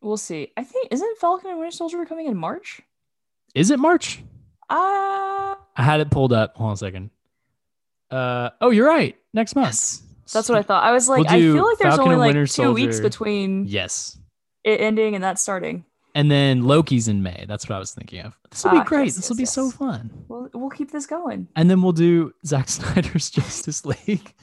We'll 0.00 0.16
see. 0.16 0.52
I 0.56 0.64
think 0.64 0.88
isn't 0.90 1.18
Falcon 1.18 1.50
and 1.50 1.58
Winter 1.58 1.70
Soldier 1.76 2.04
coming 2.06 2.26
in 2.26 2.36
March? 2.36 2.80
Is 3.54 3.70
it 3.70 3.78
March? 3.78 4.22
Ah, 4.70 5.58
I 5.76 5.82
had 5.82 6.00
it 6.00 6.10
pulled 6.10 6.32
up. 6.32 6.56
Hold 6.56 6.68
on 6.68 6.74
a 6.74 6.76
second. 6.76 7.10
Uh 8.10 8.50
oh, 8.60 8.70
you're 8.70 8.86
right. 8.88 9.16
Next 9.34 9.54
month. 9.54 9.66
yes. 9.66 10.02
That's 10.32 10.48
what 10.48 10.58
I 10.58 10.62
thought. 10.62 10.82
I 10.84 10.92
was 10.92 11.08
like, 11.08 11.24
We'll 11.24 11.32
I 11.34 11.40
feel 11.40 11.64
like 11.66 11.78
there's 11.78 11.94
Falcon 11.96 12.12
only 12.12 12.16
like 12.16 12.28
Winter 12.34 12.46
two 12.46 12.72
weeks 12.72 13.00
between 13.00 13.66
Yes. 13.66 14.18
it 14.64 14.80
ending 14.80 15.14
and 15.14 15.24
that 15.24 15.38
starting. 15.38 15.84
And 16.14 16.30
then 16.30 16.62
Loki's 16.64 17.06
in 17.06 17.22
May. 17.22 17.44
That's 17.46 17.68
what 17.68 17.76
I 17.76 17.78
was 17.78 17.92
thinking 17.92 18.20
of. 18.24 18.36
This 18.50 18.64
will 18.64 18.72
be 18.72 18.76
Ah, 18.78 18.84
great. 18.84 19.04
yes, 19.06 19.16
this 19.16 19.28
will 19.28 19.36
yes, 19.36 19.42
be 19.50 19.52
so 19.52 19.70
fun. 19.70 20.10
We'll 20.28 20.48
we'll 20.54 20.70
keep 20.70 20.90
this 20.90 21.06
going. 21.06 21.48
And 21.54 21.70
then 21.70 21.82
we'll 21.82 21.92
do 21.92 22.32
Zack 22.46 22.68
Snyder's 22.68 23.30
Justice 23.30 23.84
League, 23.84 24.34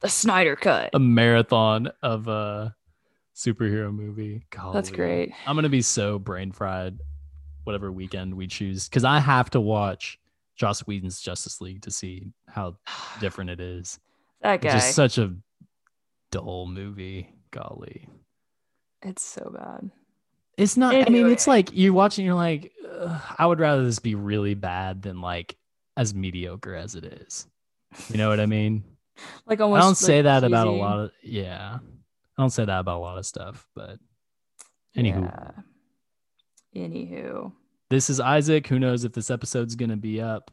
The 0.00 0.08
Snyder 0.08 0.56
Cut. 0.56 0.90
a 0.94 0.98
marathon 0.98 1.90
of 2.02 2.28
a 2.28 2.74
superhero 3.46 3.92
movie. 3.94 4.44
Golly. 4.50 4.74
That's 4.74 4.90
great. 4.90 5.32
I'm 5.46 5.56
gonna 5.56 5.68
be 5.68 5.82
so 5.82 6.18
brain 6.18 6.52
fried, 6.52 6.98
whatever 7.64 7.90
weekend 7.90 8.34
we 8.34 8.46
choose, 8.46 8.88
because 8.88 9.04
I 9.04 9.18
have 9.20 9.50
to 9.50 9.60
watch 9.60 10.18
Joss 10.56 10.80
Whedon's 10.86 11.20
Justice 11.20 11.60
League 11.60 11.82
to 11.82 11.90
see 11.90 12.32
how 12.48 12.76
different 13.20 13.50
it 13.50 13.60
is. 13.60 13.98
That 14.42 14.54
It's 14.56 14.64
guy. 14.64 14.72
just 14.72 14.94
such 14.94 15.18
a 15.18 15.34
dull 16.30 16.66
movie. 16.66 17.34
Golly. 17.50 18.08
it's 19.02 19.22
so 19.22 19.52
bad. 19.54 19.90
It's 20.56 20.76
not. 20.78 20.94
I 20.94 21.08
mean, 21.10 21.30
it's 21.30 21.46
like 21.46 21.68
you're 21.72 21.92
watching. 21.92 22.24
You're 22.24 22.34
like, 22.34 22.72
I 23.38 23.44
would 23.46 23.60
rather 23.60 23.84
this 23.84 23.98
be 23.98 24.14
really 24.14 24.54
bad 24.54 25.02
than 25.02 25.20
like 25.20 25.56
as 25.96 26.14
mediocre 26.14 26.74
as 26.74 26.94
it 26.94 27.04
is. 27.04 27.46
You 28.08 28.16
know 28.16 28.28
what 28.28 28.40
I 28.40 28.46
mean? 28.46 28.84
Like 29.46 29.60
almost. 29.60 29.78
I 29.78 29.84
don't 29.84 29.94
say 29.94 30.16
like, 30.16 30.24
that 30.24 30.44
about 30.44 30.66
a 30.66 30.70
lot 30.70 30.98
of. 30.98 31.10
Yeah, 31.22 31.78
I 32.42 32.44
don't 32.44 32.50
say 32.50 32.64
that 32.64 32.80
about 32.80 32.98
a 32.98 33.00
lot 33.00 33.18
of 33.18 33.24
stuff. 33.24 33.68
But 33.76 33.98
anywho, 34.96 35.22
Yeah. 36.74 36.82
Anywho. 36.82 37.52
this 37.88 38.10
is 38.10 38.18
Isaac. 38.18 38.66
Who 38.66 38.80
knows 38.80 39.04
if 39.04 39.12
this 39.12 39.30
episode's 39.30 39.76
gonna 39.76 39.96
be 39.96 40.20
up? 40.20 40.50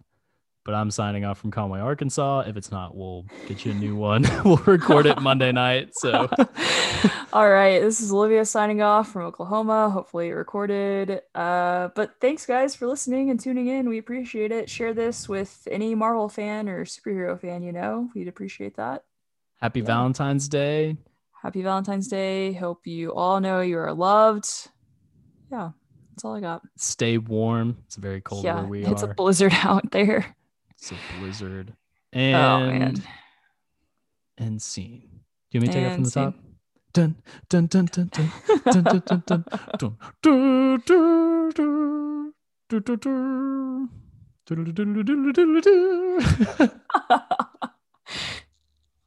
But 0.66 0.76
I'm 0.76 0.92
signing 0.92 1.26
off 1.26 1.40
from 1.40 1.50
Conway, 1.50 1.80
Arkansas. 1.80 2.42
If 2.42 2.56
it's 2.58 2.70
not, 2.70 2.96
we'll 2.96 3.26
get 3.48 3.66
you 3.66 3.72
a 3.72 3.74
new 3.76 3.96
one. 3.96 4.24
we'll 4.46 4.58
record 4.58 5.08
it 5.08 5.20
Monday 5.20 5.52
night. 5.52 5.92
So 5.96 6.30
All 7.34 7.50
right, 7.50 7.80
this 7.80 8.02
is 8.02 8.12
Olivia 8.12 8.46
signing 8.46 8.84
off 8.84 9.12
from 9.12 9.24
Oklahoma. 9.24 9.90
Hopefully 9.90 10.28
it 10.28 10.34
recorded. 10.34 11.22
Uh, 11.34 11.88
but 11.96 12.14
thanks 12.22 12.46
guys 12.46 12.76
for 12.76 12.86
listening 12.86 13.32
and 13.32 13.40
tuning 13.40 13.68
in. 13.68 13.90
We 13.90 13.98
appreciate 13.98 14.52
it. 14.52 14.70
Share 14.70 14.94
this 14.94 15.28
with 15.28 15.68
any 15.72 15.96
Marvel 15.96 16.30
fan 16.30 16.70
or 16.70 16.86
superhero 16.86 17.40
fan 17.40 17.64
you 17.64 17.72
know. 17.72 18.10
We'd 18.14 18.28
appreciate 18.28 18.76
that. 18.76 19.06
happy 19.60 19.80
Yeah. 19.80 19.86
Valentine's 19.88 20.48
Day. 20.50 20.98
Happy 21.42 21.62
Valentine's 21.62 22.08
Day. 22.08 22.54
Hope 22.54 22.86
you 22.86 23.14
all 23.14 23.40
know 23.40 23.62
you 23.62 23.78
are 23.78 23.94
loved. 23.94 24.48
Yeah, 25.52 25.72
that's 26.12 26.26
all 26.26 26.36
I 26.36 26.42
got. 26.42 26.62
Stay 26.78 27.18
warm. 27.18 27.78
It's 27.86 27.96
very 27.96 28.22
cold 28.22 28.44
yeah, 28.44 28.56
where 28.56 28.66
we 28.66 28.86
it's 28.86 29.04
are. 29.04 29.12
a 29.12 29.14
blizzard 29.14 29.54
out 29.64 29.92
there. 29.92 30.36
It's 30.72 30.92
a 30.92 30.96
blizzard. 31.20 31.74
oh 32.14 32.20
And 32.20 32.80
man. 32.80 33.04
and 34.38 34.62
scene. 34.62 35.22
Do 35.52 35.58
you 35.58 35.62
want 35.62 35.68
me 35.68 35.68
to 35.68 35.74
take 35.74 35.92
it 35.92 35.96
from 35.96 36.04
the 36.04 36.12
top? 36.12 36.34
scene. 36.34 36.44
Dun 36.92 37.16
dun 37.50 37.68
dun 37.68 37.86
dun 37.86 38.10
dun 38.12 38.30
dun 38.66 38.84
dun 38.84 39.02
dun 39.06 39.24
dun 39.26 39.44
dun 39.78 39.90
do, 40.22 40.76
do, 44.56 45.04
do, 45.04 45.62
do, 45.62 47.46